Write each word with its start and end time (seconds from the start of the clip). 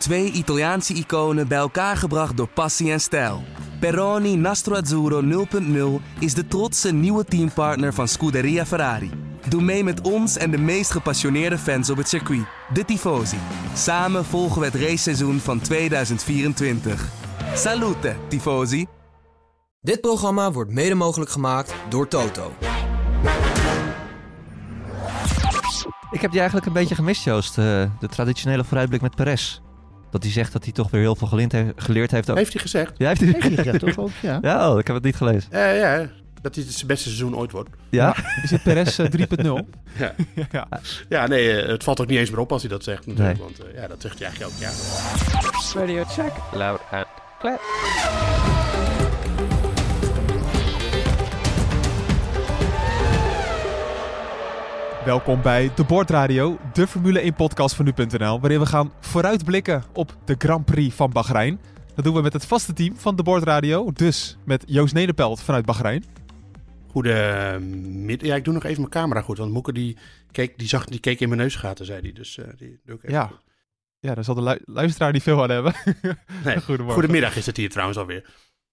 Twee 0.00 0.30
Italiaanse 0.32 0.94
iconen 0.94 1.48
bij 1.48 1.58
elkaar 1.58 1.96
gebracht 1.96 2.36
door 2.36 2.48
passie 2.48 2.92
en 2.92 3.00
stijl. 3.00 3.42
Peroni 3.80 4.36
Nastro 4.36 4.74
Azzurro 4.74 5.46
0.0 6.00 6.04
is 6.18 6.34
de 6.34 6.46
trotse 6.48 6.92
nieuwe 6.92 7.24
teampartner 7.24 7.94
van 7.94 8.08
Scuderia 8.08 8.66
Ferrari. 8.66 9.10
Doe 9.48 9.62
mee 9.62 9.84
met 9.84 10.00
ons 10.00 10.36
en 10.36 10.50
de 10.50 10.58
meest 10.58 10.90
gepassioneerde 10.90 11.58
fans 11.58 11.90
op 11.90 11.96
het 11.96 12.08
circuit, 12.08 12.44
de 12.72 12.84
Tifosi. 12.84 13.36
Samen 13.74 14.24
volgen 14.24 14.60
we 14.60 14.66
het 14.66 14.74
raceseizoen 14.74 15.38
van 15.38 15.60
2024. 15.60 17.08
Salute, 17.54 18.16
Tifosi! 18.28 18.86
Dit 19.80 20.00
programma 20.00 20.52
wordt 20.52 20.70
mede 20.70 20.94
mogelijk 20.94 21.30
gemaakt 21.30 21.74
door 21.88 22.08
Toto. 22.08 22.52
Ik 26.10 26.20
heb 26.20 26.30
die 26.30 26.40
eigenlijk 26.40 26.66
een 26.66 26.72
beetje 26.72 26.94
gemist, 26.94 27.24
Joost. 27.24 27.58
eh, 27.58 27.64
de 28.00 28.08
traditionele 28.08 28.64
vooruitblik 28.64 29.00
met 29.00 29.14
Perez. 29.14 29.60
Dat 30.10 30.22
hij 30.22 30.32
zegt 30.32 30.52
dat 30.52 30.64
hij 30.64 30.72
toch 30.72 30.90
weer 30.90 31.00
heel 31.00 31.16
veel 31.16 31.26
geleerd 31.26 31.52
heeft. 31.52 31.72
Geleerd 31.76 32.10
heeft 32.10 32.30
ook. 32.30 32.36
Heeft 32.36 32.52
hij 32.52 32.62
gezegd? 32.62 32.92
Ja, 32.96 33.08
heeft 33.08 33.20
hij 33.20 33.30
Heeft 33.30 33.46
hij 33.46 33.56
gezegd 33.56 33.78
toch 33.78 33.98
ook? 33.98 34.10
Ja. 34.22 34.38
Ja, 34.50 34.72
oh, 34.72 34.78
ik 34.78 34.86
heb 34.86 34.96
het 34.96 35.04
niet 35.04 35.16
gelezen. 35.16 35.52
Eh, 35.52 35.78
ja, 35.78 36.08
dat 36.42 36.54
dit 36.54 36.72
zijn 36.72 36.86
beste 36.86 37.08
seizoen 37.08 37.36
ooit 37.36 37.50
wordt. 37.50 37.70
Ja? 37.88 38.16
Is 38.42 38.50
het 38.50 38.62
Perez 38.62 38.98
eh, 38.98 39.06
3.0? 39.06 39.16
Ja. 39.98 40.14
ja. 40.50 40.68
Ja, 41.08 41.26
nee, 41.26 41.60
eh, 41.62 41.68
het 41.68 41.84
valt 41.84 42.00
ook 42.00 42.06
niet 42.06 42.18
eens 42.18 42.30
meer 42.30 42.38
op 42.38 42.52
als 42.52 42.62
hij 42.62 42.70
dat 42.70 42.84
zegt 42.84 43.06
natuurlijk. 43.06 43.38
Want 43.38 43.64
eh, 43.64 43.74
ja, 43.74 43.86
dat 43.86 44.00
zegt 44.00 44.18
hij 44.18 44.28
eigenlijk 44.28 44.52
ook, 44.54 44.60
ja. 44.60 44.70
Radio 45.80 46.04
check. 46.04 46.32
Loud 46.52 46.80
and 46.90 47.06
clear. 47.38 48.89
Welkom 55.04 55.42
bij 55.42 55.70
De 55.74 55.84
Bordradio, 55.84 56.58
de 56.72 56.86
Formule 56.86 57.20
1 57.20 57.34
podcast 57.34 57.74
van 57.74 57.84
nu.nl, 57.84 58.40
waarin 58.40 58.58
we 58.60 58.66
gaan 58.66 58.92
vooruitblikken 59.00 59.82
op 59.92 60.16
de 60.24 60.34
Grand 60.38 60.64
Prix 60.64 60.94
van 60.94 61.10
Bahrein. 61.10 61.60
Dat 61.94 62.04
doen 62.04 62.14
we 62.14 62.22
met 62.22 62.32
het 62.32 62.46
vaste 62.46 62.72
team 62.72 62.96
van 62.96 63.16
De 63.16 63.22
Bordradio, 63.22 63.92
dus 63.92 64.36
met 64.44 64.62
Joost 64.66 64.94
Nederpelt 64.94 65.40
vanuit 65.42 65.64
Bahrein. 65.66 66.04
Goedemiddag. 66.90 68.28
Ja, 68.28 68.34
ik 68.34 68.44
doe 68.44 68.54
nog 68.54 68.64
even 68.64 68.78
mijn 68.78 68.90
camera 68.92 69.20
goed, 69.20 69.38
want 69.38 69.52
Moeke 69.52 69.72
die 69.72 69.98
keek, 70.30 70.58
die 70.58 70.68
zag, 70.68 70.84
die 70.84 71.00
keek 71.00 71.20
in 71.20 71.28
mijn 71.28 71.40
neusgaten, 71.40 71.86
zei 71.86 72.00
hij. 72.00 72.12
Dus 72.12 72.38
eh, 72.38 72.44
die 72.56 72.80
doe 72.84 72.96
ik 72.96 73.02
even 73.02 73.14
Ja. 73.14 73.26
goed. 73.26 73.40
Ja, 74.00 74.14
daar 74.14 74.24
zal 74.24 74.34
de 74.34 74.42
lu- 74.42 74.58
luisteraar 74.64 75.12
niet 75.12 75.22
veel 75.22 75.42
aan 75.42 75.50
hebben. 75.50 75.74
Nee, 76.44 76.60
Goedemorgen. 76.60 76.92
Goedemiddag 77.00 77.36
is 77.36 77.46
het 77.46 77.56
hier 77.56 77.70
trouwens 77.70 77.98
alweer. 77.98 78.30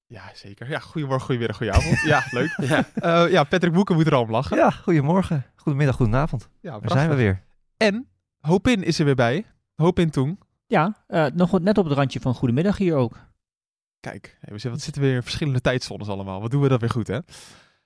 Ja, 0.07 0.21
zeker. 0.33 0.69
Ja, 0.69 0.79
goedemorgen, 0.79 1.25
goedemiddag, 1.25 1.57
goedenavond. 1.57 2.01
ja, 2.01 2.23
leuk. 2.31 2.57
Ja. 2.69 2.85
Eh, 2.95 3.31
ja, 3.31 3.43
Patrick 3.43 3.73
Boeken 3.73 3.95
moet 3.95 4.05
er 4.07 4.15
al 4.15 4.21
om 4.21 4.31
lachen. 4.31 4.57
Ja, 4.57 4.69
goedemorgen. 4.71 5.45
Goedemiddag, 5.67 5.97
goedenavond. 5.97 6.49
Ja, 6.61 6.79
Daar 6.79 6.97
zijn 6.97 7.09
we 7.09 7.15
weer. 7.15 7.43
En 7.77 8.07
Hopin 8.39 8.83
is 8.83 8.99
er 8.99 9.05
weer 9.05 9.15
bij. 9.15 9.45
Hopin 9.75 10.09
Toen. 10.09 10.39
Ja, 10.67 11.03
eh, 11.07 11.25
nog 11.33 11.51
wat 11.51 11.61
net 11.61 11.77
op 11.77 11.85
het 11.85 11.93
randje 11.93 12.19
van 12.19 12.33
goedemiddag 12.33 12.77
hier 12.77 12.95
ook. 12.95 13.17
Kijk, 13.99 14.37
we 14.41 14.49
zitten, 14.51 14.71
wat 14.71 14.81
zitten 14.81 15.01
we 15.01 15.07
weer 15.07 15.17
in 15.17 15.23
verschillende 15.23 15.61
tijdzones 15.61 16.07
allemaal. 16.07 16.41
Wat 16.41 16.51
doen 16.51 16.61
we 16.61 16.67
dat 16.67 16.79
weer 16.79 16.89
goed, 16.89 17.07
hè? 17.07 17.19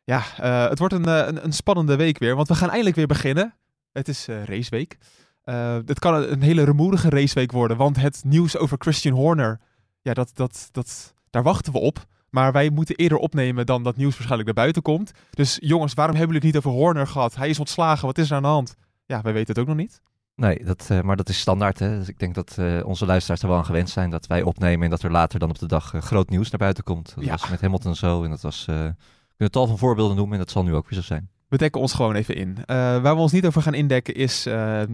Ja, 0.03 0.23
eh, 0.37 0.69
het 0.69 0.79
wordt 0.79 0.93
een, 0.93 1.05
eh, 1.05 1.27
een, 1.27 1.43
een 1.43 1.53
spannende 1.53 1.95
week 1.95 2.17
weer, 2.17 2.35
want 2.35 2.47
we 2.47 2.55
gaan 2.55 2.69
eindelijk 2.69 2.95
weer 2.95 3.07
beginnen. 3.07 3.53
Het 3.91 4.07
is 4.07 4.27
eh, 4.27 4.43
raceweek. 4.43 4.97
Eh, 5.43 5.77
het 5.85 5.99
kan 5.99 6.13
een, 6.13 6.31
een 6.31 6.41
hele 6.41 6.63
rumoerige 6.63 7.09
raceweek 7.09 7.51
worden, 7.51 7.77
want 7.77 7.97
het 7.97 8.23
nieuws 8.25 8.57
over 8.57 8.77
Christian 8.79 9.15
Horner, 9.15 9.59
ja, 10.01 10.13
dat, 10.13 10.31
dat, 10.33 10.69
dat, 10.71 11.13
daar 11.29 11.43
wachten 11.43 11.73
we 11.73 11.79
op. 11.79 12.05
Maar 12.31 12.51
wij 12.51 12.69
moeten 12.69 12.95
eerder 12.95 13.17
opnemen 13.17 13.65
dan 13.65 13.83
dat 13.83 13.95
nieuws 13.95 14.11
waarschijnlijk 14.13 14.45
naar 14.45 14.53
buiten 14.63 14.81
komt. 14.81 15.11
Dus 15.29 15.57
jongens, 15.61 15.93
waarom 15.93 16.15
hebben 16.15 16.33
jullie 16.35 16.47
het 16.49 16.55
niet 16.57 16.65
over 16.65 16.79
Horner 16.83 17.07
gehad? 17.07 17.35
Hij 17.35 17.49
is 17.49 17.59
ontslagen, 17.59 18.05
wat 18.05 18.17
is 18.17 18.29
er 18.29 18.35
aan 18.35 18.41
de 18.41 18.47
hand? 18.47 18.75
Ja, 19.05 19.21
wij 19.21 19.33
weten 19.33 19.47
het 19.53 19.59
ook 19.59 19.67
nog 19.67 19.75
niet. 19.77 20.01
Nee, 20.35 20.63
dat, 20.63 20.87
eh, 20.89 21.01
maar 21.01 21.15
dat 21.15 21.29
is 21.29 21.39
standaard. 21.39 21.79
Hè? 21.79 21.97
Dus 21.97 22.07
ik 22.07 22.19
denk 22.19 22.35
dat 22.35 22.55
eh, 22.57 22.79
onze 22.85 23.05
luisteraars 23.05 23.41
er 23.41 23.47
wel 23.47 23.57
aan 23.57 23.65
gewend 23.65 23.89
zijn 23.89 24.09
dat 24.09 24.27
wij 24.27 24.41
opnemen 24.41 24.83
en 24.83 24.89
dat 24.89 25.01
er 25.03 25.11
later 25.11 25.39
dan 25.39 25.49
op 25.49 25.59
de 25.59 25.65
dag 25.65 25.93
eh, 25.93 26.01
groot 26.01 26.29
nieuws 26.29 26.49
naar 26.49 26.59
buiten 26.59 26.83
komt. 26.83 27.15
Dat 27.15 27.23
Ja. 27.23 27.31
was 27.31 27.49
met 27.49 27.61
Hamilton 27.61 27.95
zo 27.95 28.23
en 28.23 28.29
dat 28.29 28.41
was... 28.41 28.65
we 28.65 28.93
kunnen 29.37 29.51
tal 29.51 29.67
van 29.67 29.77
voorbeelden 29.77 30.15
noemen 30.15 30.33
en 30.33 30.39
dat 30.39 30.51
zal 30.51 30.63
nu 30.63 30.73
ook 30.75 30.89
weer 30.89 30.99
zo 30.99 31.05
zijn. 31.05 31.29
We 31.47 31.57
dekken 31.57 31.81
ons 31.81 31.93
gewoon 31.93 32.15
even 32.15 32.35
in. 32.35 32.57
Waar 32.65 33.01
we 33.15 33.21
ons 33.21 33.31
niet 33.31 33.45
over 33.45 33.61
gaan 33.61 33.73
indekken 33.73 34.15
is 34.15 34.43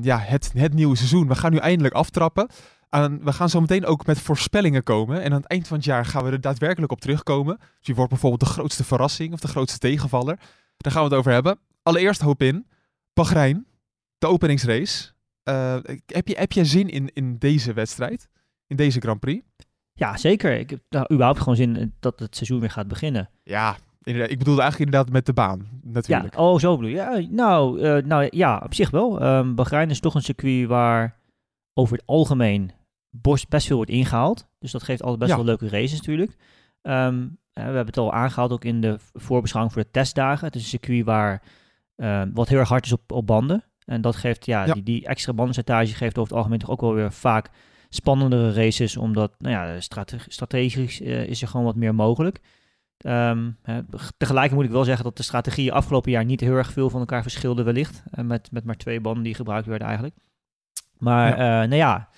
ja, 0.02 0.18
het, 0.20 0.52
het 0.54 0.74
nieuwe 0.74 0.96
seizoen. 0.96 1.28
We 1.28 1.36
gaan 1.36 1.52
nu 1.52 1.58
eindelijk 1.58 1.94
aftrappen. 1.94 2.50
We 3.24 3.34
gaan 3.34 3.50
zo 3.50 3.62
meteen 3.62 3.86
ook 3.86 4.06
met 4.06 4.20
voorspellingen 4.20 4.84
komen. 4.84 5.22
En 5.22 5.32
aan 5.32 5.42
het 5.42 5.50
eind 5.50 5.68
van 5.68 5.78
het 5.78 5.86
jaar 5.86 6.06
gaan 6.06 6.24
we 6.24 6.32
er 6.32 6.42
daadwerkelijk 6.42 6.92
op 6.92 7.02
terugkomen. 7.02 7.58
Dus 7.58 7.88
wie 7.88 7.96
wordt 7.96 8.12
bijvoorbeeld 8.12 8.42
de 8.42 8.48
grootste 8.48 8.84
verrassing 8.84 9.34
of 9.34 9.40
de 9.40 9.48
grootste 9.48 9.80
tegenvaller? 9.80 10.40
Daar 10.78 10.92
gaan 10.92 11.04
we 11.04 11.10
het 11.10 11.18
over 11.18 11.32
hebben. 11.32 11.60
Allereerst 11.84 12.22
hoop 12.22 12.42
in. 12.42 12.68
Bahrein, 13.14 13.66
de 14.18 14.28
openingsrace. 14.28 15.12
Eh, 15.44 15.78
heb, 16.06 16.28
je, 16.28 16.36
heb 16.38 16.52
jij 16.52 16.66
zin 16.66 16.90
in, 16.90 17.10
in 17.14 17.38
deze 17.38 17.74
wedstrijd? 17.74 18.30
In 18.68 18.76
deze 18.76 19.00
Grand 19.00 19.20
Prix? 19.20 19.46
Ja, 19.94 20.18
zeker. 20.18 20.60
Ik 20.60 20.70
heb 20.70 20.80
nou, 20.90 21.06
überhaupt 21.12 21.40
gewoon 21.40 21.56
zin 21.56 21.76
in 21.76 21.94
dat 22.00 22.20
het 22.20 22.36
seizoen 22.36 22.60
weer 22.60 22.70
gaat 22.70 22.88
beginnen. 22.88 23.30
Ja, 23.44 23.78
inderdaad. 24.04 24.32
Ik 24.32 24.38
bedoelde 24.38 24.62
eigenlijk 24.62 24.92
inderdaad 24.92 25.14
met 25.14 25.26
de 25.26 25.34
baan. 25.34 25.68
Natuurlijk. 25.84 26.36
Ja, 26.36 26.42
oh, 26.42 26.60
zo 26.60 26.76
bedoel 26.76 26.92
je. 26.92 26.96
Ja, 26.96 27.22
nou, 27.30 27.82
eh, 27.82 28.04
nou 28.04 28.28
ja, 28.30 28.62
op 28.66 28.74
zich 28.74 28.90
wel. 28.90 29.22
Ehm 29.22 29.56
Bahrein 29.56 29.90
is 29.90 30.00
toch 30.00 30.16
een 30.16 30.22
circuit 30.22 30.68
waar 30.68 31.20
over 31.74 31.98
het 31.98 32.06
algemeen 32.06 32.72
best 33.50 33.68
veel 33.68 33.76
wordt 33.76 33.92
ingehaald. 33.92 34.48
Dus 34.60 34.72
dat 34.72 34.84
geeft 34.84 35.02
altijd 35.02 35.20
best 35.20 35.32
Ja. 35.32 35.38
wel 35.38 35.46
leuke 35.46 35.70
races 35.70 35.98
natuurlijk. 35.98 36.36
Ehm, 36.82 37.22
eh, 37.22 37.28
we 37.54 37.62
hebben 37.62 37.86
het 37.86 37.98
al 37.98 38.14
aangehaald 38.14 38.52
ook 38.52 38.66
in 38.66 38.82
de 38.82 38.98
voorbeschouwing 39.14 39.74
voor 39.76 39.84
de 39.84 39.92
testdagen. 39.92 40.46
Het 40.46 40.56
is 40.56 40.62
een 40.62 40.68
circuit 40.68 41.06
waar 41.06 41.42
eh, 41.96 42.22
wat 42.34 42.48
heel 42.48 42.60
erg 42.60 42.70
hard 42.70 42.86
is 42.86 42.92
op, 42.94 43.12
op 43.12 43.28
banden. 43.28 43.64
En 43.86 44.02
dat 44.02 44.16
geeft, 44.16 44.46
ja, 44.46 44.66
Ja. 44.66 44.74
Die, 44.74 44.84
die 44.84 45.06
extra 45.08 45.34
bandenstage 45.34 45.94
geeft 45.96 46.18
over 46.18 46.30
het 46.30 46.38
algemeen 46.38 46.60
toch 46.60 46.70
ook 46.70 46.82
wel 46.82 46.94
weer 46.94 47.12
vaak 47.14 47.50
spannendere 47.90 48.54
races. 48.54 48.98
Omdat, 48.98 49.34
nou 49.40 49.54
ja, 49.54 49.80
strate- 49.80 50.18
strategisch 50.28 51.02
eh, 51.02 51.24
is 51.28 51.42
er 51.42 51.48
gewoon 51.48 51.66
wat 51.66 51.76
meer 51.76 51.96
mogelijk. 51.96 52.40
Ehm, 52.98 53.52
hè, 53.64 53.82
tegelijk 54.18 54.52
moet 54.52 54.64
ik 54.66 54.72
wel 54.72 54.84
zeggen 54.84 55.04
dat 55.04 55.18
de 55.18 55.24
strategieën 55.24 55.72
afgelopen 55.72 56.12
jaar 56.12 56.26
niet 56.26 56.40
heel 56.40 56.54
erg 56.56 56.72
veel 56.72 56.90
van 56.90 57.00
elkaar 57.00 57.22
verschilden 57.22 57.66
wellicht. 57.66 58.04
eh, 58.12 58.24
met, 58.24 58.52
met 58.52 58.64
maar 58.64 58.76
twee 58.78 59.02
banden 59.02 59.24
die 59.24 59.34
gebruikt 59.36 59.68
werden 59.68 59.88
eigenlijk. 59.88 60.16
Maar 60.98 61.38
nou 61.38 61.76
ja, 61.76 62.10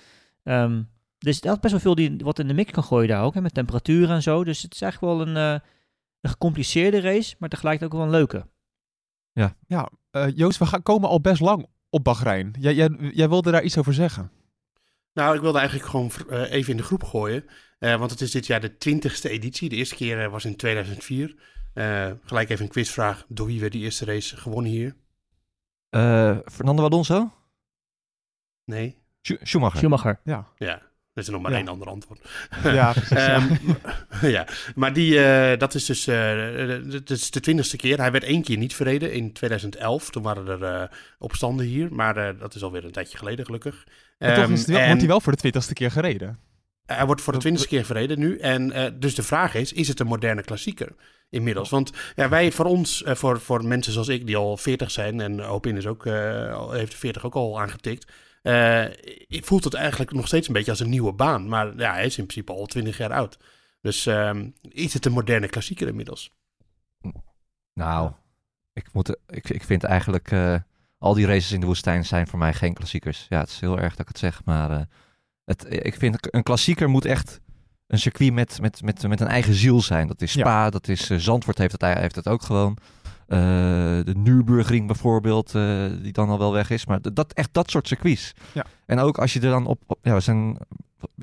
ehm, 0.42 0.82
dus 1.18 1.40
er 1.40 1.52
is 1.52 1.58
best 1.58 1.72
wel 1.72 1.80
veel 1.82 1.94
die 1.94 2.16
wat 2.16 2.38
in 2.38 2.48
de 2.48 2.54
mix 2.54 2.70
kan 2.72 2.82
gooien 2.84 3.08
daar 3.08 3.22
ook. 3.24 3.34
Hè, 3.34 3.40
met 3.40 3.54
temperaturen 3.54 4.14
en 4.14 4.22
zo. 4.22 4.44
Dus 4.44 4.62
het 4.62 4.74
is 4.74 4.80
eigenlijk 4.82 5.12
wel 5.12 5.26
een, 5.26 5.36
eh, 5.36 5.66
een 6.20 6.30
gecompliceerde 6.30 7.00
race, 7.00 7.34
maar 7.38 7.48
tegelijk 7.48 7.82
ook 7.82 7.92
wel 7.92 8.02
een 8.02 8.10
leuke. 8.10 8.46
Ja, 9.66 9.90
eh, 10.10 10.26
Joost, 10.36 10.58
we 10.58 10.66
gaan 10.66 10.82
komen 10.82 11.08
al 11.08 11.20
best 11.20 11.40
lang 11.40 11.66
op 11.90 12.04
Bahrein. 12.04 12.54
Jij, 12.58 12.74
jij, 12.74 12.88
jij 13.12 13.28
wilde 13.28 13.50
daar 13.50 13.62
iets 13.62 13.78
over 13.78 13.94
zeggen. 13.94 14.30
Nou, 15.12 15.34
ik 15.34 15.40
wilde 15.40 15.58
eigenlijk 15.58 15.88
gewoon 15.88 16.10
eh, 16.28 16.50
even 16.52 16.70
in 16.70 16.76
de 16.76 16.82
groep 16.82 17.02
gooien. 17.04 17.44
eh, 17.78 17.96
want 17.96 18.10
het 18.10 18.20
is 18.20 18.30
dit 18.30 18.46
jaar 18.46 18.60
de 18.60 18.76
twintigste 18.76 19.28
editie. 19.28 19.68
De 19.68 19.76
eerste 19.76 19.94
keer 19.94 20.30
was 20.30 20.44
in 20.44 20.56
2004. 20.56 21.34
Eh, 21.74 22.10
gelijk 22.24 22.48
even 22.50 22.64
een 22.64 22.70
quizvraag. 22.70 23.24
Door 23.28 23.46
wie 23.46 23.60
werd 23.60 23.72
die 23.72 23.82
eerste 23.82 24.04
race 24.04 24.36
gewonnen 24.36 24.70
hier? 24.70 24.96
Eh, 25.88 26.38
Fernando 26.44 26.84
Alonso? 26.84 27.32
Nee? 28.64 28.99
Schu- 29.22 29.38
Schumacher. 29.42 29.78
Schumacher. 29.78 30.20
Ja, 30.24 30.46
Ja, 30.56 30.72
er 31.12 31.22
is 31.22 31.26
er 31.26 31.32
nog 31.32 31.42
maar 31.42 31.50
Ja. 31.50 31.56
één 31.56 31.68
ander 31.68 31.88
antwoord. 31.88 32.20
ja 32.62 32.92
precies. 32.92 33.10
ja. 33.10 33.34
Ehm, 33.34 34.26
ja, 34.36 34.46
maar 34.74 34.92
die, 34.92 35.24
eh, 35.24 35.58
dat 35.58 35.74
is 35.74 35.84
dus 35.84 36.06
eh, 36.06 36.78
dat 36.90 37.10
is 37.10 37.30
de 37.30 37.40
twintigste 37.40 37.76
keer. 37.76 37.98
Hij 37.98 38.12
werd 38.12 38.24
één 38.24 38.42
keer 38.42 38.56
niet 38.56 38.74
verreden 38.74 39.12
in 39.12 39.32
2011. 39.32 40.10
Toen 40.10 40.22
waren 40.22 40.46
er 40.48 40.62
eh, 40.82 40.88
opstanden 41.18 41.66
hier, 41.66 41.92
maar 41.94 42.16
eh, 42.16 42.38
dat 42.38 42.54
is 42.54 42.62
alweer 42.62 42.84
een 42.84 42.92
tijdje 42.92 43.18
geleden 43.18 43.44
gelukkig. 43.44 43.84
Maar 44.18 44.34
toch 44.34 44.44
Ehm, 44.44 44.52
is 44.52 44.58
het 44.58 44.68
wel, 44.68 44.78
en 44.78 44.84
wordt 44.86 45.00
hij 45.00 45.08
wel 45.08 45.20
voor 45.20 45.32
de 45.32 45.38
twintigste 45.38 45.74
keer 45.74 45.90
gereden. 45.90 46.38
Hij 46.86 47.06
wordt 47.06 47.20
voor 47.20 47.32
de 47.32 47.38
twintigste 47.38 47.68
keer 47.68 47.84
verreden 47.84 48.18
nu. 48.18 48.38
En 48.38 48.72
eh, 48.72 48.90
dus 48.94 49.14
de 49.14 49.22
vraag 49.22 49.54
is, 49.54 49.72
is 49.72 49.88
het 49.88 50.00
een 50.00 50.06
moderne 50.06 50.42
klassieker 50.42 50.88
inmiddels? 51.30 51.70
Want 51.70 51.90
ja, 52.14 52.28
wij 52.28 52.52
voor 52.52 52.64
ons, 52.64 53.02
eh, 53.02 53.14
voor, 53.14 53.40
voor 53.40 53.64
mensen 53.64 53.92
zoals 53.92 54.08
ik 54.08 54.26
die 54.26 54.36
al 54.36 54.56
40 54.56 54.90
zijn... 54.90 55.20
en 55.20 55.40
Hopin 55.40 55.76
is 55.76 55.86
ook, 55.86 56.06
eh, 56.06 56.52
al- 56.54 56.72
heeft 56.72 56.90
de 56.92 56.96
40 56.98 57.24
ook 57.24 57.34
al 57.34 57.60
aangetikt... 57.60 58.12
eh, 58.42 58.84
voelt 59.28 59.64
het 59.64 59.74
eigenlijk 59.74 60.12
nog 60.12 60.26
steeds 60.26 60.46
een 60.46 60.52
beetje 60.52 60.70
als 60.70 60.80
een 60.80 60.88
nieuwe 60.88 61.12
baan. 61.12 61.48
Maar 61.48 61.76
ja, 61.76 61.92
hij 61.92 62.06
is 62.06 62.18
in 62.18 62.26
principe 62.26 62.52
al 62.52 62.66
20 62.66 62.96
jaar 62.96 63.12
oud. 63.12 63.38
Dus 63.80 64.06
ehm, 64.06 64.50
is 64.60 64.94
het 64.94 65.06
een 65.06 65.12
moderne 65.12 65.48
klassieker 65.48 65.88
inmiddels? 65.88 66.30
Nou, 67.74 68.12
ik, 68.72 68.92
moet, 68.92 69.16
ik, 69.26 69.50
ik 69.50 69.64
vind 69.64 69.84
eigenlijk 69.84 70.30
eh, 70.30 70.56
al 70.98 71.14
die 71.14 71.26
races 71.26 71.52
in 71.52 71.60
de 71.60 71.66
woestijn 71.66 72.04
zijn 72.04 72.26
voor 72.26 72.38
mij 72.38 72.54
geen 72.54 72.74
klassiekers. 72.74 73.26
Ja, 73.28 73.40
het 73.40 73.48
is 73.48 73.60
heel 73.60 73.78
erg 73.78 73.90
dat 73.90 74.00
ik 74.00 74.08
het 74.08 74.18
zeg, 74.18 74.44
maar 74.44 74.70
eh, 74.70 74.80
het, 75.44 75.66
ik 75.68 75.94
vind 75.94 76.34
een 76.34 76.42
klassieker 76.42 76.88
moet 76.88 77.04
echt 77.04 77.40
een 77.86 77.98
circuit 77.98 78.32
met, 78.32 78.60
met, 78.60 78.82
met, 78.82 79.08
met 79.08 79.20
een 79.20 79.26
eigen 79.26 79.54
ziel 79.54 79.80
zijn. 79.80 80.06
Dat 80.06 80.22
is 80.22 80.32
Spa, 80.32 80.70
dat 80.70 80.88
is 80.88 81.06
Zandvoort 81.06 81.58
heeft 81.58 81.72
het, 81.72 81.82
heeft 81.82 82.14
het 82.14 82.28
ook 82.28 82.42
gewoon. 82.42 82.78
Eh, 83.30 83.38
de 84.04 84.14
Nürburgring 84.16 84.86
bijvoorbeeld, 84.86 85.54
eh, 85.54 85.84
die 86.02 86.12
dan 86.12 86.28
al 86.28 86.38
wel 86.38 86.52
weg 86.52 86.70
is. 86.70 86.86
Maar 86.86 86.98
dat, 87.12 87.32
echt 87.32 87.48
dat 87.52 87.70
soort 87.70 87.88
circuits. 87.88 88.32
Ja. 88.52 88.64
En 88.86 88.98
ook 88.98 89.18
als 89.18 89.32
je 89.32 89.40
er 89.40 89.50
dan 89.50 89.66
op... 89.66 89.82
op 89.86 89.98
ja, 90.02 90.14
we 90.14 90.20
zijn, 90.20 90.58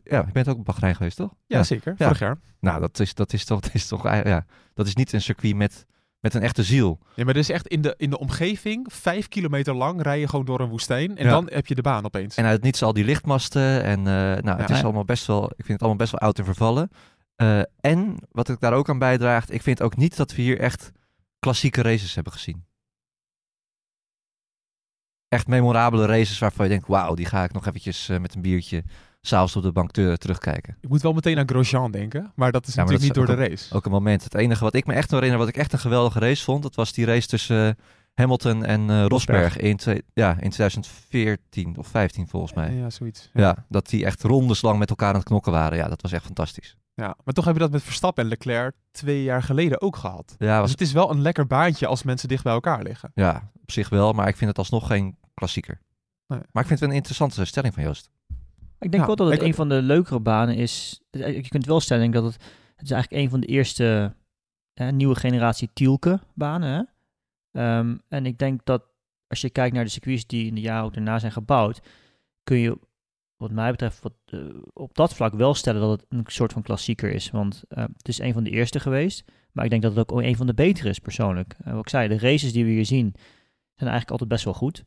ja, 0.04 0.24
je 0.26 0.32
bent 0.32 0.48
ook 0.48 0.58
op 0.58 0.66
Bahrein 0.66 0.96
geweest, 0.96 1.18
toch? 1.18 1.34
Ja, 1.46 1.64
zeker. 1.64 1.96
Ja. 1.98 2.06
Vorig 2.06 2.20
jaar. 2.20 2.38
Nou, 2.60 2.80
dat 2.80 3.00
is, 3.00 3.14
dat 3.14 3.34
is 3.34 3.46
toch, 3.46 3.60
dat 3.66 3.74
is 3.74 3.88
toch 3.88 4.04
ja, 4.04 4.46
dat 4.74 4.88
is 4.88 4.96
niet 4.96 5.14
een 5.14 5.22
circuit 5.22 5.56
met, 5.56 5.86
met 6.20 6.34
een 6.34 6.42
echte 6.42 6.64
ziel. 6.64 7.00
Ja, 7.16 7.24
maar 7.26 7.34
er 7.34 7.40
is 7.40 7.50
echt 7.50 7.68
in 7.68 7.82
de, 7.82 7.94
in 7.98 8.10
de 8.10 8.20
omgeving, 8.20 8.88
vijf 8.92 9.28
kilometer 9.28 9.76
lang, 9.76 10.02
rij 10.02 10.20
je 10.20 10.28
gewoon 10.28 10.46
door 10.46 10.60
een 10.60 10.70
woestijn. 10.70 11.18
En 11.18 11.26
Ja. 11.26 11.32
dan 11.32 11.50
heb 11.52 11.68
je 11.68 11.76
de 11.76 11.82
baan 11.82 12.06
opeens. 12.06 12.36
En 12.36 12.46
uit 12.46 12.64
niets 12.64 12.84
al 12.84 12.94
die 12.94 13.06
lichtmasten. 13.06 13.84
En 13.84 14.00
eh, 14.00 14.44
nou, 14.44 14.62
het 14.62 14.70
is 14.70 14.84
allemaal 14.84 15.06
best 15.06 15.26
wel, 15.26 15.44
ik 15.44 15.56
vind 15.56 15.68
het 15.68 15.80
allemaal 15.80 15.98
best 15.98 16.12
wel 16.12 16.20
oud 16.22 16.40
en 16.40 16.46
vervallen. 16.46 16.90
Eh, 17.36 17.60
en 17.80 18.16
wat 18.32 18.50
ik 18.50 18.60
daar 18.60 18.74
ook 18.74 18.90
aan 18.90 19.00
bijdraagt, 19.00 19.54
ik 19.54 19.62
vind 19.62 19.82
ook 19.82 19.96
niet 19.96 20.18
dat 20.18 20.36
we 20.36 20.42
hier 20.42 20.60
echt 20.60 20.92
klassieke 21.40 21.82
races 21.82 22.16
hebben 22.16 22.34
gezien. 22.34 22.66
Echt 25.28 25.48
memorabele 25.48 26.06
races 26.06 26.40
waarvan 26.40 26.66
je 26.66 26.72
denkt, 26.72 26.88
wauw, 26.88 27.14
die 27.16 27.26
ga 27.26 27.44
ik 27.44 27.54
nog 27.54 27.66
eventjes 27.66 28.10
eh, 28.10 28.20
met 28.20 28.36
een 28.36 28.42
biertje 28.42 28.84
s'avonds 29.22 29.56
op 29.56 29.64
de 29.64 29.72
bank 29.72 29.92
te- 29.92 30.16
terugkijken. 30.18 30.78
Ik 30.82 30.90
moet 30.90 31.02
wel 31.02 31.14
meteen 31.14 31.38
aan 31.38 31.48
Grosjean 31.48 31.92
denken, 31.92 32.32
maar 32.36 32.52
dat 32.52 32.68
is 32.68 32.74
Ja, 32.74 32.80
natuurlijk 32.84 33.08
dat 33.14 33.18
niet 33.18 33.28
door 33.28 33.36
de 33.46 33.50
race. 33.50 33.76
Ook 33.76 33.86
een 33.86 33.92
moment. 33.92 34.24
Het 34.24 34.34
enige 34.36 34.64
wat 34.64 34.74
ik 34.76 34.86
me 34.86 34.94
echt 34.94 35.12
herinner, 35.12 35.38
wat 35.38 35.48
ik 35.48 35.58
echt 35.58 35.74
een 35.74 35.80
geweldige 35.80 36.20
race 36.20 36.44
vond, 36.44 36.64
dat 36.64 36.76
was 36.76 36.94
die 36.94 37.06
race 37.06 37.28
tussen 37.28 37.68
eh, 37.78 37.84
Hamilton 38.14 38.66
en 38.66 38.90
eh, 38.90 39.06
Rosberg 39.06 39.58
in, 39.58 39.78
twee- 39.78 40.02
ja, 40.14 40.40
in 40.40 40.50
2014 40.50 41.78
of 41.78 41.88
15 41.88 42.28
volgens 42.28 42.54
mij. 42.54 42.74
Ja, 42.74 42.90
zoiets. 42.90 43.30
Ja, 43.34 43.66
dat 43.70 43.90
die 43.90 44.06
echt 44.06 44.24
rondeslang 44.24 44.80
met 44.80 44.90
elkaar 44.90 45.10
aan 45.10 45.16
het 45.16 45.24
knokken 45.24 45.52
waren. 45.52 45.78
Ja, 45.78 45.88
dat 45.88 46.02
was 46.02 46.12
echt 46.12 46.26
fantastisch. 46.26 46.78
Ja, 47.02 47.16
maar 47.24 47.34
toch 47.34 47.46
heb 47.46 47.54
je 47.54 47.60
dat 47.60 47.72
met 47.72 47.84
Verstappen 47.84 48.24
en 48.24 48.30
Leclerc 48.30 48.76
twee 48.92 49.24
jaar 49.24 49.44
geleden 49.44 49.82
ook 49.82 49.96
gehad. 49.96 50.36
Ja, 50.38 50.48
Dus 50.52 50.60
was, 50.62 50.72
het 50.72 50.82
is 50.82 50.92
wel 50.92 51.12
een 51.12 51.22
lekker 51.22 51.48
baantje 51.48 51.88
als 51.88 52.04
mensen 52.04 52.28
dicht 52.28 52.44
bij 52.44 52.54
elkaar 52.54 52.84
liggen. 52.84 53.12
ja, 53.16 53.52
op 53.62 53.72
zich 53.72 53.90
wel, 53.90 54.14
maar 54.14 54.28
ik 54.28 54.36
vind 54.38 54.50
het 54.50 54.58
alsnog 54.60 54.88
geen 54.88 55.18
klassieker. 55.34 55.82
Nee. 56.28 56.40
Maar 56.52 56.62
ik 56.64 56.68
vind 56.68 56.80
het 56.80 56.90
een 56.90 56.96
interessante 56.96 57.46
stelling 57.46 57.74
van 57.74 57.84
Joost. 57.84 58.10
Ik 58.80 58.92
denk 58.92 58.94
Ja, 58.94 59.06
wel 59.06 59.16
dat 59.16 59.30
het 59.30 59.42
ik- 59.42 59.48
een 59.48 59.54
van 59.54 59.70
de 59.70 59.82
leukere 59.82 60.20
banen 60.20 60.56
is. 60.56 61.02
Je 61.12 61.48
kunt 61.50 61.66
wel 61.66 61.80
stellen 61.80 62.12
dat 62.12 62.24
het, 62.24 62.34
het 62.76 62.86
is 62.86 62.92
eigenlijk 62.92 63.24
een 63.24 63.30
van 63.30 63.40
de 63.40 63.48
eerste 63.48 64.16
eh, 64.74 64.90
nieuwe 64.90 65.16
generatie 65.16 65.70
Tielke 65.74 66.20
banen. 66.34 66.70
Hè? 66.74 66.82
Ehm, 67.62 67.98
en 68.08 68.26
ik 68.26 68.38
denk 68.38 68.66
dat 68.66 68.84
als 69.28 69.42
je 69.42 69.50
kijkt 69.50 69.76
naar 69.76 69.84
de 69.84 69.90
circuits 69.90 70.26
die 70.28 70.46
in 70.48 70.56
de 70.56 70.62
jaren 70.62 70.84
ook 70.86 70.94
daarna 70.94 71.20
zijn 71.20 71.32
gebouwd, 71.32 71.80
kun 72.44 72.58
je 72.58 72.80
wat 73.38 73.52
mij 73.52 73.72
betreft 73.72 74.02
wat, 74.02 74.14
eh, 74.26 74.40
op 74.74 74.96
dat 74.96 75.14
vlak 75.14 75.34
wel 75.34 75.54
stellen 75.54 75.82
dat 75.82 75.90
het 75.90 76.06
een 76.10 76.24
soort 76.26 76.54
van 76.54 76.62
klassieker 76.62 77.12
is. 77.12 77.32
Want 77.32 77.64
eh, 77.68 77.84
het 77.98 78.08
is 78.08 78.20
een 78.20 78.34
van 78.34 78.44
de 78.44 78.50
eerste 78.50 78.80
geweest. 78.80 79.24
Maar 79.52 79.64
ik 79.64 79.70
denk 79.70 79.82
dat 79.82 79.96
het 79.96 80.12
ook 80.12 80.22
een 80.22 80.36
van 80.36 80.48
de 80.48 80.54
betere 80.54 80.90
is 80.90 81.00
persoonlijk. 81.00 81.56
Eh, 81.64 81.72
wat 81.72 81.82
ik 81.82 81.90
zei, 81.90 82.08
de 82.08 82.20
races 82.20 82.54
die 82.54 82.66
we 82.66 82.72
hier 82.72 82.86
zien 82.86 83.14
zijn 83.76 83.90
eigenlijk 83.90 84.12
altijd 84.12 84.30
best 84.30 84.44
wel 84.44 84.54
goed. 84.54 84.86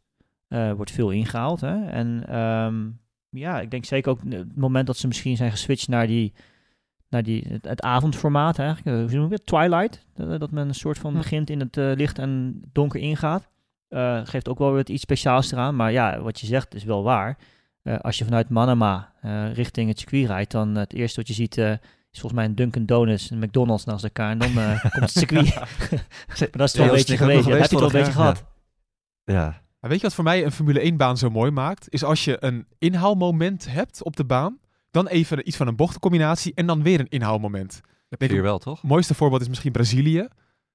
Wordt 0.76 0.91
veel 0.91 1.11
ingehaald. 1.11 1.61
Hè? 1.61 1.87
En 1.87 2.25
ehm, 2.29 2.88
ja, 3.29 3.61
ik 3.61 3.70
denk 3.70 3.85
zeker 3.85 4.11
ook 4.11 4.20
het 4.29 4.56
moment 4.56 4.87
dat 4.87 4.97
ze 4.97 5.06
misschien 5.06 5.37
zijn 5.37 5.50
geswitcht 5.50 5.88
naar 5.88 6.06
die 6.06 6.32
naar 7.08 7.23
die, 7.23 7.47
het, 7.49 7.64
het 7.64 7.82
avondformaat 7.82 8.58
eigenlijk. 8.58 9.11
Hoe 9.11 9.19
noem 9.19 9.29
je 9.29 9.35
het? 9.35 9.47
Twilight. 9.47 10.06
Dat 10.14 10.50
men 10.50 10.69
een 10.69 10.75
soort 10.75 10.99
van 10.99 11.14
begint 11.14 11.50
in 11.50 11.61
het 11.61 11.76
licht 11.76 12.19
en 12.19 12.62
donker 12.73 13.00
ingaat. 13.00 13.49
Geeft 14.25 14.49
ook 14.49 14.58
wel 14.58 14.73
weer 14.73 14.88
iets 14.88 15.02
speciaals 15.02 15.52
eraan. 15.52 15.76
Maar 15.76 15.93
ja, 15.93 16.20
wat 16.20 16.41
je 16.41 16.47
zegt 16.47 16.75
is 16.75 16.85
wel 16.85 17.02
waar. 17.02 17.38
Eh, 17.82 17.98
als 17.98 18.18
je 18.18 18.24
vanuit 18.24 18.48
Manama 18.48 19.12
eh, 19.20 19.54
richting 19.54 19.88
het 19.88 19.98
circuit 19.98 20.26
rijdt, 20.26 20.50
dan 20.50 20.74
het 20.74 20.92
eerste 20.92 21.18
wat 21.18 21.28
je 21.28 21.34
ziet 21.34 21.58
eh, 21.58 21.72
is 22.12 22.20
volgens 22.20 22.32
mij 22.40 22.44
een 22.44 22.54
Dunkin' 22.54 22.86
Donuts 22.86 23.30
en 23.30 23.36
een 23.36 23.48
McDonald's 23.48 23.84
naast 23.84 24.04
elkaar. 24.04 24.30
En 24.30 24.38
dan 24.38 24.58
eh, 24.58 24.80
komt 24.90 24.94
het 24.94 25.10
circuit. 25.10 25.54
maar 26.38 26.48
dat 26.50 26.68
is 26.68 26.74
wel 26.74 26.86
een 26.86 26.92
beetje 26.92 27.16
geweest. 27.16 27.46
Ja, 27.46 27.50
heb 27.50 27.56
je 27.56 27.62
het 27.62 27.70
wel 27.70 27.82
een 27.82 27.92
beetje 27.92 28.12
gehad. 28.12 28.44
Ja, 29.24 29.62
Maar 29.80 29.90
weet 29.90 30.00
je 30.00 30.06
wat 30.06 30.14
voor 30.14 30.24
mij 30.24 30.44
een 30.44 30.52
Formule 30.52 30.92
1-baan 30.92 31.18
zo 31.18 31.30
mooi 31.30 31.50
maakt? 31.50 31.86
Is 31.88 32.04
als 32.04 32.24
je 32.24 32.36
een 32.44 32.66
inhaalmoment 32.78 33.72
hebt 33.72 34.02
op 34.02 34.16
de 34.16 34.24
baan, 34.24 34.58
dan 34.90 35.06
even 35.06 35.48
iets 35.48 35.56
van 35.56 35.66
een 35.66 35.76
bochtencombinatie 35.76 36.54
en 36.54 36.66
dan 36.66 36.82
weer 36.82 37.00
een 37.00 37.08
inhaalmoment. 37.08 37.80
heb 38.08 38.20
je 38.20 38.28
hier 38.28 38.42
wel, 38.42 38.58
toch? 38.58 38.80
Het 38.80 38.90
mooiste 38.90 39.14
voorbeeld 39.14 39.40
is 39.40 39.48
misschien 39.48 39.72
Brazilië. 39.72 40.28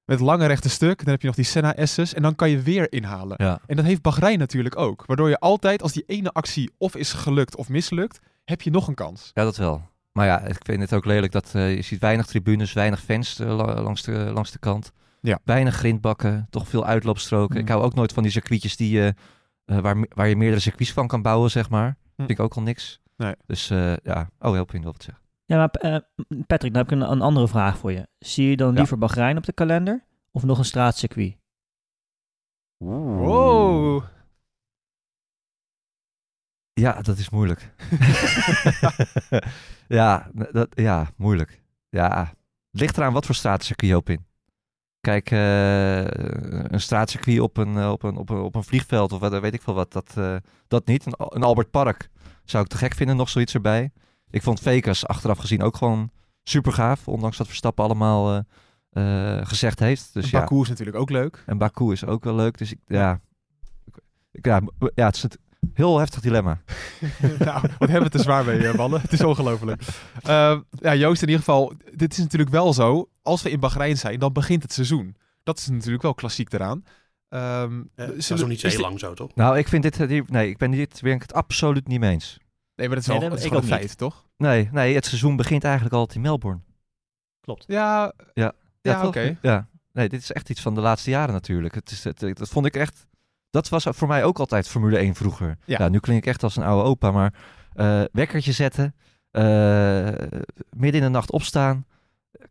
Met 0.06 0.20
lange 0.20 0.46
rechte 0.46 0.70
stuk, 0.70 0.98
dan 1.04 1.10
heb 1.10 1.22
je 1.22 1.28
nog 1.28 1.36
die 1.36 1.46
Senna 1.46 1.86
S's 1.86 2.14
en 2.14 2.22
dan 2.22 2.36
kan 2.36 2.50
je 2.50 2.62
weer 2.62 2.92
inhalen. 2.92 3.36
Ja. 3.44 3.60
En 3.66 3.76
dat 3.76 3.86
heeft 3.86 4.02
Bahrein 4.02 4.40
natuurlijk 4.40 4.78
ook. 4.78 5.06
Waardoor 5.06 5.30
je 5.30 5.40
altijd, 5.40 5.82
als 5.82 5.92
die 5.94 6.04
ene 6.08 6.32
actie 6.32 6.72
of 6.78 6.96
is 6.96 7.14
gelukt 7.14 7.56
of 7.56 7.70
mislukt, 7.70 8.20
heb 8.46 8.62
je 8.62 8.72
nog 8.72 8.88
een 8.88 8.94
kans. 8.96 9.32
Ja, 9.34 9.44
dat 9.44 9.58
wel. 9.58 9.82
Maar 10.12 10.26
ja, 10.26 10.42
ik 10.42 10.58
vind 10.60 10.82
het 10.82 10.94
ook 10.94 11.06
lelijk 11.06 11.32
dat 11.32 11.50
eh, 11.54 11.76
je 11.76 11.82
ziet 11.82 12.00
weinig 12.00 12.26
tribunes, 12.26 12.74
weinig 12.74 13.02
fans 13.02 13.40
eh, 13.40 13.56
la- 13.56 13.82
langs, 13.82 14.02
de, 14.04 14.12
langs 14.34 14.52
de 14.52 14.60
kant. 14.60 14.92
Ja. 15.22 15.40
Weinig 15.44 15.76
grindbakken, 15.76 16.48
toch 16.50 16.68
veel 16.68 16.86
uitloopstroken. 16.86 17.56
Mm. 17.56 17.62
Ik 17.62 17.70
hou 17.70 17.84
ook 17.84 17.94
nooit 17.94 18.14
van 18.14 18.24
die 18.24 18.32
circuitjes 18.32 18.76
die, 18.78 19.06
eh, 19.08 19.12
waar, 19.66 20.06
waar 20.10 20.28
je 20.28 20.36
meerdere 20.36 20.62
circuits 20.62 20.94
van 20.94 21.08
kan 21.08 21.22
bouwen, 21.22 21.52
zeg 21.52 21.70
maar. 21.70 21.98
Vind 22.18 22.30
ik 22.30 22.40
ook 22.40 22.54
al 22.56 22.62
niks. 22.62 23.00
Nee. 23.18 23.34
Dus 23.46 23.68
ja, 24.04 24.30
oh, 24.40 24.54
help 24.54 24.72
je 24.72 24.80
wel 24.80 24.92
wat 24.92 25.04
zeggen. 25.04 25.24
Ja, 25.46 25.58
maar 25.58 25.70
eh, 25.70 25.98
Patrick, 26.48 26.74
dan 26.74 26.84
heb 26.86 26.92
ik 26.92 27.00
een, 27.02 27.12
een 27.12 27.22
andere 27.22 27.48
vraag 27.48 27.78
voor 27.78 27.92
je. 27.92 28.08
Zie 28.20 28.50
je 28.50 28.56
dan 28.58 28.72
Ja. 28.72 28.78
liever 28.78 28.98
Bahrein 28.98 29.38
op 29.38 29.44
de 29.46 29.54
kalender 29.54 30.04
of 30.32 30.44
nog 30.44 30.58
een 30.58 30.66
straatcircuit? 30.66 31.38
Wow. 32.78 34.04
Ja, 36.74 37.02
dat 37.02 37.18
is 37.18 37.30
moeilijk. 37.30 37.74
ja, 39.88 40.30
dat, 40.52 40.68
ja, 40.70 41.08
moeilijk. 41.16 41.62
Ja, 41.90 42.34
ligt 42.72 42.98
eraan 42.98 43.14
wat 43.14 43.26
voor 43.26 43.36
straatcircuit 43.36 43.92
je 43.92 43.98
op 43.98 44.10
in. 44.10 44.26
Kijk, 45.00 45.32
eh, 45.32 46.06
een 46.72 46.82
straatcircuit 46.82 47.40
op 47.40 47.58
een, 47.58 47.78
eh, 47.78 47.92
op, 47.92 48.04
een, 48.04 48.18
op, 48.18 48.30
een, 48.30 48.38
op 48.40 48.56
een 48.56 48.64
vliegveld 48.64 49.12
of 49.12 49.20
wat, 49.20 49.40
weet 49.40 49.54
ik 49.54 49.62
veel 49.62 49.74
wat, 49.74 49.92
dat, 49.92 50.14
dat 50.68 50.86
niet. 50.86 51.06
Een 51.06 51.44
Albert 51.44 51.72
Park 51.72 52.10
zou 52.44 52.64
ik 52.64 52.70
te 52.70 52.78
gek 52.78 52.94
vinden, 52.94 53.16
nog 53.16 53.30
zoiets 53.30 53.54
erbij. 53.54 53.92
Ik 54.36 54.44
vond 54.44 54.60
Vegas 54.60 55.08
achteraf 55.08 55.38
gezien 55.38 55.62
ook 55.62 55.78
gewoon 55.78 56.10
super 56.44 56.74
gaaf, 56.74 57.08
ondanks 57.08 57.38
dat 57.38 57.48
Verstappen 57.48 57.84
allemaal 57.84 58.46
eh, 58.90 59.38
eh, 59.38 59.48
gezegd 59.48 59.80
heeft. 59.80 60.10
Dus 60.14 60.30
ja, 60.30 60.40
Baku 60.40 60.62
is 60.62 60.70
natuurlijk 60.70 60.98
ook 60.98 61.10
leuk. 61.10 61.44
en 61.46 61.58
Baku 61.58 61.92
is 61.92 62.06
ook 62.06 62.24
wel 62.24 62.36
leuk. 62.36 62.58
Dus 62.58 62.72
ik, 62.72 62.80
ja, 62.88 63.20
ik, 64.32 64.46
ja, 64.46 64.62
ja, 64.96 65.06
het 65.06 65.16
is 65.16 65.24
een 65.24 65.32
heel 65.74 65.98
heftig 66.00 66.22
dilemma. 66.22 66.62
nou, 67.40 67.62
wat 67.62 67.90
hebben 67.90 67.98
we 67.98 68.04
het 68.04 68.14
er 68.14 68.20
zwaar 68.20 68.46
mee, 68.46 68.68
eh, 68.68 68.76
mannen. 68.76 69.02
Het 69.02 69.14
is 69.14 69.24
ongelooflijk. 69.24 69.82
Ja, 70.24 70.96
Joost, 70.96 71.22
in 71.22 71.28
ieder 71.28 71.44
geval, 71.44 71.74
dit 71.94 72.12
is 72.12 72.18
natuurlijk 72.18 72.52
wel 72.52 72.74
zo. 72.74 73.10
Als 73.22 73.42
we 73.42 73.50
in 73.50 73.60
Bahrein 73.60 73.98
zijn, 73.98 74.20
dan 74.20 74.34
begint 74.34 74.64
het 74.64 74.74
seizoen. 74.74 75.16
Dat 75.44 75.58
is 75.58 75.68
natuurlijk 75.68 76.04
wel 76.04 76.14
klassiek 76.14 76.54
eraan. 76.54 76.84
Ehm, 77.30 77.82
Eh, 77.96 78.08
dat 78.08 78.16
is 78.16 78.30
nog 78.30 78.48
niet 78.48 78.60
zo 78.60 78.68
heel 78.68 78.80
lang 78.80 79.00
zo, 79.00 79.14
toch? 79.14 79.36
Nou, 79.36 79.58
ik 79.58 79.68
vind 79.68 79.84
dit, 79.84 80.30
nee, 80.30 80.50
ik 80.50 80.58
ben 80.58 80.72
dit, 80.72 81.00
ben 81.02 81.14
ik 81.14 81.22
het 81.22 81.34
absoluut 81.34 81.88
niet 81.88 82.00
mee 82.00 82.12
eens. 82.12 82.40
Nee, 82.76 82.88
maar 82.88 82.96
dat 82.96 83.06
is 83.06 83.10
Nee, 83.12 83.20
wel 83.20 83.30
dat- 83.30 83.38
dat 83.38 83.48
is 83.48 83.54
gewoon 83.54 83.72
een 83.72 83.78
feit, 83.80 83.98
toch? 83.98 84.26
Nee, 84.38 84.70
nee, 84.72 84.96
het 84.96 85.06
seizoen 85.06 85.36
begint 85.36 85.64
eigenlijk 85.64 85.96
altijd 85.96 86.16
in 86.16 86.22
Melbourne. 86.22 86.62
Klopt. 87.42 87.64
Ja, 87.68 88.14
Ja, 88.34 88.54
Ja, 88.82 89.08
oké. 89.08 89.38
Ja, 89.42 89.68
nee, 89.92 90.10
dit 90.10 90.22
is 90.22 90.32
echt 90.32 90.50
iets 90.50 90.62
van 90.62 90.76
de 90.76 90.82
laatste 90.82 91.10
jaren 91.10 91.34
natuurlijk. 91.34 91.76
Het 91.76 91.92
is, 91.92 92.04
het, 92.04 92.20
dat 92.20 92.50
vond 92.50 92.66
ik 92.66 92.76
echt, 92.76 93.08
dat 93.50 93.70
was 93.70 93.84
voor 93.90 94.08
mij 94.08 94.24
ook 94.24 94.40
altijd 94.40 94.68
Formule 94.68 94.98
1 94.98 95.16
vroeger. 95.16 95.58
Ja. 95.66 95.78
Ja, 95.80 95.88
nu 95.90 96.00
klink 96.00 96.20
ik 96.20 96.26
echt 96.26 96.44
als 96.44 96.56
een 96.56 96.64
oude 96.64 96.90
opa, 96.90 97.12
maar 97.12 97.34
eh, 97.74 98.04
wekkertje 98.12 98.52
zetten, 98.52 98.96
eh, 99.32 99.44
midden 100.70 101.02
in 101.02 101.02
de 101.02 101.10
nacht 101.10 101.32
opstaan, 101.32 101.86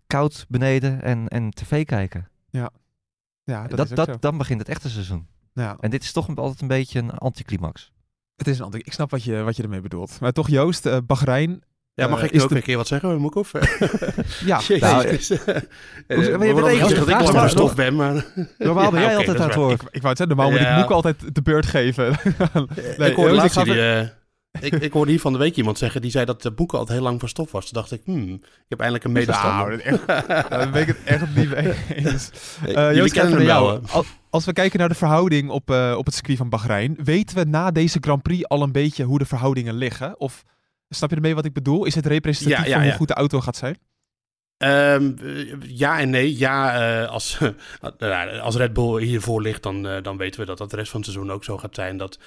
koud 0.07 0.47
beneden 0.49 1.03
en, 1.03 1.29
en 1.29 1.51
tv 1.51 1.85
kijken. 1.85 2.29
ja, 2.51 3.67
dat, 3.67 3.77
Dat, 3.77 3.89
dat, 3.97 4.07
zo. 4.09 4.17
dan 4.21 4.39
begint 4.39 4.61
het 4.61 4.69
echte 4.69 4.91
seizoen. 4.91 5.27
Ja, 5.53 5.77
En 5.81 5.91
dit 5.91 6.03
is 6.03 6.13
toch 6.13 6.29
een- 6.29 6.37
altijd 6.37 6.61
een 6.61 6.69
beetje 6.69 6.99
een 6.99 7.11
anticlimax. 7.11 7.93
Het 8.37 8.47
is 8.49 8.59
een 8.59 8.65
ander. 8.65 8.81
Ik 8.85 8.93
snap 8.93 9.11
wat 9.11 9.25
je, 9.25 9.43
wat 9.43 9.57
je 9.57 9.63
ermee 9.63 9.81
bedoelt. 9.81 10.21
Maar 10.21 10.33
toch, 10.33 10.49
Joost, 10.49 10.87
eh 10.87 10.97
Bahrein. 11.07 11.63
Ja, 11.95 12.07
mag 12.09 12.19
eh, 12.19 12.25
ik 12.25 12.31
is 12.31 12.43
ook 12.43 12.49
de- 12.49 12.55
een 12.57 12.63
keer 12.63 12.77
wat 12.77 12.87
zeggen, 12.87 13.17
Moekhoff? 13.19 13.53
Ja, 14.45 14.59
Jezus. 14.59 14.81
nou, 14.81 15.07
Christus. 15.07 15.45
Eh, 15.45 15.57
Hoezo- 16.17 16.31
er 16.31 16.39
maar 16.39 16.47
je 16.47 16.55
bent 16.55 16.67
even 16.67 17.07
dat 17.07 17.71
ik 17.71 17.77
ben, 17.77 17.97
maar... 17.97 18.25
Normaal 18.59 18.91
ben 18.91 19.01
jij 19.01 19.17
altijd 19.17 19.41
aan 19.41 19.49
is 19.49 19.55
het 19.55 19.55
woord. 19.55 19.83
ik, 19.91 20.03
wou 20.03 20.09
het 20.09 20.19
zeggen, 20.19 20.27
normaal 20.37 20.51
moet 20.51 20.61
ik. 20.61 20.77
Moek 20.77 20.91
altijd 20.91 21.35
de 21.35 21.43
beurt 21.43 21.67
geven. 21.67 22.11
ik 22.13 23.15
hoorde 23.15 23.35
Joost, 23.35 23.57
laatst 23.57 23.57
eh, 23.57 24.01
ik, 24.61 24.73
ik 24.75 24.93
hoorde 24.93 25.11
hier 25.11 25.21
van 25.21 25.33
de 25.33 25.39
week 25.39 25.57
iemand 25.57 25.79
zeggen, 25.79 26.01
die 26.03 26.11
zei 26.11 26.25
dat 26.25 26.43
de 26.43 26.51
boeken 26.53 26.79
altijd 26.79 26.99
heel 26.99 27.07
lang 27.07 27.21
van 27.21 27.29
stof 27.29 27.53
was. 27.53 27.65
Toen 27.71 27.81
dacht 27.81 27.93
ik, 27.93 28.01
hmm, 28.05 28.33
ik 28.43 28.65
heb 28.69 28.79
eindelijk 28.81 29.05
een 29.07 29.13
medestander. 29.13 29.67
Nou, 29.85 29.99
dat 30.07 30.37
echt- 30.49 30.73
ben 30.73 30.81
ik 30.83 30.87
het 30.89 30.99
echt 31.05 31.35
niet 31.37 31.51
mee 31.51 31.75
eens. 31.95 32.31
Eh, 32.65 32.69
Eh, 32.69 32.75
Jullie 32.83 32.97
Joost, 32.97 33.13
kennen 33.13 33.37
hem 33.37 33.47
wel? 33.47 33.81
Al- 33.91 34.05
Als 34.35 34.45
we 34.45 34.53
kijken 34.53 34.79
naar 34.79 34.89
de 34.89 34.95
verhouding 34.95 35.51
op, 35.51 35.71
eh, 35.71 35.95
op 35.97 36.05
het 36.05 36.15
circuit 36.15 36.39
van 36.39 36.49
Bahrein, 36.49 36.97
weten 37.05 37.37
we 37.37 37.45
na 37.45 37.71
deze 37.71 37.99
Grand 38.01 38.23
Prix 38.23 38.49
al 38.49 38.63
een 38.63 38.73
beetje 38.73 39.05
hoe 39.05 39.19
de 39.19 39.25
verhoudingen 39.25 39.75
liggen? 39.75 40.21
Of 40.21 40.45
snap 40.89 41.11
je 41.11 41.17
ermee 41.17 41.35
wat 41.35 41.45
ik 41.45 41.53
bedoel? 41.53 41.85
Is 41.85 41.95
het 41.95 42.07
representatief 42.07 42.65
Ja, 42.65 42.71
ja, 42.71 42.75
van 42.75 42.85
hoe 42.85 42.93
goed 42.93 43.09
de 43.09 43.15
auto 43.15 43.41
gaat 43.41 43.57
zijn? 43.57 43.79
Ehm, 44.57 45.13
eh, 45.23 45.55
ja 45.61 46.01
en 46.01 46.11
nee. 46.11 46.39
Ja, 46.39 46.75
eh, 47.03 47.11
als, 47.11 47.39
nou, 47.99 48.39
als 48.39 48.57
Red 48.57 48.73
Bull 48.73 49.03
hiervoor 49.03 49.43
ligt, 49.43 49.63
dan, 49.63 49.83
dan 50.03 50.17
weten 50.17 50.41
we 50.41 50.47
dat 50.47 50.59
dat 50.59 50.71
de 50.71 50.77
rest 50.77 50.91
van 50.91 51.01
het 51.01 51.11
seizoen 51.11 51.33
ook 51.33 51.45
zo 51.45 51.59
gaat 51.59 51.75
zijn. 51.75 51.97
Dat, 51.97 52.19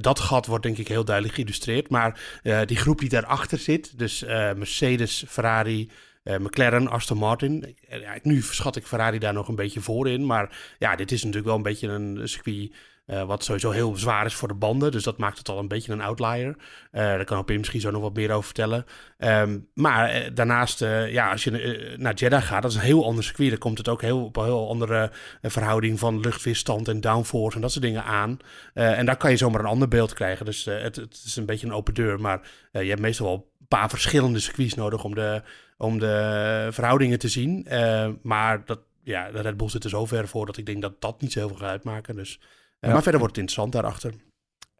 dat 0.00 0.20
gat 0.20 0.46
wordt 0.46 0.64
denk 0.64 0.78
ik 0.78 0.88
heel 0.88 1.04
duidelijk 1.04 1.34
geïllustreerd. 1.34 1.90
Maar 1.90 2.20
die 2.64 2.76
groep 2.76 2.98
die 2.98 3.08
daarachter 3.08 3.58
zit, 3.58 3.98
dus 3.98 4.24
Mercedes, 4.56 5.24
Ferrari, 5.28 5.90
eh, 6.22 6.36
McLaren, 6.38 6.88
Aston 6.88 7.18
Martin. 7.18 7.76
eh, 7.88 8.10
nu 8.22 8.42
schat 8.42 8.76
ik 8.76 8.86
Ferrari 8.86 9.18
daar 9.18 9.32
nog 9.32 9.48
een 9.48 9.54
beetje 9.54 9.80
voor 9.80 10.08
in. 10.08 10.26
Maar 10.26 10.74
ja, 10.78 10.96
dit 10.96 11.12
is 11.12 11.18
natuurlijk 11.18 11.46
wel 11.46 11.56
een 11.56 11.62
beetje 11.62 11.88
een 11.88 12.28
circuit 12.28 12.72
Eh, 13.10 13.22
wat 13.22 13.44
sowieso 13.44 13.70
heel 13.70 13.96
zwaar 13.96 14.26
is 14.26 14.34
voor 14.34 14.48
de 14.48 14.54
banden. 14.54 14.92
Dus 14.92 15.02
dat 15.02 15.18
maakt 15.18 15.38
het 15.38 15.48
al 15.48 15.58
een 15.58 15.68
beetje 15.68 15.92
een 15.92 16.00
outlier. 16.00 16.56
Eh, 16.90 17.02
daar 17.02 17.24
kan 17.24 17.44
Pim 17.44 17.56
misschien 17.56 17.80
zo 17.80 17.90
nog 17.90 18.02
wat 18.02 18.14
meer 18.14 18.30
over 18.30 18.44
vertellen. 18.44 18.84
Ehm, 19.18 19.58
maar 19.74 20.34
daarnaast, 20.34 20.80
ja, 21.08 21.30
als 21.30 21.44
je 21.44 21.94
naar 21.98 22.14
Jeddah 22.14 22.42
gaat, 22.42 22.62
dat 22.62 22.70
is 22.70 22.76
een 22.76 22.82
heel 22.82 23.04
ander 23.04 23.24
circuit. 23.24 23.50
Dan 23.50 23.58
komt 23.58 23.78
het 23.78 23.88
ook 23.88 24.02
heel, 24.02 24.24
op 24.24 24.36
een 24.36 24.44
heel 24.44 24.68
andere 24.68 25.10
verhouding 25.42 25.98
van 25.98 26.20
luchtweerstand 26.20 26.88
en 26.88 27.00
downforce 27.00 27.56
en 27.56 27.62
dat 27.62 27.72
soort 27.72 27.84
dingen 27.84 28.04
aan. 28.04 28.38
En 28.72 29.06
daar 29.06 29.16
kan 29.16 29.30
je 29.30 29.36
zomaar 29.36 29.60
een 29.60 29.66
ander 29.66 29.88
beeld 29.88 30.12
krijgen. 30.12 30.46
Dus 30.46 30.64
het, 30.64 30.96
het 30.96 31.22
is 31.24 31.36
een 31.36 31.46
beetje 31.46 31.66
een 31.66 31.72
open 31.72 31.94
deur. 31.94 32.20
Maar 32.20 32.40
je 32.72 32.78
hebt 32.78 33.00
meestal 33.00 33.26
wel 33.26 33.50
een 33.60 33.66
paar 33.68 33.88
verschillende 33.90 34.40
circuits 34.40 34.74
nodig 34.74 35.04
om 35.04 35.14
de, 35.14 35.42
om 35.80 35.98
de 35.98 36.68
verhoudingen 36.70 37.18
te 37.18 37.28
zien. 37.28 37.66
Eh, 37.66 38.08
maar 38.22 38.64
dat, 38.64 38.80
ja, 39.02 39.30
de 39.30 39.40
Red 39.40 39.56
Bull 39.56 39.68
zit 39.68 39.84
er 39.84 39.90
zo 39.90 40.06
ver 40.06 40.28
voor 40.28 40.46
dat 40.46 40.56
ik 40.56 40.66
denk 40.66 40.82
dat 40.82 41.00
dat 41.00 41.20
niet 41.20 41.32
zo 41.32 41.38
heel 41.38 41.48
veel 41.48 41.56
gaat 41.56 41.68
uitmaken. 41.68 42.16
Dus, 42.16 42.38
eh, 42.40 42.44
Ja. 42.80 42.92
Maar 42.92 43.02
verder 43.02 43.20
wordt 43.20 43.36
het 43.36 43.44
interessant 43.44 43.72
daarachter. 43.72 44.14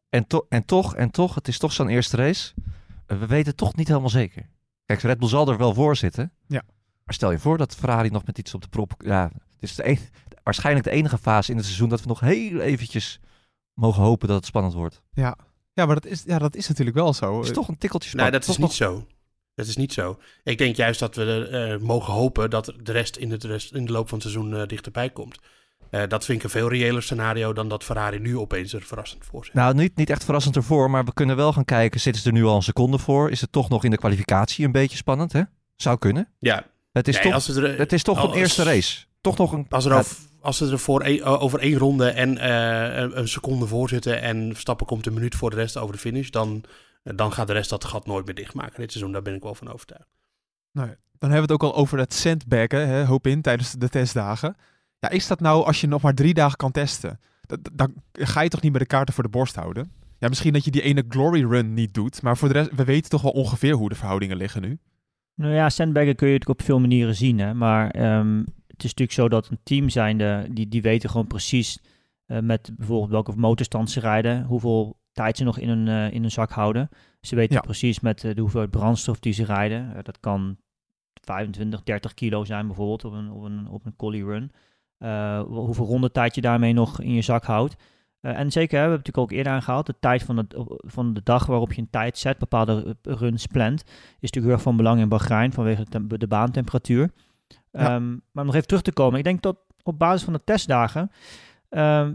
En, 0.09 0.27
to 0.27 0.47
en 0.49 0.65
toch, 0.65 0.97
en 0.97 1.11
toch, 1.11 1.35
het 1.35 1.49
is 1.49 1.59
toch 1.59 1.73
zo'n 1.73 1.89
eerste 1.89 2.17
race. 2.17 2.53
Eh, 3.07 3.19
We 3.19 3.27
weten 3.27 3.49
het 3.49 3.57
toch 3.57 3.77
niet 3.77 3.89
helemaal 3.89 4.09
zeker. 4.09 4.49
Kijk, 4.85 5.01
Red 5.01 5.19
Bull 5.19 5.29
zal 5.29 5.49
er 5.49 5.57
wel 5.59 5.75
voor 5.75 5.97
zitten. 5.97 6.33
Ja. 6.47 6.63
Maar 7.05 7.15
stel 7.15 7.31
je 7.31 7.39
voor 7.39 7.59
dat 7.59 7.75
Ferrari 7.77 8.09
nog 8.11 8.25
met 8.27 8.39
iets 8.39 8.55
op 8.55 8.63
de 8.63 8.69
prop... 8.69 8.93
Ja, 8.99 9.31
het 9.33 9.63
is 9.63 9.75
de 9.75 9.89
een- 9.89 9.99
waarschijnlijk 10.43 10.85
de 10.85 10.91
enige 10.93 11.19
fase 11.19 11.51
in 11.51 11.57
het 11.57 11.67
seizoen 11.67 11.89
dat 11.89 12.01
we 12.01 12.07
nog 12.09 12.21
heel 12.21 12.61
eventjes 12.61 13.21
mogen 13.75 14.03
hopen 14.03 14.29
dat 14.29 14.37
het 14.37 14.47
spannend 14.47 14.75
wordt. 14.75 15.03
Ja, 15.13 15.37
ja 15.73 15.87
maar 15.87 15.95
dat 15.95 16.07
is, 16.07 16.23
ja, 16.27 16.39
dat 16.39 16.55
is 16.57 16.69
natuurlijk 16.69 16.97
wel 16.97 17.13
zo. 17.15 17.37
Het 17.39 17.47
is 17.47 17.53
toch 17.55 17.69
een 17.69 17.79
tikkeltje 17.79 18.17
Nee, 18.17 18.31
dat 18.31 18.41
is 18.41 18.47
Toch 18.47 18.59
niet 18.59 18.73
zo. 18.73 19.07
Dat 19.61 19.69
is 19.69 19.77
niet 19.77 19.93
zo. 19.93 20.19
Ik 20.45 20.59
denk 20.59 20.77
juist 20.77 21.01
dat 21.01 21.17
we 21.17 21.49
eh, 21.49 21.87
mogen 21.87 22.13
hopen 22.13 22.51
dat 22.51 22.75
de 22.83 22.93
rest 22.93 23.17
in, 23.17 23.31
het 23.31 23.45
rest 23.45 23.75
in 23.75 23.87
de 23.87 23.93
loop 23.93 24.09
van 24.09 24.19
het 24.19 24.31
seizoen 24.31 24.57
eh, 24.57 24.67
dichterbij 24.67 25.11
komt. 25.11 25.39
Eh, 25.91 26.03
dat 26.09 26.25
vind 26.25 26.39
ik 26.39 26.45
een 26.45 26.51
veel 26.51 26.69
reëler 26.69 27.03
scenario 27.03 27.53
dan 27.53 27.69
dat 27.69 27.85
Ferrari 27.85 28.19
nu 28.19 28.39
opeens 28.39 28.73
er 28.73 28.83
verrassend 28.83 29.25
voor 29.25 29.45
zit. 29.45 29.55
Nou, 29.55 29.75
niet, 29.75 29.97
niet 29.97 30.11
echt 30.11 30.25
verrassend 30.25 30.57
ervoor, 30.57 30.91
maar 30.91 31.05
we 31.05 31.13
kunnen 31.13 31.37
wel 31.37 31.53
gaan 31.53 31.65
kijken. 31.65 32.01
Zitten 32.01 32.23
ze 32.23 32.29
er 32.29 32.35
nu 32.35 32.45
al 32.45 32.57
een 32.57 32.63
seconde 32.63 32.99
voor? 32.99 33.31
Is 33.31 33.41
het 33.41 33.53
toch 33.53 33.69
nog 33.69 33.85
in 33.85 33.91
de 33.91 33.97
kwalificatie 33.97 34.65
een 34.65 34.73
beetje 34.73 34.97
spannend, 34.97 35.33
hè? 35.33 35.43
Zou 35.77 35.99
kunnen. 35.99 36.29
ja, 36.39 36.65
Het 36.93 37.09
is 37.09 37.15
Nee, 37.15 37.23
toch, 37.23 37.33
als 37.33 37.47
het 37.47 37.57
er, 37.57 37.79
het 37.79 37.93
is 37.93 38.03
toch 38.03 38.23
een 38.23 38.39
eerste 38.39 38.63
race. 38.63 39.05
Toch 39.21 39.39
nog 39.39 39.53
een... 39.53 39.67
Als, 39.69 39.85
er 39.85 40.05
als 40.41 40.57
ze 40.57 40.71
er 40.71 40.79
voor 40.79 41.01
één- 41.01 41.23
over 41.23 41.59
één 41.61 41.79
ronde 41.79 42.09
en 42.09 42.51
een, 43.03 43.19
een 43.19 43.29
seconde 43.29 43.67
voor 43.67 43.89
zitten 43.89 44.23
en 44.23 44.51
Verstappen 44.53 44.87
komt 44.87 45.07
een 45.07 45.15
minuut 45.15 45.35
voor 45.35 45.51
de 45.51 45.57
rest 45.57 45.77
over 45.77 45.95
de 45.95 46.01
finish, 46.01 46.29
dan, 46.29 46.65
dan 47.03 47.33
gaat 47.33 47.47
de 47.47 47.53
rest 47.53 47.71
dat 47.71 47.85
gat 47.85 48.07
nooit 48.07 48.27
meer 48.27 48.35
dichtmaken 48.35 48.81
dit 48.81 48.91
seizoen. 48.93 49.13
Daar 49.13 49.23
ben 49.23 49.35
ik 49.35 49.43
wel 49.43 49.55
van 49.55 49.73
overtuigd. 49.73 50.09
Nou 50.73 50.89
dan 51.19 51.31
hebben 51.31 51.49
we 51.49 51.55
het 51.55 51.63
ook 51.63 51.73
al 51.75 51.81
over 51.81 51.99
het 51.99 52.15
sandbaggen, 52.15 52.89
hè, 52.89 53.05
hoop 53.05 53.27
in, 53.27 53.43
tijdens 53.43 53.73
de 53.73 53.89
testdagen. 53.89 54.57
Ja, 54.99 55.09
is 55.09 55.27
dat 55.27 55.41
nou 55.41 55.65
als 55.65 55.81
je 55.81 55.87
nog 55.87 56.03
maar 56.03 56.15
drie 56.15 56.35
dagen 56.35 56.57
kan 56.57 56.71
testen? 56.73 57.21
Dat- 57.47 57.65
dat- 57.65 57.73
Dan 57.77 57.95
ga 58.13 58.41
je 58.41 58.49
toch 58.49 58.63
niet 58.63 58.73
met 58.73 58.81
de 58.81 58.87
kaarten 58.87 59.15
voor 59.15 59.23
de 59.25 59.29
borst 59.31 59.55
houden? 59.55 59.93
Ja, 60.19 60.29
misschien 60.29 60.53
dat 60.53 60.65
je 60.65 60.71
die 60.71 60.83
ene 60.83 61.05
glory 61.09 61.45
run 61.45 61.75
niet 61.75 61.95
doet, 61.95 62.23
maar 62.23 62.37
voor 62.37 62.49
de 62.49 62.55
rest, 62.55 62.71
we 62.75 62.85
weten 62.85 63.11
toch 63.11 63.23
wel 63.23 63.33
ongeveer 63.33 63.75
hoe 63.75 63.89
de 63.89 63.95
verhoudingen 63.95 64.37
liggen 64.37 64.63
nu. 64.63 64.79
Nou 65.35 65.55
ja, 65.55 65.69
sandbaggen 65.71 66.15
kun 66.15 66.27
je 66.29 66.33
natuurlijk 66.33 66.61
op 66.61 66.67
veel 66.67 66.81
manieren 66.81 67.15
zien. 67.15 67.39
Hè? 67.39 67.55
Maar 67.55 67.91
ehm, 67.91 68.37
het 68.67 68.85
is 68.85 68.95
natuurlijk 68.95 69.13
zo 69.13 69.29
dat 69.29 69.49
een 69.51 69.59
team 69.63 69.89
zijnde, 69.89 70.47
die, 70.51 70.69
die 70.69 70.83
weten 70.83 71.11
gewoon 71.11 71.27
precies 71.27 71.79
eh, 72.27 72.39
met 72.39 72.71
bijvoorbeeld 72.77 73.11
welke 73.11 73.33
motorstand 73.37 73.91
ze 73.91 74.01
rijden, 74.01 74.45
hoeveel 74.45 74.99
tijd 75.13 75.37
ze 75.37 75.45
nog 75.45 75.59
in 75.59 75.69
hun, 75.69 75.89
eh, 75.89 76.13
in 76.15 76.21
hun 76.21 76.31
zak 76.31 76.51
houden. 76.51 76.89
Ze 77.21 77.35
weten 77.37 77.55
Ja. 77.55 77.61
precies 77.61 78.01
met 78.01 78.25
eh, 78.25 78.35
de 78.35 78.41
hoeveelheid 78.41 78.71
brandstof 78.71 79.19
die 79.21 79.33
ze 79.33 79.45
rijden. 79.45 79.95
Eh, 79.97 80.03
dat 80.03 80.21
kan 80.21 80.57
25, 81.23 81.83
30 81.83 82.15
kilo 82.15 82.45
zijn 82.45 82.67
bijvoorbeeld 82.67 83.05
op 83.05 83.13
een, 83.13 83.31
op 83.31 83.43
een, 83.43 83.69
op 83.69 83.87
een 83.87 83.97
collie 83.97 84.25
run. 84.25 84.53
Hoeveel 85.47 85.87
rondetijd 85.87 86.35
je 86.35 86.41
daarmee 86.41 86.73
nog 86.73 87.01
in 87.01 87.13
je 87.13 87.23
zak 87.23 87.45
houdt. 87.45 87.77
En 88.21 88.51
zeker, 88.51 88.79
hè, 88.79 88.85
we 88.85 88.91
hebben 88.91 88.97
het 88.99 89.07
natuurlijk 89.07 89.19
ook 89.19 89.31
eerder 89.39 89.53
aangehaald, 89.53 89.87
de 89.87 89.95
tijd 90.01 90.23
van, 90.23 90.37
het, 90.37 90.55
van 90.79 91.15
de 91.15 91.21
dag 91.23 91.47
waarop 91.47 91.73
je 91.73 91.81
een 91.81 91.91
tijd 91.91 92.19
zet, 92.19 92.39
bepaalde 92.39 92.97
runs 93.03 93.47
plant, 93.47 93.81
is 93.85 93.91
natuurlijk 94.21 94.45
heel 94.45 94.53
erg 94.53 94.63
van 94.63 94.77
belang 94.77 95.01
in 95.01 95.09
Bahrein 95.09 95.53
vanwege 95.53 95.85
de, 95.85 95.91
tem- 95.91 96.19
de 96.19 96.27
baantemperatuur. 96.27 97.11
Ja. 97.71 97.81
Ehm, 97.81 98.09
maar 98.11 98.19
om 98.43 98.45
nog 98.45 98.55
even 98.55 98.67
terug 98.67 98.83
te 98.83 98.93
komen, 98.93 99.19
ik 99.19 99.25
denk 99.25 99.43
dat 99.43 99.57
op 99.83 99.99
basis 99.99 100.23
van 100.23 100.33
de 100.33 100.45
testdagen, 100.45 101.11
ehm, 101.69 102.15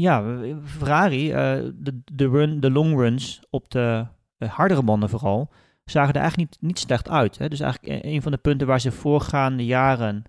ja, 0.00 0.38
Ferrari, 0.64 1.30
eh, 1.30 1.36
de, 1.74 2.00
de, 2.12 2.28
run, 2.28 2.60
de 2.60 2.70
long 2.70 2.96
runs 2.96 3.40
op 3.50 3.70
de 3.70 4.06
eh, 4.38 4.48
hardere 4.48 4.82
banden 4.82 5.08
vooral, 5.08 5.50
zagen 5.84 6.14
er 6.14 6.20
eigenlijk 6.20 6.50
niet, 6.50 6.62
niet 6.62 6.78
slecht 6.78 7.08
uit. 7.08 7.38
Hè? 7.38 7.48
Dus 7.48 7.60
eigenlijk 7.60 8.04
een 8.04 8.22
van 8.22 8.32
de 8.32 8.38
punten 8.38 8.66
waar 8.66 8.80
ze 8.80 8.92
voorgaande 8.92 9.64
jaren 9.64 10.24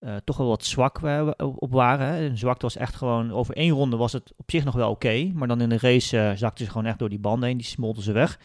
eh, 0.00 0.16
toch 0.24 0.36
wel 0.36 0.48
wat 0.48 0.64
zwak 0.64 1.00
op 1.36 1.72
waren. 1.72 2.06
Hè? 2.06 2.28
En 2.28 2.38
zwakte 2.38 2.62
was 2.62 2.76
echt 2.76 2.94
gewoon, 2.94 3.32
over 3.32 3.54
één 3.54 3.70
ronde 3.70 3.96
was 3.96 4.12
het 4.12 4.32
op 4.36 4.50
zich 4.50 4.64
nog 4.64 4.74
wel 4.74 4.90
oké, 4.90 5.30
maar 5.34 5.48
dan 5.48 5.60
in 5.60 5.68
de 5.68 5.78
race 5.78 6.18
eh, 6.18 6.36
zakten 6.36 6.64
ze 6.64 6.70
gewoon 6.70 6.86
echt 6.86 6.98
door 6.98 7.08
die 7.08 7.18
banden 7.18 7.48
heen, 7.48 7.56
die 7.56 7.66
smolten 7.66 8.02
ze 8.02 8.12
weg. 8.12 8.38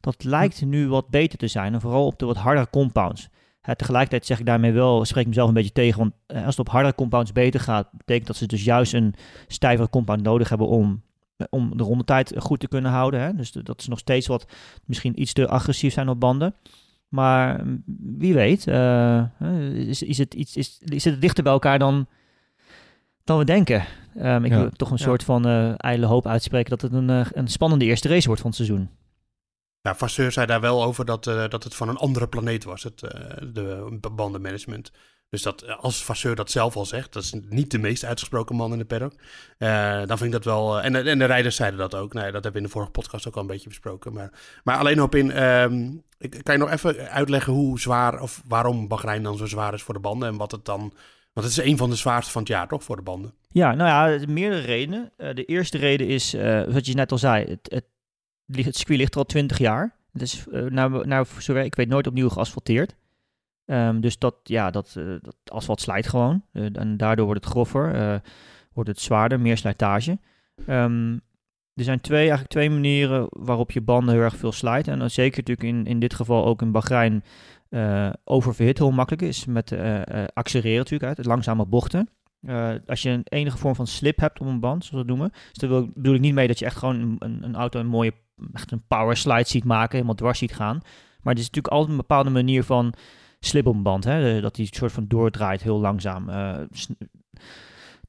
Dat 0.00 0.24
lijkt 0.24 0.64
nu 0.64 0.88
wat 0.88 1.08
beter 1.08 1.38
te 1.38 1.48
zijn, 1.48 1.74
en 1.74 1.80
vooral 1.80 2.06
op 2.06 2.18
de 2.18 2.26
wat 2.26 2.36
hardere 2.36 2.70
compounds. 2.70 3.28
Tegelijkertijd 3.76 4.26
zeg 4.26 4.38
ik 4.38 4.46
daarmee 4.46 4.72
wel, 4.72 5.04
spreek 5.04 5.22
ik 5.22 5.28
mezelf 5.28 5.48
een 5.48 5.54
beetje 5.54 5.72
tegen, 5.72 5.98
want 5.98 6.12
eh, 6.26 6.36
als 6.36 6.56
het 6.56 6.66
op 6.66 6.68
hardere 6.72 6.94
compounds 6.94 7.32
beter 7.32 7.60
gaat, 7.60 7.88
betekent 7.92 8.26
dat 8.26 8.36
ze 8.36 8.46
dus 8.46 8.64
juist 8.64 8.92
een 8.94 9.14
stijvere 9.46 9.88
compound 9.88 10.22
nodig 10.22 10.48
hebben 10.48 10.68
om, 10.68 11.02
eh, 11.36 11.46
om 11.50 11.76
de 11.76 11.82
rondetijd 11.84 12.34
goed 12.38 12.60
te 12.60 12.68
kunnen 12.68 12.90
houden. 12.90 13.20
Hè? 13.20 13.34
Dus 13.34 13.52
de- 13.52 13.62
dat 13.62 13.82
ze 13.82 13.90
nog 13.90 13.98
steeds 13.98 14.26
wat, 14.26 14.46
misschien 14.84 15.20
iets 15.20 15.32
te 15.32 15.48
agressief 15.48 15.92
zijn 15.92 16.08
op 16.08 16.20
banden. 16.20 16.54
Maar 17.08 17.64
mm, 17.64 17.82
wie 18.16 18.34
weet, 18.34 18.66
eh, 18.66 19.24
is, 19.74 20.02
is, 20.02 20.18
het 20.18 20.34
iets, 20.34 20.56
is, 20.56 20.78
is 20.84 21.04
het 21.04 21.20
dichter 21.20 21.42
bij 21.44 21.52
elkaar 21.52 21.78
dan, 21.78 22.06
dan 23.24 23.38
we 23.38 23.44
denken. 23.44 23.84
Ehm, 24.16 24.44
ik 24.44 24.50
Ja. 24.50 24.58
wil 24.60 24.70
toch 24.70 24.90
een 24.90 24.96
Ja. 24.98 25.04
soort 25.04 25.24
van 25.24 25.46
ijdele 25.76 26.06
hoop 26.06 26.26
uitspreken 26.26 26.70
dat 26.70 26.80
het 26.80 26.92
een, 26.92 27.08
een 27.32 27.48
spannende 27.48 27.84
eerste 27.84 28.08
race 28.08 28.26
wordt 28.26 28.40
van 28.42 28.50
het 28.50 28.58
seizoen. 28.58 28.88
Ja, 29.82 29.94
Vasseur 29.94 30.32
zei 30.32 30.46
daar 30.46 30.60
wel 30.60 30.84
over 30.84 31.04
dat, 31.04 31.26
eh, 31.26 31.48
dat 31.48 31.64
het 31.64 31.74
van 31.74 31.88
een 31.88 31.96
andere 31.96 32.28
planeet 32.28 32.64
was, 32.64 32.82
het 32.82 33.02
eh, 33.02 33.20
de 33.52 33.98
bandenmanagement. 34.12 34.92
Dus 35.28 35.42
dat, 35.42 35.62
eh, 35.62 35.78
als 35.78 36.04
Vasseur 36.04 36.34
dat 36.34 36.50
zelf 36.50 36.76
al 36.76 36.86
zegt, 36.86 37.12
dat 37.12 37.22
is 37.22 37.34
niet 37.48 37.70
de 37.70 37.78
meest 37.78 38.04
uitgesproken 38.04 38.56
man 38.56 38.72
in 38.72 38.78
de 38.78 38.84
paddock. 38.84 39.12
dan 40.06 40.18
vind 40.18 40.22
ik 40.22 40.32
dat 40.32 40.44
wel... 40.44 40.80
en, 40.80 41.06
en 41.06 41.18
de 41.18 41.24
rijders 41.24 41.56
zeiden 41.56 41.78
dat 41.78 41.94
ook. 41.94 42.12
Nou, 42.12 42.24
dat 42.24 42.32
hebben 42.32 42.52
we 42.52 42.58
in 42.58 42.64
de 42.64 42.70
vorige 42.70 42.90
podcast 42.90 43.28
ook 43.28 43.34
al 43.34 43.40
een 43.40 43.46
beetje 43.46 43.68
besproken. 43.68 44.12
Maar, 44.12 44.30
maar 44.64 44.76
alleen 44.76 45.02
op 45.02 45.14
in... 45.14 45.30
ehm, 45.30 45.90
kan 46.42 46.54
je 46.54 46.60
nog 46.60 46.70
even 46.70 47.10
uitleggen 47.10 47.52
hoe 47.52 47.80
zwaar... 47.80 48.20
of 48.20 48.42
waarom 48.46 48.88
Bahrein 48.88 49.22
dan 49.22 49.36
zo 49.36 49.46
zwaar 49.46 49.74
is 49.74 49.82
voor 49.82 49.94
de 49.94 50.00
banden 50.00 50.28
en 50.28 50.36
wat 50.36 50.50
het 50.50 50.64
dan... 50.64 50.92
Want 51.32 51.46
het 51.46 51.58
is 51.58 51.64
een 51.64 51.76
van 51.76 51.90
de 51.90 51.96
zwaarste 51.96 52.32
van 52.32 52.42
het 52.42 52.50
jaar, 52.50 52.68
toch, 52.68 52.84
voor 52.84 52.96
de 52.96 53.02
banden? 53.02 53.34
Ja, 53.48 53.74
nou 53.74 53.88
ja, 53.88 54.20
er 54.20 54.30
meerdere 54.30 54.62
redenen. 54.62 55.12
De 55.16 55.44
eerste 55.44 55.78
reden 55.78 56.06
is, 56.06 56.32
wat 56.68 56.86
je 56.86 56.94
net 56.94 57.12
al 57.12 57.18
zei, 57.18 57.58
het, 57.62 57.84
het 58.52 58.76
circuit 58.76 58.98
ligt 58.98 59.12
er 59.12 59.18
al 59.18 59.26
20 59.26 59.58
jaar. 59.58 59.96
Het 60.12 60.22
is, 60.22 60.46
eh 60.52 60.62
nou, 60.62 61.06
nou, 61.06 61.26
zover 61.38 61.64
ik 61.64 61.74
weet, 61.74 61.88
nooit 61.88 62.06
opnieuw 62.06 62.28
geasfalteerd. 62.28 62.96
Ehm, 63.70 64.00
dus 64.00 64.18
dat, 64.18 64.34
ja, 64.42 64.70
dat, 64.70 64.94
eh, 64.96 65.04
dat 65.20 65.36
asfalt 65.44 65.80
slijt 65.80 66.08
gewoon. 66.08 66.42
Eh, 66.52 66.64
en 66.72 66.96
daardoor 66.96 67.24
wordt 67.24 67.44
het 67.44 67.52
groffer, 67.52 68.22
wordt 68.72 68.90
het 68.90 69.00
zwaarder, 69.00 69.40
meer 69.40 69.56
slijtage. 69.56 70.18
Ehm, 70.66 71.12
er 71.74 71.84
zijn 71.84 72.00
twee, 72.00 72.18
eigenlijk 72.18 72.50
twee 72.50 72.70
manieren 72.70 73.26
waarop 73.28 73.70
je 73.70 73.80
banden 73.80 74.14
heel 74.14 74.22
erg 74.22 74.36
veel 74.36 74.52
slijt. 74.52 74.88
En 74.88 74.98
dan 74.98 75.10
zeker 75.10 75.38
natuurlijk 75.38 75.68
in, 75.68 75.86
in 75.86 76.00
dit 76.00 76.14
geval 76.14 76.44
ook 76.44 76.62
in 76.62 76.72
Bahrein 76.72 77.24
eh 77.68 78.10
oververhit 78.24 78.78
heel 78.78 78.90
makkelijk 78.90 79.22
is. 79.22 79.44
Met 79.44 79.72
accelereren 80.34 80.78
natuurlijk, 80.78 81.08
uit, 81.08 81.16
het 81.16 81.26
langzame 81.26 81.66
bochten. 81.66 82.08
Als 82.86 83.02
je 83.02 83.10
een 83.10 83.24
enige 83.24 83.58
vorm 83.58 83.74
van 83.74 83.86
slip 83.86 84.18
hebt 84.18 84.40
op 84.40 84.46
een 84.46 84.60
band, 84.60 84.84
zoals 84.84 85.02
we 85.02 85.08
dat 85.08 85.16
noemen. 85.16 85.32
Dus 85.52 85.68
daar 85.68 85.92
bedoel 85.94 86.14
ik 86.14 86.20
niet 86.20 86.34
mee 86.34 86.46
dat 86.46 86.58
je 86.58 86.64
echt 86.64 86.76
gewoon 86.76 87.16
een, 87.18 87.44
een 87.44 87.54
auto 87.54 87.80
een 87.80 87.86
mooie, 87.86 88.12
echt 88.52 88.70
een 88.72 88.86
power 88.86 89.16
slide 89.16 89.48
ziet 89.48 89.64
maken, 89.64 89.92
helemaal 89.92 90.14
dwars 90.14 90.38
ziet 90.38 90.54
gaan. 90.54 90.80
Maar 91.22 91.32
het 91.34 91.42
is 91.42 91.46
natuurlijk 91.46 91.74
altijd 91.74 91.90
een 91.90 91.96
bepaalde 91.96 92.30
manier 92.30 92.64
van 92.64 92.94
slip 93.40 93.66
op 93.66 93.74
een 93.74 93.82
band, 93.82 94.04
hè? 94.04 94.36
eh, 94.36 94.42
dat 94.42 94.54
die 94.54 94.68
soort 94.70 94.92
van 94.92 95.06
doordraait 95.08 95.62
heel 95.62 95.80
langzaam. 95.80 96.28
S- 96.72 96.88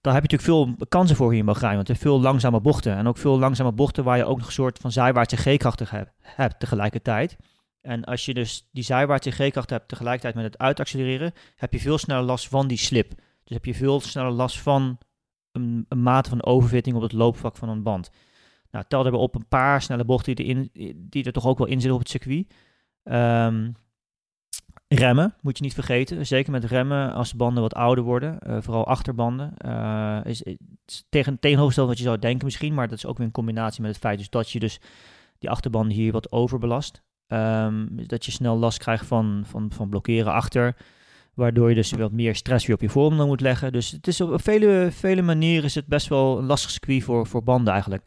daar 0.02 0.14
heb 0.14 0.30
je 0.30 0.38
natuurlijk 0.38 0.78
veel 0.78 0.88
kansen 0.88 1.16
voor 1.16 1.30
hier 1.30 1.40
in 1.40 1.46
Bahrein, 1.46 1.76
want 1.76 1.88
je 1.88 1.94
hebt 1.94 2.06
veel 2.06 2.22
langzame 2.22 2.62
bochten. 2.62 2.96
En 2.96 3.08
ook 3.08 3.18
veel 3.18 3.40
langzame 3.40 3.72
bochten 3.72 4.04
waar 4.04 4.18
je 4.18 4.26
ook 4.26 4.38
nog 4.38 4.48
een 4.48 4.54
soort 4.54 4.80
van 4.80 4.92
zijwaartse 4.92 5.38
G-krachten 5.38 5.88
hebt, 6.22 6.60
tegelijkertijd. 6.60 7.38
En 7.82 8.04
als 8.04 8.26
je 8.26 8.34
dus 8.34 8.70
die 8.72 8.84
zijwaartse 8.84 9.32
G-kracht 9.32 9.70
hebt 9.70 9.88
tegelijkertijd 9.88 10.36
met 10.36 10.44
het 10.44 10.58
uitaccelereren, 10.58 11.34
heb 11.56 11.74
je 11.74 11.80
veel 11.80 11.98
sneller 11.98 12.24
last 12.24 12.48
van 12.48 12.68
die 12.68 12.78
slip. 12.78 13.10
Dus 13.44 13.54
heb 13.54 13.66
je 13.66 13.74
veel 13.74 14.00
sneller 14.00 14.32
last 14.32 14.60
van 14.60 14.98
een, 15.52 15.86
een 15.90 16.02
mate 16.02 16.30
van 16.30 16.44
overfitting 16.44 16.96
op 16.96 17.02
het 17.02 17.14
loopvlak 17.14 17.58
van 17.58 17.70
een 17.70 17.84
band. 17.84 18.12
Nou, 18.72 18.86
tel 18.88 19.04
daarbij 19.04 19.22
op 19.22 19.36
een 19.36 19.48
paar 19.48 19.82
snelle 19.82 20.06
bochten 20.06 20.36
die, 20.36 20.72
die 20.96 21.24
er 21.24 21.32
toch 21.32 21.46
ook 21.48 21.58
wel 21.58 21.68
in 21.68 21.74
zitten 21.74 21.94
op 21.94 22.00
het 22.00 22.10
circuit. 22.10 22.54
Ehm, 23.04 23.72
remmen 24.88 25.36
moet 25.42 25.58
je 25.58 25.64
niet 25.64 25.74
vergeten. 25.74 26.26
Zeker 26.26 26.52
met 26.52 26.64
remmen 26.64 27.14
als 27.14 27.32
de 27.32 27.38
banden 27.38 27.62
wat 27.62 27.74
ouder 27.74 28.04
worden. 28.04 28.40
eh, 28.40 28.58
vooral 28.60 28.88
achterbanden. 28.88 29.58
eh, 29.58 30.20
is, 30.24 30.42
is 30.42 30.58
tegen, 31.10 31.38
wat 31.86 31.98
je 31.98 32.04
zou 32.04 32.20
denken 32.20 32.46
misschien. 32.46 32.74
Maar 32.74 32.88
dat 32.88 32.98
is 32.98 33.06
ook 33.06 33.18
weer 33.18 33.28
in 33.28 33.34
combinatie 33.34 33.82
met 33.82 33.92
het 33.92 34.00
feit 34.00 34.18
dus 34.18 34.30
dat 34.30 34.50
je 34.50 34.60
dus 34.60 34.80
die 35.40 35.50
achterbanden 35.50 35.96
hier 35.96 36.12
wat 36.12 36.32
overbelast. 36.32 37.04
Ehm, 37.28 37.88
dat 37.92 38.26
je 38.26 38.32
snel 38.32 38.58
last 38.58 38.78
krijgt 38.78 39.06
van, 39.06 39.44
van, 39.46 39.72
van 39.72 39.90
blokkeren 39.90 40.34
achter. 40.34 40.76
Waardoor 41.34 41.70
je 41.70 41.76
dus 41.76 41.92
wat 41.92 42.12
meer 42.12 42.36
stress 42.36 42.66
weer 42.66 42.76
op 42.76 42.82
je 42.82 42.90
voorbanden 42.90 43.28
moet 43.28 43.42
leggen. 43.42 43.72
Dus 43.72 43.92
het 43.92 44.08
is 44.08 44.22
op 44.22 44.42
vele, 44.42 44.88
vele 44.92 45.22
manieren 45.22 45.64
is 45.64 45.76
het 45.76 45.88
best 45.88 46.08
wel 46.08 46.38
een 46.38 46.46
lastig 46.46 46.72
circuit 46.72 47.04
voor, 47.04 47.28
voor 47.28 47.44
banden 47.44 47.72
eigenlijk. 47.74 48.04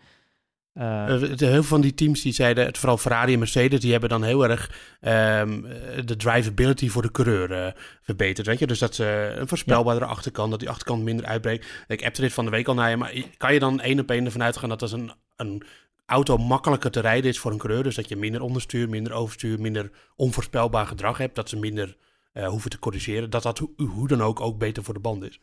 Uh, 0.74 1.06
heel 1.06 1.36
veel 1.36 1.62
van 1.62 1.80
die 1.80 1.94
teams 1.94 2.22
die 2.22 2.32
zeiden, 2.32 2.64
het, 2.64 2.78
vooral 2.78 2.98
Ferrari 2.98 3.32
en 3.32 3.38
Mercedes, 3.38 3.80
die 3.80 3.90
hebben 3.90 4.08
dan 4.08 4.22
heel 4.22 4.48
erg 4.48 4.70
um, 5.00 5.62
de 6.04 6.16
drivability 6.16 6.88
voor 6.88 7.02
de 7.02 7.10
coureur 7.10 7.50
uh, 7.50 7.72
verbeterd. 8.00 8.46
Weet 8.46 8.58
je? 8.58 8.66
Dus 8.66 8.78
dat 8.78 8.94
ze 8.94 9.34
een 9.38 9.48
voorspelbaardere 9.48 10.06
ja. 10.06 10.10
achterkant, 10.10 10.50
dat 10.50 10.60
die 10.60 10.68
achterkant 10.68 11.02
minder 11.02 11.26
uitbreekt. 11.26 11.84
Ik 11.86 12.04
appte 12.04 12.20
dit 12.20 12.32
van 12.32 12.44
de 12.44 12.50
week 12.50 12.68
al 12.68 12.74
naar 12.74 12.90
je, 12.90 12.96
maar 12.96 13.12
kan 13.36 13.52
je 13.52 13.58
dan 13.58 13.80
één 13.80 14.00
op 14.00 14.10
één 14.10 14.24
ervan 14.24 14.42
uitgaan 14.42 14.68
dat 14.68 14.82
als 14.82 14.92
een, 14.92 15.12
een 15.36 15.62
auto 16.06 16.36
makkelijker 16.36 16.90
te 16.90 17.00
rijden 17.00 17.30
is 17.30 17.38
voor 17.38 17.52
een 17.52 17.58
coureur? 17.58 17.82
Dus 17.82 17.94
dat 17.94 18.08
je 18.08 18.16
minder 18.16 18.40
onderstuur, 18.40 18.88
minder 18.88 19.12
overstuur, 19.12 19.60
minder 19.60 19.90
onvoorspelbaar 20.16 20.86
gedrag 20.86 21.18
hebt, 21.18 21.34
dat 21.34 21.48
ze 21.48 21.56
minder 21.56 21.96
hoeven 22.32 22.70
te 22.70 22.78
corrigeren, 22.78 23.30
dat 23.30 23.42
dat 23.42 23.58
hoe, 23.58 23.70
hoe 23.76 24.08
dan 24.08 24.22
ook 24.22 24.40
ook 24.40 24.58
beter 24.58 24.84
voor 24.84 24.94
de 24.94 25.00
band 25.00 25.24
is? 25.24 25.40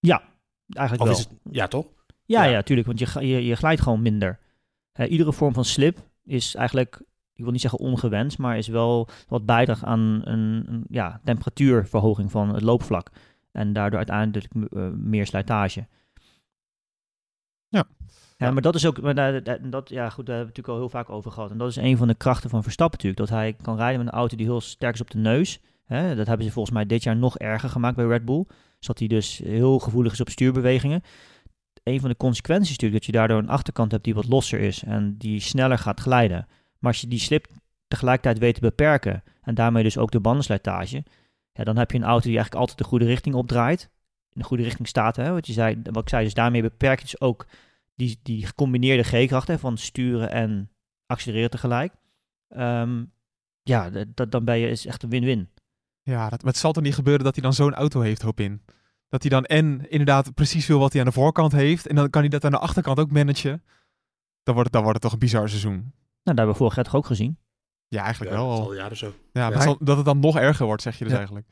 Ja, 0.00 0.22
eigenlijk 0.72 1.10
of 1.10 1.16
wel. 1.16 1.26
Is 1.26 1.30
het, 1.30 1.54
ja, 1.54 1.68
toch? 1.68 1.86
Ja, 2.24 2.44
ja, 2.44 2.62
tuurlijk, 2.62 2.86
want 2.86 2.98
je, 2.98 3.26
je, 3.26 3.44
je 3.44 3.56
glijdt 3.56 3.80
gewoon 3.80 4.02
minder. 4.02 4.38
Uh, 4.94 5.10
iedere 5.10 5.32
vorm 5.32 5.54
van 5.54 5.64
slip 5.64 5.98
is 6.24 6.54
eigenlijk, 6.54 7.02
ik 7.34 7.42
wil 7.42 7.52
niet 7.52 7.60
zeggen 7.60 7.78
ongewenst, 7.78 8.38
maar 8.38 8.58
is 8.58 8.68
wel 8.68 9.08
wat 9.28 9.46
bijdraagt 9.46 9.84
aan 9.84 10.20
een, 10.24 10.72
een 10.72 10.84
ja, 10.88 11.20
temperatuurverhoging 11.24 12.30
van 12.30 12.54
het 12.54 12.62
loopvlak. 12.62 13.10
En 13.52 13.72
daardoor 13.72 13.98
uiteindelijk 13.98 14.54
uh, 14.54 14.88
meer 14.90 15.26
slijtage. 15.26 15.86
Ja. 17.68 17.84
Ja, 18.36 18.50
maar 18.50 18.62
dat 18.62 18.74
is 18.74 18.86
ook, 18.86 19.00
maar 19.00 19.14
dat, 19.14 19.58
dat, 19.62 19.88
ja 19.88 20.10
goed, 20.10 20.26
daar 20.26 20.36
hebben 20.36 20.54
we 20.54 20.60
natuurlijk 20.60 20.68
al 20.68 20.76
heel 20.76 20.88
vaak 20.88 21.10
over 21.10 21.30
gehad. 21.30 21.50
En 21.50 21.58
dat 21.58 21.68
is 21.68 21.76
een 21.76 21.96
van 21.96 22.08
de 22.08 22.14
krachten 22.14 22.50
van 22.50 22.62
Verstappen 22.62 22.98
natuurlijk, 22.98 23.30
dat 23.30 23.38
hij 23.38 23.56
kan 23.62 23.76
rijden 23.76 23.98
met 23.98 24.12
een 24.12 24.18
auto 24.18 24.36
die 24.36 24.46
heel 24.46 24.60
sterk 24.60 24.94
is 24.94 25.00
op 25.00 25.10
de 25.10 25.18
neus. 25.18 25.60
Hè, 25.84 26.16
dat 26.16 26.26
hebben 26.26 26.46
ze 26.46 26.52
volgens 26.52 26.74
mij 26.74 26.86
dit 26.86 27.02
jaar 27.02 27.16
nog 27.16 27.38
erger 27.38 27.68
gemaakt 27.68 27.96
bij 27.96 28.04
Red 28.04 28.24
Bull. 28.24 28.44
Zodat 28.78 28.98
hij 28.98 29.08
dus 29.08 29.38
heel 29.38 29.78
gevoelig 29.78 30.12
is 30.12 30.20
op 30.20 30.28
stuurbewegingen 30.28 31.02
een 31.82 32.00
van 32.00 32.08
de 32.08 32.16
consequenties 32.16 32.70
natuurlijk 32.70 33.00
dat 33.00 33.06
je 33.06 33.18
daardoor 33.18 33.38
een 33.38 33.48
achterkant 33.48 33.90
hebt 33.90 34.04
die 34.04 34.14
wat 34.14 34.28
losser 34.28 34.60
is 34.60 34.82
en 34.82 35.16
die 35.18 35.40
sneller 35.40 35.78
gaat 35.78 36.00
glijden. 36.00 36.46
Maar 36.78 36.92
als 36.92 37.00
je 37.00 37.08
die 37.08 37.18
slip 37.18 37.46
tegelijkertijd 37.88 38.38
weet 38.38 38.54
te 38.54 38.60
beperken 38.60 39.22
en 39.42 39.54
daarmee 39.54 39.82
dus 39.82 39.98
ook 39.98 40.10
de 40.10 40.20
bandenslijtage, 40.20 41.04
ja, 41.52 41.64
dan 41.64 41.76
heb 41.76 41.90
je 41.90 41.98
een 41.98 42.04
auto 42.04 42.26
die 42.26 42.36
eigenlijk 42.36 42.60
altijd 42.60 42.78
de 42.78 42.84
goede 42.84 43.04
richting 43.04 43.34
opdraait, 43.34 43.90
in 44.32 44.40
de 44.40 44.46
goede 44.46 44.62
richting 44.62 44.88
staat. 44.88 45.16
Hè, 45.16 45.32
wat, 45.32 45.46
je 45.46 45.52
zei, 45.52 45.80
wat 45.82 46.02
ik 46.02 46.08
zei, 46.08 46.24
dus 46.24 46.34
daarmee 46.34 46.62
beperk 46.62 46.98
je 46.98 47.04
dus 47.04 47.20
ook 47.20 47.46
die, 47.94 48.18
die 48.22 48.46
gecombineerde 48.46 49.02
G-krachten 49.02 49.58
van 49.58 49.78
sturen 49.78 50.30
en 50.30 50.70
accelereren 51.06 51.50
tegelijk. 51.50 51.92
Um, 52.56 53.12
ja, 53.62 53.90
dat, 54.14 54.30
dan 54.30 54.44
ben 54.44 54.58
je 54.58 54.68
is 54.68 54.86
echt 54.86 55.02
een 55.02 55.10
win-win. 55.10 55.48
Ja, 56.02 56.28
dat, 56.28 56.42
maar 56.42 56.52
het 56.52 56.60
zal 56.60 56.72
toch 56.72 56.82
niet 56.82 56.94
gebeuren 56.94 57.24
dat 57.24 57.34
hij 57.34 57.42
dan 57.42 57.52
zo'n 57.52 57.74
auto 57.74 58.00
heeft, 58.00 58.22
hoop 58.22 58.40
in. 58.40 58.62
Dat 59.10 59.20
hij 59.22 59.30
dan 59.30 59.44
en 59.44 59.90
inderdaad 59.90 60.34
precies 60.34 60.66
wil 60.66 60.78
wat 60.78 60.92
hij 60.92 61.00
aan 61.00 61.06
de 61.06 61.12
voorkant 61.12 61.52
heeft. 61.52 61.86
En 61.86 61.94
dan 61.94 62.10
kan 62.10 62.20
hij 62.20 62.30
dat 62.30 62.44
aan 62.44 62.50
de 62.50 62.58
achterkant 62.58 62.98
ook 62.98 63.10
managen. 63.10 63.62
Dan 64.42 64.54
wordt 64.54 64.62
het, 64.64 64.72
dan 64.72 64.82
wordt 64.82 64.92
het 64.92 65.02
toch 65.02 65.12
een 65.12 65.18
bizar 65.18 65.48
seizoen. 65.48 65.72
Nou, 65.74 65.92
dat 66.22 66.36
hebben 66.36 66.52
we 66.52 66.54
vorig 66.60 66.74
jaar 66.74 66.84
toch 66.84 66.94
ook 66.96 67.06
gezien? 67.06 67.38
Ja, 67.88 68.02
eigenlijk 68.02 68.32
ja, 68.34 68.38
wel. 68.40 68.48
Dat 68.48 68.56
al. 68.58 68.62
is 68.64 68.68
al 68.70 68.74
jaren 68.82 68.96
zo. 68.96 69.06
Ja, 69.32 69.42
Ja. 69.48 69.48
maar 69.54 69.62
zal- 69.62 69.76
dat 69.80 69.96
het 69.96 70.04
dan 70.06 70.18
nog 70.20 70.36
erger 70.38 70.66
wordt, 70.66 70.82
zeg 70.82 70.94
je 70.98 71.02
dus 71.04 71.12
Ja. 71.12 71.18
eigenlijk. 71.18 71.46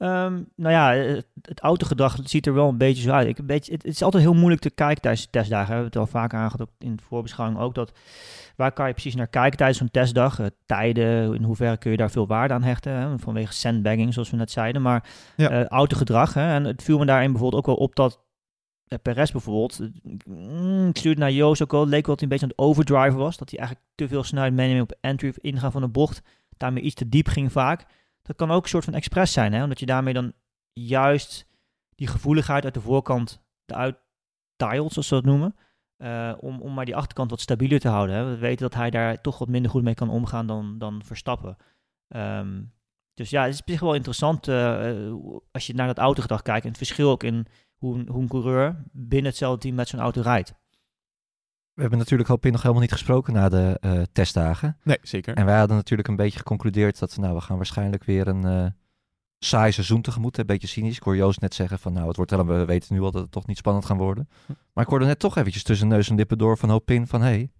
Ehm, 0.00 0.42
nou 0.56 0.72
ja, 0.74 0.92
het, 0.92 1.26
het 1.42 1.60
autogedrag 1.60 2.16
ziet 2.24 2.46
er 2.46 2.54
wel 2.54 2.68
een 2.68 2.78
beetje 2.78 3.02
zo 3.02 3.10
uit. 3.10 3.28
Ik, 3.28 3.38
een 3.38 3.46
beetje, 3.46 3.72
het, 3.72 3.82
het 3.82 3.92
is 3.92 4.02
altijd 4.02 4.22
heel 4.22 4.34
moeilijk 4.34 4.60
te 4.60 4.70
kijken 4.70 5.02
tijdens 5.02 5.24
de 5.24 5.30
testdagen. 5.30 5.66
We 5.66 5.72
hebben 5.72 5.90
het 5.90 6.00
al 6.00 6.06
vaak 6.06 6.34
aangehad, 6.34 6.68
in 6.78 6.96
de 6.96 7.02
voorbeschouwing 7.02 7.60
ook. 7.60 7.74
Dat, 7.74 7.92
waar 8.56 8.72
kan 8.72 8.86
je 8.86 8.92
precies 8.92 9.14
naar 9.14 9.26
kijken 9.28 9.56
tijdens 9.58 9.78
zo'n 9.78 9.90
testdag? 9.90 10.38
Eh, 10.38 10.46
tijden, 10.66 11.34
in 11.34 11.42
hoeverre 11.42 11.76
kun 11.76 11.90
je 11.90 11.96
daar 11.96 12.10
veel 12.10 12.26
waarde 12.26 12.54
aan 12.54 12.62
hechten? 12.62 12.92
Hè? 12.92 13.18
Vanwege 13.18 13.52
sandbagging, 13.52 14.12
zoals 14.14 14.30
we 14.30 14.36
net 14.36 14.50
zeiden. 14.50 14.82
Maar 14.82 15.08
Ja. 15.36 15.50
eh, 15.50 15.64
autogedrag, 15.66 16.34
hè? 16.34 16.54
en 16.54 16.64
het 16.64 16.82
viel 16.82 16.98
me 16.98 17.04
daarin 17.06 17.30
bijvoorbeeld 17.30 17.60
ook 17.66 17.76
wel 17.76 17.84
op 17.86 17.94
dat 17.96 18.20
eh, 18.88 18.98
Perez 19.02 19.30
bijvoorbeeld, 19.30 19.80
eh, 19.80 19.88
mm, 20.24 20.88
ik 20.88 20.96
stuurde 20.96 21.20
naar 21.20 21.32
Joost 21.32 21.62
ook 21.62 21.70
wel, 21.72 21.86
leek 21.86 22.06
wel 22.06 22.16
dat 22.16 22.20
hij 22.20 22.22
een 22.22 22.28
beetje 22.28 22.44
aan 22.44 22.52
het 22.56 22.58
overdriven 22.76 23.18
was. 23.18 23.36
Dat 23.36 23.50
hij 23.50 23.58
eigenlijk 23.58 23.88
te 23.94 24.08
veel 24.08 24.22
snelheid 24.24 24.52
meeneemt 24.54 24.82
op 24.92 24.98
entry 25.00 25.28
of 25.28 25.38
ingaan 25.38 25.72
van 25.72 25.80
de 25.80 25.88
bocht. 25.88 26.22
Daarmee 26.56 26.82
iets 26.82 26.94
te 26.94 27.08
diep 27.08 27.28
ging 27.28 27.52
vaak. 27.52 27.84
Dat 28.22 28.36
kan 28.36 28.50
ook 28.50 28.62
een 28.62 28.68
soort 28.68 28.84
van 28.84 28.94
expres 28.94 29.32
zijn, 29.32 29.52
hè? 29.52 29.62
omdat 29.62 29.80
je 29.80 29.86
daarmee 29.86 30.14
dan 30.14 30.32
juist 30.72 31.46
die 31.94 32.06
gevoeligheid 32.06 32.64
uit 32.64 32.74
de 32.74 32.80
voorkant 32.80 33.42
eruit 33.66 33.96
tilt, 34.56 34.92
zoals 34.92 35.08
ze 35.08 35.14
dat 35.14 35.24
noemen. 35.24 35.54
eh, 35.96 36.32
om, 36.40 36.60
om 36.60 36.74
maar 36.74 36.84
die 36.84 36.96
achterkant 36.96 37.30
wat 37.30 37.40
stabieler 37.40 37.80
te 37.80 37.88
houden. 37.88 38.16
Hè? 38.16 38.24
We 38.24 38.36
weten 38.36 38.62
dat 38.62 38.74
hij 38.74 38.90
daar 38.90 39.20
toch 39.20 39.38
wat 39.38 39.48
minder 39.48 39.70
goed 39.70 39.82
mee 39.82 39.94
kan 39.94 40.10
omgaan 40.10 40.46
dan, 40.46 40.78
dan 40.78 41.02
Verstappen. 41.04 41.56
Ehm, 42.08 42.62
dus 43.14 43.30
ja, 43.30 43.42
het 43.42 43.54
is 43.54 43.60
op 43.60 43.68
zich 43.68 43.80
wel 43.80 43.94
interessant 43.94 44.48
eh, 44.48 44.90
eh, 44.90 45.14
als 45.52 45.66
je 45.66 45.74
naar 45.74 45.86
dat 45.86 45.98
autogedrag 45.98 46.42
kijkt. 46.42 46.62
En 46.62 46.68
het 46.68 46.76
verschil 46.78 47.10
ook 47.10 47.22
in 47.22 47.46
hoe, 47.76 48.04
hoe 48.10 48.22
een 48.22 48.28
coureur 48.28 48.82
binnen 48.92 49.30
hetzelfde 49.30 49.60
team 49.60 49.74
met 49.74 49.88
zo'n 49.88 50.00
auto 50.00 50.20
rijdt. 50.20 50.54
We 51.74 51.80
hebben 51.80 51.98
natuurlijk 51.98 52.28
Hopin 52.28 52.52
nog 52.52 52.60
helemaal 52.60 52.82
niet 52.82 52.92
gesproken 52.92 53.32
na 53.32 53.48
de 53.48 53.76
eh, 53.80 54.02
testdagen. 54.12 54.76
Nee, 54.82 54.98
zeker. 55.02 55.34
En 55.34 55.44
wij 55.44 55.58
hadden 55.58 55.76
natuurlijk 55.76 56.08
een 56.08 56.16
beetje 56.16 56.38
geconcludeerd 56.38 56.98
dat 56.98 57.16
nou, 57.16 57.34
we 57.34 57.40
gaan 57.40 57.56
waarschijnlijk 57.56 58.04
weer 58.04 58.28
een 58.28 58.44
eh, 58.44 58.66
saai 59.38 59.72
seizoen 59.72 60.02
tegemoet. 60.02 60.38
Een 60.38 60.46
beetje 60.46 60.66
cynisch. 60.66 60.96
Ik 60.96 61.02
hoor 61.02 61.16
Joost 61.16 61.40
net 61.40 61.54
zeggen 61.54 61.78
van 61.78 61.92
nou, 61.92 62.06
het 62.06 62.16
wordt 62.16 62.30
wel, 62.30 62.46
we 62.46 62.64
weten 62.64 62.94
nu 62.94 63.00
al 63.00 63.10
dat 63.10 63.22
het 63.22 63.30
toch 63.30 63.46
niet 63.46 63.56
spannend 63.56 63.84
gaan 63.84 63.96
worden. 63.96 64.28
Maar 64.72 64.84
ik 64.84 64.90
hoorde 64.90 65.04
net 65.04 65.18
toch 65.18 65.36
eventjes 65.36 65.62
tussen 65.62 65.88
neus 65.88 66.10
en 66.10 66.16
lippen 66.16 66.38
door 66.38 66.58
van 66.58 66.70
Hopin 66.70 67.06
van 67.06 67.20
hé, 67.20 67.26
hey, 67.28 67.50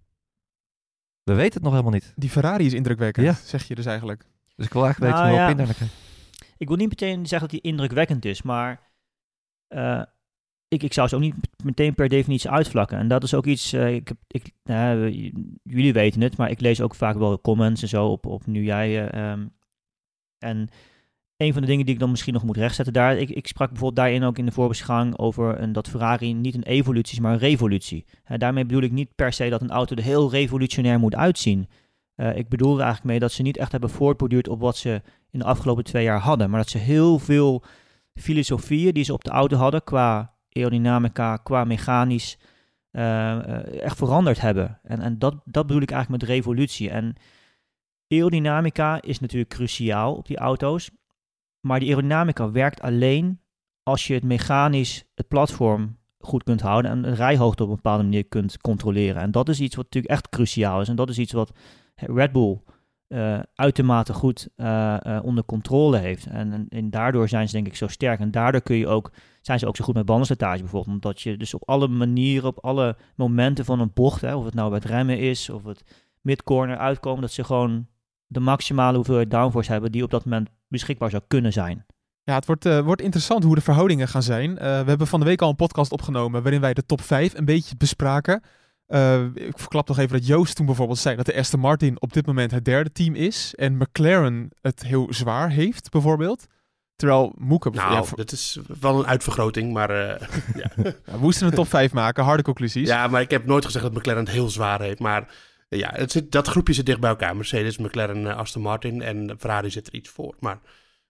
we 1.23 1.33
weten 1.33 1.53
het 1.53 1.63
nog 1.63 1.71
helemaal 1.71 1.93
niet. 1.93 2.13
Die 2.15 2.29
Ferrari 2.29 2.65
is 2.65 2.73
indrukwekkend, 2.73 3.25
Ja. 3.25 3.33
zeg 3.33 3.63
je 3.67 3.75
dus 3.75 3.85
eigenlijk. 3.85 4.25
Dus 4.55 4.65
ik 4.65 4.73
wil 4.73 4.83
eigenlijk 4.83 5.13
Nou, 5.13 5.25
weten 5.25 5.39
hoe 5.39 5.39
ja. 5.39 5.41
Hopin 5.41 5.57
daar 5.57 5.65
naar 5.65 5.75
kijkt. 5.75 5.93
Ik 6.57 6.67
wil 6.67 6.77
niet 6.77 6.89
meteen 6.89 7.25
zeggen 7.27 7.49
dat 7.49 7.61
hij 7.61 7.71
indrukwekkend 7.71 8.25
is, 8.25 8.41
maar 8.41 8.91
eh, 9.67 10.01
ik, 10.73 10.83
ik 10.83 10.93
zou 10.93 11.07
ze 11.07 11.15
ook 11.15 11.21
niet 11.21 11.35
meteen 11.63 11.95
per 11.95 12.09
definitie 12.09 12.49
uitvlakken. 12.49 12.97
En 12.97 13.07
dat 13.07 13.23
is 13.23 13.33
ook 13.33 13.45
iets, 13.45 13.73
eh, 13.73 13.93
ik 13.93 14.11
ik, 14.27 14.51
nou, 14.63 15.11
jullie 15.63 15.93
weten 15.93 16.21
het, 16.21 16.37
maar 16.37 16.49
ik 16.49 16.61
lees 16.61 16.81
ook 16.81 16.95
vaak 16.95 17.17
wel 17.17 17.41
comments 17.41 17.81
en 17.81 17.87
zo 17.87 18.07
op, 18.07 18.25
op 18.25 18.45
nu 18.45 18.63
jij. 18.63 19.09
eh, 19.09 19.31
ehm, 19.31 19.47
en 20.37 20.69
een 21.37 21.53
van 21.53 21.61
de 21.61 21.67
dingen 21.67 21.85
die 21.85 21.93
ik 21.93 21.99
dan 21.99 22.09
misschien 22.09 22.33
nog 22.33 22.43
moet 22.43 22.57
rechtzetten 22.57 22.93
daar, 22.93 23.17
ik, 23.17 23.29
ik 23.29 23.47
sprak 23.47 23.69
bijvoorbeeld 23.69 24.05
daarin 24.05 24.23
ook 24.23 24.37
in 24.37 24.45
de 24.45 24.51
voorbeschouwing 24.51 25.17
over 25.17 25.61
een, 25.61 25.71
dat 25.71 25.89
Ferrari 25.89 26.33
niet 26.33 26.55
een 26.55 26.63
evolutie 26.63 27.13
is, 27.13 27.19
maar 27.19 27.33
een 27.33 27.39
revolutie. 27.39 28.05
Daarmee 28.37 28.65
bedoel 28.65 28.81
ik 28.81 28.91
niet 28.91 29.15
per 29.15 29.33
se 29.33 29.49
dat 29.49 29.61
een 29.61 29.69
auto 29.69 29.95
er 29.95 30.03
heel 30.03 30.31
revolutionair 30.31 30.99
moet 30.99 31.15
uitzien. 31.15 31.67
Eh, 32.15 32.35
ik 32.37 32.49
bedoel 32.49 32.73
er 32.73 32.81
eigenlijk 32.81 33.09
mee 33.09 33.19
dat 33.19 33.31
ze 33.31 33.41
niet 33.41 33.57
echt 33.57 33.71
hebben 33.71 33.89
voortborduurd 33.89 34.47
op 34.47 34.59
wat 34.59 34.77
ze 34.77 35.01
in 35.31 35.39
de 35.39 35.45
afgelopen 35.45 35.83
twee 35.83 36.03
jaar 36.03 36.19
hadden. 36.19 36.49
Maar 36.49 36.59
dat 36.59 36.69
ze 36.69 36.77
heel 36.77 37.19
veel 37.19 37.63
filosofieën 38.13 38.93
die 38.93 39.03
ze 39.03 39.13
op 39.13 39.23
de 39.23 39.31
auto 39.31 39.57
hadden, 39.57 39.83
qua 39.83 40.33
aerodynamica, 40.51 41.37
qua 41.37 41.63
mechanisch, 41.63 42.37
eh, 42.91 43.37
eh, 43.37 43.81
echt 43.81 43.97
veranderd 43.97 44.41
hebben. 44.41 44.79
En, 44.83 45.01
en 45.01 45.19
dat, 45.19 45.35
dat 45.45 45.67
bedoel 45.67 45.81
ik 45.81 45.91
eigenlijk 45.91 46.21
met 46.21 46.31
revolutie. 46.31 46.89
En 46.89 47.15
aerodynamica 48.07 49.01
is 49.01 49.19
natuurlijk 49.19 49.49
cruciaal 49.49 50.15
op 50.15 50.27
die 50.27 50.37
auto's. 50.37 50.89
Maar 51.59 51.79
die 51.79 51.89
aerodynamica 51.89 52.51
werkt 52.51 52.81
alleen 52.81 53.39
als 53.83 54.07
je 54.07 54.13
het 54.13 54.23
mechanisch, 54.23 55.05
het 55.15 55.27
platform 55.27 55.97
goed 56.19 56.43
kunt 56.43 56.61
houden 56.61 56.91
en 56.91 57.01
de 57.01 57.13
rijhoogte 57.13 57.63
op 57.63 57.69
een 57.69 57.75
bepaalde 57.75 58.03
manier 58.03 58.25
kunt 58.25 58.57
controleren. 58.57 59.21
En 59.21 59.31
dat 59.31 59.49
is 59.49 59.59
iets 59.59 59.75
wat 59.75 59.85
natuurlijk 59.85 60.13
echt 60.13 60.29
cruciaal 60.29 60.81
is. 60.81 60.89
En 60.89 60.95
dat 60.95 61.09
is 61.09 61.19
iets 61.19 61.31
wat 61.31 61.51
Red 61.95 62.31
Bull 62.31 62.61
eh, 63.07 63.39
uitermate 63.55 64.13
goed 64.13 64.47
onder 65.23 65.45
controle 65.45 65.97
heeft. 65.97 66.25
En, 66.25 66.65
en 66.69 66.89
daardoor 66.89 67.29
zijn 67.29 67.47
ze 67.47 67.53
denk 67.53 67.67
ik 67.67 67.75
zo 67.75 67.87
sterk. 67.87 68.19
En 68.19 68.31
daardoor 68.31 68.61
kun 68.61 68.75
je 68.75 68.87
ook, 68.87 69.11
zijn 69.41 69.59
ze 69.59 69.67
ook 69.67 69.75
zo 69.75 69.83
goed 69.83 69.93
met 69.93 70.05
bandenslijtage 70.05 70.59
bijvoorbeeld. 70.59 70.95
Omdat 70.95 71.21
je 71.21 71.37
dus 71.37 71.53
op 71.53 71.69
alle 71.69 71.87
manieren, 71.87 72.49
op 72.49 72.59
alle 72.59 72.97
momenten 73.15 73.65
van 73.65 73.79
een 73.79 73.91
bocht, 73.93 74.21
hè, 74.21 74.35
of 74.35 74.45
het 74.45 74.53
nou 74.53 74.69
bij 74.69 74.77
het 74.77 74.87
remmen 74.87 75.19
is 75.19 75.49
of 75.49 75.63
het 75.63 75.83
midcorner 76.21 76.77
uitkomen, 76.77 77.21
dat 77.21 77.31
ze 77.31 77.43
gewoon 77.43 77.87
de 78.27 78.39
maximale 78.39 78.95
hoeveelheid 78.95 79.31
downforce 79.31 79.71
hebben 79.71 79.91
die 79.91 80.03
op 80.03 80.11
dat 80.11 80.25
moment 80.25 80.49
beschikbaar 80.67 81.09
zou 81.09 81.23
kunnen 81.27 81.53
zijn. 81.53 81.85
Ja, 82.23 82.35
het 82.35 82.45
wordt, 82.45 82.65
eh, 82.65 82.79
wordt 82.79 83.01
interessant 83.01 83.43
hoe 83.43 83.55
de 83.55 83.61
verhoudingen 83.61 84.07
gaan 84.07 84.23
zijn. 84.23 84.57
Eh, 84.57 84.81
we 84.81 84.89
hebben 84.89 85.07
van 85.07 85.19
de 85.19 85.25
week 85.25 85.41
al 85.41 85.49
een 85.49 85.55
podcast 85.55 85.91
opgenomen 85.91 86.41
waarin 86.41 86.61
wij 86.61 86.73
de 86.73 86.85
top 86.85 87.01
5 87.01 87.33
een 87.33 87.45
beetje 87.45 87.75
bespraken. 87.77 88.41
Eh, 88.85 89.23
ik 89.33 89.59
verklap 89.59 89.87
nog 89.87 89.97
even 89.97 90.17
dat 90.17 90.27
Joost 90.27 90.55
toen 90.55 90.65
bijvoorbeeld 90.65 90.97
zei 90.97 91.15
dat 91.15 91.25
de 91.25 91.35
Aston 91.35 91.59
Martin 91.59 92.01
op 92.01 92.13
dit 92.13 92.25
moment 92.25 92.51
het 92.51 92.65
derde 92.65 92.91
team 92.91 93.15
is. 93.15 93.55
En 93.55 93.77
McLaren 93.77 94.49
het 94.61 94.83
heel 94.83 95.07
zwaar 95.13 95.49
heeft, 95.49 95.89
bijvoorbeeld. 95.89 96.45
Terwijl 97.01 97.33
Moeke... 97.37 97.69
Nou, 97.69 97.93
ja, 97.93 98.03
voor- 98.03 98.17
dat 98.17 98.31
is 98.31 98.59
wel 98.79 98.99
een 98.99 99.05
uitvergroting, 99.07 99.73
maar, 99.73 99.89
eh, 99.89 100.27
ja. 100.61 100.71
we 101.05 101.17
moesten 101.19 101.47
een 101.47 101.53
top 101.53 101.67
5 101.67 101.93
maken, 101.93 102.23
harde 102.23 102.43
conclusies. 102.43 102.87
ja, 102.87 103.07
maar 103.07 103.21
ik 103.21 103.29
heb 103.31 103.45
nooit 103.45 103.65
gezegd 103.65 103.83
dat 103.85 103.93
McLaren 103.93 104.23
het 104.23 104.31
heel 104.33 104.49
zwaar 104.49 104.81
heeft. 104.81 104.99
Maar 104.99 105.27
ja, 105.69 105.89
het 105.93 106.11
zit, 106.11 106.31
dat 106.31 106.47
groepje 106.47 106.73
zit 106.73 106.85
dicht 106.85 106.99
bij 106.99 107.09
elkaar. 107.09 107.35
Mercedes, 107.35 107.77
McLaren, 107.77 108.27
eh, 108.27 108.37
Aston 108.37 108.61
Martin 108.61 109.01
en 109.01 109.35
Ferrari 109.39 109.69
zit 109.71 109.87
er 109.87 109.93
iets 109.93 110.09
voor. 110.09 110.35
Maar 110.39 110.59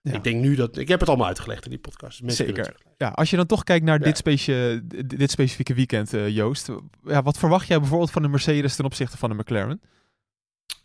Ja. 0.02 0.14
ik 0.14 0.24
denk 0.24 0.42
nu 0.42 0.56
dat... 0.56 0.78
Ik 0.78 0.88
heb 0.88 1.00
het 1.00 1.10
allemaal 1.10 1.28
uitgelegd 1.28 1.64
in 1.64 1.70
die 1.70 1.80
podcast. 1.80 2.22
Mensen 2.24 2.46
Zeker. 2.46 2.76
Ja, 2.98 3.08
als 3.10 3.30
je 3.30 3.36
dan 3.36 3.46
toch 3.46 3.64
kijkt 3.64 3.86
naar 3.86 4.00
Ja. 4.00 4.06
dit, 4.06 4.18
specie- 4.18 4.88
dit 5.06 5.32
specifieke 5.32 5.74
weekend, 5.74 6.14
eh, 6.14 6.30
Joost. 6.30 6.70
Ja, 7.04 7.22
wat 7.24 7.38
verwacht 7.38 7.68
jij 7.68 7.80
bijvoorbeeld 7.80 8.12
van 8.12 8.22
de 8.22 8.28
Mercedes 8.28 8.76
ten 8.76 8.86
opzichte 8.86 9.18
van 9.18 9.30
de 9.30 9.36
McLaren? 9.36 9.82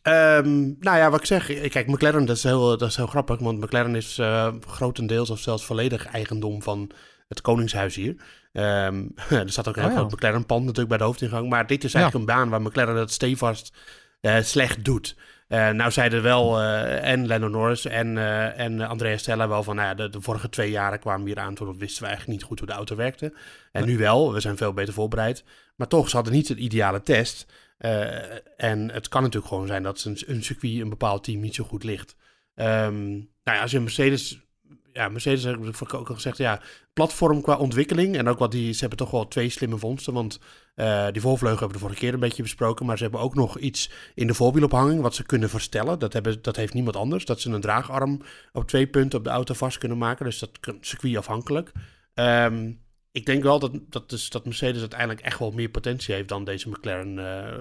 Ehm, 0.06 0.72
nou 0.78 0.96
ja, 0.96 1.10
wat 1.10 1.20
ik 1.20 1.26
zeg, 1.26 1.50
eh, 1.50 1.70
kijk, 1.70 1.86
McLaren, 1.86 2.24
dat 2.24 2.36
is 2.36 2.42
heel, 2.42 2.78
dat 2.78 2.88
is 2.88 2.96
heel 2.96 3.06
grappig, 3.06 3.38
want 3.38 3.60
McLaren 3.60 3.94
is 3.94 4.18
eh, 4.18 4.52
grotendeels 4.66 5.30
of 5.30 5.38
zelfs 5.38 5.64
volledig 5.64 6.06
eigendom 6.06 6.62
van 6.62 6.90
het 7.28 7.40
Koningshuis 7.40 7.94
hier. 7.94 8.16
Ehm, 8.52 9.04
er 9.30 9.50
staat 9.50 9.68
ook 9.68 9.76
een 9.76 9.82
heel 9.82 9.90
Oh 9.90 10.08
ja. 10.08 10.14
McLaren-pand 10.14 10.60
natuurlijk 10.60 10.88
bij 10.88 10.98
de 10.98 11.04
hoofdingang, 11.04 11.48
maar 11.48 11.66
dit 11.66 11.84
is 11.84 11.94
eigenlijk 11.94 12.24
een 12.24 12.34
baan 12.34 12.48
waar 12.48 12.62
McLaren 12.62 12.96
het 12.96 13.12
stevast 13.12 13.76
eh, 14.20 14.40
slecht 14.40 14.84
doet. 14.84 15.16
Nou 15.48 15.90
zeiden 15.90 16.22
wel 16.22 16.60
en 16.60 17.26
Lando 17.26 17.48
Norris 17.48 17.84
en, 17.84 18.18
en 18.56 18.80
Andrea 18.80 19.16
Stella 19.16 19.48
wel 19.48 19.62
van, 19.62 19.76
nou 19.76 19.88
ja, 19.88 19.94
de, 19.94 20.08
de 20.08 20.20
vorige 20.20 20.48
twee 20.48 20.70
jaren 20.70 20.98
kwamen 20.98 21.24
we 21.24 21.28
hier 21.28 21.38
aan, 21.38 21.54
toen 21.54 21.78
wisten 21.78 22.02
we 22.02 22.08
eigenlijk 22.08 22.38
niet 22.38 22.48
goed 22.48 22.58
hoe 22.58 22.68
de 22.68 22.74
auto 22.74 22.96
werkte. 22.96 23.32
En 23.72 23.84
nu 23.84 23.98
wel, 23.98 24.32
we 24.32 24.40
zijn 24.40 24.56
veel 24.56 24.72
beter 24.72 24.94
voorbereid. 24.94 25.44
Maar 25.76 25.88
toch, 25.88 26.08
ze 26.08 26.16
hadden 26.16 26.34
niet 26.34 26.46
de 26.46 26.56
ideale 26.56 27.02
test. 27.02 27.46
Eh, 27.78 28.38
en 28.56 28.90
het 28.90 29.08
kan 29.08 29.22
natuurlijk 29.22 29.52
gewoon 29.52 29.66
zijn 29.66 29.82
dat 29.82 30.04
een, 30.04 30.18
een 30.26 30.42
circuit, 30.42 30.80
een 30.80 30.88
bepaald 30.88 31.24
team 31.24 31.40
niet 31.40 31.54
zo 31.54 31.64
goed 31.64 31.84
ligt. 31.84 32.16
Ehm, 32.54 33.08
nou 33.10 33.26
ja, 33.44 33.60
als 33.60 33.70
je 33.70 33.80
Mercedes... 33.80 34.44
Ja, 34.92 35.08
Mercedes 35.08 35.44
ik 35.44 35.94
ook 35.94 36.08
al 36.08 36.14
gezegd, 36.14 36.36
ja, 36.36 36.60
platform 36.92 37.42
qua 37.42 37.56
ontwikkeling. 37.56 38.16
En 38.16 38.28
ook 38.28 38.38
wat 38.38 38.50
die, 38.50 38.72
ze 38.72 38.80
hebben 38.80 38.98
toch 38.98 39.10
wel 39.10 39.28
twee 39.28 39.48
slimme 39.48 39.78
vondsten. 39.78 40.12
Want 40.12 40.40
eh, 40.74 41.06
die 41.12 41.20
voorvleugel 41.20 41.58
hebben 41.58 41.68
we 41.68 41.72
de 41.74 41.78
vorige 41.78 42.00
keer 42.00 42.14
een 42.14 42.20
beetje 42.20 42.42
besproken. 42.42 42.86
Maar 42.86 42.96
ze 42.96 43.02
hebben 43.02 43.20
ook 43.20 43.34
nog 43.34 43.58
iets 43.58 43.90
in 44.14 44.26
de 44.26 44.34
voorwielophanging 44.34 45.00
wat 45.00 45.14
ze 45.14 45.22
kunnen 45.22 45.50
verstellen. 45.50 45.98
Dat, 45.98 46.12
hebben, 46.12 46.42
dat 46.42 46.56
heeft 46.56 46.74
niemand 46.74 46.96
anders. 46.96 47.24
Dat 47.24 47.40
ze 47.40 47.50
een 47.50 47.60
draagarm 47.60 48.20
op 48.52 48.68
twee 48.68 48.86
punten 48.86 49.18
op 49.18 49.24
de 49.24 49.30
auto 49.30 49.54
vast 49.54 49.78
kunnen 49.78 49.98
maken. 49.98 50.24
Dus 50.24 50.38
dat 50.38 50.60
kan 50.60 50.78
circuitafhankelijk. 50.80 51.72
Ehm 52.14 52.70
ik 53.16 53.26
denk 53.26 53.42
wel 53.42 53.58
dat, 53.58 53.72
dat, 53.88 54.10
dus, 54.10 54.30
dat 54.30 54.44
Mercedes 54.44 54.80
uiteindelijk 54.80 55.20
echt 55.20 55.38
wel 55.38 55.50
meer 55.50 55.68
potentie 55.68 56.14
heeft 56.14 56.28
dan 56.28 56.44
deze 56.44 56.68
McLaren. 56.68 57.18
eh, 57.18 57.60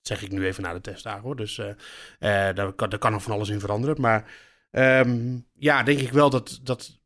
zeg 0.00 0.22
ik 0.22 0.30
nu 0.30 0.46
even 0.46 0.62
na 0.62 0.72
de 0.72 0.80
testdagen 0.80 1.22
hoor. 1.22 1.36
Dus 1.36 1.58
eh, 1.58 1.68
eh, 2.18 2.56
daar, 2.56 2.72
kan, 2.72 2.88
daar 2.88 2.98
kan 2.98 3.12
nog 3.12 3.22
van 3.22 3.32
alles 3.32 3.48
in 3.48 3.60
veranderen. 3.60 4.00
Maar 4.00 4.30
ehm, 4.70 5.38
ja, 5.54 5.82
denk 5.82 6.00
ik 6.00 6.12
wel 6.12 6.30
dat. 6.30 6.60
dat 6.62 6.98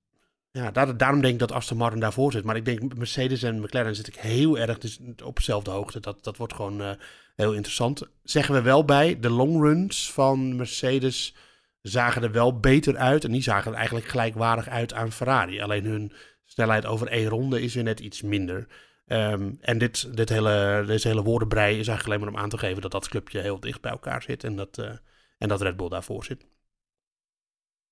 ja, 0.51 0.71
daar, 0.71 0.97
daarom 0.97 1.21
denk 1.21 1.33
ik 1.33 1.39
dat 1.39 1.53
Aston 1.53 1.77
Martin 1.77 2.01
daarvoor 2.01 2.33
zit. 2.33 2.45
Maar 2.45 2.57
ik 2.57 2.65
denk 2.65 2.97
Mercedes 2.97 3.43
en 3.43 3.61
McLaren 3.61 3.97
zit 3.97 4.07
ik 4.07 4.15
heel 4.15 4.59
erg 4.59 4.79
dus 4.79 5.01
op 5.25 5.37
dezelfde 5.37 5.71
hoogte. 5.71 6.01
Dat, 6.01 6.25
dat 6.25 6.37
wordt 6.37 6.55
gewoon 6.55 6.97
heel 7.37 7.53
interessant. 7.53 8.03
Zeggen 8.23 8.55
we 8.55 8.63
wel 8.63 8.85
bij, 8.85 9.21
de 9.21 9.31
longruns 9.31 10.13
van 10.13 10.57
Mercedes 10.57 11.35
zagen 11.83 12.23
er 12.23 12.33
wel 12.33 12.61
beter 12.61 12.97
uit. 12.97 13.25
En 13.25 13.33
die 13.33 13.43
zagen 13.43 13.71
er 13.71 13.77
eigenlijk 13.77 14.07
gelijkwaardig 14.07 14.69
uit 14.69 14.93
aan 14.93 15.13
Ferrari. 15.13 15.61
Alleen 15.61 15.85
hun 15.85 16.13
snelheid 16.55 16.87
over 16.87 17.09
één 17.09 17.29
ronde 17.29 17.63
is 17.63 17.75
weer 17.75 17.83
net 17.83 18.01
iets 18.01 18.23
minder. 18.23 18.67
Ehm, 19.07 19.53
en 19.61 19.79
dit, 19.79 20.17
dit 20.17 20.29
hele, 20.29 20.85
deze 20.87 21.09
hele 21.09 21.23
woordenbrei 21.23 21.79
is 21.79 21.89
eigenlijk 21.89 22.07
alleen 22.07 22.21
maar 22.21 22.35
om 22.35 22.45
aan 22.45 22.51
te 22.51 22.59
geven 22.59 22.83
dat 22.83 22.91
dat 22.91 23.09
clubje 23.09 23.41
heel 23.41 23.61
dicht 23.61 23.81
bij 23.81 23.91
elkaar 23.91 24.23
zit. 24.23 24.45
En 24.45 24.57
dat, 24.57 24.79
eh, 24.79 24.91
en 25.39 25.49
dat 25.49 25.63
Red 25.63 25.77
Bull 25.77 25.89
daarvoor 25.89 26.25
zit. 26.25 26.47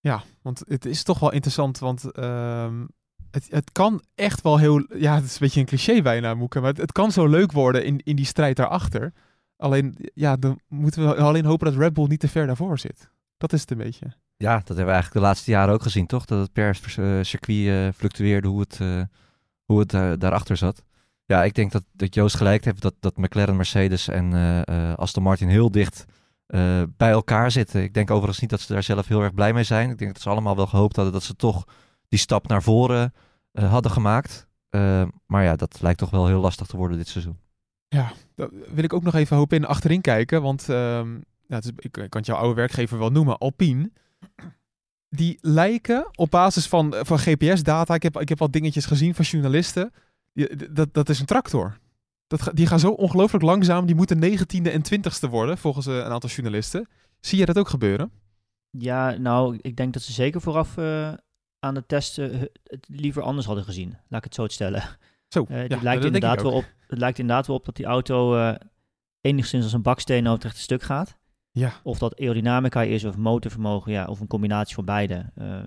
Ja, 0.01 0.23
want 0.43 0.63
het 0.67 0.85
is 0.85 1.03
toch 1.03 1.19
wel 1.19 1.33
interessant, 1.33 1.79
want 1.79 2.13
ehm, 2.13 2.87
het, 3.31 3.47
het 3.51 3.73
kan 3.73 4.03
echt 4.15 4.43
wel 4.43 4.59
heel... 4.59 4.87
Ja, 4.97 5.15
het 5.15 5.25
is 5.25 5.33
een 5.33 5.39
beetje 5.41 5.61
een 5.61 5.67
cliché 5.67 6.03
bijna, 6.03 6.35
Moeke, 6.35 6.61
maar 6.61 6.71
het, 6.71 6.79
het 6.79 6.93
kan 6.93 7.13
zo 7.13 7.27
leuk 7.27 7.53
worden 7.53 7.85
in, 7.85 8.01
in 8.05 8.17
die 8.17 8.25
strijd 8.25 8.57
daarachter. 8.57 9.13
Alleen, 9.57 9.97
ja, 10.15 10.37
dan 10.37 10.61
moeten 10.69 11.09
we 11.09 11.15
alleen 11.15 11.45
hopen 11.45 11.67
dat 11.67 11.81
Red 11.81 11.93
Bull 11.93 12.07
niet 12.07 12.21
te 12.21 12.29
ver 12.29 12.47
daarvoor 12.47 12.79
zit. 12.79 13.11
Dat 13.37 13.53
is 13.53 13.61
het 13.61 13.71
een 13.71 13.77
beetje. 13.77 14.17
Ja, 14.43 14.57
dat 14.57 14.67
hebben 14.67 14.87
we 14.87 14.93
eigenlijk 14.93 15.13
de 15.13 15.27
laatste 15.29 15.51
jaren 15.51 15.75
ook 15.75 15.83
gezien, 15.83 16.07
toch? 16.07 16.25
Dat 16.25 16.39
het 16.39 16.53
per 16.53 16.81
eh, 16.97 17.19
circuit 17.23 17.67
eh, 17.67 17.99
fluctueerde 17.99 18.49
hoe 18.49 18.61
het, 18.61 18.79
eh, 18.81 19.03
hoe 19.65 19.79
het 19.79 20.21
daarachter 20.21 20.57
zat. 20.57 20.83
Ja, 21.25 21.45
ik 21.45 21.55
denk 21.55 21.73
dat, 21.73 21.85
dat 21.93 22.15
Joost 22.15 22.37
gelijk 22.37 22.65
heeft 22.65 22.83
dat, 22.83 22.95
dat 23.01 23.17
McLaren, 23.17 23.57
Mercedes 23.57 24.09
en 24.09 24.33
Aston 24.97 25.23
Martin 25.23 25.49
heel 25.49 25.71
dicht 25.71 26.05
bij 26.97 27.11
elkaar 27.11 27.51
zitten. 27.51 27.83
Ik 27.83 27.95
denk 27.95 28.11
overigens 28.11 28.41
niet 28.41 28.51
dat 28.51 28.61
ze 28.61 28.73
daar 28.73 28.83
zelf 28.83 29.07
heel 29.07 29.23
erg 29.23 29.35
blij 29.35 29.53
mee 29.53 29.65
zijn. 29.65 29.91
Ik 29.91 29.99
denk 29.99 30.13
dat 30.13 30.23
ze 30.23 30.29
allemaal 30.29 30.57
wel 30.57 30.67
gehoopt 30.67 30.97
hadden 30.97 31.15
dat 31.15 31.23
ze 31.23 31.37
toch 31.37 31.65
die 32.09 32.19
stap 32.19 32.49
naar 32.49 32.63
voren 32.63 33.13
hadden 33.53 33.91
gemaakt. 33.91 34.49
Maar 35.27 35.45
ja, 35.45 35.57
dat 35.57 35.79
lijkt 35.81 35.99
toch 35.99 36.11
wel 36.11 36.27
heel 36.27 36.41
lastig 36.41 36.67
te 36.67 36.77
worden 36.77 36.97
dit 36.97 37.09
seizoen. 37.09 37.39
Ja, 37.89 38.13
daar 38.35 38.49
wil 38.75 38.85
ik 38.85 38.93
ook 38.93 39.03
nog 39.03 39.15
even 39.15 39.37
hoop 39.37 39.53
in 39.53 39.65
achterin 39.65 40.01
kijken, 40.01 40.43
want 40.43 40.69
ehm, 40.69 41.15
ja, 41.47 41.55
het 41.57 41.65
is, 41.65 41.71
ik, 41.77 41.97
ik 41.97 42.11
kan 42.11 42.21
het 42.21 42.27
jouw 42.27 42.37
oude 42.37 42.55
werkgever 42.55 42.99
wel 42.99 43.11
noemen, 43.11 43.39
Alpine. 43.39 43.91
Die 45.09 45.39
lijken 45.41 46.07
op 46.15 46.31
basis 46.31 46.67
van, 46.67 46.95
van 47.01 47.19
GPS-data, 47.19 47.95
ik 47.95 48.03
heb, 48.03 48.21
ik 48.21 48.29
heb 48.29 48.39
wat 48.39 48.53
dingetjes 48.53 48.87
gezien 48.87 49.15
van 49.15 49.25
journalisten, 49.25 49.93
die- 50.33 50.73
dat, 50.73 50.95
dat 50.95 51.09
is 51.09 51.21
een 51.21 51.27
tractor. 51.27 51.79
Dat, 52.27 52.51
die 52.55 52.67
gaan 52.67 52.79
zo 52.81 52.91
ongelooflijk 52.91 53.45
langzaam, 53.45 53.87
die 53.87 53.95
moeten 53.95 54.23
19e 54.25 54.71
en 54.73 54.83
20ste 54.83 55.31
worden, 55.31 55.59
volgens 55.59 55.87
eh, 55.87 55.95
een 55.97 56.03
aantal 56.13 56.31
journalisten. 56.31 56.89
Zie 57.21 57.39
je 57.39 57.45
dat 57.47 57.59
ook 57.59 57.69
gebeuren? 57.69 58.11
Ja, 58.71 59.11
nou, 59.19 59.59
ik 59.61 59.77
denk 59.77 59.93
dat 59.93 60.03
ze 60.03 60.13
zeker 60.13 60.41
vooraf 60.41 60.77
eh, 60.77 61.13
aan 61.59 61.75
de 61.75 61.87
testen 61.87 62.33
eh, 62.33 62.41
het 62.65 62.87
liever 62.89 63.23
anders 63.23 63.47
hadden 63.47 63.65
gezien. 63.65 63.89
Laat 64.09 64.19
ik 64.19 64.25
het 64.25 64.35
zo 64.35 64.47
stellen. 64.49 64.83
Zo, 65.29 65.45
Eh, 65.49 65.57
ja, 65.57 65.75
het, 65.75 65.83
lijkt 65.83 66.05
inderdaad 66.05 66.43
wel 66.43 66.53
op, 66.53 66.65
het 66.87 66.99
lijkt 66.99 67.19
inderdaad 67.19 67.47
wel 67.47 67.57
op 67.57 67.65
dat 67.65 67.77
die 67.77 67.87
auto 67.87 68.37
eh, 68.37 68.55
enigszins 69.21 69.65
als 69.65 69.73
een 69.73 69.83
baksteen 69.83 70.23
over 70.23 70.35
het 70.35 70.43
rechte 70.45 70.61
stuk 70.61 70.83
gaat. 70.83 71.17
Ja, 71.55 71.73
Of 71.83 71.99
dat 71.99 72.21
aerodynamica 72.21 72.83
is 72.83 73.05
of 73.05 73.17
motorvermogen, 73.17 73.93
ja, 73.93 74.07
of 74.07 74.21
een 74.21 74.27
combinatie 74.27 74.75
van 74.75 74.85
beide. 74.85 75.31
Eh, 75.35 75.61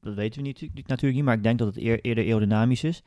dat 0.00 0.14
weten 0.14 0.42
we 0.42 0.46
niet, 0.46 0.60
natuurlijk 0.74 1.14
niet, 1.14 1.24
maar 1.24 1.36
ik 1.36 1.42
denk 1.42 1.58
dat 1.58 1.68
het 1.74 1.76
eer- 1.76 2.00
eerder 2.00 2.24
aerodynamisch 2.24 2.84
is. 2.84 3.02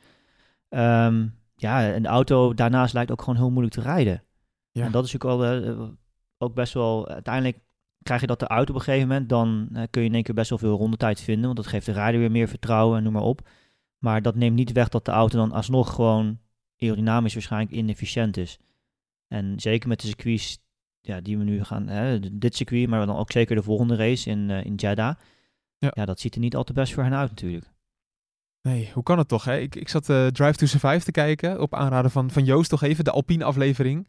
Ehm, 0.68 1.26
ja, 1.56 1.92
en 1.92 2.02
de 2.02 2.08
auto 2.08 2.54
daarnaast 2.54 2.94
lijkt 2.94 3.10
ook 3.10 3.20
gewoon 3.20 3.36
heel 3.36 3.50
moeilijk 3.50 3.74
te 3.74 3.80
rijden. 3.80 4.22
Ja. 4.70 4.84
En 4.84 4.92
dat 4.92 5.04
is 5.04 5.14
ook, 5.14 5.24
al, 5.24 5.44
eh, 5.44 5.80
ook 6.38 6.54
best 6.54 6.72
wel... 6.72 7.08
Uiteindelijk 7.08 7.58
krijg 8.02 8.20
je 8.20 8.26
dat 8.26 8.42
eruit 8.42 8.68
op 8.70 8.74
een 8.74 8.80
gegeven 8.80 9.08
moment. 9.08 9.28
Dan 9.28 9.68
eh, 9.72 9.82
kun 9.90 10.02
je 10.02 10.08
in 10.08 10.14
één 10.14 10.22
keer 10.22 10.34
best 10.34 10.50
wel 10.50 10.58
veel 10.58 10.76
rondetijd 10.76 11.20
vinden. 11.20 11.44
Want 11.44 11.56
dat 11.56 11.66
geeft 11.66 11.86
de 11.86 11.92
rijder 11.92 12.20
weer 12.20 12.30
meer 12.30 12.48
vertrouwen 12.48 12.96
en 12.98 13.02
noem 13.04 13.12
maar 13.12 13.22
op. 13.22 13.48
Maar 13.98 14.22
dat 14.22 14.34
neemt 14.34 14.56
niet 14.56 14.72
weg 14.72 14.88
dat 14.88 15.04
de 15.04 15.10
auto 15.10 15.38
dan 15.38 15.52
alsnog 15.52 15.94
gewoon 15.94 16.38
aerodynamisch 16.78 17.34
waarschijnlijk 17.34 17.72
inefficiënt 17.72 18.36
is. 18.36 18.58
En 19.28 19.60
zeker 19.60 19.88
met 19.88 20.00
de 20.00 20.06
circuits 20.06 20.64
ja, 21.06 21.20
die 21.20 21.38
we 21.38 21.44
nu 21.44 21.64
gaan... 21.64 21.88
Hè, 21.88 22.20
dit 22.38 22.56
circuit, 22.56 22.88
maar 22.88 23.06
dan 23.06 23.16
ook 23.16 23.32
zeker 23.32 23.56
de 23.56 23.62
volgende 23.62 23.96
race 23.96 24.30
in, 24.30 24.50
eh, 24.50 24.64
in 24.64 24.74
Jeddah. 24.74 25.14
Ja. 25.78 25.90
Ja. 25.94 26.04
dat 26.04 26.20
ziet 26.20 26.34
er 26.34 26.40
niet 26.40 26.56
al 26.56 26.64
te 26.64 26.72
best 26.72 26.94
voor 26.94 27.02
hen 27.02 27.14
uit 27.14 27.28
natuurlijk. 27.30 27.66
nee, 28.62 28.90
hoe 28.94 29.02
kan 29.02 29.18
het 29.18 29.28
toch? 29.28 29.44
Hè? 29.44 29.58
Ik, 29.58 29.74
ik 29.74 29.88
zat 29.88 30.08
eh, 30.10 30.26
Drive 30.26 30.52
to 30.56 30.66
Survive 30.66 31.04
te 31.04 31.10
kijken, 31.10 31.60
op 31.60 31.74
aanraden 31.74 32.10
van, 32.10 32.30
van 32.30 32.44
Joost 32.44 32.70
toch 32.70 32.82
even, 32.82 33.04
de 33.04 33.10
Alpine 33.10 33.44
aflevering. 33.44 34.08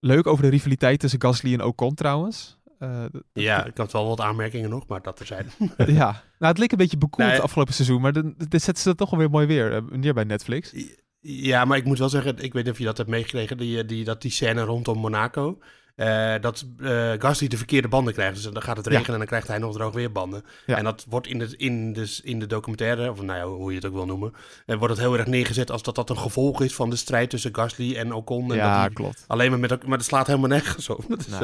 Leuk 0.00 0.26
over 0.26 0.42
de 0.42 0.50
rivaliteit 0.50 1.00
tussen 1.00 1.20
Gasly 1.22 1.52
en 1.52 1.64
Ocon 1.64 1.94
trouwens. 1.94 2.58
Eh, 2.78 3.04
Ja, 3.32 3.64
ik 3.64 3.76
had 3.76 3.92
wel 3.92 4.06
wat 4.08 4.20
aanmerkingen 4.20 4.70
nog, 4.70 4.86
maar 4.86 5.02
dat 5.02 5.20
er 5.20 5.26
zijn. 5.26 5.46
ja, 5.76 6.10
nou 6.38 6.52
het 6.52 6.58
leek 6.58 6.72
een 6.72 6.78
beetje 6.78 6.98
bekoeld 6.98 7.26
Nee. 7.26 7.36
het 7.36 7.44
afgelopen 7.44 7.74
seizoen, 7.74 8.00
maar 8.00 8.12
dit 8.48 8.62
zetten 8.62 8.82
ze 8.82 8.94
toch 8.94 9.12
alweer 9.12 9.30
mooi 9.30 9.46
weer 9.46 9.82
neer 9.90 10.14
bij 10.14 10.24
Netflix. 10.24 10.74
Ja, 11.20 11.64
maar 11.64 11.76
ik 11.76 11.84
moet 11.84 11.98
wel 11.98 12.08
zeggen, 12.08 12.38
ik 12.38 12.52
weet 12.52 12.64
niet 12.64 12.72
of 12.72 12.78
je 12.78 12.84
dat 12.84 12.96
hebt 12.96 13.08
meegekregen, 13.10 13.56
die, 13.56 13.84
die, 13.84 14.04
dat 14.04 14.22
die 14.22 14.30
scène 14.30 14.62
rondom 14.62 14.98
Monaco. 14.98 15.58
Eh, 15.98 16.34
dat 16.40 16.66
eh 16.80 17.12
Gasly 17.18 17.48
de 17.48 17.56
verkeerde 17.56 17.88
banden 17.88 18.12
krijgt. 18.14 18.34
Dus 18.34 18.52
dan 18.52 18.62
gaat 18.62 18.76
het 18.76 18.86
Ja. 18.86 18.90
regenen 18.92 19.12
en 19.12 19.18
dan 19.18 19.26
krijgt 19.26 19.48
hij 19.48 19.58
nog 19.58 19.72
droog 19.74 19.94
weerbanden. 19.94 20.44
Ja. 20.66 20.76
En 20.76 20.84
dat 20.84 21.04
wordt 21.08 21.26
in 21.26 21.38
de, 21.38 21.54
in, 21.56 21.92
de, 21.92 22.20
in 22.22 22.38
de 22.38 22.46
documentaire, 22.46 23.10
of 23.10 23.22
nou 23.22 23.38
ja, 23.38 23.46
hoe 23.46 23.70
je 23.70 23.76
het 23.76 23.86
ook 23.86 23.92
wil 23.92 24.06
noemen, 24.06 24.32
eh, 24.66 24.76
wordt 24.76 24.94
het 24.94 25.02
heel 25.02 25.18
erg 25.18 25.26
neergezet 25.26 25.70
als 25.70 25.82
dat 25.82 25.94
dat 25.94 26.10
een 26.10 26.18
gevolg 26.18 26.62
is 26.62 26.74
van 26.74 26.90
de 26.90 26.96
strijd 26.96 27.30
tussen 27.30 27.54
Gasly 27.54 27.96
en 27.96 28.12
Ocon. 28.12 28.50
En 28.50 28.56
ja, 28.56 28.82
dat 28.82 28.92
klopt. 28.92 29.24
alleen 29.26 29.50
maar 29.50 29.58
met 29.58 29.86
maar 29.86 29.98
dat 29.98 30.06
slaat 30.06 30.26
helemaal 30.26 30.48
nergens 30.48 30.88
op. 30.88 31.04
Dat 31.08 31.18
is, 31.18 31.32
eh, 31.32 31.40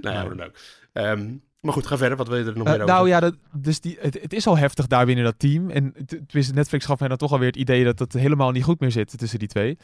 nou 0.00 0.14
ja, 0.14 0.24
dan 0.24 0.42
ook. 0.42 0.52
Ehm, 0.92 1.30
maar 1.60 1.72
goed, 1.72 1.86
ga 1.86 1.96
verder. 1.96 2.16
Wat 2.16 2.28
wil 2.28 2.36
je 2.36 2.44
er 2.44 2.56
nog 2.56 2.64
meer 2.64 2.74
over? 2.74 2.86
nou 2.86 3.08
ja, 3.08 3.20
dat, 3.20 3.34
dus 3.52 3.80
die, 3.80 3.96
het, 4.00 4.18
het 4.22 4.32
is 4.32 4.46
al 4.46 4.58
heftig 4.58 4.86
daar 4.86 5.06
binnen 5.06 5.24
dat 5.24 5.38
team. 5.38 5.70
En 5.70 5.94
Netflix 6.54 6.84
gaf 6.84 6.98
mij 6.98 7.08
dan 7.08 7.16
toch 7.16 7.32
alweer 7.32 7.46
het 7.46 7.56
idee 7.56 7.84
dat 7.84 7.98
het 7.98 8.12
helemaal 8.12 8.50
niet 8.50 8.64
goed 8.64 8.80
meer 8.80 8.90
zit 8.90 9.18
tussen 9.18 9.38
die 9.38 9.48
twee. 9.48 9.78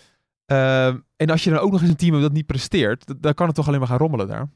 Ehm, 0.51 0.99
en 1.17 1.31
als 1.31 1.45
je 1.45 1.51
dan 1.51 1.59
ook 1.59 1.73
nog 1.73 1.81
eens 1.81 1.91
een 1.91 1.97
team 1.97 2.11
hebt 2.11 2.23
dat 2.25 2.33
niet 2.33 2.47
presteert, 2.47 3.23
dan 3.23 3.35
kan 3.35 3.47
het 3.47 3.55
toch 3.55 3.67
alleen 3.67 3.79
maar 3.79 3.89
gaan 3.89 3.99
rommelen 3.99 4.29
daar. 4.29 4.51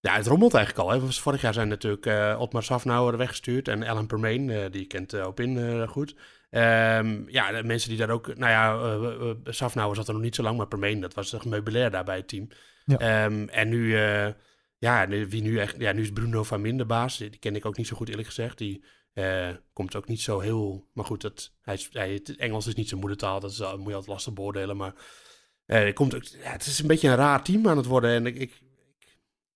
Ja, 0.00 0.16
het 0.16 0.26
rommelt 0.26 0.54
eigenlijk 0.54 0.88
al. 0.88 1.00
Hè. 1.00 1.12
Vorig 1.12 1.40
jaar 1.40 1.54
zijn 1.54 1.68
natuurlijk 1.68 2.06
eh 2.06 2.36
Otmar 2.38 2.62
Safnauer 2.62 3.16
weggestuurd 3.16 3.68
en 3.68 3.82
Alan 3.82 4.06
Permain, 4.06 4.50
eh, 4.50 4.70
die 4.70 4.86
kent 4.86 5.14
uh, 5.14 5.26
Opin 5.26 5.58
eh, 5.58 5.88
goed. 5.88 6.16
Ehm, 6.50 7.28
ja, 7.28 7.52
de 7.52 7.62
mensen 7.64 7.88
die 7.88 7.98
daar 7.98 8.10
ook... 8.10 8.36
Nou 8.36 8.50
ja, 8.50 9.52
Safnauer 9.52 9.94
zat 9.96 10.08
er 10.08 10.14
nog 10.14 10.22
niet 10.22 10.34
zo 10.34 10.42
lang, 10.42 10.56
maar 10.56 10.68
Permain, 10.68 11.00
dat 11.00 11.14
was 11.14 11.44
meubilair 11.44 11.90
daar 11.90 12.04
bij 12.04 12.16
het 12.16 12.28
team. 12.28 12.48
Ja. 12.84 12.98
Ehm, 12.98 13.48
en 13.48 13.68
nu, 13.68 13.96
ja, 14.78 15.06
nu- 15.06 15.28
wie 15.28 15.42
nu 15.42 15.58
echt... 15.58 15.74
Ja, 15.78 15.92
nu 15.92 16.02
is 16.02 16.12
Bruno 16.12 16.42
van 16.42 16.60
Min 16.60 16.76
de 16.76 16.84
baas. 16.86 17.16
Die 17.16 17.38
ken 17.38 17.56
ik 17.56 17.66
ook 17.66 17.76
niet 17.76 17.86
zo 17.86 17.96
goed 17.96 18.08
eerlijk 18.08 18.28
gezegd. 18.28 18.58
Die 18.58 18.84
eh, 19.16 19.48
komt 19.72 19.96
ook 19.96 20.08
niet 20.08 20.20
zo 20.20 20.40
heel... 20.40 20.86
Maar 20.92 21.04
goed, 21.04 21.22
hij 21.62 21.78
hij, 21.90 22.12
het 22.12 22.36
Engels 22.36 22.66
is 22.66 22.74
niet 22.74 22.88
zijn 22.88 23.00
moedertaal. 23.00 23.40
Dat 23.40 23.50
is, 23.50 23.58
moet 23.58 23.68
je 23.68 23.74
altijd 23.76 24.06
lastig 24.06 24.32
beoordelen, 24.32 24.76
maar... 24.76 24.94
eh, 25.66 25.94
komt 25.94 26.12
het 26.12 26.66
is 26.66 26.78
een 26.78 26.86
beetje 26.86 27.08
een 27.08 27.16
raar 27.16 27.42
team 27.42 27.68
aan 27.68 27.76
het 27.76 27.86
worden. 27.86 28.10
En 28.10 28.26
ik, 28.26 28.36
ik, 28.36 28.62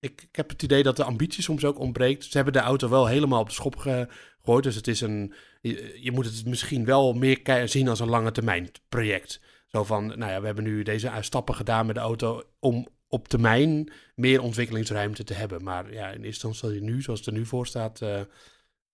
ik, 0.00 0.28
heb 0.32 0.48
het 0.48 0.62
idee 0.62 0.82
dat 0.82 0.96
de 0.96 1.04
ambitie 1.04 1.42
soms 1.42 1.64
ook 1.64 1.78
ontbreekt. 1.78 2.24
Ze 2.24 2.36
hebben 2.36 2.52
de 2.52 2.58
auto 2.58 2.88
wel 2.88 3.06
helemaal 3.06 3.40
op 3.40 3.48
de 3.48 3.54
schop 3.54 3.76
gegooid. 3.76 4.64
Dus 4.64 4.74
het 4.74 4.86
is 4.86 5.00
een. 5.00 5.34
Je, 5.60 6.10
moet 6.12 6.24
het 6.24 6.46
misschien 6.46 6.84
wel 6.84 7.12
meer 7.12 7.62
zien 7.64 7.88
als 7.88 8.00
een 8.00 8.08
lange 8.08 8.32
termijn 8.32 8.70
project. 8.88 9.40
Zo 9.66 9.84
van, 9.84 10.06
nou 10.06 10.30
ja, 10.30 10.40
we 10.40 10.46
hebben 10.46 10.64
nu 10.64 10.82
deze 10.82 11.12
stappen 11.20 11.54
gedaan 11.54 11.86
met 11.86 11.94
de 11.94 12.00
auto 12.00 12.42
om 12.58 12.88
op 13.08 13.28
termijn 13.28 13.92
meer 14.14 14.42
ontwikkelingsruimte 14.42 15.24
te 15.24 15.34
hebben. 15.34 15.62
Maar 15.62 15.92
ja, 15.92 16.08
in 16.08 16.24
eerste 16.24 16.46
instantie 16.46 16.82
nu, 16.82 17.02
zoals 17.02 17.18
het 17.18 17.28
er 17.28 17.34
nu 17.34 17.46
voor 17.46 17.66
staat, 17.66 18.00
eh, 18.00 18.20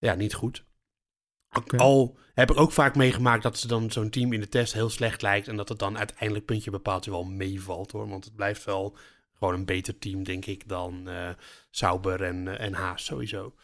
ja, 0.06 0.14
niet 0.14 0.34
goed. 0.34 0.64
Al 1.76 2.16
heb 2.34 2.50
ik 2.50 2.56
ook 2.56 2.72
vaak 2.72 2.96
meegemaakt 2.96 3.42
dat 3.42 3.58
ze 3.58 3.68
dan 3.68 3.90
zo'n 3.90 4.10
team 4.10 4.32
in 4.32 4.40
de 4.40 4.48
test 4.48 4.72
heel 4.72 4.90
slecht 4.90 5.22
lijkt. 5.22 5.48
En 5.48 5.56
dat 5.56 5.68
het 5.68 5.78
dan 5.78 5.98
uiteindelijk 5.98 6.44
puntje 6.44 6.70
bepaald 6.70 7.04
wel 7.04 7.24
meevalt 7.24 7.92
hoor. 7.92 8.08
Want 8.08 8.24
het 8.24 8.34
blijft 8.34 8.64
wel 8.64 8.96
gewoon 9.38 9.54
een 9.54 9.64
beter 9.64 9.98
team, 9.98 10.24
denk 10.24 10.46
ik, 10.46 10.68
dan 10.68 11.08
eh 11.08 11.28
Sauber 11.70 12.22
en, 12.22 12.48
eh, 12.48 12.66
en 12.66 12.74
Haas 12.74 13.04
sowieso. 13.04 13.54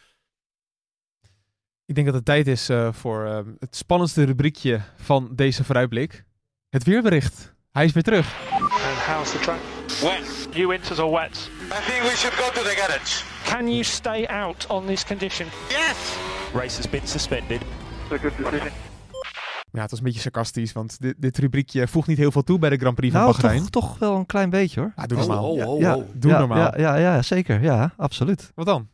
Ik 1.85 1.95
denk 1.95 2.07
dat 2.07 2.15
het 2.15 2.25
tijd 2.25 2.47
is 2.47 2.69
eh, 2.69 2.93
voor 2.93 3.25
het 3.59 3.75
spannendste 3.75 4.23
rubriekje 4.23 4.81
van 4.95 5.35
deze 5.35 5.63
vooruitblik. 5.63 6.23
Het 6.69 6.83
weerbericht. 6.83 7.53
Hij 7.71 7.85
is 7.85 7.91
weer 7.91 8.03
terug. 8.03 8.51
And 8.51 8.71
how's 8.71 9.31
the 9.31 9.39
track? 9.39 9.59
Wet. 10.01 10.47
You 10.51 10.67
winters 10.67 10.99
or 10.99 11.11
wet? 11.11 11.49
I 11.71 11.91
think 11.91 12.03
we 12.03 12.15
should 12.15 12.33
go 12.33 12.51
to 12.51 12.61
the 12.61 12.75
garage. 12.75 13.23
Can 13.43 13.67
you 13.67 13.83
stay 13.83 14.25
out 14.25 14.67
on 14.69 14.85
this 14.85 15.05
condition? 15.05 15.47
Yes. 15.69 16.32
Race 16.53 16.75
has 16.75 16.89
been 16.89 17.07
suspended. 17.07 17.61
Ja, 19.71 19.81
het 19.81 19.89
was 19.89 19.99
een 19.99 20.05
beetje 20.05 20.19
sarcastisch, 20.19 20.71
want 20.73 21.01
dit, 21.01 21.15
dit 21.17 21.37
rubriekje 21.37 21.87
voegt 21.87 22.07
niet 22.07 22.17
heel 22.17 22.31
veel 22.31 22.43
toe 22.43 22.59
bij 22.59 22.69
de 22.69 22.77
Grand 22.77 22.95
Prix 22.95 23.13
van 23.13 23.21
Nou, 23.21 23.33
Bahrein. 23.41 23.59
toch, 23.59 23.69
toch 23.69 23.99
wel 23.99 24.15
een 24.15 24.25
klein 24.25 24.49
beetje 24.49 24.79
hoor. 24.79 24.93
Ja, 24.95 25.05
doe 25.05 25.17
normaal. 25.17 25.49
Oh, 25.51 25.59
oh, 25.67 25.67
oh, 25.73 25.79
Ja, 25.79 25.95
oh. 25.95 26.03
Doe 26.13 26.31
ja, 26.31 26.39
normaal. 26.39 26.57
Ja, 26.57 26.73
ja, 26.77 26.95
ja, 26.95 27.21
zeker. 27.21 27.61
Ja, 27.61 27.93
absoluut. 27.97 28.51
Wat 28.55 28.65
dan? 28.65 28.87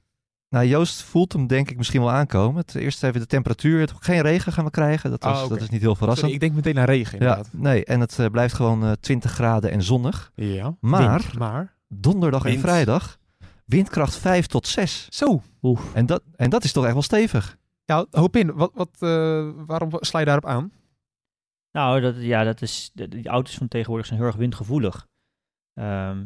Nou, 0.50 0.66
Joost 0.66 1.02
voelt 1.04 1.34
hem 1.34 1.48
denk 1.48 1.70
ik 1.70 1.78
misschien 1.78 2.02
wel 2.02 2.12
aankomen. 2.12 2.62
Het 2.62 2.76
eerst 2.76 3.04
even 3.04 3.20
de 3.20 3.26
temperatuur. 3.26 3.80
Het, 3.80 3.94
geen 4.00 4.22
regen 4.22 4.54
gaan 4.54 4.66
we 4.66 4.72
krijgen. 4.72 5.10
Dat, 5.10 5.24
Ah, 5.24 5.50
dat 5.50 5.62
is 5.62 5.70
niet 5.70 5.82
heel 5.82 5.96
verrassend. 5.96 6.18
Sorry, 6.32 6.34
ik 6.34 6.40
denk 6.40 6.54
meteen 6.66 6.80
aan 6.80 6.86
regen 6.86 7.20
ja, 7.20 7.26
inderdaad. 7.28 7.50
nee, 7.54 7.86
en 7.86 8.00
het 8.00 8.20
eh, 8.20 8.26
blijft 8.26 8.54
gewoon 8.54 8.84
eh, 8.86 8.92
20 9.00 9.32
graden 9.32 9.72
en 9.72 9.84
zonnig. 9.84 10.32
Ja. 10.36 10.76
Maar- 10.80 11.20
Wind, 11.20 11.38
maar. 11.38 11.78
Donderdag 11.88 12.46
en 12.46 12.60
vrijdag 12.60 13.18
windkracht 13.70 14.16
5 14.18 14.46
tot 14.46 14.68
6. 14.68 15.08
Zo. 15.10 15.42
Oef. 15.62 15.94
En 15.94 16.06
dat, 16.06 16.24
en 16.36 16.50
dat 16.50 16.64
is 16.64 16.72
toch 16.72 16.84
echt 16.84 16.94
wel 16.94 17.02
stevig. 17.02 17.58
Ja, 17.86 18.06
hoop 18.12 18.36
in. 18.36 18.54
Wat, 18.54 18.72
wat, 18.74 18.90
eh, 19.00 19.50
waarom 19.56 19.90
sla 20.00 20.20
je 20.20 20.26
daarop 20.26 20.46
aan? 20.46 20.72
Nou, 21.72 22.02
dat, 22.02 22.16
ja, 22.18 22.44
dat 22.44 22.62
is, 22.62 22.92
de, 22.94 23.08
die 23.08 23.28
auto's 23.28 23.56
van 23.58 23.68
tegenwoordig 23.68 24.06
zijn 24.08 24.20
heel 24.20 24.28
erg 24.28 24.38
windgevoelig. 24.38 25.08
Ehm, 25.74 26.26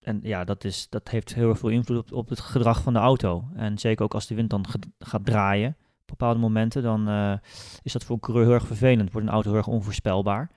en 0.00 0.20
ja, 0.22 0.44
dat, 0.44 0.64
is, 0.64 0.86
dat 0.88 1.08
heeft 1.08 1.34
heel 1.34 1.48
erg 1.48 1.58
veel 1.58 1.68
invloed 1.68 1.98
op, 1.98 2.12
op 2.12 2.28
het 2.28 2.40
gedrag 2.40 2.82
van 2.82 2.92
de 2.92 2.98
auto. 2.98 3.48
En 3.54 3.78
zeker 3.78 4.04
ook 4.04 4.14
als 4.14 4.26
de 4.26 4.34
wind 4.34 4.50
dan 4.50 4.68
ge- 4.68 4.78
gaat 4.98 5.24
draaien 5.24 5.76
op 6.00 6.06
bepaalde 6.06 6.40
momenten, 6.40 6.82
dan 6.82 7.08
eh, 7.08 7.34
is 7.82 7.92
dat 7.92 8.04
voor 8.04 8.14
een 8.14 8.20
coureur 8.20 8.44
heel 8.44 8.54
erg 8.54 8.66
vervelend. 8.66 9.12
Wordt 9.12 9.26
een 9.26 9.32
auto 9.32 9.48
heel 9.48 9.58
erg 9.58 9.66
onvoorspelbaar. 9.66 10.50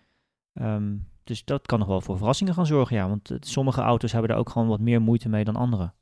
Ehm, 0.54 0.96
dus 1.24 1.46
dat 1.46 1.66
kan 1.66 1.80
nog 1.80 1.88
wel 1.88 2.02
voor 2.02 2.18
verrassingen 2.18 2.54
gaan 2.54 2.66
zorgen, 2.66 2.96
ja. 2.96 3.08
Want 3.10 3.32
eh, 3.32 3.38
sommige 3.40 3.82
auto's 3.82 4.12
hebben 4.12 4.30
daar 4.30 4.40
ook 4.40 4.50
gewoon 4.50 4.68
wat 4.68 4.80
meer 4.80 5.02
moeite 5.02 5.30
mee 5.30 5.44
dan 5.44 5.56
andere. 5.56 5.94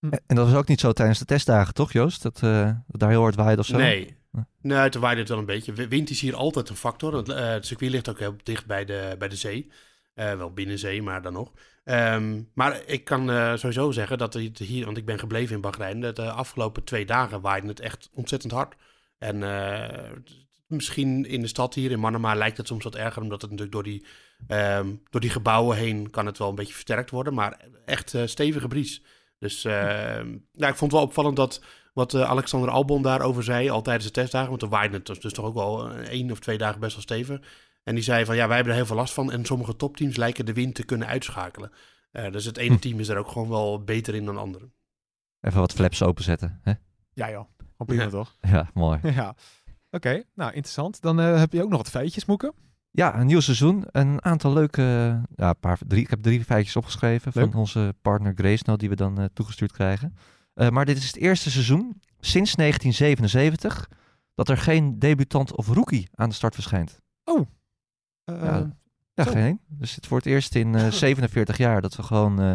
En, 0.00 0.22
en 0.26 0.36
dat 0.36 0.46
was 0.46 0.56
ook 0.56 0.68
niet 0.68 0.80
zo 0.80 0.92
tijdens 0.92 1.18
de 1.18 1.24
testdagen, 1.24 1.74
toch 1.74 1.92
Joost? 1.92 2.22
Dat, 2.22 2.42
eh, 2.42 2.70
dat 2.86 3.00
daar 3.00 3.10
heel 3.10 3.22
hard 3.22 3.34
waaide 3.34 3.60
of 3.60 3.66
zo? 3.66 3.76
Nee. 3.76 4.16
Nee. 4.30 4.44
Nee, 4.60 4.78
het 4.78 4.94
waaide 4.94 5.20
het 5.20 5.28
wel 5.28 5.38
een 5.38 5.44
beetje. 5.44 5.72
Wind 5.88 6.10
is 6.10 6.20
hier 6.20 6.34
altijd 6.34 6.68
een 6.68 6.76
factor. 6.76 7.14
Het, 7.14 7.28
eh, 7.28 7.48
het 7.48 7.66
circuit 7.66 7.90
ligt 7.90 8.08
ook 8.08 8.18
heel 8.18 8.36
dicht 8.42 8.66
bij 8.66 8.84
de, 8.84 9.14
bij 9.18 9.28
de 9.28 9.36
zee. 9.36 9.70
Eh, 10.18 10.34
wel 10.34 10.52
binnen 10.52 10.78
zee, 10.78 11.02
maar 11.02 11.22
dan 11.22 11.32
nog. 11.32 11.52
Ehm, 11.84 12.42
maar 12.54 12.82
ik 12.86 13.04
kan 13.04 13.30
eh, 13.30 13.56
sowieso 13.56 13.90
zeggen 13.90 14.18
dat 14.18 14.34
het 14.34 14.58
hier, 14.58 14.84
want 14.84 14.96
ik 14.96 15.04
ben 15.04 15.18
gebleven 15.18 15.54
in 15.54 15.60
Bahrein, 15.60 16.00
dat 16.00 16.16
de 16.16 16.30
afgelopen 16.30 16.84
twee 16.84 17.06
dagen 17.06 17.40
waaide 17.40 17.68
het 17.68 17.80
echt 17.80 18.10
ontzettend 18.14 18.52
hard. 18.52 18.74
En 19.18 19.42
eh, 19.42 20.10
misschien 20.66 21.24
in 21.24 21.40
de 21.40 21.46
stad 21.46 21.74
hier 21.74 21.90
in 21.90 22.00
Manama 22.00 22.34
lijkt 22.34 22.56
het 22.56 22.66
soms 22.66 22.84
wat 22.84 22.94
erger, 22.94 23.22
omdat 23.22 23.42
het 23.42 23.50
natuurlijk 23.50 23.76
door 23.76 23.84
die, 23.84 24.06
ehm, 24.46 24.94
door 25.10 25.20
die 25.20 25.30
gebouwen 25.30 25.76
heen 25.76 26.10
kan 26.10 26.26
het 26.26 26.38
wel 26.38 26.48
een 26.48 26.54
beetje 26.54 26.72
versterkt 26.72 27.10
worden. 27.10 27.34
Maar 27.34 27.60
echt 27.84 28.14
stevige 28.24 28.68
bries. 28.68 29.02
Dus 29.38 29.64
ehm, 29.64 30.26
nou, 30.52 30.72
ik 30.72 30.76
vond 30.78 30.80
het 30.80 30.92
wel 30.92 31.02
opvallend 31.02 31.36
dat 31.36 31.62
wat 31.94 32.14
eh, 32.14 32.22
Alexander 32.22 32.70
Albon 32.70 33.02
daarover 33.02 33.42
zei, 33.44 33.70
al 33.70 33.82
tijdens 33.82 34.04
de 34.06 34.10
testdagen. 34.12 34.48
Want 34.48 34.62
er 34.62 34.68
waaide 34.68 34.96
het 34.96 35.06
dus, 35.06 35.20
dus 35.20 35.32
toch 35.32 35.44
ook 35.44 35.54
wel 35.54 35.90
eh, 35.90 36.08
één 36.08 36.30
of 36.30 36.38
twee 36.38 36.58
dagen 36.58 36.80
best 36.80 36.92
wel 36.92 37.02
stevig. 37.02 37.40
En 37.84 37.94
die 37.94 38.04
zei 38.04 38.24
van 38.24 38.36
ja, 38.36 38.46
wij 38.46 38.54
hebben 38.54 38.72
er 38.72 38.78
heel 38.78 38.88
veel 38.88 38.96
last 38.96 39.14
van. 39.14 39.32
En 39.32 39.44
sommige 39.44 39.76
topteams 39.76 40.16
lijken 40.16 40.46
de 40.46 40.52
wind 40.52 40.74
te 40.74 40.84
kunnen 40.84 41.08
uitschakelen. 41.08 41.72
Eh, 42.10 42.30
dus 42.32 42.44
het 42.44 42.56
ene 42.56 42.74
Hm. 42.74 42.80
team 42.80 43.00
is 43.00 43.08
er 43.08 43.16
ook 43.18 43.28
gewoon 43.28 43.48
wel 43.48 43.84
beter 43.84 44.14
in 44.14 44.24
dan 44.24 44.38
anderen. 44.38 44.72
Even 45.40 45.60
wat 45.60 45.72
flaps 45.72 46.02
openzetten. 46.02 46.60
Hè? 46.62 46.72
Ja 47.12 47.30
joh. 47.30 47.44
Prima 47.86 48.02
Ja. 48.02 48.08
toch? 48.08 48.36
Ja, 48.40 48.70
mooi. 48.74 48.98
Ja. 49.14 49.34
Oké, 49.90 50.22
nou 50.34 50.52
interessant. 50.52 51.00
Dan 51.02 51.20
eh, 51.20 51.38
heb 51.38 51.52
je 51.52 51.62
ook 51.62 51.68
nog 51.68 51.78
wat 51.78 51.90
feitjes, 51.90 52.24
Moeken. 52.24 52.52
Ja, 52.90 53.18
een 53.20 53.26
nieuw 53.26 53.40
seizoen. 53.40 53.84
Een 53.90 54.24
aantal 54.24 54.52
leuke... 54.52 54.82
Ja, 55.34 55.48
een 55.48 55.58
paar, 55.60 55.78
drie, 55.86 56.02
ik 56.02 56.10
heb 56.10 56.22
drie 56.22 56.44
feitjes 56.44 56.76
opgeschreven 56.76 57.32
Leuk. 57.34 57.50
van 57.50 57.60
onze 57.60 57.94
partner 58.02 58.32
Grace, 58.36 58.76
die 58.76 58.88
we 58.88 58.96
dan 58.96 59.18
eh, 59.18 59.24
toegestuurd 59.32 59.72
krijgen. 59.72 60.16
Eh, 60.54 60.68
maar 60.68 60.84
dit 60.84 60.96
is 60.96 61.06
het 61.06 61.16
eerste 61.16 61.50
seizoen 61.50 62.00
sinds 62.20 62.54
1977 62.54 63.88
dat 64.34 64.48
er 64.48 64.56
geen 64.58 64.98
debutant 64.98 65.56
of 65.56 65.68
rookie 65.68 66.08
aan 66.14 66.28
de 66.28 66.34
start 66.34 66.54
verschijnt. 66.54 67.00
Eh, 68.24 68.42
Ja. 68.42 68.76
Ja, 69.14 69.24
Zo. 69.24 69.30
geen. 69.30 69.60
Dus 69.68 69.94
het 69.94 70.08
wordt 70.08 70.26
eerst 70.26 70.54
in 70.54 70.74
eh, 70.74 70.90
47 71.04 71.56
jaar 71.56 71.80
dat 71.80 71.96
we 71.96 72.02
gewoon 72.02 72.40
eh, 72.40 72.54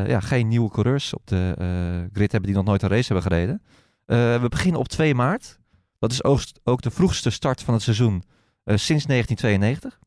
eh, 0.00 0.08
ja, 0.08 0.20
geen 0.20 0.48
nieuwe 0.48 0.70
coureurs 0.70 1.14
op 1.14 1.26
de 1.26 1.54
eh, 1.58 2.10
grid 2.12 2.32
hebben 2.32 2.50
die 2.50 2.58
nog 2.58 2.64
nooit 2.68 2.82
een 2.82 2.88
race 2.88 3.12
hebben 3.12 3.32
gereden. 3.32 3.62
Eh, 4.04 4.40
we 4.42 4.48
beginnen 4.48 4.80
op 4.80 4.88
2 4.88 5.14
maart. 5.14 5.58
Dat 5.98 6.12
is 6.12 6.24
ook, 6.24 6.40
ook 6.64 6.82
de 6.82 6.90
vroegste 6.90 7.30
start 7.30 7.62
van 7.62 7.74
het 7.74 7.82
seizoen 7.82 8.14
eh, 8.22 8.28
sinds 8.78 9.06
1992. 9.06 9.98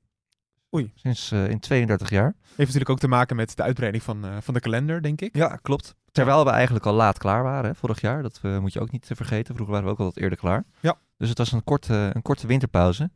Oei. 0.75 0.91
Sinds 0.95 1.31
eh, 1.31 1.49
in 1.49 1.59
32 1.59 2.09
jaar. 2.09 2.35
Heeft 2.45 2.57
natuurlijk 2.57 2.89
ook 2.89 2.99
te 2.99 3.07
maken 3.07 3.35
met 3.35 3.55
de 3.57 3.63
uitbreiding 3.63 4.03
van, 4.03 4.25
eh, 4.25 4.37
van 4.41 4.53
de 4.53 4.59
kalender, 4.59 5.01
denk 5.01 5.21
ik. 5.21 5.35
Ja, 5.35 5.55
klopt. 5.61 5.95
Terwijl 6.11 6.43
we 6.45 6.49
eigenlijk 6.51 6.85
al 6.85 6.93
laat 6.93 7.17
klaar 7.17 7.43
waren 7.43 7.69
hè, 7.69 7.75
vorig 7.75 8.01
jaar. 8.01 8.21
Dat 8.21 8.39
eh, 8.41 8.59
moet 8.59 8.73
je 8.73 8.79
ook 8.79 8.91
niet 8.91 9.09
eh, 9.09 9.15
vergeten. 9.17 9.53
Vroeger 9.55 9.73
waren 9.73 9.85
we 9.87 9.93
ook 9.93 9.99
al 9.99 10.05
wat 10.05 10.17
eerder 10.17 10.37
klaar. 10.37 10.63
Ja. 10.79 10.97
Dus 11.17 11.29
het 11.29 11.37
was 11.37 11.51
een 11.51 11.63
korte, 11.63 12.11
een 12.13 12.21
korte 12.21 12.47
winterpauze. 12.47 13.11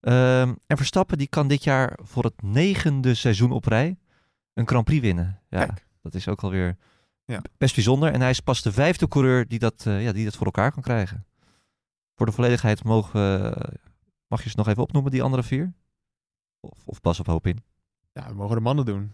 Ehm, 0.00 0.54
en 0.66 0.76
Verstappen 0.76 1.18
die 1.18 1.26
kan 1.26 1.48
dit 1.48 1.64
jaar 1.64 1.98
voor 2.02 2.24
het 2.24 2.42
negende 2.42 3.14
seizoen 3.14 3.52
op 3.52 3.64
rij 3.64 3.98
een 4.54 4.68
Grand 4.68 4.84
Prix 4.84 5.00
winnen. 5.02 5.40
Ja, 5.48 5.64
Kijk. 5.64 5.86
dat 6.02 6.14
is 6.14 6.28
ook 6.28 6.42
alweer 6.42 6.76
Ja. 7.24 7.42
best 7.58 7.74
bijzonder. 7.74 8.12
En 8.12 8.20
hij 8.20 8.30
is 8.30 8.40
pas 8.40 8.62
de 8.62 8.72
vijfde 8.72 9.08
coureur 9.08 9.48
die 9.48 9.58
dat, 9.58 9.86
eh, 9.86 10.02
ja, 10.04 10.12
die 10.12 10.24
dat 10.24 10.36
voor 10.36 10.46
elkaar 10.46 10.72
kan 10.72 10.82
krijgen. 10.82 11.26
Voor 12.14 12.26
de 12.26 12.32
volledigheid 12.32 12.84
mogen 12.84 13.20
we, 13.20 13.54
mag 14.32 14.42
je 14.42 14.50
ze 14.50 14.56
nog 14.56 14.68
even 14.68 14.82
opnoemen, 14.82 15.10
die 15.10 15.22
andere 15.22 15.42
vier? 15.42 15.72
Of, 16.60 16.78
of 16.84 17.00
pas 17.00 17.20
op 17.20 17.26
hoop 17.26 17.46
in. 17.46 17.58
Ja, 18.12 18.28
we 18.28 18.34
mogen 18.34 18.56
de 18.56 18.62
mannen 18.62 18.84
doen. 18.84 19.12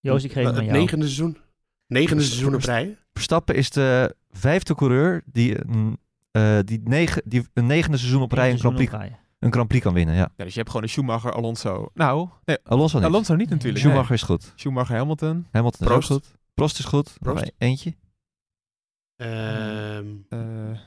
Joost, 0.00 0.24
ik 0.24 0.32
geef 0.32 0.44
hem 0.44 0.52
het 0.52 0.60
aan 0.60 0.66
jou. 0.66 0.78
negende 0.78 1.04
seizoen. 1.04 1.38
Negende 1.86 2.22
seizoen 2.22 2.54
op 2.54 2.60
rij. 2.60 2.96
Verstappen 3.12 3.54
is 3.54 3.70
de 3.70 4.16
vijfde 4.30 4.74
coureur 4.74 5.22
die, 5.26 5.68
een, 5.68 5.98
eh, 6.30 6.58
die, 6.64 6.80
negen, 6.84 7.22
die 7.24 7.46
een 7.52 7.66
negende 7.66 7.96
seizoen 7.96 8.22
op 8.22 8.32
rij 8.32 8.50
een 8.50 8.58
Grand, 8.58 8.74
Prix, 8.74 8.92
een 9.38 9.52
Grand 9.52 9.68
Prix 9.68 9.84
kan 9.84 9.94
winnen. 9.94 10.14
Ja. 10.14 10.30
Ja, 10.36 10.44
dus 10.44 10.52
je 10.52 10.58
hebt 10.58 10.68
gewoon 10.70 10.82
een 10.82 10.92
Schumacher, 10.92 11.32
Alonso. 11.32 11.90
Nou, 11.94 12.28
nee, 12.44 12.58
Alonso 12.62 12.98
niet. 12.98 13.06
Alonso 13.06 13.34
niet 13.34 13.50
natuurlijk. 13.50 13.84
Schumacher 13.84 14.14
is 14.14 14.22
goed. 14.22 14.52
Schumacher, 14.56 14.96
Hamilton. 14.96 15.46
Hamilton 15.50 15.86
Prost. 15.86 16.10
is 16.10 16.16
ook 16.16 16.22
goed. 16.22 16.36
Prost 16.54 16.78
is 16.78 16.84
goed. 16.84 17.16
Prost. 17.20 17.52
Eentje. 17.58 17.94
Ehm 19.16 20.06
eh, 20.28 20.70
eh, 20.70 20.78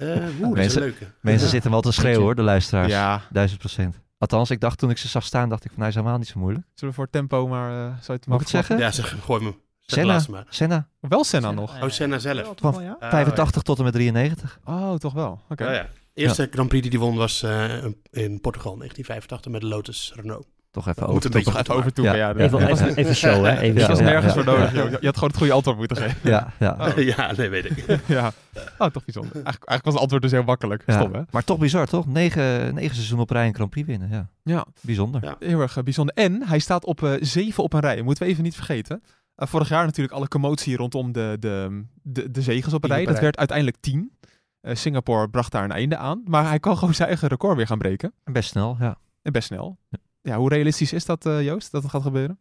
Oeh, 0.00 0.08
dat 0.08 0.28
is 0.28 0.40
een 0.40 0.50
Mensen- 0.52 0.80
leuke. 0.80 1.06
Mensen 1.20 1.44
Ja. 1.46 1.50
zitten 1.52 1.70
wel 1.70 1.80
te 1.80 1.92
schreeuwen 1.92 2.22
hoor, 2.22 2.34
de 2.34 2.42
luisteraars. 2.42 2.88
ja, 2.92 3.22
Duizend 3.30 3.58
procent. 3.60 4.00
Althans, 4.18 4.50
ik 4.50 4.60
dacht 4.60 4.78
toen 4.78 4.90
ik 4.90 4.98
ze 4.98 5.08
zag 5.08 5.24
staan, 5.24 5.48
dacht 5.48 5.64
ik 5.64 5.70
van, 5.70 5.78
nou 5.78 5.90
is 5.90 5.96
helemaal 5.96 6.18
niet 6.18 6.28
zo 6.28 6.38
moeilijk. 6.40 6.66
zullen 6.74 6.94
we 6.94 7.00
voor 7.00 7.10
tempo 7.10 7.48
maar... 7.48 7.70
eh 7.70 7.76
zou 8.00 8.18
je 8.24 8.30
het 8.30 8.40
het 8.40 8.48
zeggen? 8.48 8.78
Ja, 8.78 8.90
zeg, 8.90 9.16
gooi 9.24 9.42
me. 9.44 9.54
Senna. 9.80 10.20
maar. 10.30 10.44
Senna, 10.48 10.88
Wel 11.00 11.24
Senna 11.24 11.50
nog. 11.50 11.82
Oh, 11.82 11.88
Senna 11.88 12.18
zelf. 12.18 12.52
Van 12.56 12.74
Oh, 12.76 12.92
85 13.00 13.62
tot 13.62 13.78
en 13.78 13.84
met 13.84 13.92
93. 13.92 14.58
Oh, 14.64 14.94
toch 14.94 15.12
wel. 15.12 15.40
Oké. 15.48 15.64
ja. 15.64 15.70
Ja, 15.70 15.76
ja. 15.76 15.88
Eerste 16.14 16.48
Grand 16.50 16.68
Prix 16.68 16.88
die 16.88 16.98
hij 16.98 17.08
won 17.08 17.16
was 17.16 17.42
eh, 17.42 17.84
in 18.10 18.40
Portugal 18.40 18.76
1985 18.76 19.52
met 19.52 19.60
de 19.60 19.66
Lotus 19.66 20.12
Renault. 20.16 20.46
Toch 20.72 20.88
even 20.88 21.02
over. 21.02 21.14
moet 21.14 21.24
een 21.34 21.42
Toch 21.42 21.58
even 21.58 21.74
over 21.74 21.92
toe. 21.92 22.04
Ja, 22.04 22.14
Ja. 22.14 22.28
ja, 22.28 22.34
Even, 22.34 22.68
even, 22.68 22.96
even 22.96 23.14
show, 23.14 23.44
hè? 23.44 23.58
Even 23.58 23.78
dat 23.78 23.88
was 23.88 23.98
Ja, 23.98 24.04
show. 24.04 24.12
nergens 24.14 24.34
ja, 24.34 24.42
voor 24.42 24.52
nodig. 24.52 24.72
ja. 24.74 24.82
joh. 24.82 24.90
Je 25.00 25.06
had 25.06 25.14
gewoon 25.14 25.28
het 25.28 25.38
goede 25.38 25.52
antwoord 25.52 25.76
moeten 25.78 25.96
geven. 25.96 26.30
Ja, 26.30 26.52
ja. 26.58 26.76
Oh. 26.80 26.96
ja, 27.16 27.32
nee, 27.36 27.48
weet 27.48 27.64
ik. 27.64 27.84
ja. 28.06 28.32
Oh, 28.78 28.86
toch 28.88 29.04
bijzonder. 29.04 29.32
Eigenlijk, 29.32 29.44
eigenlijk 29.44 29.84
was 29.84 29.92
het 29.92 30.02
antwoord 30.02 30.22
dus 30.22 30.30
heel 30.30 30.42
makkelijk. 30.42 30.82
Ja. 30.86 31.00
Stom, 31.00 31.14
hè? 31.14 31.20
Maar 31.30 31.44
toch 31.44 31.58
bizar, 31.58 31.86
toch? 31.86 32.06
Negen, 32.06 32.74
negen 32.74 32.94
seizoen 32.94 33.20
op 33.20 33.30
rij 33.30 33.46
een 33.46 33.54
Grand 33.54 33.70
Prix 33.70 33.86
winnen. 33.86 34.08
Ja, 34.10 34.28
Ja, 34.42 34.64
bijzonder. 34.80 35.24
Ja. 35.24 35.36
heel 35.38 35.60
erg 35.60 35.76
eh, 35.76 35.82
bijzonder. 35.84 36.14
En 36.14 36.42
hij 36.46 36.58
staat 36.58 36.84
op 36.84 37.02
eh, 37.02 37.12
zeven 37.20 37.62
op 37.62 37.72
een 37.72 37.80
rij. 37.80 38.02
Moeten 38.02 38.24
we 38.24 38.30
even 38.30 38.42
niet 38.42 38.54
vergeten. 38.54 39.02
Eh, 39.34 39.48
vorig 39.48 39.68
jaar 39.68 39.84
natuurlijk 39.84 40.14
alle 40.14 40.28
commotie 40.28 40.76
rondom 40.76 41.12
de, 41.12 41.36
de, 41.40 41.84
de, 42.02 42.30
de 42.30 42.42
zegens 42.42 42.74
op 42.74 42.84
een 42.84 42.90
rij. 42.90 43.04
Dat 43.04 43.18
werd 43.20 43.36
uiteindelijk 43.38 43.76
tien. 43.80 44.12
Eh, 44.60 44.74
Singapore 44.74 45.28
bracht 45.28 45.52
daar 45.52 45.64
een 45.64 45.72
einde 45.72 45.96
aan. 45.96 46.22
Maar 46.24 46.48
hij 46.48 46.58
kan 46.58 46.78
gewoon 46.78 46.94
zijn 46.94 47.08
eigen 47.08 47.28
record 47.28 47.56
weer 47.56 47.66
gaan 47.66 47.78
breken. 47.78 48.12
Best 48.24 48.48
snel, 48.50 48.76
ja. 48.80 48.96
En 49.22 49.32
best 49.32 49.46
snel. 49.46 49.78
Ja, 49.88 49.98
hoe 50.22 50.48
realistisch 50.48 50.92
is 50.92 51.04
dat, 51.04 51.26
eh, 51.26 51.42
Joost, 51.44 51.72
dat 51.72 51.82
het 51.82 51.90
gaat 51.90 52.02
gebeuren? 52.02 52.38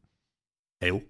Heel. 0.77 1.03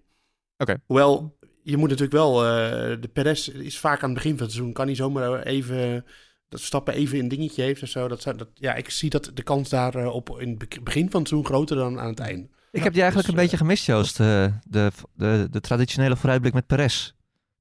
Oké. 0.57 0.75
Hoewel, 0.85 1.37
je 1.63 1.77
moet 1.77 1.89
natuurlijk 1.89 2.15
wel... 2.17 2.45
eh, 2.45 3.01
de 3.01 3.09
Perez 3.13 3.47
is 3.47 3.79
vaak 3.79 4.01
aan 4.03 4.09
het 4.09 4.17
begin 4.17 4.31
van 4.37 4.41
het 4.45 4.51
seizoen... 4.51 4.73
kan 4.73 4.85
hij 4.85 4.95
zomaar 4.95 5.41
even... 5.43 6.05
dat 6.49 6.59
Stappen 6.59 6.93
even 6.93 7.19
een 7.19 7.27
dingetje 7.27 7.63
heeft 7.63 7.81
en 7.81 7.87
zo. 7.87 8.07
Dat, 8.07 8.21
zou- 8.21 8.37
dat, 8.37 8.47
ja, 8.53 8.73
ik 8.75 8.89
zie 8.89 9.09
dat 9.09 9.31
de 9.33 9.43
kans 9.43 9.69
daar 9.69 9.95
eh, 9.95 10.13
op 10.15 10.39
in 10.39 10.49
het 10.49 10.57
be- 10.57 10.81
begin 10.83 11.09
van 11.11 11.19
het 11.19 11.29
seizoen 11.29 11.51
groter 11.51 11.75
dan 11.75 11.99
aan 11.99 12.07
het 12.09 12.19
einde. 12.19 12.49
Ik 12.71 12.83
heb 12.83 12.93
die 12.93 13.01
eigenlijk 13.01 13.31
dus, 13.31 13.37
een 13.37 13.41
beetje 13.43 13.57
gemist, 13.57 13.85
Joost. 13.85 14.19
eh, 14.19 14.45
de, 14.63 14.91
de, 15.13 15.47
de 15.51 15.59
traditionele 15.61 16.15
vooruitblik 16.15 16.53
met 16.53 16.67
Perez. 16.67 17.11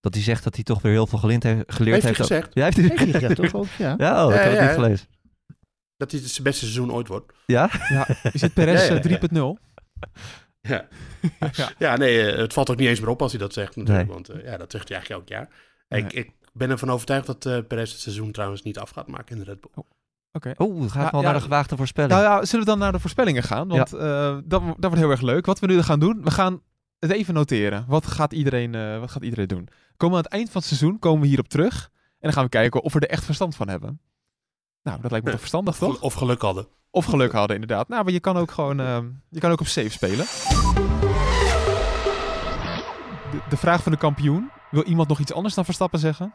Dat 0.01 0.14
hij 0.14 0.23
zegt 0.23 0.44
dat 0.44 0.55
hij 0.55 0.64
toch 0.64 0.83
weer 0.83 0.92
heel 0.92 1.07
veel 1.07 1.18
geleerd, 1.18 1.42
he- 1.42 1.62
geleerd 1.66 2.03
Heeft 2.03 2.18
hij 2.18 2.27
heeft. 2.29 2.44
gezegd 2.44 2.55
Ja, 2.55 2.64
heeft 2.64 2.77
hij 2.77 2.87
Heeft 2.87 2.99
hij 3.03 3.12
gezegd, 3.12 3.37
toch? 3.37 3.55
Ook, 3.55 3.66
ja. 3.79 3.94
Ja, 3.99 4.27
oh, 4.27 4.33
ik 4.33 4.37
Ja, 4.37 4.42
heb 4.42 4.51
het 4.51 4.59
ja, 4.61 4.66
niet 4.66 4.77
ja. 4.77 4.83
gelezen. 4.83 5.07
Dat 6.00 6.10
dit 6.10 6.30
zijn 6.30 6.42
beste 6.44 6.60
seizoen 6.64 6.92
ooit 6.92 7.08
wordt? 7.08 7.32
Ja? 7.46 7.70
Ja, 7.88 8.08
is 8.32 8.40
het 8.40 8.54
Perez 8.54 8.88
Ja, 8.88 8.94
ja, 8.94 9.00
ja. 9.08 9.18
eh, 9.18 9.54
3.0? 9.54 9.62
Ja. 10.60 10.88
Ja. 11.52 11.70
ja, 11.78 11.96
nee, 11.96 12.30
eh, 12.30 12.38
het 12.38 12.52
valt 12.52 12.70
ook 12.70 12.76
niet 12.76 12.88
eens 12.88 13.00
meer 13.00 13.08
op 13.08 13.22
als 13.22 13.32
hij 13.32 13.40
dat 13.40 13.52
zegt 13.52 13.76
natuurlijk. 13.76 14.06
Nee. 14.06 14.14
Want 14.14 14.28
eh, 14.28 14.44
ja, 14.44 14.56
dat 14.56 14.70
zegt 14.72 14.88
hij 14.88 14.96
eigenlijk 14.98 15.30
elk 15.30 15.38
jaar. 15.38 15.48
Nee. 15.88 16.02
Ik, 16.02 16.12
ik 16.12 16.32
ben 16.52 16.70
ervan 16.70 16.90
overtuigd 16.90 17.26
dat 17.26 17.46
eh 17.46 17.58
Perez 17.68 17.92
het 17.92 18.00
seizoen 18.00 18.32
trouwens 18.32 18.62
niet 18.62 18.78
af 18.78 18.90
gaat 18.90 19.06
maken 19.06 19.36
in 19.36 19.44
de 19.44 19.50
Red 19.50 19.60
Bull. 19.60 19.84
Oké. 20.32 20.52
Oh, 20.56 20.78
dan 20.80 20.90
ga 20.90 20.98
ik 20.98 21.04
Ja, 21.04 21.10
wel 21.10 21.20
ja. 21.20 21.26
naar 21.26 21.36
de 21.36 21.42
gewaagde 21.42 21.76
voorspelling. 21.76 22.12
Nou 22.12 22.24
ja, 22.24 22.44
zullen 22.44 22.64
we 22.64 22.70
dan 22.70 22.78
naar 22.78 22.92
de 22.92 22.98
voorspellingen 23.00 23.42
gaan? 23.42 23.68
Want 23.68 23.92
eh, 23.92 24.38
dat, 24.44 24.62
dat 24.62 24.76
wordt 24.80 24.96
heel 24.98 25.10
erg 25.10 25.20
leuk. 25.20 25.46
Wat 25.46 25.58
we 25.58 25.66
nu 25.66 25.82
gaan 25.82 26.00
doen, 26.00 26.22
we 26.22 26.30
gaan 26.30 26.62
het 26.98 27.10
even 27.10 27.34
noteren. 27.34 27.84
Wat 27.88 28.06
gaat 28.06 28.32
iedereen, 28.32 28.74
eh, 28.74 28.98
wat 28.98 29.10
gaat 29.10 29.22
iedereen 29.22 29.46
doen? 29.46 29.68
Komen 29.96 30.16
we 30.18 30.22
aan 30.22 30.30
het 30.30 30.32
eind 30.32 30.50
van 30.50 30.60
het 30.60 30.70
seizoen, 30.70 30.98
komen 30.98 31.20
we 31.20 31.26
hierop 31.26 31.48
terug. 31.48 31.90
En 31.92 32.16
dan 32.20 32.32
gaan 32.32 32.44
we 32.44 32.48
kijken 32.50 32.82
of 32.82 32.92
we 32.92 33.00
er 33.00 33.08
echt 33.08 33.24
verstand 33.24 33.56
van 33.56 33.68
hebben. 33.68 34.00
Nou, 34.83 35.01
dat 35.01 35.11
lijkt 35.11 35.25
me 35.27 35.31
toch 35.33 35.40
verstandig, 35.40 35.77
toch? 35.77 36.01
Of 36.01 36.14
geluk 36.14 36.40
hadden. 36.43 36.66
Of 36.90 37.05
geluk 37.05 37.33
hadden, 37.33 37.57
inderdaad. 37.61 37.88
Nou, 37.88 38.05
maar 38.05 38.12
je 38.12 38.21
kan 38.21 38.37
ook 38.37 38.51
gewoon, 38.51 38.81
ehm, 38.81 39.09
je 39.29 39.40
kan 39.40 39.51
ook 39.51 39.61
op 39.61 39.66
safe 39.66 39.88
spelen. 39.90 40.27
De, 43.31 43.40
de 43.49 43.57
vraag 43.57 43.83
van 43.83 43.93
de 43.93 43.99
kampioen. 43.99 44.51
Wil 44.71 44.83
iemand 44.83 45.09
nog 45.09 45.19
iets 45.19 45.33
anders 45.33 45.55
dan 45.55 45.64
Verstappen 45.64 45.99
zeggen? 45.99 46.33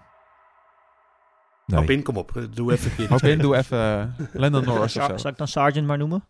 Nee. 1.66 1.80
Hop 1.80 1.90
in, 1.90 2.04
kom 2.04 2.18
op. 2.18 2.38
eh, 2.38 2.44
Doe 2.52 2.72
even. 2.72 3.08
Hoop 3.08 3.22
in, 3.22 3.40
doe 3.40 3.56
even 3.58 3.78
eh, 4.18 4.26
Landon 4.34 4.64
Norris 4.66 4.84
of 4.84 4.92
Zal, 4.92 5.10
zo. 5.10 5.18
zal 5.18 5.32
ik 5.32 5.38
dan 5.38 5.48
Sergeant 5.48 5.88
maar 5.88 5.98
noemen? 5.98 6.24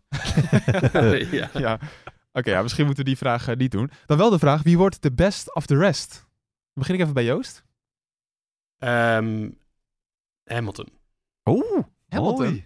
ja. 1.30 1.50
ja. 1.52 1.78
Oké, 2.32 2.50
ja, 2.50 2.62
misschien 2.62 2.84
moeten 2.86 3.04
we 3.04 3.10
die 3.10 3.18
vraag 3.18 3.48
eh, 3.48 3.56
niet 3.56 3.70
doen. 3.70 3.90
Dan 4.06 4.18
wel 4.18 4.30
de 4.30 4.38
vraag, 4.38 4.62
wie 4.62 4.78
wordt 4.78 5.02
de 5.02 5.12
best 5.12 5.54
of 5.54 5.66
the 5.66 5.76
rest? 5.76 6.12
Dan 6.14 6.28
begin 6.74 6.94
ik 6.94 7.00
even 7.00 7.14
bij 7.14 7.24
Joost. 7.24 7.64
Ehm, 8.78 9.50
Hamilton. 10.44 10.88
Oh, 11.42 11.84
Hamilton. 12.08 12.64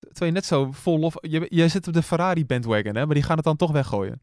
Terwijl 0.00 0.26
je 0.26 0.38
net 0.40 0.44
zo 0.46 0.72
vol 0.72 0.98
lof... 0.98 1.14
Je, 1.20 1.46
je 1.48 1.68
zit 1.68 1.86
op 1.88 1.92
de 1.94 2.02
Ferrari 2.02 2.46
bandwagon, 2.46 2.96
hè? 2.96 3.06
Maar 3.06 3.14
die 3.14 3.24
gaan 3.24 3.36
het 3.36 3.44
dan 3.44 3.56
toch 3.56 3.70
weggooien. 3.70 4.22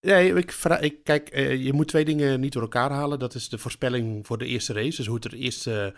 Nee, 0.00 0.34
ik, 0.34 0.52
ik, 0.80 1.04
kijk, 1.04 1.28
eh, 1.28 1.64
je 1.64 1.72
moet 1.72 1.88
twee 1.88 2.04
dingen 2.04 2.40
niet 2.40 2.52
door 2.52 2.62
elkaar 2.62 2.90
halen. 2.90 3.18
Dat 3.18 3.34
is 3.34 3.48
de 3.48 3.58
voorspelling 3.58 4.26
voor 4.26 4.38
de 4.38 4.46
eerste 4.46 4.72
race. 4.72 4.96
Dus 4.96 5.06
hoe 5.06 5.14
het 5.14 5.24
er 5.24 5.30
de 5.30 5.36
eerste 5.36 5.94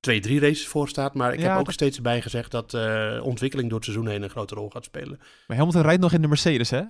twee, 0.00 0.20
drie 0.20 0.40
races 0.40 0.66
voor 0.68 0.88
staat. 0.88 1.14
Maar 1.14 1.32
ik 1.32 1.40
Ja, 1.40 1.48
heb 1.50 1.58
ook 1.58 1.64
dat- 1.64 1.74
steeds 1.74 2.00
bij 2.00 2.22
gezegd 2.22 2.50
dat 2.50 2.74
eh, 2.74 3.20
ontwikkeling 3.22 3.68
door 3.68 3.78
het 3.78 3.88
seizoen 3.88 4.08
heen 4.08 4.22
een 4.22 4.30
grote 4.30 4.54
rol 4.54 4.70
gaat 4.70 4.84
spelen. 4.84 5.20
Maar 5.46 5.56
Hamilton 5.56 5.82
rijdt 5.82 6.00
nog 6.02 6.12
in 6.12 6.22
de 6.22 6.28
Mercedes, 6.28 6.70
hè? 6.70 6.80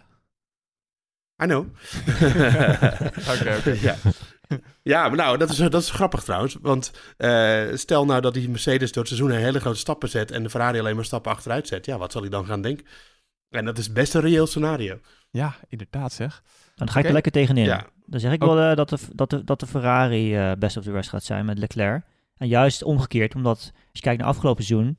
I 1.43 1.47
know. 1.47 1.67
Oké, 3.33 3.57
oké. 3.59 3.77
ja. 3.81 3.97
ja, 4.83 5.09
maar 5.09 5.17
nou, 5.17 5.39
dat 5.39 5.51
is, 5.51 5.57
dat 5.57 5.83
is 5.83 5.91
grappig 5.91 6.23
trouwens. 6.23 6.57
Want 6.61 6.93
eh, 7.17 7.67
stel 7.75 8.05
nou 8.05 8.21
dat 8.21 8.35
die 8.35 8.49
Mercedes 8.49 8.93
door 8.93 9.03
het 9.03 9.13
seizoen 9.13 9.31
heen 9.31 9.45
hele 9.45 9.61
grote 9.61 9.79
stappen 9.79 10.09
zet... 10.09 10.31
en 10.31 10.43
de 10.43 10.51
Ferrari 10.51 10.79
alleen 10.79 10.95
maar 10.95 11.05
stappen 11.05 11.33
achteruit 11.33 11.69
zet. 11.69 11.87
Ja, 11.87 11.99
wat 11.99 12.13
zal 12.13 12.21
hij 12.21 12.31
dan 12.31 12.47
gaan 12.47 12.63
denken? 12.63 12.87
En 13.49 13.65
dat 13.65 13.79
is 13.79 13.93
best 13.93 14.15
een 14.15 14.21
reëel 14.21 14.47
scenario. 14.47 15.01
Ja, 15.31 15.57
inderdaad 15.69 16.13
zeg. 16.13 16.43
Dan 16.75 16.91
ga 16.91 16.99
ik 16.99 17.07
er 17.07 17.13
lekker 17.13 17.33
tegenin. 17.33 17.65
Ja. 17.65 17.87
Dan 18.07 18.21
zeg 18.21 18.33
ik 18.33 18.43
Ook- 18.43 18.55
wel 18.55 18.71
eh, 18.71 18.77
dat, 18.77 18.89
de, 18.89 18.99
dat, 19.13 19.31
de, 19.31 19.45
dat 19.45 19.61
de 19.61 19.67
Ferrari 19.67 20.37
eh, 20.37 20.53
best 20.59 20.77
of 20.77 20.85
the 20.85 20.93
rest 20.93 21.09
gaat 21.09 21.25
zijn 21.25 21.45
met 21.45 21.59
Leclerc. 21.59 22.05
En 22.37 22.49
juist 22.49 22.83
omgekeerd, 22.83 23.35
omdat 23.35 23.59
als 23.59 23.73
je 23.93 24.01
kijkt 24.01 24.21
naar 24.21 24.29
afgelopen 24.29 24.65
seizoen, 24.65 24.97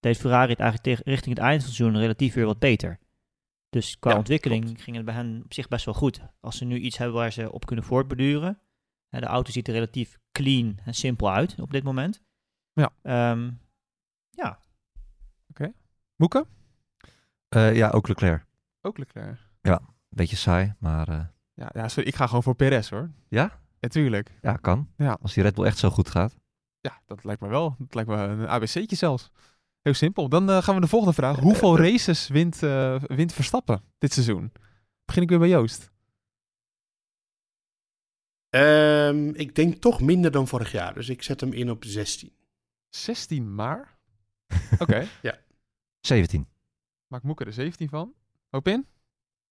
deed 0.00 0.16
Ferrari 0.16 0.50
het 0.50 0.60
eigenlijk 0.60 0.88
tegen, 0.88 1.12
richting 1.12 1.34
het 1.34 1.44
eind 1.44 1.60
van 1.60 1.68
het 1.68 1.76
seizoen 1.76 2.00
relatief 2.00 2.34
weer 2.34 2.46
wat 2.46 2.58
beter. 2.58 2.98
Dus 3.70 3.98
qua 3.98 4.10
Ja, 4.10 4.16
ontwikkeling 4.16 4.82
ging 4.82 4.96
het 4.96 5.04
bij 5.04 5.14
hen 5.14 5.40
op 5.44 5.52
zich 5.52 5.68
best 5.68 5.84
wel 5.84 5.94
goed. 5.94 6.20
Als 6.40 6.56
ze 6.56 6.64
nu 6.64 6.78
iets 6.78 6.98
hebben 6.98 7.16
waar 7.16 7.32
ze 7.32 7.52
op 7.52 7.66
kunnen 7.66 7.84
voortborduren. 7.84 8.58
Hè, 9.12 9.20
de 9.20 9.26
auto 9.26 9.50
ziet 9.50 9.68
er 9.68 9.74
relatief 9.74 10.18
clean 10.32 10.78
en 10.84 10.94
simpel 10.94 11.32
uit 11.32 11.60
op 11.60 11.70
dit 11.70 11.84
moment. 11.84 12.22
Ja. 12.72 12.90
Ehm, 13.02 13.50
ja. 14.30 14.60
Moeke? 16.16 16.46
Eh, 17.48 17.76
ja, 17.76 17.90
ook 17.90 18.08
Leclerc. 18.08 18.44
Ook 18.80 18.98
Leclerc. 18.98 19.38
Beetje 20.08 20.36
saai, 20.36 20.74
maar 20.78 21.08
eh, 21.08 21.24
Ja, 21.54 21.70
ja 21.74 21.88
sorry, 21.88 22.08
ik 22.08 22.14
ga 22.14 22.26
gewoon 22.26 22.42
voor 22.42 22.54
Perez, 22.54 22.90
hoor. 22.90 23.10
Ja? 23.28 23.60
Natuurlijk. 23.80 24.38
ja, 24.42 24.56
kan. 24.56 24.88
Ja. 24.96 25.18
Als 25.22 25.34
die 25.34 25.42
Red 25.42 25.54
Bull 25.54 25.64
echt 25.64 25.78
zo 25.78 25.90
goed 25.90 26.10
gaat. 26.10 26.36
Ja, 26.80 27.00
dat 27.06 27.24
lijkt 27.24 27.40
me 27.40 27.48
wel. 27.48 27.74
Dat 27.78 27.94
lijkt 27.94 28.10
me 28.10 28.16
een 28.16 28.48
ABC'tje 28.48 28.96
zelfs. 28.96 29.30
Heel 29.82 29.94
simpel. 29.94 30.28
Dan 30.28 30.50
eh, 30.50 30.62
gaan 30.62 30.74
we 30.74 30.80
de 30.80 30.86
volgende 30.86 31.14
vraag. 31.14 31.38
Hoeveel 31.38 31.78
races 31.88 32.28
wint, 32.28 32.62
eh, 32.62 33.00
wint 33.00 33.32
Verstappen 33.32 33.82
dit 33.98 34.12
seizoen? 34.12 34.52
Begin 35.04 35.22
ik 35.22 35.28
weer 35.28 35.38
bij 35.38 35.48
Joost. 35.48 35.91
Ehm, 38.52 39.28
ik 39.28 39.54
denk 39.54 39.74
toch 39.74 40.00
minder 40.00 40.30
dan 40.30 40.48
vorig 40.48 40.72
jaar. 40.72 40.94
Dus 40.94 41.08
ik 41.08 41.22
zet 41.22 41.40
hem 41.40 41.52
in 41.52 41.70
op 41.70 41.84
16. 41.84 42.32
16 42.88 43.54
maar. 43.54 43.96
Oké. 44.78 45.06
17. 46.00 46.48
Maak 47.06 47.22
Moeke 47.22 47.44
er 47.44 47.52
17 47.52 47.88
van. 47.88 48.14
Hoop 48.50 48.68
in? 48.68 48.86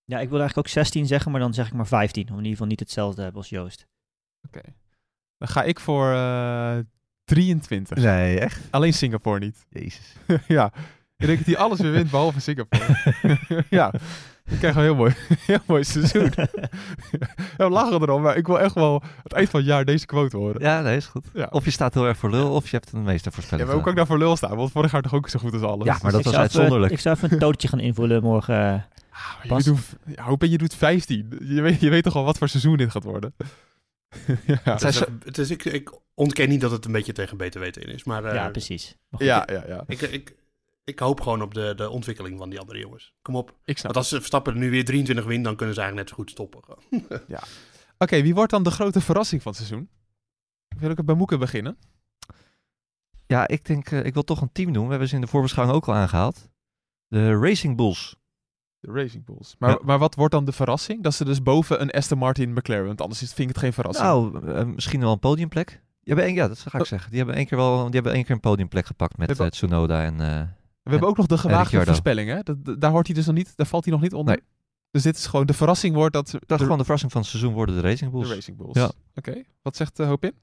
ja, 0.05 0.19
ik 0.19 0.29
wilde 0.29 0.39
eigenlijk 0.39 0.57
ook 0.57 0.73
16 0.73 1.07
zeggen, 1.07 1.31
maar 1.31 1.39
dan 1.39 1.53
zeg 1.53 1.67
ik 1.67 1.73
maar 1.73 1.87
15. 1.87 2.23
Om 2.23 2.29
in 2.29 2.37
ieder 2.37 2.51
geval 2.51 2.67
niet 2.67 2.79
hetzelfde 2.79 3.15
te 3.15 3.21
hebben 3.21 3.41
als 3.41 3.49
Joost. 3.49 3.87
Oké. 4.47 4.61
Dan 5.37 5.47
ga 5.47 5.63
ik 5.63 5.79
voor 5.79 6.11
eh 6.11 6.77
23. 7.23 7.97
Nee, 7.97 8.39
echt? 8.39 8.67
Alleen 8.69 8.93
Singapore 8.93 9.39
niet. 9.39 9.65
Jezus. 9.69 10.15
ja. 10.47 10.73
Ik 11.17 11.25
denk 11.27 11.37
dat 11.37 11.47
hij 11.47 11.57
alles 11.57 11.79
weer 11.79 11.91
wint 11.91 12.11
behalve 12.11 12.39
Singapore. 12.39 12.97
ja. 13.69 13.93
Ik 14.51 14.57
krijg 14.57 14.75
een 14.75 14.81
heel 14.81 14.95
mooi, 14.95 15.13
heel 15.47 15.59
mooi 15.65 15.83
seizoen. 15.83 16.31
ja, 16.37 17.29
we 17.57 17.69
lachen 17.69 18.01
erom, 18.01 18.21
maar 18.21 18.37
ik 18.37 18.47
wil 18.47 18.59
echt 18.59 18.73
wel 18.73 19.03
het 19.23 19.33
eind 19.33 19.49
van 19.49 19.59
het 19.59 19.69
jaar 19.69 19.85
deze 19.85 20.05
quote 20.05 20.37
horen. 20.37 20.61
Ja, 20.61 20.81
nee, 20.81 20.95
is 20.97 21.05
goed. 21.05 21.25
Ja. 21.33 21.47
Of 21.51 21.65
je 21.65 21.71
staat 21.71 21.93
heel 21.93 22.05
erg 22.07 22.17
voor 22.17 22.29
lul, 22.29 22.51
of 22.51 22.69
je 22.69 22.75
hebt 22.77 22.91
een 22.91 22.99
Ja, 22.99 23.05
meestervoorspelling. 23.05 23.65
maar 23.67 23.75
hoe 23.75 23.83
kan 23.83 23.91
ik 23.91 23.97
nou 23.97 24.09
voor 24.11 24.19
lul 24.27 24.35
staan? 24.35 24.55
Want 24.55 24.71
vorig 24.71 24.91
jaar 24.91 25.01
toch 25.01 25.13
ook 25.13 25.29
zo 25.29 25.39
goed 25.39 25.53
als 25.53 25.61
alles. 25.61 25.85
Ja, 25.85 25.97
maar 26.01 26.11
dat 26.11 26.19
ik 26.19 26.25
was 26.25 26.33
even- 26.33 26.39
uitzonderlijk. 26.39 26.91
Ik 26.93 26.99
zou 26.99 27.15
even 27.15 27.31
een 27.31 27.39
tootje 27.39 27.67
gaan 27.67 27.79
invullen 27.79 28.23
morgen. 28.23 28.55
eh. 28.55 28.79
Ah, 29.49 29.57
je 29.57 29.63
doet, 29.63 29.79
ja, 30.15 30.23
hoe 30.23 30.37
ben 30.37 30.49
je 30.49 30.57
doet 30.57 30.75
15? 30.75 31.37
Je 31.43 31.61
weet, 31.61 31.79
je 31.81 31.89
weet 31.89 32.03
toch 32.03 32.15
al 32.15 32.23
wat 32.23 32.37
voor 32.37 32.49
seizoen 32.49 32.77
dit 32.77 32.91
gaat 32.91 33.03
worden? 33.03 33.33
ja. 34.65 34.75
Dus, 34.75 35.01
eh, 35.01 35.07
het 35.23 35.37
is, 35.37 35.49
ik, 35.49 35.65
ik 35.65 35.91
ontken 36.13 36.49
niet 36.49 36.61
dat 36.61 36.71
het 36.71 36.85
een 36.85 36.91
beetje 36.91 37.13
tegen 37.13 37.37
beter 37.37 37.59
weten 37.59 37.81
in 37.81 37.93
is. 37.93 38.03
Maar 38.03 38.23
eh, 38.25 38.33
ja, 38.35 38.49
precies. 38.49 38.95
Maar 39.09 39.19
goed, 39.19 39.29
ja, 39.29 39.47
ja, 39.51 39.63
ja. 39.67 39.83
ik, 39.87 40.01
ik, 40.01 40.33
ik 40.91 40.99
hoop 40.99 41.21
gewoon 41.21 41.41
op 41.41 41.53
de, 41.53 41.73
de 41.75 41.89
ontwikkeling 41.89 42.37
van 42.37 42.49
die 42.49 42.59
andere 42.59 42.79
jongens. 42.79 43.13
Kom 43.21 43.35
op. 43.35 43.49
Ik 43.65 43.77
snap 43.77 43.83
Want 43.83 43.95
als 43.95 44.09
ze 44.09 44.15
Verstappen 44.15 44.53
er 44.53 44.59
nu 44.59 44.69
weer 44.69 44.85
23 44.85 45.25
win, 45.25 45.43
dan 45.43 45.55
kunnen 45.55 45.75
ze 45.75 45.81
eigenlijk 45.81 46.09
net 46.09 46.17
zo 46.17 46.23
goed 46.23 46.31
stoppen. 46.31 46.63
gewoon. 46.63 47.19
Oké, 47.97 48.21
wie 48.21 48.33
wordt 48.33 48.51
dan 48.51 48.63
de 48.63 48.71
grote 48.71 49.01
verrassing 49.01 49.41
van 49.41 49.51
het 49.51 49.61
seizoen? 49.61 49.89
Wil 50.77 50.89
ik 50.89 50.97
het 50.97 51.05
bij 51.05 51.15
Moeke 51.15 51.37
beginnen? 51.37 51.77
Ja, 53.27 53.47
ik 53.47 53.65
denk, 53.65 53.91
eh, 53.91 54.05
ik 54.05 54.13
wil 54.13 54.23
toch 54.23 54.41
een 54.41 54.51
team 54.51 54.73
doen. 54.73 54.83
We 54.83 54.89
hebben 54.89 55.07
ze 55.07 55.15
in 55.15 55.21
de 55.21 55.27
voorbeschouwing 55.27 55.77
ook 55.77 55.87
al 55.87 55.93
aangehaald. 55.93 56.49
De 57.07 57.37
Racing 57.39 57.77
Bulls. 57.77 58.15
De 58.79 58.91
Racing 58.91 59.25
Bulls. 59.25 59.55
Maar, 59.59 59.69
Ja. 59.69 59.79
maar 59.83 59.99
wat 59.99 60.15
wordt 60.15 60.33
dan 60.33 60.45
de 60.45 60.51
verrassing? 60.51 61.03
Dat 61.03 61.13
ze 61.13 61.25
dus 61.25 61.43
boven 61.43 61.81
een 61.81 61.91
Aston 61.91 62.17
Martin 62.17 62.53
McLaren, 62.53 62.85
want 62.85 63.01
anders 63.01 63.21
is- 63.21 63.33
vind 63.33 63.49
ik 63.49 63.55
het 63.55 63.63
geen 63.63 63.73
verrassing. 63.73 64.07
Nou, 64.07 64.53
eh, 64.53 64.65
misschien 64.65 64.99
wel 64.99 65.11
een 65.11 65.19
podiumplek. 65.19 65.67
Die 65.67 66.13
hebben 66.13 66.25
één, 66.25 66.33
ja, 66.35 66.47
dat 66.47 66.59
ga 66.59 66.77
ik 66.77 66.81
Oh. 66.83 66.87
zeggen. 66.87 67.09
Die 67.09 67.17
hebben 67.17 67.35
één 67.35 67.45
keer 67.45 67.57
wel, 67.57 67.83
die 67.85 67.93
hebben 67.93 68.13
één 68.13 68.23
keer 68.23 68.35
een 68.35 68.39
podiumplek 68.39 68.85
gepakt 68.85 69.17
met 69.17 69.39
eh, 69.39 69.47
Tsunoda 69.47 70.03
en. 70.03 70.55
Eh, 70.83 70.87
We 70.87 70.91
hebben 70.91 71.09
ook 71.09 71.17
nog 71.17 71.25
de 71.25 71.37
gewaagde 71.37 71.61
Ricciardo. 71.61 71.85
voorspelling, 71.85 72.29
hè? 72.29 72.41
Dat, 72.43 72.65
dat- 72.65 72.81
daar 72.81 72.91
hoort 72.91 73.05
hij 73.07 73.15
dus 73.15 73.25
nog 73.25 73.35
niet, 73.35 73.53
daar 73.55 73.67
valt 73.67 73.83
hij 73.83 73.93
nog 73.93 74.01
niet 74.01 74.13
onder. 74.13 74.35
Nee. 74.35 74.43
Dus 74.91 75.03
dit 75.03 75.17
is 75.17 75.25
gewoon 75.25 75.45
de 75.45 75.53
verrassing 75.53 75.95
wordt 75.95 76.13
dat 76.13 76.31
dat 76.31 76.47
de, 76.47 76.57
gewoon 76.57 76.77
de 76.77 76.83
verrassing 76.83 77.11
van 77.11 77.21
het 77.21 77.29
seizoen 77.29 77.53
worden 77.53 77.75
de 77.75 77.81
Racing 77.81 78.11
Bulls. 78.11 78.27
de 78.27 78.33
Racing 78.33 78.57
Bulls. 78.57 78.77
Ja. 78.77 78.91
Oké, 79.15 79.43
wat 79.61 79.75
zegt 79.75 79.99
uh, 79.99 80.07
Hoop 80.07 80.23
in? 80.23 80.33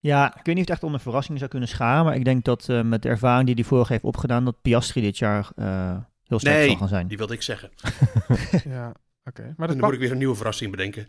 Ja, 0.00 0.26
ik 0.28 0.34
weet 0.34 0.44
niet 0.46 0.54
of 0.54 0.60
het 0.60 0.70
echt 0.70 0.82
onder 0.82 1.00
verrassing 1.00 1.38
zou 1.38 1.50
kunnen 1.50 1.68
scharen, 1.68 2.04
maar 2.04 2.14
ik 2.14 2.24
denk 2.24 2.44
dat 2.44 2.68
eh, 2.68 2.82
met 2.82 3.02
de 3.02 3.08
ervaring 3.08 3.46
die 3.46 3.54
hij 3.54 3.64
vorig 3.64 3.88
heeft 3.88 4.04
opgedaan, 4.04 4.44
dat 4.44 4.62
Piastri 4.62 5.00
dit 5.00 5.18
jaar 5.18 5.50
eh, 5.56 5.96
heel 6.22 6.38
sterk 6.38 6.56
Nee. 6.56 6.68
zal 6.68 6.76
gaan 6.76 6.88
zijn. 6.88 7.06
Die 7.08 7.16
wilde 7.16 7.34
ik 7.34 7.42
zeggen. 7.42 7.70
ja, 8.76 8.92
oké. 9.24 9.42
Maar 9.42 9.54
dat 9.56 9.68
dan 9.68 9.76
mag, 9.76 9.84
moet 9.84 9.92
ik 9.94 10.00
weer 10.00 10.10
een 10.10 10.18
nieuwe 10.18 10.34
verrassing 10.36 10.70
bedenken. 10.70 11.06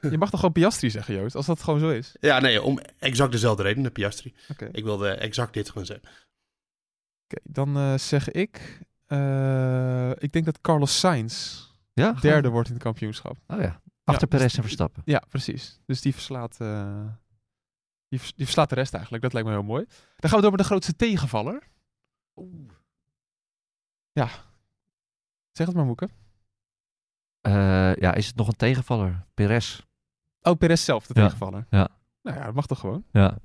je 0.00 0.18
mag 0.18 0.30
toch 0.30 0.40
gewoon 0.40 0.54
Piastri 0.54 0.90
zeggen, 0.90 1.14
Joost, 1.14 1.34
als 1.36 1.46
dat 1.46 1.62
gewoon 1.62 1.80
zo 1.80 1.88
is? 1.90 2.16
Ja, 2.20 2.40
nee, 2.40 2.62
om 2.62 2.78
exact 2.98 3.32
dezelfde 3.32 3.62
reden, 3.62 3.82
de 3.82 3.90
Piastri. 3.90 4.34
Oké, 4.50 4.68
Ik 4.72 4.84
wilde 4.84 5.08
exact 5.08 5.52
dit 5.54 5.70
gaan 5.70 5.86
zeggen. 5.86 6.08
Dan 7.42 7.76
eh, 7.76 7.94
zeg 7.98 8.30
ik, 8.30 8.80
eh, 9.06 10.10
ik 10.10 10.32
denk 10.32 10.44
dat 10.44 10.60
Carlos 10.60 10.98
Sainz 10.98 11.62
Ja, 11.92 12.06
gewoon- 12.06 12.20
derde 12.20 12.48
wordt 12.48 12.68
in 12.68 12.74
het 12.74 12.82
kampioenschap. 12.82 13.36
Oh 13.46 13.60
ja. 13.60 13.80
Achter 14.04 14.28
dus- 14.28 14.38
Perez 14.38 14.56
en 14.56 14.62
Verstappen. 14.62 15.02
Ja, 15.04 15.22
precies. 15.28 15.80
Dus 15.86 16.00
die 16.00 16.12
verslaat, 16.12 16.60
eh, 16.60 17.06
die, 18.08 18.18
vers- 18.18 18.34
die 18.34 18.44
verslaat 18.44 18.68
de 18.68 18.74
rest 18.74 18.92
eigenlijk. 18.94 19.22
Dat 19.22 19.32
lijkt 19.32 19.48
me 19.48 19.54
heel 19.54 19.64
mooi. 19.64 19.84
Dan 20.16 20.30
gaan 20.30 20.36
we 20.36 20.40
door 20.40 20.50
met 20.50 20.60
de 20.60 20.66
grootste 20.66 20.96
tegenvaller. 20.96 21.62
Ja. 24.12 24.28
Zeg 25.52 25.66
het 25.66 25.76
maar, 25.76 25.84
Moeke. 25.84 26.08
Ja, 28.00 28.14
is 28.14 28.26
het 28.26 28.36
nog 28.36 28.48
een 28.48 28.56
tegenvaller? 28.56 29.26
Perez. 29.34 29.80
Oh, 30.40 30.56
Perez 30.58 30.84
zelf, 30.84 31.06
de 31.06 31.14
Ja. 31.20 31.22
tegenvaller. 31.22 31.66
Ja. 31.70 31.88
Nou 32.22 32.38
ja, 32.38 32.44
dat 32.44 32.54
mag 32.54 32.66
toch 32.66 32.78
gewoon. 32.78 33.04
Ja. 33.12 33.38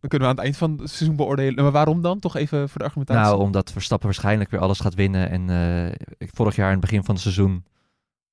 Dan 0.00 0.10
kunnen 0.10 0.28
we 0.28 0.34
aan 0.34 0.36
het 0.36 0.44
eind 0.44 0.56
van 0.56 0.70
het 0.70 0.90
seizoen 0.90 1.16
beoordelen. 1.16 1.62
Maar 1.62 1.72
waarom 1.72 2.02
dan? 2.02 2.18
Toch 2.18 2.36
even 2.36 2.68
voor 2.68 2.78
de 2.78 2.84
argumentatie. 2.84 3.22
Nou, 3.22 3.40
omdat 3.40 3.72
Verstappen 3.72 4.06
waarschijnlijk 4.06 4.50
weer 4.50 4.60
alles 4.60 4.80
gaat 4.80 4.94
winnen. 4.94 5.30
En 5.30 5.50
eh, 5.50 6.28
vorig 6.34 6.56
jaar 6.56 6.66
in 6.66 6.72
het 6.72 6.80
begin 6.80 7.04
van 7.04 7.14
het 7.14 7.22
seizoen 7.22 7.64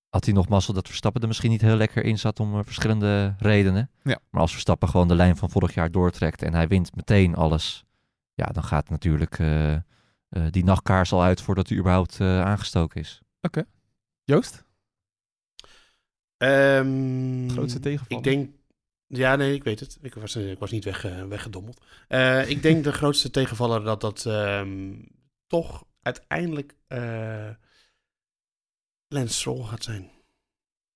had 0.09 0.25
hij 0.25 0.33
nog 0.33 0.47
mazzel 0.47 0.73
dat 0.73 0.87
Verstappen 0.87 1.21
er 1.21 1.27
misschien 1.27 1.51
niet 1.51 1.61
heel 1.61 1.75
lekker 1.75 2.03
in 2.03 2.19
zat 2.19 2.39
om 2.39 2.57
eh, 2.57 2.63
verschillende 2.63 3.35
redenen. 3.37 3.89
Ja. 4.03 4.19
Maar 4.29 4.41
als 4.41 4.51
Verstappen 4.51 4.89
gewoon 4.89 5.07
de 5.07 5.15
lijn 5.15 5.37
van 5.37 5.49
vorig 5.49 5.73
jaar 5.73 5.91
doortrekt 5.91 6.41
en 6.41 6.53
hij 6.53 6.67
wint 6.67 6.95
meteen 6.95 7.35
alles, 7.35 7.85
ja, 8.33 8.45
dan 8.45 8.63
gaat 8.63 8.89
natuurlijk 8.89 9.39
eh, 9.39 9.73
eh, 9.73 9.81
die 10.49 10.63
nachtkaars 10.63 11.11
al 11.11 11.23
uit 11.23 11.41
voordat 11.41 11.69
hij 11.69 11.77
überhaupt 11.77 12.19
eh, 12.19 12.41
aangestoken 12.41 13.01
is. 13.01 13.21
Joost? 14.23 14.65
Ehm, 16.37 17.49
Grootste 17.49 17.79
tegenvaller? 17.79 18.17
Ik 18.17 18.33
denk... 18.33 18.49
Ja, 19.07 19.35
nee, 19.35 19.53
ik 19.53 19.63
weet 19.63 19.79
het. 19.79 19.97
Ik 20.01 20.13
was, 20.13 20.35
eh, 20.35 20.51
ik 20.51 20.59
was 20.59 20.71
niet 20.71 20.83
weg, 20.83 21.05
eh, 21.05 21.23
weggedommeld. 21.23 21.81
Eh, 22.07 22.49
ik 22.49 22.61
denk 22.61 22.83
de 22.83 22.91
grootste 23.01 23.29
tegenvaller 23.29 23.83
dat 23.83 24.01
dat 24.01 24.25
ehm, 24.25 24.93
toch 25.47 25.85
uiteindelijk 26.01 26.75
eh 26.87 27.49
Lance 29.07 29.33
Stroll 29.33 29.63
gaat 29.63 29.83
zijn. 29.83 30.09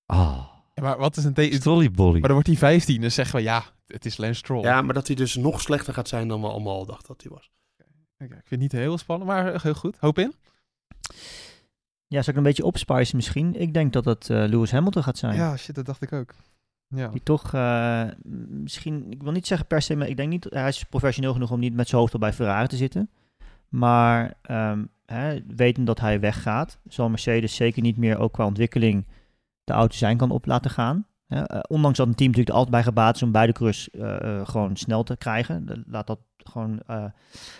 Ah, 0.06 0.46
Ja, 0.74 0.82
maar 0.82 0.98
wat 0.98 1.16
is 1.16 1.24
een 1.24 1.34
tegen... 1.34 1.56
Strollybolly. 1.56 2.12
Maar 2.12 2.20
dan 2.20 2.32
wordt 2.32 2.46
hij 2.46 2.56
15, 2.56 3.00
dus 3.00 3.14
zeggen 3.14 3.36
we 3.36 3.42
ja, 3.42 3.64
het 3.86 4.04
is 4.04 4.16
Lance 4.16 4.38
Stroll. 4.38 4.62
Ja, 4.62 4.82
maar 4.82 4.94
dat 4.94 5.06
hij 5.06 5.16
dus 5.16 5.36
nog 5.36 5.60
slechter 5.60 5.94
gaat 5.94 6.08
zijn 6.08 6.28
dan 6.28 6.40
we 6.40 6.46
allemaal 6.48 6.76
al 6.76 6.86
dachten 6.86 7.06
dat 7.06 7.22
hij 7.22 7.30
was. 7.30 7.50
Oké, 8.18 8.34
ik 8.34 8.46
vind 8.46 8.48
het 8.48 8.58
niet 8.60 8.72
heel 8.72 8.98
spannend, 8.98 9.30
maar 9.30 9.62
heel 9.62 9.74
goed. 9.74 9.96
Hoop 9.98 10.18
in. 10.18 10.34
Ja, 12.06 12.18
zou 12.18 12.30
ik 12.30 12.36
een 12.36 12.42
beetje 12.42 12.64
opspicen 12.64 13.16
misschien? 13.16 13.54
Ik 13.54 13.74
denk 13.74 13.92
dat 13.92 14.04
het 14.04 14.30
eh, 14.30 14.36
Lewis 14.48 14.70
Hamilton 14.70 15.02
gaat 15.02 15.18
zijn. 15.18 15.36
Ja, 15.36 15.56
shit, 15.56 15.74
dat 15.74 15.86
dacht 15.86 16.02
ik 16.02 16.12
ook. 16.12 16.34
Ja. 16.94 17.08
Die 17.08 17.22
toch 17.22 17.54
eh, 17.54 18.04
misschien, 18.48 19.10
ik 19.10 19.22
wil 19.22 19.32
niet 19.32 19.46
zeggen 19.46 19.66
per 19.66 19.82
se, 19.82 19.96
maar 19.96 20.08
ik 20.08 20.16
denk 20.16 20.28
niet, 20.28 20.46
hij 20.50 20.68
is 20.68 20.84
professioneel 20.84 21.32
genoeg 21.32 21.50
om 21.50 21.60
niet 21.60 21.74
met 21.74 21.88
zijn 21.88 22.00
hoofd 22.00 22.12
al 22.12 22.18
bij 22.18 22.32
Ferrari 22.32 22.66
te 22.66 22.76
zitten. 22.76 23.10
Maar 23.68 24.34
ehm 24.42 24.84
hè, 25.06 25.40
wetend 25.56 25.86
dat 25.86 26.00
hij 26.00 26.20
weggaat, 26.20 26.78
zal 26.88 27.08
Mercedes 27.08 27.54
zeker 27.54 27.82
niet 27.82 27.96
meer 27.96 28.18
ook 28.18 28.32
qua 28.32 28.46
ontwikkeling 28.46 29.06
de 29.64 29.72
auto 29.72 29.96
zijn 29.96 30.16
kan 30.16 30.30
op 30.30 30.46
laten 30.46 30.70
gaan. 30.70 31.06
Hè, 31.26 31.42
eh, 31.42 31.60
ondanks 31.68 31.98
dat 31.98 32.06
een 32.06 32.14
team 32.14 32.30
natuurlijk 32.30 32.56
er 32.56 32.64
altijd 32.64 32.74
bij 32.74 32.92
gebaat 32.92 33.16
is 33.16 33.22
om 33.22 33.32
beide 33.32 33.52
coureurs 33.52 33.90
eh, 33.90 34.46
gewoon 34.46 34.76
snel 34.76 35.02
te 35.02 35.16
krijgen. 35.16 35.84
Laat 35.86 36.06
dat 36.06 36.20
gewoon 36.36 36.82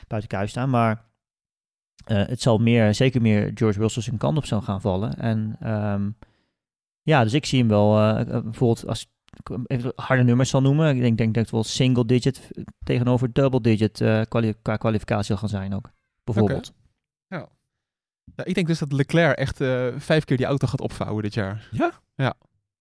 buiten 0.09 0.31
kijf 0.31 0.51
staan. 0.51 0.71
Maar 0.71 1.05
het 2.05 2.41
zal 2.41 2.59
meer, 2.59 2.95
zeker 2.95 3.23
meer 3.23 3.51
George 3.55 3.79
Russell 3.79 4.03
zijn 4.03 4.17
kant 4.17 4.37
op 4.37 4.47
zou 4.47 4.63
gaan 4.63 4.81
vallen. 4.81 5.19
En 5.19 5.57
ehm, 5.61 6.11
ja, 7.03 7.23
dus 7.23 7.33
ik 7.33 7.47
zie 7.47 7.59
hem 7.59 7.69
wel 7.69 7.93
bijvoorbeeld 8.25 8.87
als 8.87 9.12
even 9.67 9.93
harde 9.97 10.23
nummers 10.23 10.51
zal 10.51 10.61
noemen. 10.61 10.95
Ik 10.95 11.01
denk, 11.01 11.19
denk 11.19 11.35
dat 11.35 11.43
het 11.43 11.53
wel 11.53 11.65
single 11.65 12.07
digit 12.07 12.51
tegenover 12.85 13.33
double 13.33 13.61
digit 13.61 14.01
eh, 14.01 14.21
kwali- 14.29 14.55
qua 14.63 14.77
kwalificatie 14.77 15.25
zal 15.27 15.37
gaan 15.37 15.49
zijn 15.49 15.75
ook. 15.75 15.91
Bijvoorbeeld. 16.25 16.73
Ja, 18.35 18.45
ik 18.45 18.55
denk 18.55 18.67
dus 18.67 18.79
dat 18.79 18.93
Leclerc 18.93 19.37
echt 19.39 19.61
eh, 19.61 19.87
vijf 19.97 20.25
keer 20.25 20.37
die 20.37 20.47
auto 20.47 20.67
gaat 20.67 20.81
opvouwen 20.81 21.23
dit 21.23 21.35
jaar. 21.35 21.69
Ja? 21.71 21.93
Ja. 22.15 22.35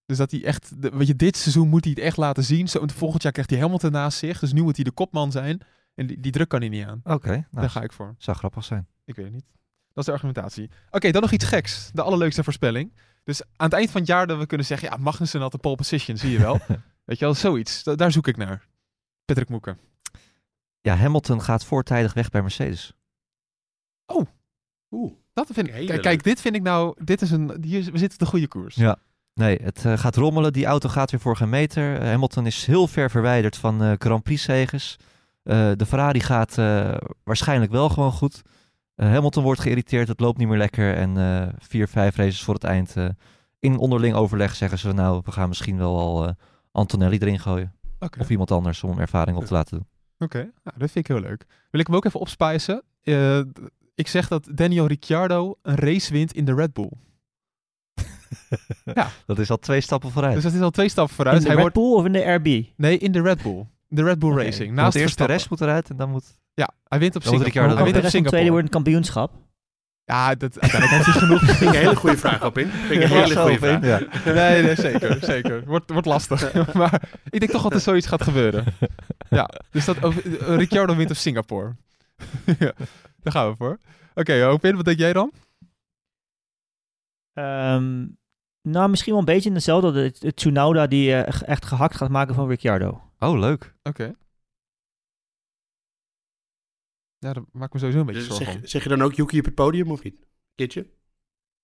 Dus 0.05 0.17
dat 0.17 0.31
hij 0.31 0.43
echt, 0.43 0.81
de, 0.81 0.89
weet 0.89 1.07
je, 1.07 1.15
dit 1.15 1.37
seizoen 1.37 1.67
moet 1.69 1.83
hij 1.83 1.93
het 1.93 2.03
echt 2.03 2.17
laten 2.17 2.43
zien. 2.43 2.69
Zo, 2.69 2.79
en 2.79 2.89
volgend 2.89 3.23
jaar 3.23 3.31
krijgt 3.31 3.49
hij 3.51 3.59
Hamilton 3.59 3.91
naast 3.91 4.17
zich. 4.17 4.39
Dus 4.39 4.53
nu 4.53 4.61
moet 4.61 4.75
hij 4.75 4.83
de 4.85 4.91
kopman 4.91 5.31
zijn. 5.31 5.59
En 5.95 6.07
die, 6.07 6.19
die 6.19 6.31
druk 6.31 6.49
kan 6.49 6.59
hij 6.59 6.69
niet 6.69 6.85
aan. 6.85 7.01
Oké, 7.03 7.29
nou, 7.29 7.43
Daar 7.51 7.69
ga 7.69 7.81
ik 7.81 7.91
voor. 7.91 8.15
zou 8.17 8.37
grappig 8.37 8.63
zijn. 8.63 8.87
Ik 9.05 9.15
weet 9.15 9.25
het 9.25 9.33
niet. 9.33 9.45
Dat 9.93 9.97
is 9.97 10.05
de 10.05 10.11
argumentatie. 10.11 10.69
Oké, 10.91 11.11
dan 11.11 11.21
nog 11.21 11.31
iets 11.31 11.45
geks. 11.45 11.89
De 11.93 12.01
allerleukste 12.01 12.43
voorspelling. 12.43 12.93
Dus 13.23 13.41
aan 13.43 13.65
het 13.65 13.73
eind 13.73 13.91
van 13.91 14.01
het 14.01 14.09
jaar 14.09 14.27
dat 14.27 14.37
we 14.37 14.45
kunnen 14.45 14.65
zeggen... 14.65 14.89
Ja, 14.89 14.97
Magnussen 14.97 15.41
had 15.41 15.51
de 15.51 15.57
pole 15.57 15.75
position, 15.75 16.17
zie 16.17 16.31
je 16.31 16.39
wel. 16.39 16.59
weet 17.05 17.19
je 17.19 17.25
wel, 17.25 17.33
zoiets. 17.33 17.83
Da- 17.83 17.95
daar 17.95 18.11
zoek 18.11 18.27
ik 18.27 18.37
naar. 18.37 18.67
Patrick 19.25 19.49
Moeken. 19.49 19.77
Ja, 20.81 20.95
Hamilton 20.95 21.41
gaat 21.41 21.65
voortijdig 21.65 22.13
weg 22.13 22.29
bij 22.29 22.41
Mercedes. 22.41 22.93
Oeh. 24.13 24.27
Dat 25.33 25.47
vind 25.51 25.67
ik... 25.67 25.73
Kijk, 25.73 25.87
leuk. 25.87 26.01
kijk, 26.01 26.23
dit 26.23 26.41
vind 26.41 26.55
ik 26.55 26.61
nou... 26.61 26.95
Dit 27.03 27.21
is 27.21 27.31
een... 27.31 27.57
Hier, 27.61 27.79
we 27.91 27.97
zitten 27.97 28.11
op 28.11 28.19
de 28.19 28.25
goede 28.25 28.47
koers. 28.47 28.75
Ja. 28.75 28.97
Nee, 29.33 29.59
het 29.63 29.85
eh, 29.85 29.97
gaat 29.97 30.15
rommelen. 30.15 30.53
Die 30.53 30.65
auto 30.65 30.89
gaat 30.89 31.11
weer 31.11 31.19
voor 31.19 31.35
geen 31.37 31.49
meter. 31.49 31.99
Eh, 31.99 32.09
Hamilton 32.09 32.45
is 32.45 32.65
heel 32.65 32.87
ver 32.87 33.09
verwijderd 33.09 33.57
van 33.57 33.83
eh, 33.83 33.91
Grand 33.97 34.23
Prix 34.23 34.43
zeges. 34.43 34.97
Eh, 35.43 35.71
de 35.75 35.85
Ferrari 35.85 36.19
gaat 36.19 36.57
eh, 36.57 36.93
waarschijnlijk 37.23 37.71
wel 37.71 37.89
gewoon 37.89 38.11
goed. 38.11 38.41
Eh, 39.01 39.07
Hamilton 39.11 39.43
wordt 39.43 39.61
geïrriteerd, 39.61 40.07
het 40.07 40.19
loopt 40.19 40.37
niet 40.37 40.47
meer 40.47 40.57
lekker. 40.57 40.95
En 40.95 41.17
eh, 41.17 41.47
vier, 41.59 41.87
vijf 41.87 42.15
races 42.15 42.43
voor 42.43 42.53
het 42.53 42.63
eind. 42.63 42.95
eh, 42.97 43.09
in 43.59 43.77
onderling 43.77 44.15
overleg 44.15 44.55
zeggen 44.55 44.77
ze 44.77 44.91
nou, 44.93 45.21
we 45.25 45.31
gaan 45.31 45.47
misschien 45.47 45.77
wel 45.77 45.99
al 45.99 46.27
eh, 46.27 46.33
Antonelli 46.71 47.17
erin 47.17 47.39
gooien. 47.39 47.73
Of 48.19 48.29
iemand 48.29 48.51
anders 48.51 48.83
om 48.83 48.89
hem 48.89 48.99
ervaring 48.99 49.37
op 49.37 49.45
te 49.45 49.53
laten 49.53 49.77
doen. 49.77 49.87
Oké, 50.19 50.37
nou, 50.37 50.77
dat 50.77 50.91
vind 50.91 50.95
ik 50.95 51.07
heel 51.07 51.19
leuk. 51.19 51.45
Wil 51.71 51.79
ik 51.79 51.87
hem 51.87 51.95
ook 51.95 52.05
even 52.05 52.19
opspijzen? 52.19 52.83
Eh, 53.03 53.37
ik 53.95 54.07
zeg 54.07 54.27
dat 54.27 54.47
Daniel 54.53 54.87
Ricciardo 54.87 55.55
een 55.61 55.75
race 55.75 56.13
wint 56.13 56.33
in 56.33 56.45
de 56.45 56.53
Red 56.53 56.73
Bull. 56.73 56.91
Dat 59.25 59.39
is 59.39 59.49
al 59.49 59.57
twee 59.57 59.81
stappen 59.81 60.11
vooruit. 60.11 60.33
Dus 60.33 60.43
dat 60.43 60.53
is 60.53 60.61
al 60.61 60.69
twee 60.71 60.89
stappen 60.89 61.15
In 61.17 61.23
vooruit. 61.23 61.41
de 61.41 61.47
Hij 61.47 61.55
Red 61.55 61.61
wordt, 61.61 61.75
Bull 61.75 61.99
of 61.99 62.05
in 62.05 62.11
de 62.11 62.33
RB? 62.33 62.65
nee, 62.77 62.97
in 62.97 63.11
de 63.11 63.21
Red 63.21 63.41
Bull. 63.43 63.65
De 63.87 64.03
Red 64.03 64.19
Bull. 64.19 64.35
Racing. 64.35 64.65
Want 64.65 64.75
Naast 64.79 64.95
eerst 64.95 65.17
de 65.17 65.25
rest 65.25 65.49
moet 65.49 65.61
eruit 65.61 65.89
en 65.89 65.95
dan 65.97 66.09
moet... 66.09 66.39
Ja, 66.53 66.69
hij 66.87 66.99
wint 66.99 67.15
op 67.15 67.21
Singapore. 67.21 67.43
Ricciardo 67.43 67.75
Hij 67.75 67.83
wint 67.83 67.95
op 67.95 68.01
de 68.01 68.09
tweede 68.09 68.27
Singapore. 68.27 68.51
wordt 68.51 68.65
een 68.65 68.83
kampioenschap. 68.83 69.31
Ja, 70.05 70.35
dat, 70.35 70.59
uiteindelijk 70.59 71.03
heeft 71.03 71.05
hij 71.05 71.27
genoeg. 71.27 71.39
Vind 71.39 71.61
ik 71.61 71.67
een 71.67 71.81
hele 71.81 71.95
goede 71.95 72.17
vraag 72.17 72.45
op 72.45 72.57
in. 72.57 72.67
Vind 72.67 72.91
ik 72.91 73.09
een 73.09 73.17
hele 73.17 73.35
goede 73.35 73.57
vraag. 73.57 73.83
Ja. 73.85 73.99
Nee, 74.33 74.63
nee, 74.63 74.75
zeker, 74.75 75.17
zeker. 75.21 75.65
Wordt, 75.65 75.91
wordt 75.91 76.07
lastig. 76.07 76.53
maar 76.73 77.01
ik 77.29 77.39
denk 77.39 77.51
toch 77.51 77.61
dat 77.61 77.73
er 77.73 77.79
zoiets 77.79 78.07
gaat 78.07 78.23
gebeuren. 78.23 78.65
Ja, 79.29 79.49
dus 79.71 79.85
dat 79.85 80.03
over, 80.03 80.41
eh, 80.41 80.55
Ricciardo 80.55 80.95
wint 80.95 81.09
op 81.09 81.15
Singapore. 81.15 81.75
ja, 82.59 82.73
daar 83.21 83.33
gaan 83.33 83.49
we 83.49 83.55
voor. 83.57 83.77
Oké, 84.13 84.41
hoop 84.41 84.65
in. 84.65 84.75
Wat 84.75 84.85
denk 84.85 84.97
jij 84.99 85.13
dan? 85.13 85.31
Ehm, 87.33 88.05
nou, 88.61 88.89
misschien 88.89 89.11
wel 89.11 89.19
een 89.19 89.25
beetje 89.25 89.49
in 89.49 89.55
hetzelfde. 89.55 89.91
dat 89.91 90.03
Het, 90.03 90.21
het 90.21 90.35
Tsunoda 90.35 90.87
die 90.87 91.13
eh, 91.13 91.47
echt 91.47 91.65
gehakt 91.65 91.95
gaat 91.95 92.09
maken 92.09 92.35
van 92.35 92.47
Ricciardo. 92.47 93.01
Oh, 93.19 93.39
leuk. 93.39 93.73
Oké. 93.83 94.15
Ja, 97.21 97.33
daar 97.33 97.43
maak 97.51 97.67
ik 97.67 97.73
me 97.73 97.79
sowieso 97.79 97.99
een 97.99 98.05
beetje 98.05 98.21
Dus 98.21 98.29
zorgen 98.29 98.45
zeg, 98.45 98.55
om. 98.61 98.67
zeg 98.67 98.83
je 98.83 98.89
dan 98.89 99.01
ook 99.01 99.13
Yuki 99.13 99.39
op 99.39 99.45
het 99.45 99.55
podium 99.55 99.91
of 99.91 100.03
niet? 100.03 100.25
Kitje? 100.55 100.87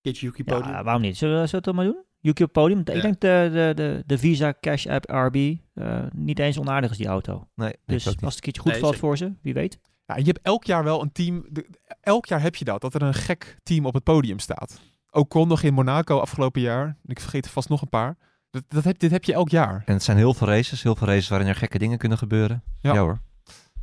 Kitje 0.02 0.26
Yuki 0.26 0.44
podium? 0.44 0.72
Ja, 0.74 0.84
waarom 0.84 1.02
niet? 1.02 1.18
Zullen 1.18 1.42
we, 1.42 1.48
zullen 1.48 1.50
we 1.52 1.56
het 1.56 1.66
dan 1.66 1.76
maar 1.76 1.86
doen? 1.86 2.04
Yuki 2.20 2.44
op 2.44 2.54
het 2.54 2.64
podium. 2.64 2.80
Ik 2.80 2.86
denk 3.02 3.20
de, 3.20 3.50
de, 3.54 3.72
de, 3.76 4.04
de 4.06 4.18
Visa 4.18 4.54
Cash 4.60 4.86
App 4.88 5.10
RB 5.10 5.56
eh, 5.74 6.04
niet 6.14 6.40
eens 6.40 6.60
onaardig 6.60 6.92
is 6.92 6.98
die 6.98 7.08
auto. 7.08 7.48
Nee, 7.56 7.74
Dus 7.86 8.08
ook 8.08 8.14
niet. 8.16 8.24
als 8.24 8.36
het 8.36 8.46
een 8.46 8.52
keertje 8.52 8.62
goed 8.62 8.72
Nee, 8.72 8.80
valt 8.80 8.94
zeker. 8.94 9.08
voor 9.08 9.18
ze, 9.18 9.34
wie 9.42 9.54
weet. 9.54 9.80
Ja, 10.06 10.16
en 10.16 10.22
je 10.22 10.28
hebt 10.32 10.46
elk 10.46 10.64
jaar 10.64 10.84
wel 10.84 11.02
een 11.02 11.12
team. 11.12 11.46
de- 11.50 11.70
elk 12.02 12.26
jaar 12.26 12.42
heb 12.42 12.56
je 12.56 12.66
dat, 12.66 12.82
dat 12.82 12.94
er 12.94 13.02
een 13.02 13.14
gek 13.14 13.58
team 13.64 13.86
op 13.86 13.94
het 13.94 14.04
podium 14.04 14.40
staat. 14.40 14.80
Ocon 15.12 15.48
nog 15.48 15.62
in 15.64 15.74
Monaco 15.74 16.20
afgelopen 16.20 16.62
jaar. 16.62 16.98
Ik 17.06 17.20
vergeet 17.20 17.46
er 17.46 17.52
vast 17.52 17.70
nog 17.70 17.82
een 17.82 17.90
paar. 17.90 18.18
Dat, 18.50 18.64
dat 18.68 18.84
heb, 18.84 19.00
dit 19.00 19.12
heb 19.12 19.24
je 19.24 19.34
elk 19.34 19.50
jaar. 19.50 19.84
En 19.86 19.94
het 19.94 20.04
zijn 20.04 20.18
heel 20.18 20.34
veel 20.34 20.48
races. 20.48 20.84
Heel 20.84 20.96
veel 20.96 21.08
races 21.08 21.28
waarin 21.28 21.48
er 21.48 21.56
gekke 21.56 21.78
dingen 21.78 21.98
kunnen 21.98 22.18
gebeuren. 22.18 22.64
Ja. 22.82 22.94
Ja, 22.94 23.00
hoor. 23.00 23.22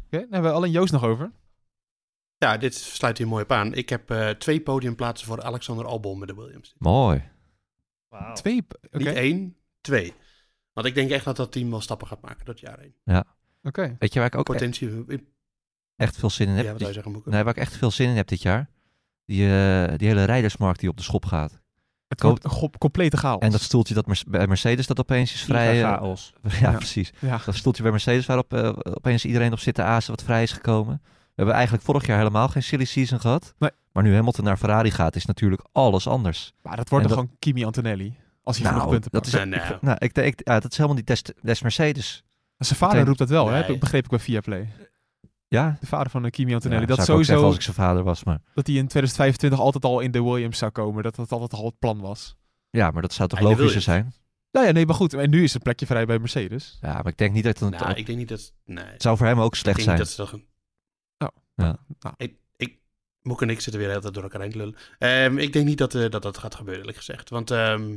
Oké, 0.06 0.18
dan 0.18 0.26
hebben 0.30 0.50
we 0.50 0.56
alleen 0.56 0.70
Joost 0.70 0.92
nog 0.92 1.04
over. 1.04 1.30
Ja, 2.44 2.56
dit 2.56 2.74
sluit 2.74 3.18
hier 3.18 3.28
mooi 3.28 3.42
op 3.42 3.52
aan. 3.52 3.74
Ik 3.74 3.88
heb 3.88 4.10
eh, 4.10 4.28
twee 4.30 4.60
podiumplaatsen 4.60 5.26
voor 5.26 5.42
Alexander 5.42 5.86
Albon 5.86 6.18
met 6.18 6.28
de 6.28 6.34
Williams. 6.34 6.74
Mooi. 6.78 7.22
Twee. 8.32 8.62
p- 8.62 8.74
Oké. 8.86 8.98
Niet 8.98 9.06
één, 9.06 9.56
twee. 9.80 10.12
Want 10.72 10.86
ik 10.86 10.94
denk 10.94 11.10
echt 11.10 11.24
dat 11.24 11.36
dat 11.36 11.52
team 11.52 11.70
wel 11.70 11.80
stappen 11.80 12.06
gaat 12.06 12.20
maken 12.20 12.44
dat 12.44 12.60
jaar 12.60 12.78
heen. 12.80 13.24
Oké. 13.62 13.96
Weet 13.98 14.12
je 14.12 14.18
waar 14.18 14.28
ik 14.28 14.34
ook 14.34 14.48
e- 14.48 14.52
Potentie. 14.52 15.04
echt 15.96 16.16
veel 16.16 16.30
zin 16.30 16.48
in 16.48 16.54
heb? 16.54 16.64
ja, 16.64 16.70
wat 16.70 16.80
zou 16.80 16.92
je 16.92 17.02
zeggen? 17.02 17.22
Nee, 17.24 17.42
waar 17.42 17.52
ik 17.56 17.60
echt 17.62 17.76
veel 17.76 17.90
zin 17.90 18.08
in 18.08 18.16
heb 18.16 18.26
dit 18.28 18.42
jaar. 18.42 18.70
Die, 19.24 19.46
eh, 19.46 19.98
die 19.98 20.08
hele 20.08 20.24
rijdersmarkt 20.24 20.80
die 20.80 20.88
op 20.88 20.96
de 20.96 21.02
schop 21.02 21.24
gaat. 21.26 21.60
Het 22.08 22.20
Koop- 22.20 22.42
wordt 22.42 22.62
een 22.62 22.78
complete 22.78 23.16
chaos. 23.16 23.40
En 23.40 23.50
dat 23.50 23.60
stoeltje 23.60 23.94
dat 23.94 24.24
bij 24.26 24.46
Mercedes 24.46 24.86
dat 24.86 24.98
opeens 25.00 25.34
is 25.34 25.42
vrij... 25.44 25.82
Eh, 25.82 25.88
chaos. 25.88 26.32
ja, 26.60 26.70
Ja. 26.70 26.76
precies. 26.76 27.12
ja. 27.20 27.40
Dat 27.44 27.54
stoeltje 27.54 27.82
bij 27.82 27.90
Mercedes 27.92 28.26
waarop 28.26 28.52
opeens 28.82 29.24
iedereen 29.24 29.52
op 29.52 29.58
zit 29.58 29.74
te 29.74 29.82
azen 29.82 30.10
wat 30.10 30.22
vrij 30.22 30.42
is 30.42 30.52
gekomen. 30.52 31.02
We 31.34 31.40
hebben 31.40 31.54
eigenlijk 31.54 31.84
vorig 31.84 32.06
jaar 32.06 32.18
helemaal 32.18 32.48
geen 32.48 32.62
silly 32.62 32.84
season 32.84 33.20
gehad. 33.20 33.54
Nee. 33.58 33.70
Maar 33.92 34.02
nu 34.02 34.14
Hamilton 34.14 34.44
naar 34.44 34.56
Ferrari 34.56 34.90
gaat, 34.90 35.16
is 35.16 35.24
natuurlijk 35.26 35.62
alles 35.72 36.06
anders. 36.06 36.52
Maar 36.62 36.76
dat 36.76 36.88
wordt 36.88 37.04
En 37.04 37.10
toch 37.10 37.18
dat- 37.20 37.26
gewoon 37.28 37.38
Kimi 37.38 37.64
Antonelli. 37.64 38.16
Als 38.42 38.56
hij 38.58 38.64
Nou, 38.66 38.76
genoeg 38.78 38.92
punten 38.92 39.10
dat 39.10 39.22
pakt. 39.22 39.34
is- 39.34 39.40
Nee, 39.40 39.60
nee. 39.60 39.70
Ik- 39.74 39.82
nou, 39.82 39.96
ik 40.00 40.14
denk, 40.14 40.40
ja, 40.44 40.60
dat 40.60 40.70
is 40.70 40.76
helemaal 40.76 40.96
niet 40.96 41.06
des, 41.06 41.22
des 41.42 41.62
Mercedes. 41.62 42.24
Zijn 42.58 42.78
vader 42.78 42.88
meteen- 42.94 43.06
roept 43.06 43.18
dat 43.18 43.28
wel, 43.28 43.48
hè? 43.48 43.78
Begreep 43.78 44.04
ik 44.04 44.10
bij 44.10 44.18
Viaplay. 44.18 44.68
Ja, 45.48 45.76
De 45.80 45.86
vader 45.86 46.10
van 46.10 46.30
Kimi 46.30 46.48
ja 46.48 46.54
Antonelli. 46.54 46.86
dat 46.86 46.96
dat 46.96 47.06
zou 47.06 47.18
ik 47.18 47.24
sowieso 47.24 47.46
als 47.46 47.54
ik 47.56 47.62
zijn 47.62 47.76
vader 47.76 48.02
was. 48.02 48.24
Maar 48.24 48.38
dat 48.54 48.66
hij 48.66 48.76
in 48.76 48.88
2025 48.88 49.58
altijd 49.60 49.84
al 49.84 50.00
in 50.00 50.10
de 50.10 50.22
Williams 50.22 50.58
zou 50.58 50.70
komen. 50.70 51.02
Dat 51.02 51.14
dat 51.14 51.32
altijd 51.32 51.52
al 51.60 51.66
het 51.66 51.78
plan 51.78 52.00
was. 52.00 52.36
ja, 52.70 52.90
maar 52.90 53.02
dat 53.02 53.12
zou 53.12 53.28
toch 53.28 53.40
logischer 53.40 53.80
zijn? 53.80 54.14
Nou 54.52 54.66
ja, 54.66 54.72
nee, 54.72 54.86
maar 54.86 54.94
goed. 54.94 55.14
En 55.14 55.30
nu 55.30 55.42
is 55.42 55.52
het 55.52 55.62
plekje 55.62 55.86
vrij 55.86 56.06
bij 56.06 56.18
Mercedes. 56.18 56.78
Ja, 56.80 56.92
maar 56.92 57.06
ik 57.06 57.16
denk 57.18 57.32
niet 57.34 57.44
dat 57.44 57.58
het... 57.58 57.70
Nou, 57.70 57.92
ik 57.94 58.06
denk 58.06 58.18
niet 58.18 58.28
dat... 58.28 58.52
Nee. 58.64 58.84
Het 58.84 59.02
zou 59.02 59.16
voor 59.16 59.26
hem 59.26 59.40
ook 59.40 59.52
Ik 59.52 59.58
slecht 59.58 59.76
denk 59.76 59.88
zijn. 59.88 59.98
dat 59.98 60.08
ze 60.08 60.16
toch... 60.16 60.38
Ja. 61.54 61.78
Nou, 62.00 62.14
Ik, 62.16 62.34
ik, 62.56 62.78
Moek 63.22 63.42
en 63.42 63.50
ik 63.50 63.60
zitten 63.60 63.72
weer 63.76 63.82
de 63.82 63.88
hele 63.88 64.00
tijd 64.02 64.14
door 64.14 64.22
elkaar 64.22 64.40
heen 64.40 64.50
te 64.50 64.56
lullen. 64.56 64.76
Ehm, 64.98 65.38
ik 65.38 65.52
denk 65.52 65.66
niet 65.66 65.78
dat, 65.78 65.94
eh, 65.94 66.10
dat 66.10 66.22
dat 66.22 66.38
gaat 66.38 66.54
gebeuren, 66.54 66.80
eerlijk 66.80 66.98
gezegd. 66.98 67.30
Want 67.30 67.50
ehm, 67.50 67.96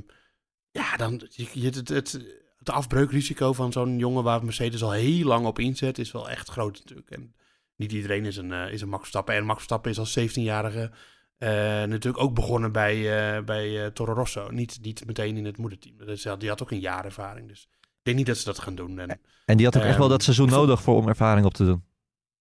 ja, 0.72 0.98
dan, 0.98 1.22
je, 1.30 1.48
je- 1.54 1.70
het, 1.70 1.90
het, 1.90 2.20
afbreukrisico 2.64 3.54
van 3.54 3.72
zo'n 3.72 3.98
jongen 3.98 4.24
waar 4.24 4.44
Mercedes 4.44 4.84
al 4.84 4.92
heel 4.92 5.26
lang 5.26 5.46
op 5.46 5.60
inzet, 5.60 5.98
is 5.98 6.12
wel 6.12 6.30
echt 6.30 6.50
groot 6.50 6.78
natuurlijk. 6.78 7.10
En 7.10 7.36
niet 7.76 7.92
iedereen 7.92 8.26
is 8.26 8.38
een, 8.38 8.52
eh, 8.52 8.72
is 8.72 8.82
een 8.82 8.90
Max 8.90 9.02
Verstappen. 9.02 9.36
En 9.36 9.44
Max 9.46 9.56
Verstappen 9.58 9.92
is 9.92 10.00
als 10.00 10.20
17-jarige 10.20 10.92
eh, 11.38 11.50
natuurlijk 11.84 12.24
ook 12.24 12.34
begonnen 12.34 12.72
bij, 12.72 12.96
eh, 13.38 13.44
bij 13.44 13.84
eh, 13.84 13.92
Toro 13.92 14.14
Rosso. 14.14 14.50
Niet, 14.52 14.78
niet 14.82 15.06
meteen 15.06 15.38
in 15.38 15.46
het 15.46 15.58
moederteam. 15.58 15.98
Dus, 15.98 16.28
die 16.38 16.50
had 16.50 16.62
ook 16.62 16.72
een 16.72 16.80
jaar 16.80 17.06
ervaring. 17.06 17.48
Dus 17.48 17.68
ik 17.82 18.00
denk 18.04 18.18
niet 18.18 18.26
dat 18.26 18.38
ze 18.38 18.46
dat 18.46 18.60
gaan 18.60 18.76
doen. 18.76 19.00
En, 19.00 19.20
En 19.46 19.58
die 19.58 19.66
had 19.66 19.78
ook 19.78 19.84
echt 19.84 19.94
wel 19.96 20.02
Ehm, 20.02 20.10
dat 20.10 20.24
seizoen 20.24 20.50
nodig 20.50 20.82
voor 20.82 20.96
om 20.96 21.08
ervaring 21.08 21.46
op 21.46 21.54
te 21.54 21.66
doen. 21.66 21.84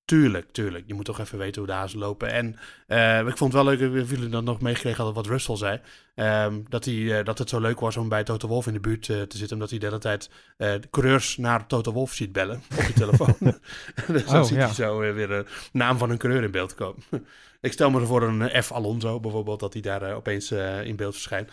Tuurlijk, 0.07 0.53
tuurlijk. 0.53 0.85
Je 0.87 0.95
moet 0.95 1.05
toch 1.05 1.21
even 1.21 1.39
weten 1.39 1.59
hoe 1.63 1.71
de 1.71 1.77
hazen 1.77 1.99
lopen. 1.99 2.33
En 2.33 2.57
eh, 2.87 3.19
ik 3.27 3.37
vond 3.37 3.53
het 3.53 3.63
wel 3.63 3.65
leuk, 3.65 4.03
of 4.03 4.11
jullie 4.11 4.29
dat 4.29 4.45
nog 4.45 4.61
meegekregen 4.61 5.05
hadden, 5.05 5.23
wat 5.23 5.33
Russell 5.33 5.57
zei. 5.57 5.81
Ehm, 6.15 6.63
dat, 6.69 6.85
hij, 6.85 7.19
eh, 7.19 7.25
dat 7.25 7.39
het 7.39 7.49
zo 7.49 7.61
leuk 7.61 7.81
was 7.81 7.97
om 7.97 8.09
bij 8.09 8.25
Toto 8.25 8.49
Wolf 8.49 8.67
in 8.67 8.73
de 8.73 8.81
buurt 8.81 9.09
eh, 9.09 9.23
te 9.23 9.37
zitten. 9.37 9.57
Omdat 9.57 9.71
hij 9.71 9.79
de 9.79 9.87
hele 9.87 9.99
tijd 9.99 10.31
de 10.57 10.89
coureurs 10.91 11.37
naar 11.37 11.67
Toto 11.67 11.93
Wolf 11.93 12.13
ziet 12.13 12.33
bellen 12.33 12.63
op 12.77 12.83
je 12.83 12.93
telefoon. 12.93 13.37
dus 14.07 14.25
dan 14.25 14.41
Oh, 14.41 14.45
ziet 14.45 14.57
ja. 14.57 14.65
hij 14.65 14.75
zo 14.75 14.99
weer 14.99 15.29
de 15.29 15.47
naam 15.73 15.99
van 15.99 16.11
een 16.11 16.19
coureur 16.19 16.43
in 16.43 16.51
beeld 16.51 16.75
komen. 16.75 17.03
ik 17.61 17.73
stel 17.73 17.91
me 17.91 18.07
voor 18.07 18.23
een 18.23 18.63
F. 18.63 18.73
Alonso 18.73 19.21
bijvoorbeeld, 19.21 19.61
dat 19.61 19.73
hij 19.73 19.83
daar 19.83 20.15
opeens 20.15 20.51
in 20.85 20.97
beeld 20.97 21.15
verschijnt. 21.15 21.53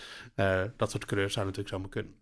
Dat 0.78 0.92
soort 0.92 1.06
coureurs 1.06 1.34
zou 1.34 1.46
natuurlijk 1.46 1.76
zomaar 1.76 1.90
kunnen. 1.90 2.16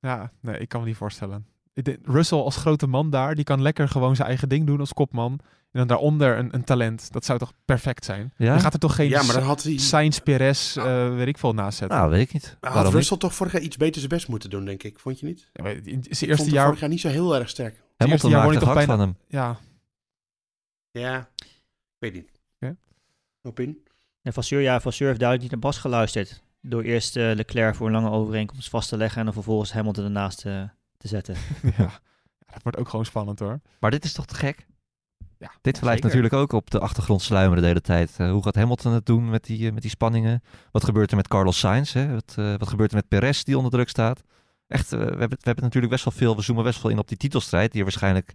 Ja, 0.00 0.32
nee, 0.40 0.58
ik 0.58 0.68
kan 0.68 0.80
me 0.80 0.86
niet 0.86 0.96
voorstellen. 0.96 1.53
Ik 1.74 1.84
denk, 1.84 1.98
Russell 2.02 2.38
als 2.38 2.56
grote 2.56 2.86
man 2.86 3.10
daar, 3.10 3.34
die 3.34 3.44
kan 3.44 3.62
lekker 3.62 3.88
gewoon 3.88 4.16
zijn 4.16 4.28
eigen 4.28 4.48
ding 4.48 4.66
doen 4.66 4.80
als 4.80 4.92
kopman. 4.92 5.40
En 5.74 5.80
dan 5.80 5.86
daaronder 5.86 6.38
een, 6.38 6.54
een 6.54 6.64
talent. 6.64 7.12
Dat 7.12 7.24
zou 7.24 7.38
toch 7.38 7.52
perfect 7.64 8.04
zijn? 8.04 8.32
Ja? 8.36 8.52
Dan 8.52 8.60
gaat 8.60 8.72
er 8.72 8.78
toch 8.78 8.94
geen 8.94 9.08
Ja, 9.08 9.22
maar 9.22 9.34
dan 9.34 9.42
had 9.42 9.62
hij... 9.62 9.78
Sainz, 9.78 10.18
Perez, 10.18 10.76
eh, 10.76 11.14
weet 11.14 11.26
ik 11.26 11.38
veel, 11.38 11.52
naast 11.52 11.78
zetten. 11.78 11.98
Nou, 11.98 12.10
weet 12.10 12.20
ik 12.20 12.32
niet. 12.32 12.44
Had 12.44 12.56
Waarom 12.60 12.84
niet? 12.84 12.94
Russell 12.94 13.16
toch 13.16 13.34
vorig 13.34 13.52
jaar 13.52 13.62
iets 13.62 13.76
beter 13.76 13.98
zijn 13.98 14.08
best 14.08 14.28
moeten 14.28 14.50
doen, 14.50 14.64
denk 14.64 14.82
ik. 14.82 14.98
Vond 14.98 15.20
je 15.20 15.26
niet? 15.26 15.50
Ja, 15.52 15.62
maar 15.62 15.72
in 15.72 16.04
zijn 16.10 16.30
eerste 16.30 16.50
jaar... 16.50 16.64
vorig 16.64 16.80
jaar 16.80 16.88
niet 16.88 17.00
zo 17.00 17.08
heel 17.08 17.36
erg 17.36 17.48
sterk. 17.48 17.72
eerste 17.72 17.94
Hamilton 17.96 18.30
jaar 18.30 18.42
word 18.42 18.54
ik 18.54 18.60
toch 18.60 18.72
hard 18.72 18.84
van 18.84 19.00
hem. 19.00 19.16
Ja, 19.28 19.58
Ja, 20.90 21.28
weet 21.98 22.12
niet. 22.12 22.30
Oké. 22.60 22.76
Opin? 23.42 23.82
En 24.22 24.32
Vasseur, 24.32 24.60
ja, 24.60 24.80
Vasseur 24.80 25.08
heeft 25.08 25.20
duidelijk 25.20 25.50
niet 25.52 25.60
naar 25.60 25.70
Bas 25.70 25.80
geluisterd. 25.80 26.42
Door 26.60 26.82
eerst 26.82 27.16
eh, 27.16 27.34
Leclerc 27.34 27.74
voor 27.74 27.86
een 27.86 27.92
lange 27.92 28.10
overeenkomst 28.10 28.68
vast 28.68 28.88
te 28.88 28.96
leggen 28.96 29.18
en 29.18 29.24
dan 29.24 29.34
vervolgens 29.34 29.72
Hamilton 29.72 30.04
ernaast 30.04 30.46
eh, 30.46 30.62
te 30.96 31.08
zetten. 31.08 31.36
ja. 31.78 32.00
Dat 32.52 32.62
wordt 32.62 32.78
ook 32.78 32.88
gewoon 32.88 33.04
spannend 33.04 33.38
hoor. 33.38 33.60
Maar 33.80 33.90
dit 33.90 34.04
is 34.04 34.12
toch 34.12 34.26
te 34.26 34.34
gek? 34.34 34.66
Ja, 35.38 35.50
Dit 35.60 35.80
blijft 35.80 36.02
zeker. 36.02 36.02
natuurlijk 36.02 36.34
ook 36.34 36.52
op 36.52 36.70
de 36.70 36.80
achtergrond 36.80 37.22
sluimeren 37.22 37.62
de 37.62 37.68
hele 37.68 37.80
tijd. 37.80 38.14
Eh, 38.16 38.30
hoe 38.30 38.42
gaat 38.42 38.54
Hamilton 38.54 38.92
het 38.92 39.06
doen 39.06 39.30
met 39.30 39.44
die, 39.44 39.66
eh, 39.66 39.72
met 39.72 39.82
die 39.82 39.90
spanningen? 39.90 40.42
Wat 40.70 40.84
gebeurt 40.84 41.10
er 41.10 41.16
met 41.16 41.28
Carlos 41.28 41.58
Sainz? 41.58 41.92
Hè? 41.92 42.12
Wat, 42.14 42.34
eh, 42.36 42.54
wat 42.56 42.68
gebeurt 42.68 42.90
er 42.90 42.96
met 42.96 43.08
Perez 43.08 43.42
die 43.42 43.56
onder 43.56 43.72
druk 43.72 43.88
staat? 43.88 44.22
Echt, 44.66 44.90
we, 44.90 44.96
hebben, 44.96 45.28
we 45.28 45.36
hebben 45.40 45.64
natuurlijk 45.64 45.92
best 45.92 46.04
wel 46.04 46.14
veel, 46.14 46.36
we 46.36 46.42
zoomen 46.42 46.64
best 46.64 46.82
wel 46.82 46.90
in 46.90 46.98
op 46.98 47.08
die 47.08 47.16
titelstrijd, 47.16 47.70
die 47.70 47.78
er 47.78 47.86
waarschijnlijk 47.86 48.34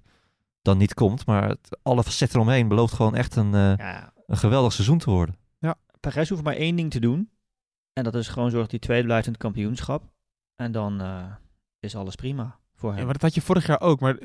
dan 0.62 0.78
niet 0.78 0.93
komt. 0.93 1.26
Maar 1.26 1.49
het, 1.49 1.78
alle 1.82 2.03
facetten 2.03 2.39
eromheen 2.39 2.68
belooft 2.68 2.93
gewoon 2.93 3.16
echt 3.16 3.36
een, 3.36 3.53
eh, 3.53 3.76
Ja, 3.78 4.14
een 4.26 4.38
geweldig 4.38 4.74
seizoen 4.74 4.97
te 4.97 5.10
worden. 5.10 5.38
Perez 5.99 6.30
hoeft 6.30 6.43
maar 6.43 6.55
één 6.55 6.76
ding 6.76 6.91
te 6.91 6.99
doen. 6.99 7.32
En 7.93 8.03
dat 8.03 8.16
is 8.16 8.28
gewoon 8.28 8.49
zorgen 8.49 8.62
dat 8.62 8.72
hij 8.72 8.80
tweede 8.80 9.05
blijft 9.05 9.26
in 9.26 9.32
het 9.32 9.41
kampioenschap. 9.41 10.03
En 10.55 10.72
dan 10.72 11.01
eh, 11.01 11.24
is 11.80 11.95
alles 11.95 12.15
prima 12.15 12.57
voor 12.75 12.89
Ja, 12.89 12.95
hem. 12.95 13.03
maar 13.05 13.13
dat 13.13 13.21
had 13.21 13.34
je 13.36 13.41
vorig 13.41 13.67
jaar 13.67 13.82
ook. 13.82 13.99
Maar 13.99 14.17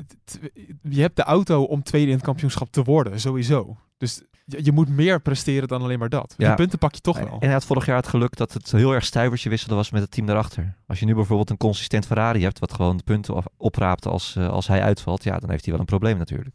je 0.83 1.01
hebt 1.01 1.17
de 1.17 1.23
auto 1.23 1.63
om 1.63 1.83
tweede 1.83 2.09
in 2.11 2.15
het 2.17 2.25
kampioenschap 2.25 2.71
te 2.73 2.83
worden, 2.83 3.21
sowieso. 3.21 3.77
Dus 3.97 4.23
je, 4.45 4.65
je 4.65 4.73
moet 4.73 4.89
meer 4.89 5.21
presteren 5.21 5.69
dan 5.69 5.83
alleen 5.83 5.99
maar 5.99 6.09
dat. 6.09 6.35
Ja. 6.37 6.47
Die 6.47 6.57
punten 6.57 6.79
pak 6.79 6.95
je 6.95 7.01
toch 7.01 7.19
wel. 7.19 7.33
En 7.33 7.39
hij 7.45 7.53
had 7.53 7.65
vorig 7.65 7.87
jaar 7.87 7.97
het 7.97 8.09
geluk 8.09 8.37
dat 8.37 8.53
het 8.53 8.73
heel 8.73 8.93
erg 8.93 9.05
stuivertje 9.05 9.49
wisselde 9.49 9.75
was 9.75 9.91
met 9.91 10.03
het 10.03 10.11
team 10.11 10.27
daarachter. 10.27 10.77
Als 10.87 10.99
je 11.01 11.07
nu 11.07 11.15
bijvoorbeeld 11.15 11.51
een 11.51 11.57
consistent 11.57 12.07
Ferrari 12.07 12.43
hebt, 12.43 12.59
wat 12.59 12.73
gewoon 12.73 12.97
de 12.97 13.03
punten 13.03 13.35
op- 13.35 13.53
opraapt 13.57 14.07
als, 14.07 14.37
eh, 14.37 14.49
als 14.49 14.67
hij 14.67 14.83
uitvalt, 14.83 15.25
ja, 15.25 15.39
dan 15.39 15.51
heeft 15.51 15.63
hij 15.65 15.73
wel 15.73 15.81
een 15.81 15.87
probleem 15.89 16.19
natuurlijk. 16.19 16.55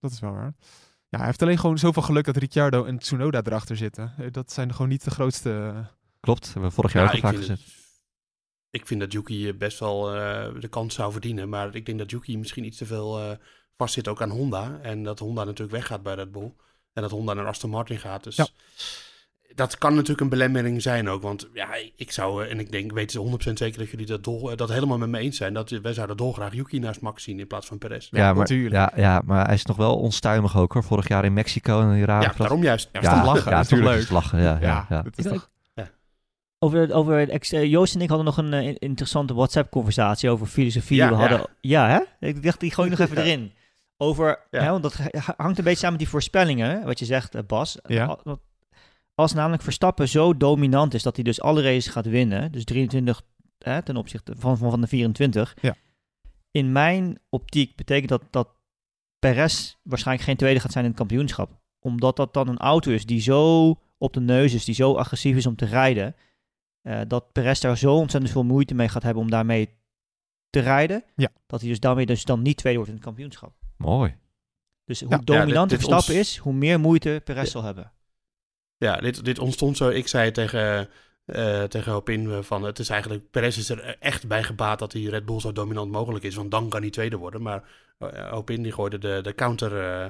Dat 0.00 0.10
is 0.10 0.20
wel 0.20 0.32
waar. 0.32 0.52
Ja, 1.08 1.18
hij 1.18 1.26
heeft 1.26 1.42
alleen 1.42 1.58
gewoon 1.58 1.78
zoveel 1.78 2.02
geluk 2.02 2.24
dat 2.24 2.36
Ricciardo 2.36 2.84
en 2.84 2.98
Tsunoda 2.98 3.40
erachter 3.44 3.76
zitten. 3.76 4.12
Eh, 4.18 4.26
Dat 4.30 4.52
zijn 4.52 4.72
gewoon 4.72 4.88
niet 4.88 5.04
de 5.04 5.10
grootste... 5.10 5.72
eh, 5.74 5.84
Klopt, 6.20 6.44
hebben 6.44 6.62
we 6.62 6.70
vorig 6.70 6.92
jaar 6.92 7.04
Ja, 7.04 7.12
ook 7.12 7.18
vaak 7.18 7.34
het- 7.34 7.60
ik 8.76 8.86
vind 8.86 9.00
dat 9.00 9.12
Yuki 9.12 9.48
eh, 9.48 9.54
best 9.56 9.78
wel 9.78 10.14
eh, 10.14 10.44
de 10.60 10.68
kans 10.68 10.94
zou 10.94 11.12
verdienen. 11.12 11.48
Maar 11.48 11.74
ik 11.74 11.86
denk 11.86 11.98
dat 11.98 12.10
Yuki 12.10 12.38
misschien 12.38 12.64
iets 12.64 12.76
te 12.78 12.86
veel 12.86 13.18
eh 13.20 13.30
vast 13.76 13.94
zit 13.94 14.08
ook 14.08 14.22
aan 14.22 14.30
Honda. 14.30 14.78
En 14.82 15.02
dat 15.02 15.18
Honda 15.18 15.44
natuurlijk 15.44 15.76
weggaat 15.76 16.02
bij 16.02 16.14
Red 16.14 16.32
Bull. 16.32 16.52
En 16.92 17.02
dat 17.02 17.10
Honda 17.10 17.34
naar 17.34 17.46
Aston 17.46 17.70
Martin 17.70 17.98
gaat. 17.98 18.24
Dus 18.24 18.36
Ja. 18.36 18.46
dat 19.54 19.78
kan 19.78 19.92
natuurlijk 19.92 20.20
een 20.20 20.28
belemmering 20.28 20.82
zijn 20.82 21.08
ook. 21.08 21.22
Want 21.22 21.48
ja, 21.52 21.68
ik 21.96 22.12
zou, 22.12 22.46
en 22.46 22.60
ik 22.60 22.72
denk, 22.72 22.92
weten 22.92 23.10
ze 23.10 23.18
100% 23.50 23.52
zeker 23.58 23.78
dat 23.78 23.90
jullie 23.90 24.06
dat, 24.06 24.24
dol, 24.24 24.56
dat 24.56 24.68
helemaal 24.68 24.98
met 24.98 25.08
me 25.08 25.18
eens 25.18 25.36
zijn. 25.36 25.54
Dat 25.54 25.70
wij 25.70 25.92
zouden 25.92 26.16
dolgraag 26.16 26.52
Yuki 26.54 26.78
naast 26.78 27.00
Max 27.00 27.22
zien 27.22 27.40
in 27.40 27.46
plaats 27.46 27.66
van 27.66 27.78
Perez. 27.78 28.08
Ja, 28.10 28.26
maar, 28.26 28.34
natuurlijk. 28.36 28.74
ja, 28.74 28.92
ja, 28.96 29.22
maar 29.24 29.44
hij 29.46 29.54
is 29.54 29.64
nog 29.66 29.76
wel 29.76 29.96
onstuimig 29.98 30.56
ook 30.56 30.72
hoor. 30.72 30.84
Vorig 30.84 31.08
jaar 31.08 31.24
in 31.24 31.32
Mexico 31.32 31.80
en 31.80 31.94
die 31.94 32.04
rare 32.04 32.22
Ja, 32.22 32.28
plas- 32.28 32.38
daarom 32.38 32.62
juist. 32.62 32.88
Ja, 32.92 33.00
toch 33.00 33.24
lachen? 33.34 33.50
Ja, 33.50 33.56
Dat 33.56 33.60
is 33.64 33.68
toch 33.68 33.78
tuurlijk 33.78 33.98
leuk? 34.00 34.10
lachen. 34.10 34.40
Ja, 34.40 34.58
ja, 34.60 34.86
ja. 34.88 35.02
dat 35.02 35.18
is 35.18 35.24
toch... 35.24 35.50
Over, 36.58 36.92
over 36.92 37.66
Joost 37.66 37.94
en 37.94 38.00
ik 38.00 38.08
hadden 38.08 38.26
nog 38.26 38.36
een 38.36 38.52
eh, 38.52 38.66
in- 38.66 38.78
interessante 38.78 39.34
WhatsApp-conversatie 39.34 40.30
over 40.30 40.46
filosofie. 40.46 40.96
Ja, 40.96 41.08
we 41.08 41.14
hadden, 41.14 41.46
ja. 41.60 41.88
hè? 42.20 42.26
Ik 42.28 42.42
dacht, 42.42 42.60
die 42.60 42.70
gooi 42.70 42.90
ik 42.90 42.98
nog 42.98 43.08
even 43.08 43.22
erin. 43.24 43.52
Over, 43.96 44.38
Ja. 44.50 44.62
hè, 44.62 44.70
want 44.70 44.82
dat 44.82 44.94
ha- 44.96 45.34
hangt 45.36 45.58
een 45.58 45.64
beetje 45.64 45.78
samen 45.78 45.90
met 45.90 45.98
die 46.00 46.08
voorspellingen, 46.08 46.84
wat 46.84 46.98
je 46.98 47.04
zegt, 47.04 47.34
eh, 47.34 47.42
Bas. 47.46 47.78
Als 49.14 49.32
namelijk 49.32 49.62
Verstappen 49.62 50.08
zo 50.08 50.36
dominant 50.36 50.94
is 50.94 51.02
dat 51.02 51.14
hij 51.14 51.24
dus 51.24 51.40
alle 51.40 51.62
races 51.62 51.86
gaat 51.86 52.06
winnen, 52.06 52.52
dus 52.52 52.64
23 52.64 53.22
hè, 53.58 53.82
ten 53.82 53.96
opzichte 53.96 54.34
van, 54.38 54.58
van, 54.58 54.70
van 54.70 54.80
de 54.80 54.86
24. 54.86 55.56
Ja. 55.60 55.74
In 56.50 56.72
mijn 56.72 57.18
optiek 57.30 57.76
betekent 57.76 58.08
dat 58.08 58.22
dat 58.30 58.48
Perez 59.18 59.74
waarschijnlijk 59.82 60.26
geen 60.26 60.36
tweede 60.36 60.60
gaat 60.60 60.72
zijn 60.72 60.84
in 60.84 60.90
het 60.90 60.98
kampioenschap. 60.98 61.50
Omdat 61.80 62.16
dat 62.16 62.34
dan 62.34 62.48
een 62.48 62.58
auto 62.58 62.90
is 62.90 63.06
die 63.06 63.20
zo 63.20 63.68
op 63.98 64.12
de 64.12 64.20
neus 64.20 64.54
is, 64.54 64.64
die 64.64 64.74
zo 64.74 64.94
agressief 64.94 65.36
is 65.36 65.46
om 65.46 65.56
te 65.56 65.64
rijden. 65.64 66.14
Eh, 66.86 67.00
dat 67.08 67.32
Perez 67.32 67.60
daar 67.60 67.78
zo 67.78 67.94
ontzettend 67.94 68.32
veel 68.32 68.44
moeite 68.44 68.74
mee 68.74 68.88
gaat 68.88 69.02
hebben 69.02 69.22
om 69.22 69.30
daarmee 69.30 69.68
te 70.50 70.60
rijden. 70.60 71.04
Ja. 71.16 71.28
Dat 71.46 71.60
hij 71.60 71.68
dus 71.68 71.80
daarmee 71.80 72.06
dus 72.06 72.24
dan 72.24 72.42
niet 72.42 72.56
tweede 72.56 72.78
wordt 72.78 72.92
in 72.92 72.96
het 72.98 73.06
kampioenschap. 73.06 73.52
Mooi. 73.76 74.16
Dus 74.84 75.00
hoe 75.00 75.10
Ja, 75.10 75.18
dominant 75.18 75.70
dit- 75.70 75.78
dit 75.78 75.88
Verstappen 75.88 76.18
ons- 76.20 76.28
is, 76.30 76.36
hoe 76.36 76.52
meer 76.52 76.80
moeite 76.80 77.20
Perez 77.24 77.42
Ja. 77.44 77.50
zal 77.50 77.62
hebben. 77.62 77.92
Ja, 78.76 78.96
dit, 78.96 79.24
dit 79.24 79.38
ontstond 79.38 79.76
zo. 79.76 79.88
Ik 79.88 80.08
zei 80.08 80.30
tegen, 80.30 80.88
eh 81.24 81.62
tegen 81.62 81.92
Hopin 81.92 82.30
eh, 82.30 82.42
van 82.42 82.62
het 82.62 82.78
is 82.78 82.88
eigenlijk, 82.88 83.30
Perez 83.30 83.56
is 83.56 83.68
er 83.68 83.96
echt 84.00 84.26
bij 84.28 84.42
gebaat 84.42 84.78
dat 84.78 84.90
die 84.92 85.10
Red 85.10 85.24
Bull 85.26 85.40
zo 85.40 85.52
dominant 85.52 85.90
mogelijk 85.90 86.24
is, 86.24 86.34
want 86.34 86.50
dan 86.50 86.68
kan 86.68 86.80
hij 86.80 86.90
tweede 86.90 87.16
worden. 87.16 87.42
Maar 87.42 87.62
Hopin 88.30 88.62
die 88.62 88.72
gooide 88.72 88.98
de, 88.98 89.18
de 89.22 89.34
counter 89.34 89.76
eh, 89.80 90.04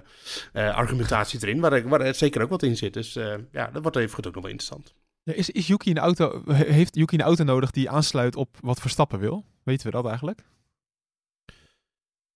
eh, 0.52 0.74
argumentatie 0.76 1.38
erin, 1.42 1.60
waar, 1.60 1.88
waar 1.88 2.00
er 2.00 2.14
zeker 2.14 2.42
ook 2.42 2.50
wat 2.50 2.62
in 2.62 2.76
zit. 2.76 2.92
Dus 2.94 3.16
eh, 3.16 3.34
ja, 3.52 3.66
dat 3.70 3.82
wordt 3.82 3.96
even 3.96 4.14
goed 4.14 4.26
ook 4.26 4.34
nog 4.34 4.42
wel 4.42 4.52
interessant. 4.52 4.94
Ja, 5.26 5.32
is, 5.32 5.50
is 5.50 5.66
Yuki 5.66 5.90
een 5.90 5.98
auto, 5.98 6.42
he- 6.46 6.72
heeft 6.72 6.94
Yuki 6.96 7.14
een 7.16 7.22
auto 7.22 7.44
nodig 7.44 7.70
die 7.70 7.90
aansluit 7.90 8.36
op 8.36 8.56
wat 8.60 8.80
Verstappen 8.80 9.18
wil? 9.18 9.44
Weten 9.62 9.86
we 9.86 9.92
dat 9.92 10.06
eigenlijk? 10.06 10.44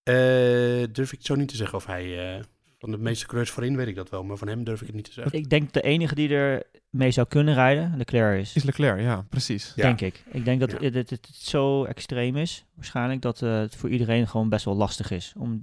Eh, 0.03 0.83
durf 0.93 1.13
ik 1.13 1.19
zo 1.21 1.35
niet 1.35 1.47
te 1.47 1.55
zeggen 1.55 1.77
of 1.77 1.85
hij, 1.85 2.35
eh, 2.37 2.43
van 2.79 2.91
de 2.91 2.97
meeste 2.97 3.25
coureurs 3.25 3.51
voorin 3.51 3.75
weet 3.75 3.87
ik 3.87 3.95
dat 3.95 4.09
wel, 4.09 4.23
maar 4.23 4.37
van 4.37 4.47
hem 4.47 4.63
durf 4.63 4.81
ik 4.81 4.87
het 4.87 4.95
niet 4.95 5.05
te 5.05 5.11
zeggen. 5.11 5.37
Ik 5.39 5.49
denk 5.49 5.73
de 5.73 5.81
enige 5.81 6.15
die 6.15 6.29
er 6.29 6.63
mee 6.89 7.11
zou 7.11 7.27
kunnen 7.27 7.53
rijden, 7.53 7.97
Leclerc 7.97 8.39
is. 8.39 8.55
Is 8.55 8.63
Leclerc, 8.63 8.99
ja, 8.99 9.25
precies. 9.29 9.73
Ja. 9.75 9.83
Denk 9.83 10.01
ik. 10.01 10.23
Ik 10.31 10.45
denk 10.45 10.59
dat 10.59 10.71
Ja. 10.71 10.77
het, 10.79 10.93
het, 10.93 11.09
het 11.09 11.27
zo 11.35 11.83
extreem 11.83 12.35
is, 12.37 12.65
waarschijnlijk, 12.75 13.21
dat 13.21 13.41
eh, 13.41 13.57
het 13.59 13.75
voor 13.75 13.89
iedereen 13.89 14.27
gewoon 14.27 14.49
best 14.49 14.65
wel 14.65 14.75
lastig 14.75 15.11
is. 15.11 15.33
Om, 15.37 15.61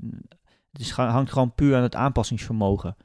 het 0.72 0.80
is, 0.80 0.90
hangt 0.90 1.32
gewoon 1.32 1.54
puur 1.54 1.76
aan 1.76 1.82
het 1.82 1.94
aanpassingsvermogen. 1.94 2.96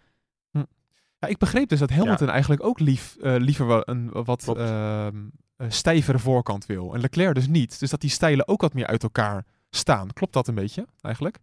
Ja, 1.24 1.30
ik 1.30 1.38
begreep 1.38 1.70
dus 1.70 1.80
dat 1.80 1.90
Hamilton 1.90 2.30
eigenlijk 2.30 2.64
ook 2.64 2.80
lief, 2.80 3.16
eh, 3.22 3.36
liever 3.38 3.68
wel 3.68 3.82
een 3.86 4.10
wat 4.12 4.58
ehm, 4.58 5.16
eh, 5.56 5.70
stijvere 5.70 6.20
voorkant 6.20 6.66
wil. 6.66 6.94
En 6.94 7.00
Leclerc 7.00 7.36
dus 7.36 7.48
niet. 7.48 7.80
Dus 7.80 7.90
dat 7.90 8.02
die 8.02 8.10
stijlen 8.10 8.48
ook 8.48 8.62
wat 8.62 8.74
meer 8.74 8.88
uit 8.88 9.04
elkaar 9.04 9.46
staan. 9.70 10.14
Klopt 10.14 10.34
dat 10.34 10.48
een 10.48 10.56
beetje, 10.56 10.88
eigenlijk? 11.02 11.40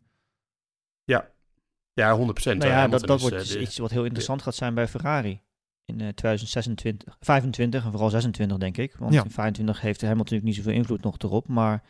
Ja, 1.92 2.16
100%. 2.16 2.58
Nou 2.58 2.70
ja, 2.70 2.88
dat, 2.88 3.06
dat 3.06 3.16
is, 3.16 3.22
wordt 3.22 3.36
eh, 3.36 3.42
dus 3.42 3.56
iets 3.56 3.78
wat 3.78 3.90
heel 3.90 4.04
interessant 4.04 4.42
gaat 4.42 4.54
zijn 4.54 4.74
bij 4.74 4.88
Ferrari. 4.88 5.40
In 5.84 6.00
eh 6.00 6.08
2026, 6.08 7.16
25 7.20 7.84
en 7.84 7.90
vooral 7.90 8.10
26 8.10 8.56
denk 8.58 8.76
ik. 8.76 8.96
Want 8.96 9.14
Ja. 9.14 9.24
in 9.24 9.30
25 9.30 9.80
heeft 9.80 10.00
Hamilton 10.00 10.18
natuurlijk 10.18 10.48
niet 10.48 10.56
zoveel 10.56 10.78
invloed 10.78 11.02
nog 11.02 11.18
erop. 11.18 11.48
Maar 11.48 11.82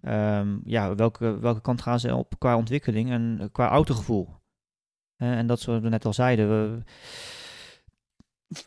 ehm, 0.00 0.58
ja, 0.64 0.94
welke, 0.94 1.38
welke 1.38 1.60
kant 1.60 1.82
gaan 1.82 2.00
ze 2.00 2.14
op 2.14 2.38
qua 2.38 2.56
ontwikkeling 2.56 3.10
en 3.10 3.36
eh, 3.40 3.46
qua 3.52 3.68
autogevoel? 3.68 4.39
Eh, 5.20 5.38
en 5.38 5.46
dat 5.46 5.60
zoals 5.60 5.82
we 5.82 5.88
net 5.88 6.04
al 6.04 6.12
zeiden. 6.12 6.48
We, 6.48 6.82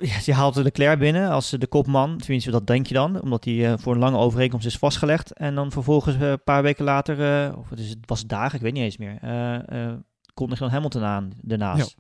ja, 0.05 0.17
je 0.23 0.33
haalt 0.33 0.53
de 0.53 0.63
Leclerc 0.63 0.99
binnen 0.99 1.29
als 1.29 1.49
de 1.49 1.67
kopman. 1.67 2.17
Tenminste, 2.17 2.51
dat 2.51 2.67
denk 2.67 2.87
je 2.87 2.93
dan. 2.93 3.21
Omdat 3.21 3.45
hij 3.45 3.71
eh, 3.71 3.77
voor 3.77 3.93
een 3.93 3.99
lange 3.99 4.17
overeenkomst 4.17 4.65
is 4.65 4.77
vastgelegd. 4.77 5.33
En 5.33 5.55
dan 5.55 5.71
vervolgens 5.71 6.15
eh, 6.15 6.29
een 6.29 6.43
paar 6.43 6.63
weken 6.63 6.85
later, 6.85 7.17
of 7.57 7.69
het, 7.69 7.79
is, 7.79 7.89
het 7.89 7.99
was 8.05 8.25
dagen, 8.25 8.55
ik 8.55 8.61
weet 8.61 8.73
niet 8.73 8.83
eens 8.83 8.97
meer. 8.97 9.19
kondigt 10.33 10.61
dan 10.61 10.69
Hamilton 10.69 11.03
aan 11.03 11.31
daarnaast. 11.41 11.95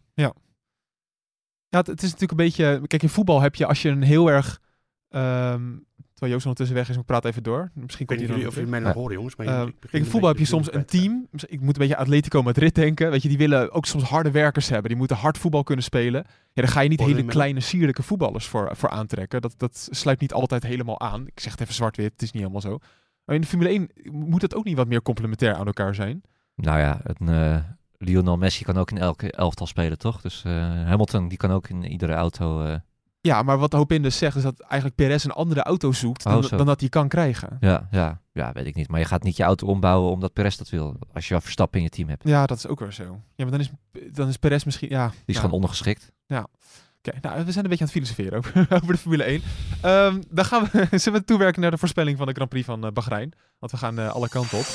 Ja, 1.69 1.79
het, 1.79 1.87
het 1.87 2.03
is 2.03 2.11
natuurlijk 2.11 2.39
een 2.39 2.45
beetje... 2.45 2.87
Kijk, 2.87 3.03
in 3.03 3.09
voetbal 3.09 3.41
heb 3.41 3.55
je 3.55 3.65
als 3.65 3.81
je 3.81 3.89
een 3.89 4.03
heel 4.03 4.31
erg... 4.31 4.61
ehm, 5.09 5.77
Terwijl 6.23 6.41
Joost 6.41 6.57
ondertussen 6.57 6.75
weg 6.75 6.89
is, 6.89 7.01
ik 7.01 7.05
praat 7.05 7.25
even 7.25 7.43
door. 7.43 7.71
Misschien 7.73 8.01
Ik 8.01 8.07
komt 8.07 8.19
weet 8.19 8.27
hij 8.27 8.37
niet 8.37 8.45
dan 8.45 8.47
of 8.47 8.53
jullie 8.55 8.69
mij 8.69 8.79
nog 8.79 8.93
horen, 8.93 9.13
jongens. 9.13 9.35
Maar 9.35 9.45
kijk, 9.45 9.91
in 9.91 10.05
voetbal 10.05 10.29
heb 10.29 10.39
je 10.39 10.45
soms 10.45 10.73
een 10.73 10.85
team. 10.85 11.27
Ik 11.31 11.61
moet 11.61 11.75
een 11.75 11.81
beetje 11.81 11.97
Atletico 11.97 12.43
Madrid 12.43 12.75
denken. 12.75 13.11
Weet 13.11 13.21
je, 13.21 13.27
die 13.27 13.37
willen 13.37 13.71
ook 13.71 13.85
soms 13.85 14.03
harde 14.03 14.31
werkers 14.31 14.69
hebben. 14.69 14.89
Die 14.89 14.97
moeten 14.97 15.17
hard 15.17 15.37
voetbal 15.37 15.63
kunnen 15.63 15.83
spelen. 15.83 16.25
Ja, 16.53 16.61
daar 16.61 16.67
ga 16.67 16.79
je 16.81 16.89
niet 16.89 16.99
hele 16.99 17.25
kleine, 17.25 17.59
sierlijke 17.59 18.03
voetballers 18.03 18.45
voor, 18.45 18.75
voor 18.75 18.89
aantrekken. 18.89 19.41
Dat, 19.41 19.53
dat 19.57 19.87
sluit 19.91 20.19
niet 20.19 20.33
altijd 20.33 20.63
helemaal 20.63 20.99
aan. 20.99 21.27
Ik 21.27 21.39
zeg 21.39 21.51
het 21.51 21.61
even 21.61 21.73
zwart-wit, 21.73 22.11
het 22.11 22.21
is 22.21 22.31
niet 22.31 22.41
helemaal 22.41 22.61
zo. 22.61 22.77
Maar 23.25 23.35
in 23.35 23.41
de 23.41 23.47
Formule 23.47 23.69
1 23.69 23.89
moet 24.11 24.41
het 24.41 24.55
ook 24.55 24.65
niet 24.65 24.77
wat 24.77 24.87
meer 24.87 25.01
complementair 25.01 25.55
aan 25.55 25.65
elkaar 25.65 25.95
zijn. 25.95 26.21
Nou 26.55 26.79
ja, 26.79 26.99
een, 27.03 27.27
eh, 27.29 27.63
Lionel 27.97 28.37
Messi 28.37 28.63
kan 28.63 28.77
ook 28.77 28.91
in 28.91 28.97
elke 28.97 29.31
elftal 29.31 29.67
spelen, 29.67 29.97
toch? 29.97 30.21
Dus 30.21 30.43
eh, 30.43 30.53
Hamilton, 30.61 31.27
die 31.27 31.37
kan 31.37 31.51
ook 31.51 31.69
in 31.69 31.83
iedere 31.83 32.13
auto... 32.13 32.79
Ja, 33.27 33.43
maar 33.43 33.57
wat 33.57 33.73
Hopin 33.73 34.01
dus 34.01 34.17
zegt, 34.17 34.35
is 34.35 34.43
dat 34.43 34.59
eigenlijk 34.59 34.95
Perez 34.95 35.23
een 35.23 35.31
andere 35.31 35.61
auto 35.61 35.91
zoekt 35.91 36.25
Oh, 36.25 36.41
dan, 36.41 36.57
dan 36.57 36.65
dat 36.65 36.79
hij 36.79 36.89
kan 36.89 37.07
krijgen. 37.07 37.57
ja, 37.59 37.87
ja, 37.91 38.21
ja, 38.33 38.51
weet 38.51 38.65
ik 38.65 38.75
niet. 38.75 38.87
Maar 38.87 38.99
je 38.99 39.05
gaat 39.05 39.23
niet 39.23 39.37
je 39.37 39.43
auto 39.43 39.67
ombouwen 39.67 40.11
omdat 40.11 40.33
Perez 40.33 40.55
dat 40.55 40.69
wil. 40.69 40.95
Als 41.13 41.25
je 41.27 41.31
wel 41.33 41.41
Verstappen 41.41 41.77
in 41.79 41.85
je 41.85 41.91
team 41.91 42.09
hebt. 42.09 42.27
Ja, 42.27 42.45
dat 42.45 42.57
is 42.57 42.67
ook 42.67 42.79
weer 42.79 42.91
zo. 42.91 43.03
Ja, 43.35 43.45
maar 43.45 43.51
dan 43.51 43.59
is, 43.59 43.71
dan 44.11 44.27
is 44.27 44.37
Perez 44.37 44.63
misschien... 44.63 44.89
Ja, 44.89 45.07
Die 45.07 45.17
is 45.25 45.33
ja. 45.33 45.39
gewoon 45.39 45.55
ondergeschikt. 45.55 46.11
Oké, 46.27 47.17
nou, 47.21 47.45
we 47.45 47.51
zijn 47.51 47.63
een 47.63 47.69
beetje 47.69 47.85
aan 47.85 47.91
het 47.91 47.91
filosoferen 47.91 48.37
over, 48.37 48.65
over 48.81 48.93
de 48.93 48.97
Formule 48.97 49.23
1. 49.23 49.41
Ehm, 49.81 50.21
dan 50.29 50.45
gaan 50.45 50.69
we, 50.71 50.87
zullen 50.99 51.19
we 51.19 51.25
toewerken 51.25 51.61
naar 51.61 51.71
de 51.71 51.77
voorspelling 51.77 52.17
van 52.17 52.27
de 52.27 52.33
Grand 52.33 52.49
Prix 52.49 52.65
van 52.65 52.85
eh, 52.85 52.91
Bahrein. 52.91 53.33
Want 53.59 53.71
we 53.71 53.77
gaan 53.77 53.99
eh, 53.99 54.09
alle 54.13 54.29
kanten 54.29 54.57
op. 54.57 54.65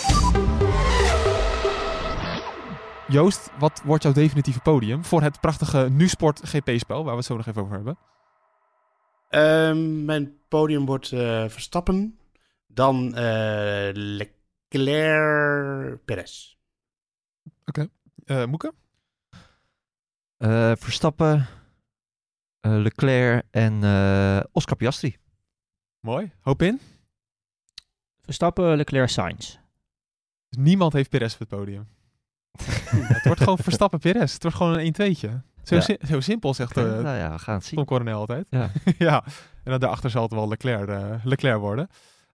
Joost, 3.09 3.51
wat 3.59 3.83
wordt 3.85 4.03
jouw 4.03 4.13
definitieve 4.13 4.61
podium 4.61 5.05
voor 5.05 5.23
het 5.23 5.41
prachtige 5.41 5.89
NuSport 5.91 6.41
GP-spel, 6.45 7.03
waar 7.05 7.13
we 7.13 7.19
het 7.19 7.27
zo 7.27 7.37
nog 7.37 7.47
even 7.47 7.63
over 7.63 7.75
hebben? 7.75 7.99
Ehm, 9.29 10.05
mijn 10.05 10.39
podium 10.49 10.87
wordt 10.87 11.13
eh, 11.13 11.49
Verstappen. 11.49 12.19
Dan 12.67 13.15
eh, 13.15 13.91
Leclerc 13.93 16.05
Perez. 16.05 16.57
Eh 18.25 18.45
Moeke? 18.45 18.75
Eh, 20.37 20.73
Verstappen, 20.77 21.47
eh, 22.61 22.77
Leclerc 22.77 23.45
en 23.51 23.83
eh, 23.83 24.41
Oscar 24.53 24.77
Piastri. 24.77 25.17
Mooi. 26.01 26.33
Hoop 26.41 26.63
in. 26.63 26.81
Verstappen, 28.21 28.77
Leclerc, 28.77 29.09
Sainz. 29.09 29.59
Niemand 30.49 30.93
heeft 30.93 31.11
Perez 31.11 31.33
op 31.33 31.39
het 31.39 31.49
podium. 31.49 31.89
het 33.15 33.25
wordt 33.25 33.41
gewoon 33.41 33.59
Verstappen-Perez. 33.59 34.33
Het 34.33 34.43
wordt 34.43 34.57
gewoon 34.57 34.79
een 34.79 34.95
1-2'tje. 34.95 35.43
Zo, 35.69 35.75
Ja. 35.75 35.81
si- 35.81 35.97
zo 36.07 36.21
simpel, 36.21 36.55
zegt 36.55 36.77
eh 36.77 36.85
nou 36.85 37.17
ja, 37.17 37.31
we 37.33 37.39
gaan 37.39 37.55
het 37.55 37.65
zien. 37.65 37.75
Tom 37.77 37.85
Coronel 37.87 38.19
altijd. 38.19 38.47
Ja. 38.51 38.71
ja, 38.99 39.25
en 39.65 39.71
dan 39.71 39.81
daarachter 39.81 40.11
zal 40.11 40.23
het 40.23 40.33
wel 40.33 40.49
Leclerc, 40.49 40.89
eh, 40.89 41.11
Leclerc 41.25 41.59
worden. 41.59 41.89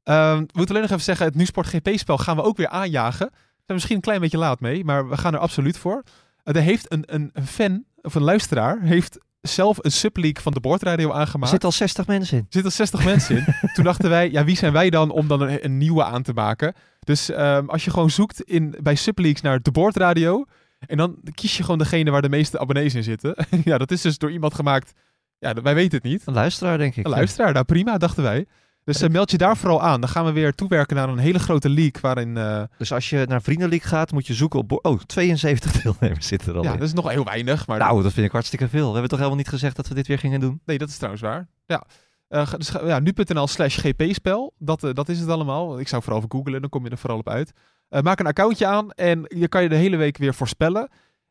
We 0.04 0.36
moeten 0.52 0.68
alleen 0.68 0.80
nog 0.82 0.90
even 0.90 1.02
zeggen, 1.02 1.26
het 1.26 1.34
NuSport 1.34 1.66
GP-spel 1.66 2.18
gaan 2.18 2.36
we 2.36 2.42
ook 2.42 2.56
weer 2.56 2.68
aanjagen. 2.68 3.26
We 3.30 3.36
zijn 3.70 3.78
misschien 3.78 3.96
een 3.96 4.00
klein 4.02 4.20
beetje 4.20 4.38
laat 4.38 4.60
mee, 4.60 4.84
maar 4.84 5.08
we 5.08 5.16
gaan 5.16 5.32
er 5.34 5.38
absoluut 5.38 5.78
voor. 5.78 6.02
Er 6.42 6.56
heeft 6.56 6.92
een, 6.92 7.02
een, 7.06 7.30
een 7.32 7.46
fan, 7.46 7.84
of 8.02 8.14
een 8.14 8.22
luisteraar, 8.22 8.80
heeft 8.80 9.18
zelf 9.40 9.78
een 9.80 9.92
subleak 9.92 10.40
van 10.40 10.52
de 10.52 10.60
boordradio 10.60 11.08
Er 11.08 11.14
aangemaakt. 11.14 11.50
zitten 11.50 11.68
al 11.68 11.74
60 11.74 12.06
mensen 12.06 12.36
in. 12.38 12.42
Er 12.42 12.52
zitten 12.52 12.72
60 12.72 13.04
mensen 13.04 13.36
in. 13.36 13.44
Toen 13.74 13.84
dachten 13.84 14.10
wij, 14.10 14.30
ja, 14.30 14.44
wie 14.44 14.56
zijn 14.56 14.72
wij 14.72 14.90
dan 14.90 15.10
om 15.10 15.28
dan 15.28 15.40
een, 15.40 15.64
een 15.64 15.78
nieuwe 15.78 16.04
aan 16.04 16.22
te 16.22 16.32
maken? 16.32 16.74
Dus 17.00 17.30
ehm, 17.30 17.66
als 17.66 17.84
je 17.84 17.90
gewoon 17.90 18.10
zoekt 18.10 18.40
in, 18.42 18.74
bij 18.82 18.94
subleaks 18.94 19.40
naar 19.40 19.62
de 19.62 19.70
boordradio, 19.70 20.44
en 20.86 20.96
dan 20.96 21.16
kies 21.34 21.56
je 21.56 21.62
gewoon 21.62 21.78
degene 21.78 22.10
waar 22.10 22.22
de 22.22 22.28
meeste 22.28 22.58
abonnees 22.58 22.94
in 22.94 23.02
zitten. 23.02 23.34
ja, 23.64 23.78
dat 23.78 23.90
is 23.90 24.00
dus 24.00 24.18
door 24.18 24.30
iemand 24.30 24.54
gemaakt. 24.54 24.92
Ja, 25.38 25.52
wij 25.62 25.74
weten 25.74 25.94
het 25.98 26.02
niet. 26.06 26.22
Een 26.24 26.34
luisteraar, 26.34 26.78
denk 26.78 26.96
ik. 26.96 27.04
Een 27.04 27.10
luisteraar, 27.10 27.52
nou 27.52 27.64
prima, 27.64 27.98
dachten 27.98 28.22
wij. 28.22 28.46
Dus 28.84 29.00
eh, 29.02 29.10
meld 29.10 29.30
je 29.30 29.38
daar 29.38 29.56
vooral 29.56 29.82
aan. 29.82 30.00
Dan 30.00 30.10
gaan 30.10 30.24
we 30.24 30.32
weer 30.32 30.54
toewerken 30.54 30.96
naar 30.96 31.08
een 31.08 31.18
hele 31.18 31.38
grote 31.38 31.68
leak 31.68 32.00
waarin... 32.00 32.36
eh, 32.36 32.62
Dus 32.78 32.92
als 32.92 33.10
je 33.10 33.24
naar 33.28 33.42
Vriendenleague 33.42 33.88
gaat, 33.88 34.12
moet 34.12 34.26
je 34.26 34.34
zoeken 34.34 34.58
op... 34.58 34.78
Oh, 34.86 35.00
72 35.00 35.72
deelnemers 35.82 36.26
zitten 36.26 36.48
er 36.52 36.58
al 36.58 36.64
ja, 36.64 36.72
in. 36.72 36.78
dat 36.78 36.86
is 36.88 36.94
nog 36.94 37.10
heel 37.10 37.24
weinig, 37.24 37.66
maar... 37.66 37.78
Nou, 37.78 38.02
dat 38.02 38.12
vind 38.12 38.26
ik 38.26 38.32
hartstikke 38.32 38.68
veel. 38.68 38.86
We 38.86 38.90
hebben 38.92 39.08
toch 39.08 39.18
helemaal 39.18 39.38
niet 39.38 39.48
gezegd 39.48 39.76
dat 39.76 39.88
we 39.88 39.94
dit 39.94 40.06
weer 40.06 40.18
gingen 40.18 40.40
doen? 40.40 40.60
Nee, 40.64 40.78
dat 40.78 40.88
is 40.88 40.94
trouwens 40.96 41.22
waar. 41.22 41.48
Ja. 41.66 41.84
Eh, 42.28 42.52
dus 42.54 42.68
ja, 42.84 42.98
nu.nl 42.98 43.46
slash 43.46 43.78
gp-spel. 43.78 44.54
Dat, 44.58 44.80
dat 44.92 45.08
is 45.08 45.18
het 45.20 45.28
allemaal. 45.28 45.80
Ik 45.80 45.88
zou 45.88 46.02
vooral 46.02 46.18
even 46.22 46.32
googlen, 46.32 46.60
dan 46.60 46.70
kom 46.70 46.84
je 46.84 46.90
er 46.90 46.98
vooral 46.98 47.18
op 47.18 47.28
uit. 47.28 47.52
Eh, 47.88 48.02
maak 48.02 48.20
een 48.20 48.26
accountje 48.26 48.66
aan 48.66 48.90
en 48.90 49.24
je 49.28 49.48
kan 49.48 49.62
je 49.62 49.68
de 49.68 49.74
hele 49.74 49.96
week 49.96 50.16
weer 50.16 50.34
voorspellen. 50.34 50.88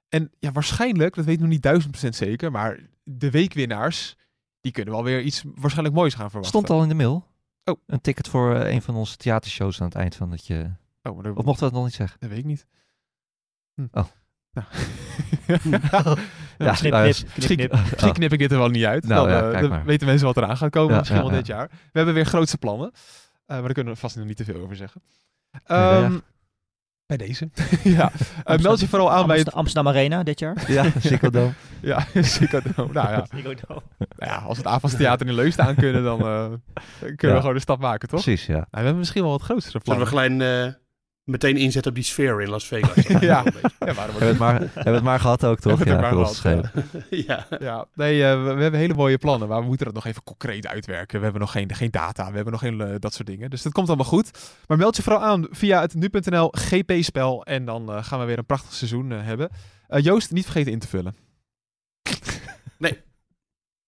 En 0.09 0.31
ja, 0.39 0.51
waarschijnlijk, 0.51 1.15
dat 1.15 1.25
weet 1.25 1.33
ik 1.33 1.39
nog 1.39 1.49
niet 1.49 1.61
duizend 1.61 1.91
procent 1.91 2.15
zeker, 2.15 2.51
maar 2.51 2.79
de 3.03 3.31
weekwinnaars, 3.31 4.15
die 4.61 4.71
kunnen 4.71 4.93
wel 4.93 5.03
weer 5.03 5.21
iets 5.21 5.43
waarschijnlijk 5.55 5.95
moois 5.95 6.13
gaan 6.13 6.29
verwachten. 6.29 6.59
Stond 6.59 6.69
al 6.69 6.83
in 6.83 6.89
de 6.89 6.95
mail. 6.95 7.27
Oh. 7.63 7.79
Een 7.85 8.01
ticket 8.01 8.27
voor 8.27 8.55
eh, 8.55 8.73
een 8.73 8.81
van 8.81 8.95
onze 8.95 9.17
theatershows 9.17 9.79
aan 9.81 9.87
het 9.87 9.95
eind 9.95 10.15
van 10.15 10.29
dat 10.29 10.47
je... 10.47 10.71
Oh, 11.03 11.13
maar 11.13 11.23
dat, 11.23 11.35
Of 11.35 11.45
mochten 11.45 11.63
we 11.63 11.69
dat 11.69 11.73
nog 11.73 11.83
niet 11.83 11.93
zeggen? 11.93 12.19
dat 12.19 12.29
weet 12.29 12.39
ik 12.39 12.45
niet. 12.45 12.65
Hm. 13.75 13.87
Oh. 13.91 14.05
Nou. 14.51 14.67
Ja, 16.57 16.73
knip, 16.73 16.91
nou, 16.91 17.03
knip, 17.03 17.15
knip, 17.15 17.35
Misschien, 17.35 17.57
knip. 17.57 17.71
misschien 17.91 18.13
knip 18.13 18.33
ik 18.33 18.39
dit 18.39 18.51
er 18.51 18.57
wel 18.57 18.69
niet 18.69 18.85
uit. 18.85 19.07
Nou, 19.07 19.27
dan, 19.27 19.37
ja, 19.37 19.43
eh, 19.43 19.49
kijk 19.49 19.61
dan 19.61 19.69
maar. 19.69 19.85
weten 19.85 20.07
mensen 20.07 20.27
wat 20.27 20.37
eraan 20.37 20.57
gaat 20.57 20.69
komen, 20.69 20.91
Ja, 20.91 20.97
misschien 20.97 21.17
ja, 21.19 21.23
wel 21.23 21.31
ja. 21.31 21.37
dit 21.37 21.47
jaar. 21.47 21.67
We 21.69 21.91
hebben 21.91 22.13
weer 22.13 22.25
grootste 22.25 22.57
plannen. 22.57 22.91
Eh, 22.93 22.99
maar 23.45 23.61
daar 23.61 23.73
kunnen 23.73 23.93
we 23.93 23.99
vast 23.99 24.15
nog 24.15 24.25
niet 24.25 24.37
te 24.37 24.43
veel 24.43 24.61
over 24.61 24.75
zeggen. 24.75 25.01
Ehm, 25.65 26.19
bij 27.05 27.17
deze. 27.17 27.49
ja. 27.83 28.11
Eh, 28.43 28.57
meld 28.57 28.79
je 28.79 28.87
vooral 28.87 29.11
aan 29.11 29.27
bij 29.27 29.37
het... 29.37 29.51
Amsterdam, 29.51 29.87
Arena 29.87 30.23
dit 30.23 30.39
jaar. 30.39 30.71
Ja, 30.71 30.83
Dome. 31.29 31.53
Ja, 31.81 32.05
Dome. 32.75 32.93
Nou 32.93 33.09
ja, 33.09 33.25
nou 33.31 33.81
ja, 34.17 34.35
als 34.35 34.57
we 34.57 34.63
het 34.63 34.73
avondstheater 34.73 35.27
in 35.27 35.33
Leusden 35.33 35.65
aan 35.65 35.75
kunnen, 35.75 36.03
dan 36.03 36.19
eh, 36.19 36.51
kunnen 37.15 37.35
we 37.35 37.41
gewoon 37.41 37.55
een 37.55 37.61
stap 37.61 37.79
maken, 37.79 38.09
toch? 38.09 38.23
Precies, 38.23 38.45
ja. 38.45 38.53
Nou, 38.53 38.67
we 38.69 38.77
hebben 38.77 38.97
misschien 38.97 39.21
wel 39.21 39.31
wat 39.31 39.41
grotere 39.41 39.69
Zullen 39.69 39.81
plannen. 39.81 40.05
we 40.05 40.11
gelijk 40.11 40.67
eh, 40.67 40.81
meteen 41.24 41.57
inzetten 41.57 41.91
op 41.91 41.97
die 41.97 42.05
sfeer 42.05 42.41
in 42.41 42.49
Las 42.49 42.65
Vegas? 42.65 43.07
Ja. 43.07 43.19
Ja, 43.19 43.43
Hebben 43.80 44.19
we 44.19 44.26
het 44.26 44.38
maar, 44.38 44.59
hebben 44.74 44.93
het 44.93 45.03
maar 45.03 45.19
gehad 45.19 45.45
ook, 45.45 45.59
toch? 45.59 45.84
Ja, 45.86 46.09
gehad, 46.09 46.36
schelen. 46.36 46.71
ja. 47.28 47.47
Ja, 47.59 47.86
nee, 47.93 48.24
eh, 48.24 48.43
we, 48.43 48.53
we 48.53 48.61
hebben 48.61 48.80
hele 48.80 48.93
mooie 48.93 49.17
plannen, 49.17 49.47
maar 49.47 49.59
we 49.59 49.65
moeten 49.65 49.86
dat 49.86 49.95
nog 49.95 50.05
even 50.05 50.24
concreet 50.24 50.67
uitwerken. 50.67 51.17
We 51.17 51.24
hebben 51.24 51.41
nog 51.41 51.51
geen, 51.51 51.76
geen 51.76 51.91
data, 51.91 52.30
we 52.30 52.36
hebben 52.36 52.51
nog 52.51 52.61
geen 52.61 52.82
eh, 52.82 52.95
dat 52.99 53.13
soort 53.13 53.28
dingen. 53.28 53.49
Dus 53.49 53.61
dat 53.61 53.74
komt 53.74 53.88
allemaal 53.88 54.05
goed. 54.05 54.32
Maar 54.67 54.78
meld 54.78 54.95
je 54.95 55.03
vooral 55.03 55.21
aan 55.21 55.47
via 55.49 55.82
het 55.82 55.93
nu.nl 55.93 56.49
GP-spel 56.51 57.45
en 57.45 57.65
dan 57.65 57.91
eh, 57.91 58.03
gaan 58.03 58.19
we 58.19 58.26
weer 58.26 58.38
een 58.38 58.45
prachtig 58.45 58.74
seizoen 58.74 59.11
eh, 59.11 59.24
hebben. 59.24 59.49
Eh, 59.88 60.03
Joost, 60.03 60.32
niet 60.32 60.43
vergeten 60.43 60.71
in 60.71 60.80
te 60.80 60.88
vullen. 60.88 61.15
Nee. 62.78 63.01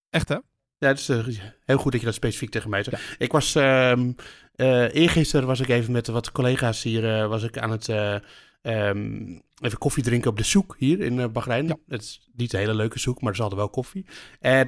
Echt 0.10 0.30
hè? 0.30 0.38
Ja, 0.78 0.88
het 0.88 1.00
is 1.00 1.10
eh, 1.10 1.26
heel 1.66 1.78
goed 1.78 1.92
dat 1.92 2.02
je 2.02 2.08
dat 2.08 2.16
specifiek 2.16 2.50
tegen 2.50 2.70
mij 2.70 2.84
zegt. 2.84 3.16
Ik 3.18 3.32
was, 3.32 3.56
ehm 3.56 4.12
eh 4.56 4.94
eergisteren 4.94 5.48
was 5.48 5.60
ik 5.60 5.70
even 5.70 5.92
met 5.92 6.08
wat 6.08 6.32
collega's 6.32 6.84
hier, 6.84 7.16
eh, 7.16 7.28
was 7.28 7.44
ik 7.44 7.58
aan 7.58 7.72
het 7.72 7.90
eh, 7.90 8.16
ehm, 8.62 9.40
even 9.62 9.78
koffie 9.78 10.04
drinken 10.04 10.30
op 10.30 10.38
de 10.38 10.44
soek 10.44 10.76
hier 10.78 11.00
in 11.00 11.32
Bahrein. 11.32 11.80
Het 11.88 12.02
is 12.02 12.30
niet 12.36 12.54
een 12.54 12.60
hele 12.60 12.74
leuke 12.74 13.00
soek, 13.00 13.22
maar 13.22 13.36
ze 13.36 13.42
hadden 13.42 13.60
wel 13.60 13.70
koffie. 13.70 14.06
En 14.40 14.68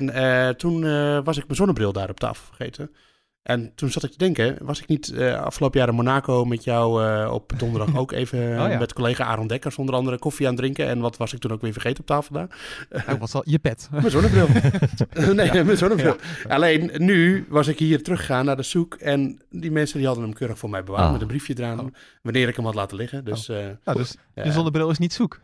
toen 0.58 0.82
was 1.24 1.38
ik 1.38 1.44
mijn 1.44 1.58
zonnebril 1.58 1.94
daar 1.94 2.10
op 2.10 2.20
tafel 2.20 2.46
vergeten. 2.46 2.92
En 3.48 3.72
toen 3.76 3.90
zat 3.92 4.04
ik 4.04 4.12
te 4.12 4.18
denken, 4.18 4.58
was 4.62 4.82
ik 4.82 4.88
niet 4.88 5.10
eh, 5.14 5.42
afgelopen 5.42 5.80
jaar 5.80 5.90
in 5.90 5.96
Monaco 5.96 6.46
met 6.46 6.64
jou 6.64 7.06
eh, 7.06 7.34
op 7.34 7.54
donderdag 7.58 7.96
ook 8.02 8.12
even 8.12 8.40
eh, 8.40 8.64
Oh 8.64 8.70
ja. 8.70 8.80
met 8.80 8.94
collega 8.94 9.24
Aaron 9.26 9.48
Dekkers 9.48 9.78
onder 9.78 9.96
andere 9.96 10.18
koffie 10.18 10.46
aan 10.48 10.52
het 10.52 10.62
drinken. 10.62 10.88
En 10.88 11.00
wat 11.00 11.18
was 11.18 11.34
ik 11.34 11.40
toen 11.40 11.52
ook 11.52 11.62
weer 11.62 11.72
vergeten 11.72 12.00
op 12.00 12.06
tafel 12.06 12.34
daar? 12.34 12.48
Nou, 13.06 13.20
wat 13.20 13.30
zal 13.30 13.42
je 13.46 13.60
pet? 13.60 13.88
Mijn 13.92 14.12
zonnebril. 14.12 14.48
nee, 15.36 15.64
mijn 15.64 15.78
zonnebril. 15.78 16.16
Alleen 16.48 16.92
nu 16.94 17.46
was 17.50 17.68
ik 17.68 17.80
hier 17.80 18.04
teruggegaan 18.04 18.46
naar 18.46 18.56
de 18.56 18.64
zoek. 18.64 18.94
En 18.96 19.42
die 19.50 19.72
mensen 19.72 19.98
die 19.98 20.08
hadden 20.08 20.26
hem 20.26 20.34
keurig 20.34 20.58
voor 20.58 20.70
mij 20.70 20.84
bewaard. 20.84 21.06
Ah. 21.06 21.12
Met 21.12 21.22
een 21.22 21.28
briefje 21.28 21.54
eraan. 21.58 21.80
Oh. 21.80 21.88
Wanneer 22.22 22.48
ik 22.48 22.56
hem 22.56 22.66
had 22.66 22.76
laten 22.76 22.98
liggen. 22.98 23.26
Dus 23.26 23.48
Nou, 23.48 23.98
dus 23.98 24.16
ja. 24.36 24.44
je 24.44 24.52
zonnebril 24.52 24.90
is 24.90 24.98
niet 24.98 25.14
zoek. 25.14 25.32
Dat 25.34 25.40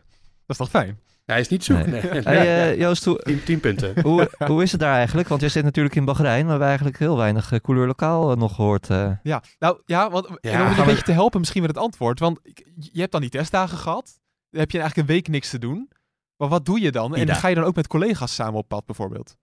is 0.46 0.56
toch 0.56 0.70
fijn? 0.70 0.98
Hij 1.24 1.40
is 1.40 1.48
niet 1.48 1.64
zoek. 1.64 1.86
Nee. 1.86 2.02
Nee. 2.02 2.22
Hey, 2.22 2.70
eh, 2.72 2.78
Joost, 2.78 3.04
hoe, 3.04 3.18
Tien, 3.22 3.42
tien 3.44 3.60
punten. 3.60 4.00
hoe, 4.06 4.30
hoe 4.46 4.62
is 4.62 4.70
het 4.72 4.80
daar 4.80 4.94
eigenlijk? 4.96 5.28
Want 5.28 5.40
je 5.40 5.48
zit 5.48 5.64
natuurlijk 5.64 5.94
in 5.94 6.04
Bahrein, 6.04 6.34
maar 6.34 6.44
we 6.44 6.50
hebben 6.50 6.66
eigenlijk 6.68 6.98
heel 6.98 7.16
weinig 7.16 7.52
eh, 7.52 7.58
couleur 7.60 7.86
lokaal 7.86 8.30
eh, 8.30 8.36
nog 8.36 8.54
gehoord. 8.54 8.90
eh. 8.90 9.10
Ja, 9.22 9.42
nou 9.58 9.80
ja, 9.86 10.10
want, 10.10 10.26
en 10.26 10.32
om 10.34 10.38
je 10.42 10.50
een 10.50 10.74
we- 10.74 10.84
beetje 10.84 11.02
te 11.02 11.12
helpen 11.12 11.40
misschien 11.40 11.62
met 11.62 11.70
het 11.70 11.80
antwoord. 11.84 12.18
Want 12.18 12.38
ik- 12.42 12.66
je 12.74 13.00
hebt 13.00 13.12
dan 13.12 13.20
die 13.20 13.30
testdagen 13.30 13.78
gehad. 13.78 14.18
Dan 14.50 14.60
heb 14.60 14.70
je 14.70 14.78
eigenlijk 14.78 15.08
een 15.08 15.14
week 15.14 15.28
niks 15.28 15.50
te 15.50 15.58
doen. 15.58 15.90
Maar 16.36 16.48
wat 16.48 16.66
doe 16.66 16.80
je 16.80 16.90
dan? 16.92 17.16
En 17.16 17.34
ga 17.34 17.48
je 17.48 17.54
dan 17.54 17.64
ook 17.64 17.74
met 17.76 17.86
collega's 17.86 18.34
samen 18.34 18.54
op 18.54 18.68
pad 18.68 18.86
bijvoorbeeld? 18.86 19.36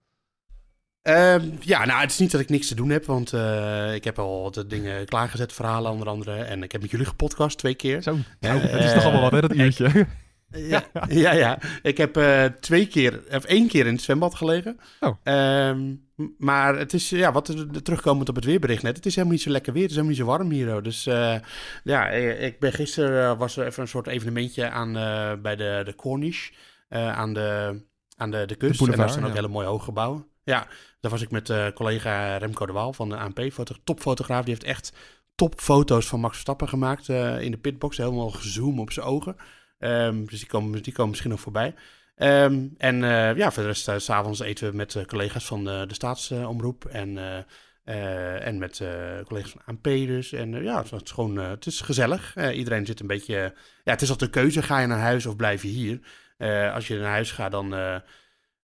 Ehm, 1.02 1.48
ja, 1.60 1.84
nou, 1.84 2.00
het 2.00 2.10
is 2.10 2.18
niet 2.18 2.30
dat 2.30 2.40
ik 2.40 2.48
niks 2.48 2.68
te 2.68 2.74
doen 2.74 2.90
heb. 2.90 3.04
Want 3.06 3.32
eh, 3.32 3.94
ik 3.94 4.04
heb 4.04 4.18
al 4.18 4.42
wat 4.42 4.64
dingen 4.68 5.06
klaargezet, 5.06 5.52
verhalen 5.52 5.90
onder 5.92 6.08
andere. 6.08 6.34
En 6.42 6.62
ik 6.62 6.72
heb 6.72 6.80
met 6.80 6.90
jullie 6.90 7.06
gepodcast 7.06 7.58
twee 7.58 7.74
keer. 7.74 8.02
Zo, 8.02 8.16
dat 8.40 8.62
is 8.62 8.92
toch 8.92 9.02
allemaal 9.02 9.20
wat, 9.20 9.32
hè, 9.32 9.40
dat 9.40 9.54
uurtje. 9.54 10.06
Ja, 10.52 10.84
ja, 11.08 11.32
ja. 11.32 11.58
Ik 11.82 11.96
heb 11.96 12.16
eh, 12.16 12.44
twee 12.44 12.86
keer, 12.86 13.22
of 13.30 13.44
één 13.44 13.68
keer 13.68 13.86
in 13.86 13.92
het 13.92 14.02
zwembad 14.02 14.34
gelegen. 14.34 14.78
Oh. 15.00 15.16
Ehm, 15.22 15.94
maar 16.38 16.78
het 16.78 16.92
is, 16.92 17.10
ja, 17.10 17.32
wat 17.32 17.48
er- 17.48 17.66
er 17.74 17.82
terugkomend 17.82 18.28
op 18.28 18.34
het 18.34 18.44
weerbericht 18.44 18.82
net. 18.82 18.96
Het 18.96 19.06
is 19.06 19.14
helemaal 19.14 19.34
niet 19.36 19.44
zo 19.44 19.50
lekker 19.50 19.72
weer. 19.72 19.82
Het 19.82 19.90
is 19.90 19.96
helemaal 19.96 20.16
niet 20.18 20.26
zo 20.26 20.32
warm 20.36 20.50
hier. 20.50 20.70
hoor. 20.70 20.82
Dus 20.82 21.06
eh, 21.06 21.34
ja, 21.84 22.08
eh, 22.10 22.44
ik 22.44 22.58
ben 22.60 22.72
gisteren, 22.72 23.30
eh, 23.32 23.38
was 23.38 23.56
er 23.56 23.66
even 23.66 23.82
een 23.82 23.88
soort 23.88 24.06
evenementje 24.06 24.70
aan, 24.70 24.92
bij 25.42 25.56
de, 25.56 25.82
de 25.84 25.94
Corniche. 25.94 26.52
aan 26.88 27.32
de, 27.34 27.80
aan 28.16 28.30
de, 28.30 28.46
de 28.46 28.54
kust. 28.54 28.78
boulevard, 28.78 28.90
en 28.92 28.96
daar 28.98 29.08
staan 29.08 29.22
ook 29.24 29.28
ja. 29.28 29.34
hele 29.34 29.48
mooie 29.52 29.66
hoge 29.66 29.84
gebouwen. 29.84 30.26
Ja, 30.44 30.66
daar 31.00 31.10
was 31.10 31.22
ik 31.22 31.30
met 31.30 31.52
collega 31.74 32.36
Remco 32.36 32.66
de 32.66 32.72
Waal 32.72 32.92
van 32.92 33.08
de 33.08 33.16
ANP, 33.16 33.40
foto, 33.52 33.74
topfotograaf. 33.84 34.44
Die 34.44 34.52
heeft 34.54 34.64
echt 34.66 34.92
topfoto's 35.34 36.06
van 36.06 36.20
Max 36.20 36.32
Verstappen 36.32 36.68
gemaakt 36.68 37.08
in 37.38 37.50
de 37.50 37.58
pitbox. 37.60 37.96
Helemaal 37.96 38.30
gezoomd 38.30 38.78
op 38.80 38.90
zijn 38.92 39.06
ogen. 39.06 39.36
Ehm, 39.82 40.24
dus 40.24 40.38
die 40.38 40.48
komen, 40.48 40.82
die 40.82 40.92
komen 40.92 41.10
misschien 41.10 41.30
nog 41.30 41.40
voorbij. 41.40 41.74
Ehm, 42.14 42.68
en 42.78 43.04
eh, 43.04 43.36
ja, 43.36 43.50
voor 43.52 43.62
de 43.62 43.68
rest, 43.68 43.88
eh, 43.88 43.98
s'avonds 43.98 44.40
eten 44.40 44.70
we 44.70 44.76
met 44.76 44.94
eh, 44.94 45.04
collega's 45.04 45.44
van 45.44 45.64
de, 45.64 45.84
de 45.88 45.94
staatsomroep 45.94 46.84
en, 46.84 47.18
eh, 47.18 47.38
eh, 47.84 48.46
en 48.46 48.58
met 48.58 48.80
eh, 48.80 49.20
collega's 49.24 49.50
van 49.50 49.62
ANP 49.64 49.84
dus. 49.84 50.32
En 50.32 50.54
eh, 50.54 50.62
ja, 50.62 50.82
het 50.82 51.02
is 51.04 51.10
gewoon, 51.10 51.40
eh, 51.40 51.48
het 51.48 51.66
is 51.66 51.80
gezellig. 51.80 52.36
Eh, 52.36 52.56
iedereen 52.56 52.86
zit 52.86 53.00
een 53.00 53.06
beetje, 53.06 53.54
ja, 53.84 53.92
het 53.92 54.02
is 54.02 54.10
altijd 54.10 54.34
een 54.36 54.42
keuze. 54.42 54.62
Ga 54.62 54.78
je 54.78 54.86
naar 54.86 54.98
huis 54.98 55.26
of 55.26 55.36
blijf 55.36 55.62
je 55.62 55.68
hier? 55.68 56.00
Eh, 56.36 56.74
als 56.74 56.86
je 56.86 56.98
naar 56.98 57.10
huis 57.10 57.30
gaat, 57.30 57.50
dan 57.50 57.74
eh, 57.74 57.96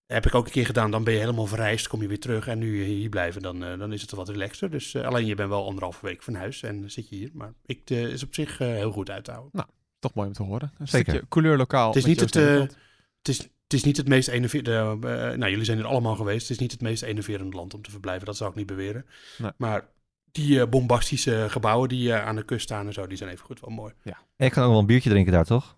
heb 0.07 0.27
ik 0.27 0.35
ook 0.35 0.47
een 0.47 0.53
keer 0.53 0.67
gedaan. 0.67 0.91
Dan 0.91 1.05
ben 1.05 1.13
je 1.13 1.21
helemaal 1.21 1.47
verreisd, 1.47 1.89
kom 1.89 2.03
je 2.03 2.09
weer 2.09 2.21
terug. 2.21 2.47
En 2.47 2.59
nu 2.59 2.83
hier 2.85 3.09
blijven, 3.09 3.43
dan, 3.43 3.65
eh, 3.65 3.79
dan 3.79 3.93
is 3.93 4.01
het 4.01 4.11
wat 4.11 4.29
relaxter. 4.29 4.71
Dus 4.71 4.95
eh, 4.95 5.05
alleen 5.05 5.27
je 5.27 5.35
bent 5.35 5.49
wel 5.49 5.67
anderhalve 5.67 6.07
week 6.07 6.23
van 6.23 6.35
huis 6.35 6.63
en 6.63 6.91
zit 6.91 7.09
je 7.09 7.17
hier. 7.17 7.31
Maar 7.33 7.53
ik, 7.67 7.91
eh, 7.91 8.03
is 8.03 8.23
op 8.23 8.35
zich 8.35 8.61
eh, 8.61 8.69
heel 8.69 8.93
goed 8.93 9.11
uit 9.11 9.25
te 9.25 9.31
houden. 9.31 9.67
Toch 9.99 10.15
mooi 10.15 10.29
om 10.29 10.35
te 10.35 10.43
horen. 10.43 10.73
Een 10.79 10.89
Zeker. 10.89 11.09
stukje 11.13 11.29
couleur 11.29 11.57
lokaal. 11.57 11.87
Het 11.89 11.97
is 11.97 12.05
niet 12.05 12.21
het, 12.21 12.37
eh. 12.37 12.61
Het 13.19 13.29
is, 13.29 13.39
het 13.39 13.73
is 13.73 13.85
niet 13.85 13.97
het 13.97 14.09
meest 14.09 14.29
enerverende... 14.29 15.09
eh, 15.09 15.39
nou, 15.39 15.51
jullie 15.51 15.65
zijn 15.65 15.79
er 15.79 15.87
allemaal 15.87 16.17
geweest. 16.17 16.43
Het 16.43 16.51
is 16.51 16.59
niet 16.59 16.73
het 16.73 16.81
meest 16.81 17.03
enerverende 17.03 17.57
land 17.57 17.75
om 17.75 17.83
te 17.83 17.91
verblijven. 17.91 18.27
Dat 18.27 18.37
zou 18.37 18.51
ik 18.51 18.57
niet 18.57 18.67
beweren. 18.67 19.07
Nee. 19.39 19.51
Maar 19.57 19.89
die 20.33 20.61
eh, 20.61 20.69
bombastische 20.69 21.47
gebouwen 21.49 21.89
die 21.89 22.13
eh, 22.13 22.27
aan 22.27 22.37
de 22.37 22.45
kust 22.45 22.63
staan 22.65 22.87
en 22.87 22.93
zo... 22.93 23.07
die 23.07 23.17
zijn 23.17 23.31
even 23.31 23.45
goed 23.45 23.61
wel 23.61 23.71
mooi. 23.71 23.93
En 24.03 24.15
je 24.47 24.51
kan 24.51 24.63
ook 24.65 24.71
wel 24.71 24.79
een 24.79 24.87
biertje 24.87 25.11
drinken 25.11 25.33
daar, 25.33 25.45
toch? 25.45 25.77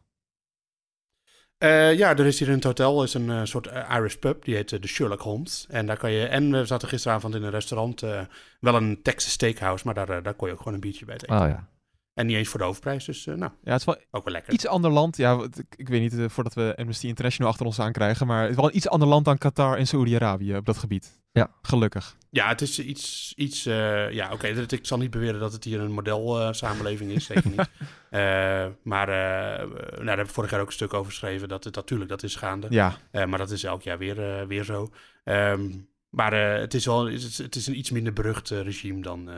Eh, 1.58 1.94
ja, 1.98 2.10
er 2.16 2.26
is 2.26 2.38
hier 2.38 2.48
in 2.48 2.54
het 2.54 2.64
hotel 2.64 3.02
is 3.02 3.14
een 3.14 3.30
eh, 3.30 3.44
soort 3.44 3.66
Irish 3.66 4.14
pub. 4.14 4.44
Die 4.44 4.54
heet 4.54 4.82
de 4.82 4.88
Sherlock 4.88 5.20
Holmes. 5.20 5.66
En 5.68 5.86
daar 5.86 5.96
kan 5.96 6.12
je... 6.12 6.26
En 6.26 6.50
we 6.50 6.64
zaten 6.64 6.88
gisteravond 6.88 7.34
in 7.34 7.42
een 7.42 7.50
restaurant. 7.50 8.02
eh, 8.02 8.20
wel 8.60 8.74
een 8.74 9.02
Texas 9.02 9.32
steakhouse. 9.32 9.84
Maar 9.84 9.94
daar, 9.94 10.22
daar 10.22 10.34
kon 10.34 10.46
je 10.46 10.52
ook 10.52 10.58
gewoon 10.58 10.74
een 10.74 10.80
biertje 10.80 11.04
bij 11.04 11.14
eten. 11.14 11.28
Oh 11.40 11.48
ja. 11.48 11.68
En 12.14 12.26
niet 12.26 12.36
eens 12.36 12.48
voor 12.48 12.58
de 12.58 12.64
hoofdprijs. 12.66 13.04
Dus 13.04 13.26
eh, 13.26 13.34
nou, 13.34 13.52
Ja, 13.64 13.70
het 13.72 13.80
is 13.80 13.86
wel 13.86 13.96
ook 14.10 14.24
wel 14.24 14.32
lekker. 14.32 14.52
iets 14.52 14.66
ander 14.66 14.90
land. 14.90 15.16
Ja, 15.16 15.42
ik, 15.56 15.74
ik 15.76 15.88
weet 15.88 16.00
niet 16.00 16.18
eh, 16.18 16.28
voordat 16.28 16.54
we 16.54 16.74
Amnesty 16.76 17.06
International 17.06 17.50
achter 17.50 17.66
ons 17.66 17.80
aankrijgen. 17.80 18.26
Maar 18.26 18.40
het 18.40 18.50
is 18.50 18.56
wel 18.56 18.64
een 18.68 18.76
iets 18.76 18.88
ander 18.88 19.08
land 19.08 19.24
dan 19.24 19.38
Qatar 19.38 19.76
en 19.76 19.86
Saoedi-Arabië 19.86 20.56
op 20.56 20.64
dat 20.66 20.78
gebied. 20.78 21.18
Ja. 21.32 21.50
Gelukkig. 21.62 22.16
Ja, 22.30 22.48
het 22.48 22.60
is 22.60 22.78
iets. 22.80 23.32
iets 23.36 23.66
eh, 23.66 24.10
ja, 24.12 24.32
oké. 24.32 24.54
dat 24.54 24.72
ik 24.72 24.86
zal 24.86 24.98
niet 24.98 25.10
beweren 25.10 25.40
dat 25.40 25.52
het 25.52 25.64
hier 25.64 25.80
een 25.80 25.92
model 25.92 26.54
samenleving 26.54 27.10
is. 27.10 27.24
Zeker 27.24 27.50
niet. 27.50 27.70
Eh, 28.10 28.66
maar 28.82 29.08
eh, 29.08 29.68
nou, 29.68 30.04
daar 30.04 30.16
heb 30.16 30.26
ik 30.26 30.32
vorig 30.32 30.50
jaar 30.50 30.60
ook 30.60 30.66
een 30.66 30.72
stuk 30.72 30.94
over 30.94 31.10
geschreven. 31.10 31.48
Dat 31.48 31.64
het 31.64 31.74
natuurlijk, 31.74 32.10
dat 32.10 32.22
is 32.22 32.34
gaande. 32.36 32.66
Ja, 32.70 32.96
Eh, 33.10 33.24
maar 33.24 33.38
dat 33.38 33.50
is 33.50 33.64
elk 33.64 33.82
jaar 33.82 33.98
weer, 33.98 34.46
weer 34.46 34.64
zo. 34.64 34.88
Ehm, 35.24 35.70
maar 36.08 36.32
eh, 36.32 36.60
het 36.60 36.74
is 36.74 36.84
wel 36.86 37.04
het 37.04 37.22
is, 37.22 37.38
het 37.38 37.56
is 37.56 37.66
een 37.66 37.78
iets 37.78 37.90
minder 37.90 38.12
berucht 38.12 38.48
regime 38.48 39.02
dan, 39.02 39.30
eh, 39.30 39.36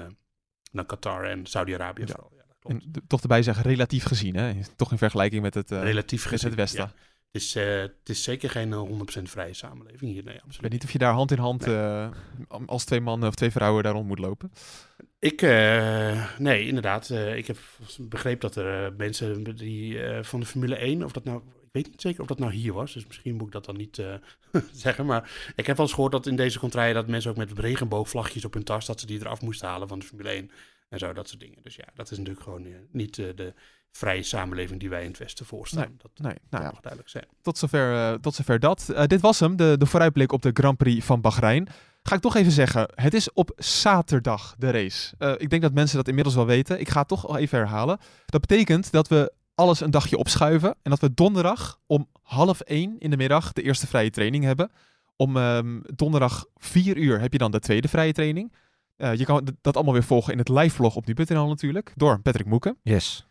dan 0.73 0.87
Qatar 0.87 1.25
en 1.25 1.47
Saudi-Arabië. 1.47 2.01
Ja. 2.01 2.07
vooral. 2.07 2.33
Ja, 2.37 2.42
klopt. 2.63 2.85
en 2.85 2.91
d- 2.93 3.01
toch 3.07 3.21
erbij 3.23 3.43
zeggen, 3.43 3.65
relatief 3.65 4.05
gezien. 4.05 4.37
Hè? 4.37 4.53
Toch 4.77 4.91
in 4.91 4.99
vergelijking 4.99 5.43
met 5.43 5.55
het, 5.55 5.71
eh, 5.71 5.83
Relatief 5.83 6.21
met 6.21 6.33
gezien. 6.33 6.49
het 6.49 6.59
Westen. 6.59 6.81
ja. 6.81 6.93
Het, 7.33 7.43
is, 7.43 7.55
eh, 7.55 7.81
het 7.81 8.09
is 8.09 8.23
zeker 8.23 8.51
geen 8.51 8.73
eh, 8.73 8.79
100% 9.19 9.23
vrije 9.31 9.55
samenleving 9.55 10.13
hier. 10.13 10.25
Nee, 10.25 10.35
Ik 10.35 10.41
weet 10.41 10.43
absoluut. 10.45 10.73
niet 10.73 10.85
of 10.85 10.91
je 10.93 10.99
daar 10.99 11.13
hand 11.13 11.31
in 11.31 11.39
hand 11.39 11.67
Nee. 11.67 11.75
eh, 11.77 12.09
als 12.67 12.85
twee 12.85 13.01
mannen 13.01 13.29
of 13.29 13.35
twee 13.35 13.51
vrouwen 13.51 13.83
daar 13.83 13.93
rond 13.93 14.07
moet 14.09 14.19
lopen. 14.19 14.53
Ik, 15.19 15.43
eh, 15.43 16.25
nee, 16.39 16.67
inderdaad. 16.67 17.11
eh, 17.11 17.37
ik 17.37 17.47
heb 17.47 17.59
begrepen 18.01 18.41
dat 18.41 18.57
er 18.57 18.85
eh, 18.85 18.97
mensen 18.97 19.57
die 19.57 20.03
eh, 20.03 20.23
van 20.23 20.41
de 20.41 20.47
Formule 20.47 20.77
1, 20.77 21.03
of 21.05 21.13
dat 21.13 21.25
nou, 21.25 21.39
ik 21.63 21.69
weet 21.73 21.87
niet 21.91 22.01
zeker 22.01 22.21
of 22.21 22.27
dat 22.27 22.39
nou 22.39 22.53
hier 22.53 22.73
was, 22.73 22.93
dus 22.93 23.07
misschien 23.07 23.35
moet 23.37 23.47
ik 23.47 23.53
dat 23.53 23.65
dan 23.65 23.77
niet 23.77 23.99
eh, 23.99 24.15
zeggen. 24.73 25.07
Maar 25.07 25.53
ik 25.57 25.67
heb 25.67 25.77
wel 25.77 25.87
eens 25.87 25.95
gehoord 25.95 26.13
dat 26.13 26.27
in 26.27 26.37
deze 26.37 26.59
contraien 26.59 26.95
dat 26.95 27.07
mensen 27.09 27.31
ook 27.31 27.37
met 27.37 27.59
regenboogvlagjes 27.59 28.45
op 28.45 28.55
hun 28.55 28.65
tas, 28.65 28.87
dat 28.87 29.01
ze 29.01 29.07
die 29.07 29.21
eraf 29.21 29.41
moesten 29.41 29.69
halen 29.69 29.89
van 29.89 29.99
de 29.99 30.05
Formule 30.07 30.29
1 30.29 30.51
en 30.93 30.99
zo, 30.99 31.13
dat 31.13 31.29
soort 31.29 31.41
dingen. 31.41 31.59
Dus 31.63 31.77
ja, 31.77 31.85
dat 31.95 32.11
is 32.11 32.19
natuurlijk 32.19 32.45
gewoon 32.45 32.65
eh, 32.65 32.73
niet 32.91 33.19
eh, 33.19 33.27
de 33.35 33.55
vrije 33.91 34.23
samenleving 34.23 34.81
die 34.81 34.89
wij 34.89 35.03
in 35.03 35.09
het 35.09 35.19
Westen 35.19 35.47
voorstaan. 35.47 35.95
dat 35.99 36.11
Nee, 36.15 36.35
nou 36.51 36.65
ja, 36.65 36.71
mag 36.71 36.81
duidelijk 36.81 37.11
zijn. 37.11 37.27
tot 37.43 37.59
zover, 37.59 37.95
eh, 37.95 38.15
tot 38.15 38.35
zover 38.35 38.61
dat. 38.61 38.93
Dit 39.07 39.21
was 39.21 39.41
hem, 39.41 39.57
de, 39.57 39.75
de 39.79 39.87
vooruitblik 39.87 40.33
op 40.33 40.43
de 40.43 40.51
Grand 40.53 40.77
Prix 40.77 41.05
van 41.05 41.21
Bahrein. 41.21 41.69
Ga 42.03 42.15
ik 42.15 42.21
toch 42.21 42.37
even 42.37 42.53
zeggen, 42.53 42.89
het 42.95 43.15
is 43.15 43.33
op 43.33 43.53
zaterdag 43.57 44.55
de 44.59 44.71
race. 44.71 45.37
Ik 45.39 45.51
denk 45.51 45.63
dat 45.63 45.73
mensen 45.73 45.97
dat 45.97 46.09
inmiddels 46.09 46.35
wel 46.35 46.47
weten. 46.47 46.81
Ik 46.81 46.89
ga 46.89 46.99
het 46.99 47.09
toch 47.09 47.29
al 47.29 47.37
even 47.37 47.59
herhalen. 47.59 47.99
Dat 48.27 48.41
betekent 48.41 48.93
dat 48.93 49.09
we 49.09 49.33
alles 49.55 49.81
een 49.81 49.91
dagje 49.91 50.17
opschuiven. 50.17 50.75
En 50.83 50.91
dat 50.91 51.01
we 51.01 51.15
donderdag 51.15 51.79
om 51.87 52.09
half 52.23 52.61
één 52.61 52.99
in 52.99 53.11
de 53.11 53.17
middag 53.17 53.53
de 53.53 53.63
eerste 53.63 53.87
vrije 53.87 54.11
training 54.11 54.45
hebben. 54.45 54.71
Om 55.17 55.37
ehm, 55.37 55.81
donderdag 55.95 56.45
vier 56.57 56.97
uur 56.97 57.21
heb 57.21 57.33
je 57.33 57.39
dan 57.39 57.51
de 57.51 57.61
tweede 57.61 57.89
vrije 57.89 58.13
training. 58.13 58.53
Eh, 58.97 59.15
je 59.15 59.25
kan 59.25 59.49
dat 59.61 59.75
allemaal 59.75 59.93
weer 59.95 60.05
volgen 60.05 60.33
in 60.33 60.39
het 60.39 60.49
live 60.49 60.75
vlog 60.75 60.97
op 60.97 61.07
nu.nl 61.07 61.49
natuurlijk. 61.49 61.93
Door 61.97 62.21
Patrick 62.21 62.47
Moeken. 62.47 62.77
Yes. 62.83 63.27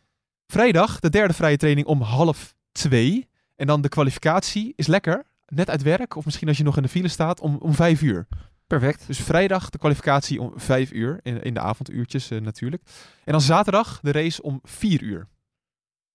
Vrijdag, 0.47 0.99
de 0.99 1.09
derde 1.09 1.34
vrije 1.34 1.57
training 1.57 1.88
om 1.88 2.01
half 2.01 2.55
twee. 2.72 3.28
En 3.55 3.68
dan 3.68 3.82
de 3.82 3.89
kwalificatie 3.89 4.74
is 4.76 4.88
lekker. 4.88 5.24
Net 5.45 5.70
uit 5.70 5.82
werk, 5.82 6.16
of 6.16 6.26
misschien 6.26 6.47
als 6.47 6.57
je 6.57 6.64
nog 6.64 6.76
in 6.78 6.84
de 6.84 6.89
file 6.89 7.07
staat, 7.07 7.39
om, 7.39 7.55
om 7.57 7.74
vijf 7.74 8.01
uur. 8.01 8.28
Perfect. 8.68 9.07
Dus 9.07 9.20
vrijdag 9.20 9.70
de 9.70 9.78
kwalificatie 9.78 10.41
om 10.41 10.53
vijf 10.55 10.91
uur. 10.91 11.20
In, 11.22 11.41
in 11.41 11.53
de 11.53 11.59
avonduurtjes 11.59 12.30
eh, 12.32 12.39
natuurlijk. 12.41 12.84
En 13.24 13.32
dan 13.32 13.41
zaterdag 13.41 13.99
de 14.01 14.12
race 14.12 14.41
om 14.41 14.59
vier 14.64 15.01
uur. 15.01 15.28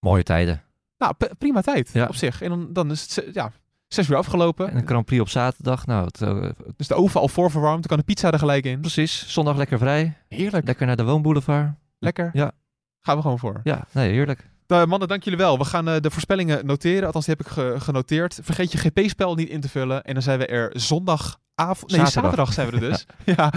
Mooie 0.01 0.23
tijden. 0.23 0.63
Nou, 0.99 1.15
prima 1.39 1.61
tijd 1.61 1.91
Ja. 1.93 2.07
op 2.07 2.15
zich. 2.15 2.43
En 2.43 2.49
dan, 2.49 2.73
dan 2.73 2.91
is 2.91 3.17
het 3.17 3.35
ja, 3.35 3.53
zes 3.89 4.09
uur 4.09 4.17
afgelopen. 4.17 4.71
En 4.71 4.77
een 4.77 4.87
Grand 4.87 5.05
Prix 5.07 5.21
op 5.23 5.29
zaterdag. 5.29 5.87
Nou, 5.87 6.05
het, 6.05 6.23
eh, 6.23 6.51
Dus 6.77 6.89
de 6.89 6.95
oven 6.95 7.21
al 7.21 7.29
voorverwarmd. 7.29 7.79
Dan 7.81 7.89
kan 7.89 7.99
de 7.99 8.13
pizza 8.13 8.31
er 8.31 8.39
gelijk 8.39 8.65
in. 8.65 8.81
precies. 8.81 9.25
Zondag 9.33 9.57
lekker 9.57 9.79
vrij. 9.79 10.17
Heerlijk. 10.29 10.67
Lekker 10.67 10.87
naar 10.87 10.97
de 10.97 11.05
woonboulevard. 11.05 11.71
Lekker. 11.99 12.31
Ja. 12.33 12.53
Gaan 13.01 13.17
we 13.17 13.23
gewoon 13.23 13.39
voor. 13.39 13.61
Ja, 13.65 13.87
nee, 13.93 14.13
heerlijk. 14.13 14.49
Uh, 14.69 14.85
mannen, 14.85 15.09
dank 15.09 15.23
jullie 15.23 15.39
wel. 15.39 15.59
We 15.59 15.65
gaan 15.65 15.89
eh, 15.89 16.01
de 16.01 16.11
voorspellingen 16.11 16.67
noteren. 16.67 17.07
Althans, 17.07 17.25
die 17.27 17.35
heb 17.39 17.47
ik 17.47 17.53
ge- 17.53 17.75
genoteerd. 17.79 18.39
Vergeet 18.43 18.73
je 18.73 18.79
GP-spel 18.79 19.35
niet 19.35 19.49
in 19.49 19.61
te 19.61 19.69
vullen. 19.69 20.05
En 20.05 20.15
dan 20.15 20.23
zijn 20.23 20.39
we 20.39 20.47
er 20.47 20.73
Nee, 21.57 21.67
Zaterdag. 21.69 22.09
zaterdag, 22.09 22.53
zijn 22.53 22.71
we 22.71 22.73
er 22.73 22.81
dus. 22.81 23.07
ja. 23.37 23.53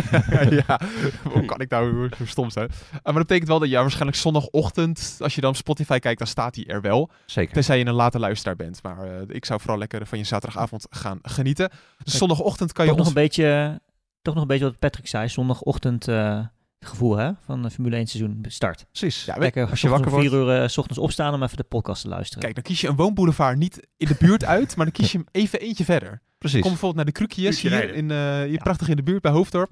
ja. 0.66 0.80
Hoe 1.22 1.44
kan 1.44 1.60
ik 1.60 1.70
nou 1.70 2.08
hoe 2.18 2.26
stom 2.26 2.50
zijn? 2.50 2.68
Uh, 2.70 2.92
maar 2.92 3.12
dat 3.12 3.26
betekent 3.26 3.48
wel 3.48 3.58
dat 3.58 3.68
ja, 3.68 3.80
waarschijnlijk 3.80 4.16
zondagochtend... 4.16 5.16
Als 5.18 5.34
je 5.34 5.40
dan 5.40 5.50
op 5.50 5.56
Spotify 5.56 5.98
kijkt, 5.98 6.18
dan 6.18 6.26
staat 6.26 6.54
die 6.54 6.66
er 6.66 6.80
wel. 6.80 7.10
Zeker. 7.26 7.52
Tenzij 7.52 7.78
je 7.78 7.86
een 7.86 7.94
late 7.94 8.18
luisteraar 8.18 8.56
bent. 8.56 8.82
Maar 8.82 8.98
eh, 8.98 9.22
ik 9.28 9.44
zou 9.44 9.60
vooral 9.60 9.78
lekker 9.78 10.06
van 10.06 10.18
je 10.18 10.24
zaterdagavond 10.24 10.86
gaan 10.90 11.18
genieten. 11.22 11.70
Dus 12.02 12.16
zondagochtend 12.18 12.72
kan 12.72 12.84
je 12.84 12.90
Toch 12.90 12.98
nog, 12.98 13.08
een 13.08 13.14
beetje, 13.14 13.80
toch 14.22 14.34
nog 14.34 14.42
een 14.42 14.48
beetje 14.48 14.64
wat 14.64 14.78
Patrick 14.78 15.06
zei. 15.06 15.28
Zondagochtend 15.28 16.08
eh, 16.08 16.40
gevoel 16.80 17.16
hè, 17.16 17.30
van 17.44 17.62
de 17.62 17.70
Formule 17.70 17.96
1 17.96 18.06
seizoen 18.06 18.44
start. 18.48 18.86
Precies. 18.92 19.24
Ja, 19.24 19.36
Lekker 19.38 19.70
als 19.70 19.80
je 19.80 19.88
wakker 19.88 20.12
om 20.12 20.20
vier 20.20 20.32
uur 20.32 20.62
eh, 20.62 20.68
s 20.68 20.78
ochtends 20.78 21.00
opstaan 21.00 21.34
om 21.34 21.42
even 21.42 21.56
de 21.56 21.62
podcast 21.62 22.02
te 22.02 22.08
luisteren. 22.08 22.42
Kijk, 22.42 22.54
dan 22.54 22.64
kies 22.64 22.80
je 22.80 22.88
een 22.88 22.96
woonboulevard 22.96 23.56
niet 23.58 23.86
in 23.96 24.06
de 24.06 24.16
buurt 24.18 24.44
uit, 24.44 24.76
maar 24.76 24.84
dan 24.84 24.94
kies 24.94 25.12
je 25.12 25.18
hem 25.18 25.26
even 25.32 25.60
eentje 25.60 25.84
verder. 25.84 26.20
Precies. 26.38 26.60
Kom 26.60 26.70
bijvoorbeeld 26.70 27.04
naar 27.04 27.14
de 27.14 27.18
Krukjes 27.20 27.60
hier, 27.60 27.70
rijden. 27.70 27.94
in, 27.94 28.10
eh, 28.10 28.42
hier 28.42 28.58
prachtig 28.58 28.88
in 28.88 28.96
de 28.96 29.02
buurt 29.02 29.22
bij 29.22 29.32
Hoofddorp. 29.32 29.70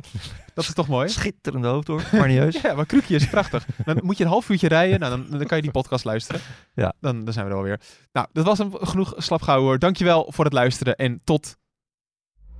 Dat 0.55 0.65
is 0.65 0.73
toch 0.73 0.89
mooi? 0.89 1.09
Schitterende 1.09 1.69
hoofddorp. 1.69 2.13
Marnieus. 2.13 2.61
Ja, 2.63 2.75
maar 2.75 2.87
Krukjes 2.87 3.23
is 3.23 3.29
prachtig. 3.29 3.67
Dan 3.85 3.99
moet 4.03 4.17
je 4.19 4.25
een 4.25 4.31
half 4.31 4.49
uurtje 4.49 4.69
rijden, 4.69 5.01
nou, 5.01 5.17
dan, 5.17 5.39
dan 5.39 5.47
kan 5.47 5.57
je 5.57 5.63
die 5.63 5.73
podcast 5.73 6.05
luisteren. 6.05 6.41
Ja. 6.75 6.93
Dan, 7.01 7.25
dan 7.25 7.33
zijn 7.33 7.45
we 7.47 7.51
er 7.51 7.57
alweer. 7.57 7.81
Nou, 8.13 8.27
dat 8.33 8.45
was 8.45 8.59
hem 8.59 8.71
genoeg 8.75 9.15
slapgauw 9.17 9.61
hoor. 9.61 9.79
Dankjewel 9.79 10.33
voor 10.33 10.45
het 10.45 10.55
luisteren 10.55 10.97
en 10.97 11.21
tot 11.25 11.57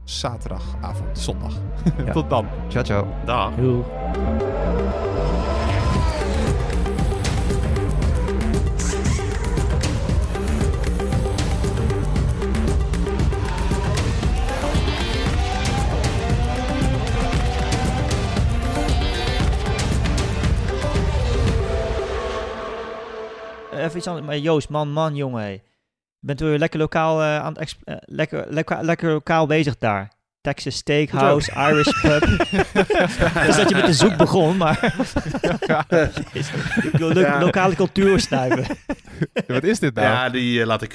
zaterdagavond, 0.09 1.19
zondag. 1.19 1.53
Ja. 2.07 2.13
tot 2.13 2.31
dan. 2.31 2.47
Ciao, 2.69 2.85
ciao. 2.85 3.07
Dag. 3.25 3.55
Doei. 3.55 3.83
Even 23.73 23.97
iets 23.97 24.07
anders. 24.07 24.27
Maar 24.27 24.39
Joost, 24.39 24.69
man, 24.69 24.93
man, 24.93 25.15
jongen. 25.17 25.61
Bent 26.21 26.41
weer 26.41 26.59
lekker 26.59 26.79
lokaal, 26.79 27.21
eh, 27.21 27.39
aan 27.39 27.55
het 27.59 27.77
eh, 27.85 27.95
lekker, 28.01 28.45
lekker, 28.49 28.85
lekker 28.85 29.11
lokaal 29.11 29.47
bezig 29.47 29.79
daar. 29.79 30.17
Texas 30.41 30.77
Steakhouse, 30.77 31.53
Irish 31.53 32.01
Pub. 32.01 32.23
dus 33.47 33.57
dat 33.57 33.69
je 33.69 33.75
met 33.75 33.87
de 33.87 33.93
zoek 33.93 34.17
begon, 34.17 34.57
maar... 34.57 34.95
Lo- 36.99 37.39
lokale 37.39 37.75
cultuur 37.75 38.21
snuiven. 38.21 38.77
Wat 39.47 39.65
is 39.65 39.79
dit 39.79 39.95
nou? 39.95 40.07
Ja, 40.07 40.29
die 40.31 40.61
eh, 40.61 40.67
laat 40.67 40.83
ik... 40.83 40.95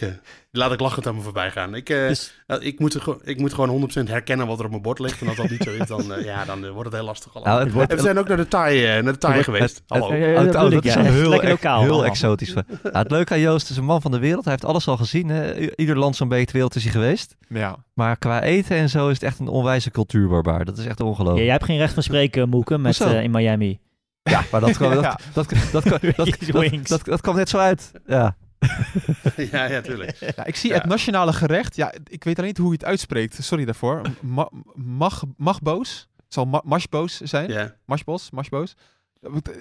laat 0.58 0.72
ik 0.72 0.80
lachend 0.80 1.08
aan 1.08 1.16
me 1.16 1.22
voorbij 1.22 1.52
gaan. 1.52 1.76
Ik, 1.76 1.90
eh, 1.90 2.08
Dus- 2.08 2.44
eh, 2.48 2.58
ik, 2.60 2.80
moet, 2.80 2.94
er 2.94 3.02
gewoon- 3.02 3.22
ik 3.24 3.40
moet 3.40 3.54
gewoon 3.54 3.70
100% 3.70 4.08
herkennen 4.10 4.48
wat 4.48 4.60
er 4.60 4.64
op 4.66 4.70
mijn 4.72 4.82
bord 4.82 5.00
ligt. 5.00 5.22
En 5.22 5.28
als 5.28 5.38
dat 5.38 5.50
niet 5.50 5.64
zo 5.64 5.70
is, 5.72 5.88
dan, 5.88 6.14
eh, 6.14 6.26
ja, 6.26 6.46
dan 6.46 6.66
eh, 6.66 6.70
wordt 6.72 6.86
het 6.90 6.94
heel 6.94 7.04
lastig 7.08 7.36
allemaal. 7.36 7.54
Nou, 7.54 7.66
het 7.66 7.74
wordt, 7.74 7.92
En 7.92 7.98
we 7.98 8.04
zijn 8.04 8.18
ook 8.20 8.28
naar 8.28 8.38
de 8.38 8.48
Thai, 8.48 9.02
naar 9.02 9.12
de 9.14 9.18
Thai 9.18 9.34
Het- 9.36 9.44
geweest. 9.44 9.76
het- 9.76 9.84
Hallo. 9.88 10.14
Ja, 10.16 10.26
ja, 10.28 10.34
dat 10.36 10.46
bedoel 10.46 10.62
dat 10.70 10.74
ik, 10.74 10.84
is 10.84 10.94
ja. 10.94 11.02
heel, 11.02 11.30
lekker 11.30 11.50
ex- 11.50 11.64
lokaal 11.64 11.82
heel 11.82 11.90
allemaal. 11.92 12.10
exotisch. 12.10 12.54
Ja, 12.54 12.64
het 13.00 13.12
leuke 13.12 13.34
aan 13.34 13.40
Joost 13.40 13.70
is 13.70 13.78
een 13.78 13.84
man 13.86 14.02
van 14.02 14.12
de 14.12 14.20
wereld. 14.20 14.44
Hij 14.44 14.54
heeft 14.54 14.66
alles 14.66 14.88
al 14.88 14.98
gezien. 14.98 15.30
hè. 15.30 15.70
Ieder 15.76 15.98
land 15.98 16.16
zo'n 16.16 16.28
beetje 16.28 16.46
ter 16.46 16.54
wereld 16.54 16.76
is 16.76 16.84
hij 16.84 16.92
geweest. 16.92 17.36
Ja. 17.50 17.76
Maar 17.94 18.18
qua 18.18 18.42
eten 18.42 18.78
en 18.78 18.90
zo 18.90 19.08
is 19.08 19.14
het 19.14 19.24
echt 19.24 19.40
een 19.40 19.48
onwijze 19.48 19.92
cultuurbarbaar. 19.92 20.66
Dat 20.66 20.78
is 20.78 20.86
echt 20.86 21.00
Ja, 21.00 21.06
ongelooflijk. 21.06 21.44
jij 21.44 21.52
hebt 21.52 21.66
geen 21.66 21.78
recht 21.78 21.94
van 21.94 22.04
spreken, 22.04 22.50
Moeke, 22.50 22.78
met, 22.78 23.00
in 23.00 23.32
Miami. 23.32 23.80
Ja, 24.24 24.44
maar 24.52 24.62
dat 24.62 24.72
kwam, 24.78 24.92
Ja. 25.02 25.20
dat 27.04 27.22
kwam 27.22 27.36
net 27.36 27.50
zo 27.50 27.58
uit. 27.58 27.92
Ja. 28.08 28.36
ja, 29.52 29.64
ja, 29.66 29.82
tuurlijk. 29.82 30.18
Ja, 30.36 30.46
ik 30.46 30.56
zie 30.56 30.70
Ja. 30.70 30.76
het 30.76 30.86
nationale 30.86 31.34
gerecht. 31.34 31.76
Ja, 31.76 31.94
ik 32.08 32.24
weet 32.24 32.36
alleen 32.38 32.48
niet 32.50 32.58
hoe 32.58 32.68
je 32.68 32.74
het 32.74 32.86
uitspreekt. 32.86 33.44
Sorry 33.44 33.66
daarvoor. 33.66 34.02
Ma 34.22 34.50
mag, 34.76 35.24
magboos. 35.38 36.08
Het 36.16 36.34
zal 36.34 36.46
ma 36.46 36.62
mashboos 36.66 37.18
zijn. 37.22 37.50
Ja. 37.52 37.76
Mashbos, 37.86 38.32
mashboos. 38.32 38.76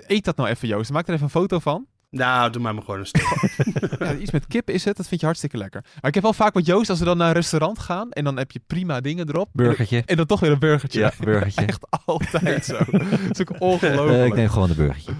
Eet 0.07 0.25
dat 0.25 0.37
nou 0.37 0.49
even, 0.49 0.69
Joost. 0.69 0.91
Maak 0.91 1.07
er 1.09 1.13
even 1.13 1.25
een 1.25 1.31
foto 1.31 1.59
van. 1.59 1.87
Nou, 2.11 2.51
doe 2.51 2.63
maar 2.63 2.75
maar 2.75 2.83
gewoon 2.85 3.01
een 3.01 3.07
stuk. 3.07 3.27
Ja, 3.99 4.15
iets 4.15 4.31
met 4.31 4.47
kip 4.47 4.71
is 4.71 4.85
het. 4.85 4.97
Dat 4.97 5.09
vind 5.09 5.21
je 5.21 5.27
hartstikke 5.27 5.57
lekker. 5.57 5.81
Maar 5.83 6.09
ik 6.09 6.15
heb 6.15 6.23
wel 6.23 6.33
vaak 6.33 6.55
met 6.55 6.67
Joost, 6.67 6.91
als 6.91 6.99
we 6.99 7.05
dan 7.05 7.17
naar 7.17 7.29
een 7.29 7.35
restaurant 7.35 7.79
gaan 7.79 8.11
en 8.11 8.25
dan 8.25 8.37
heb 8.39 8.51
je 8.51 8.61
prima 8.67 9.01
dingen 9.01 9.29
erop. 9.29 9.49
Burgertje. 9.53 10.03
En 10.07 10.17
dan 10.17 10.27
toch 10.27 10.41
weer 10.41 10.51
een 10.51 10.59
burgertje. 10.59 11.01
Ja, 11.01 11.13
burgertje. 11.21 11.65
Echt 11.65 11.87
altijd 12.05 12.65
zo. 12.65 12.77
Dat 12.79 13.39
is 13.39 13.41
ook 13.41 13.51
Eh, 13.51 13.57
ik 13.57 13.61
ongelooflijk. 13.61 14.35
neem 14.35 14.49
gewoon 14.49 14.71
een 14.71 14.77
burgertje. 14.77 15.13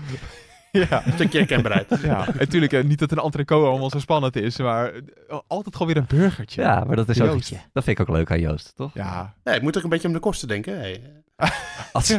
ja. 0.91 1.03
Een 1.07 1.13
stukje 1.13 1.39
herkenbaarheid. 1.39 1.87
ja, 2.03 2.27
en 2.27 2.35
natuurlijk 2.39 2.73
eh, 2.73 2.85
niet 2.85 2.99
dat 2.99 3.11
een 3.13 3.19
entrecote 3.19 3.69
allemaal 3.69 3.91
zo 3.91 3.99
spannend 3.99 4.37
is, 4.37 4.59
maar 4.59 4.93
eh, 5.29 5.39
altijd 5.47 5.77
gewoon 5.77 5.93
weer 5.93 6.03
een 6.03 6.19
burgertje. 6.19 6.63
Ja, 6.63 6.85
maar 6.87 6.97
dat 6.97 7.09
is 7.09 7.21
ook, 7.21 7.33
Joost. 7.33 7.51
dat 7.73 7.85
vind 7.85 7.99
ik 7.99 8.09
ook 8.09 8.17
leuk 8.17 8.31
aan 8.31 8.41
Joost, 8.41 8.73
toch? 8.77 8.91
Ja. 8.95 9.35
Ja, 9.45 9.53
ik 9.53 9.63
moet 9.63 9.77
ook 9.77 9.83
een 9.83 9.89
beetje 9.89 10.09
om 10.09 10.15
de 10.15 10.21
kosten 10.21 10.49
denken. 10.49 10.79
Hey. 10.79 11.01
Als, 11.93 12.17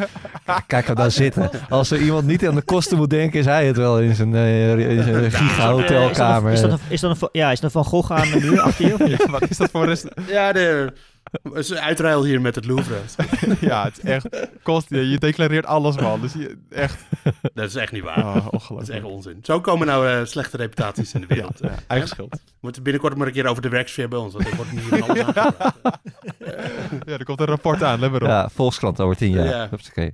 kijk 0.68 0.86
hem 0.88 0.96
daar 0.96 1.12
zitten. 1.12 1.50
Als 1.70 1.92
er 1.92 2.02
iemand 2.02 2.26
niet 2.28 2.48
aan 2.48 2.56
de 2.56 2.62
kosten 2.62 2.98
moet 2.98 3.10
denken, 3.10 3.40
is 3.40 3.46
hij 3.46 3.68
het 3.68 3.78
wel 3.78 4.00
in 4.00 4.16
zijn, 4.16 4.36
eh, 4.36 4.78
in 4.98 5.04
zijn 5.04 5.32
giga-hotelkamer. 5.32 6.52
Is 6.52 6.62
dat 6.62 6.72
een, 6.72 6.80
is 6.90 7.00
dat 7.02 7.22
een, 7.22 7.30
ja, 7.32 7.52
is 7.52 7.60
dat 7.60 7.76
een 7.76 7.84
Van 7.84 7.92
Gogh 7.92 8.12
aan 8.12 8.32
de 8.32 8.40
muur 8.40 8.62
achter 8.62 8.88
je? 8.88 8.94
of 8.94 9.00
niet? 9.00 9.18
Ja, 9.26 9.30
Wat 9.30 9.50
is 9.50 9.58
dat 9.58 9.70
voor 9.72 9.82
een 9.82 9.88
restaurant? 9.88 10.30
Ja, 10.30 10.52
de 10.52 10.94
het 11.44 11.56
is 11.56 11.70
een 11.70 11.80
uitruil 11.80 12.24
hier 12.24 12.42
met 12.42 12.56
het 12.56 12.66
Louvre. 12.66 12.96
Ja, 13.60 13.84
het 13.84 13.98
is 13.98 14.04
echt... 14.04 14.28
Kost, 14.64 14.90
je, 14.90 15.10
je 15.10 15.18
declareert 15.18 15.66
alles, 15.66 15.98
man. 15.98 16.22
Dus 16.22 16.34
je, 16.34 16.58
echt... 16.70 17.04
Dat 17.54 17.66
is 17.68 17.76
echt 17.76 17.92
niet 17.92 18.04
waar. 18.04 18.26
Oh, 18.36 18.70
Dat 18.70 18.82
is 18.82 18.90
echt 18.90 19.04
onzin. 19.04 19.40
Zo 19.42 19.62
komen 19.62 19.88
nou 19.88 20.10
eh, 20.10 20.26
slechte 20.26 20.58
reputaties 20.58 21.14
in 21.14 21.22
de 21.22 21.28
wereld. 21.28 21.60
Ja, 21.62 21.76
eigen 21.88 22.08
schuld. 22.10 22.32
We 22.32 22.40
moeten 22.60 22.84
binnenkort 22.84 23.18
maar 23.18 23.28
een 23.28 23.34
keer 23.34 23.48
over 23.48 23.62
de 23.62 23.70
werksfeer 23.70 24.08
bij 24.08 24.20
ons. 24.20 24.34
Want 24.34 24.48
er 24.48 24.56
wordt 24.56 24.72
hier 24.72 24.82
van 24.82 25.02
alles. 25.02 25.18
Ja, 27.06 27.18
er 27.18 27.24
komt 27.24 27.40
een 27.40 27.46
rapport 27.46 27.84
aan, 27.84 28.00
let 28.00 28.12
maar 28.12 28.22
op. 28.22 28.28
Ja, 28.28 28.50
Volkskrant 28.50 29.00
over 29.00 29.16
tien 29.16 29.32
jaar. 29.32 29.46
Ja. 29.46 29.68
Hupsakee. 29.70 30.14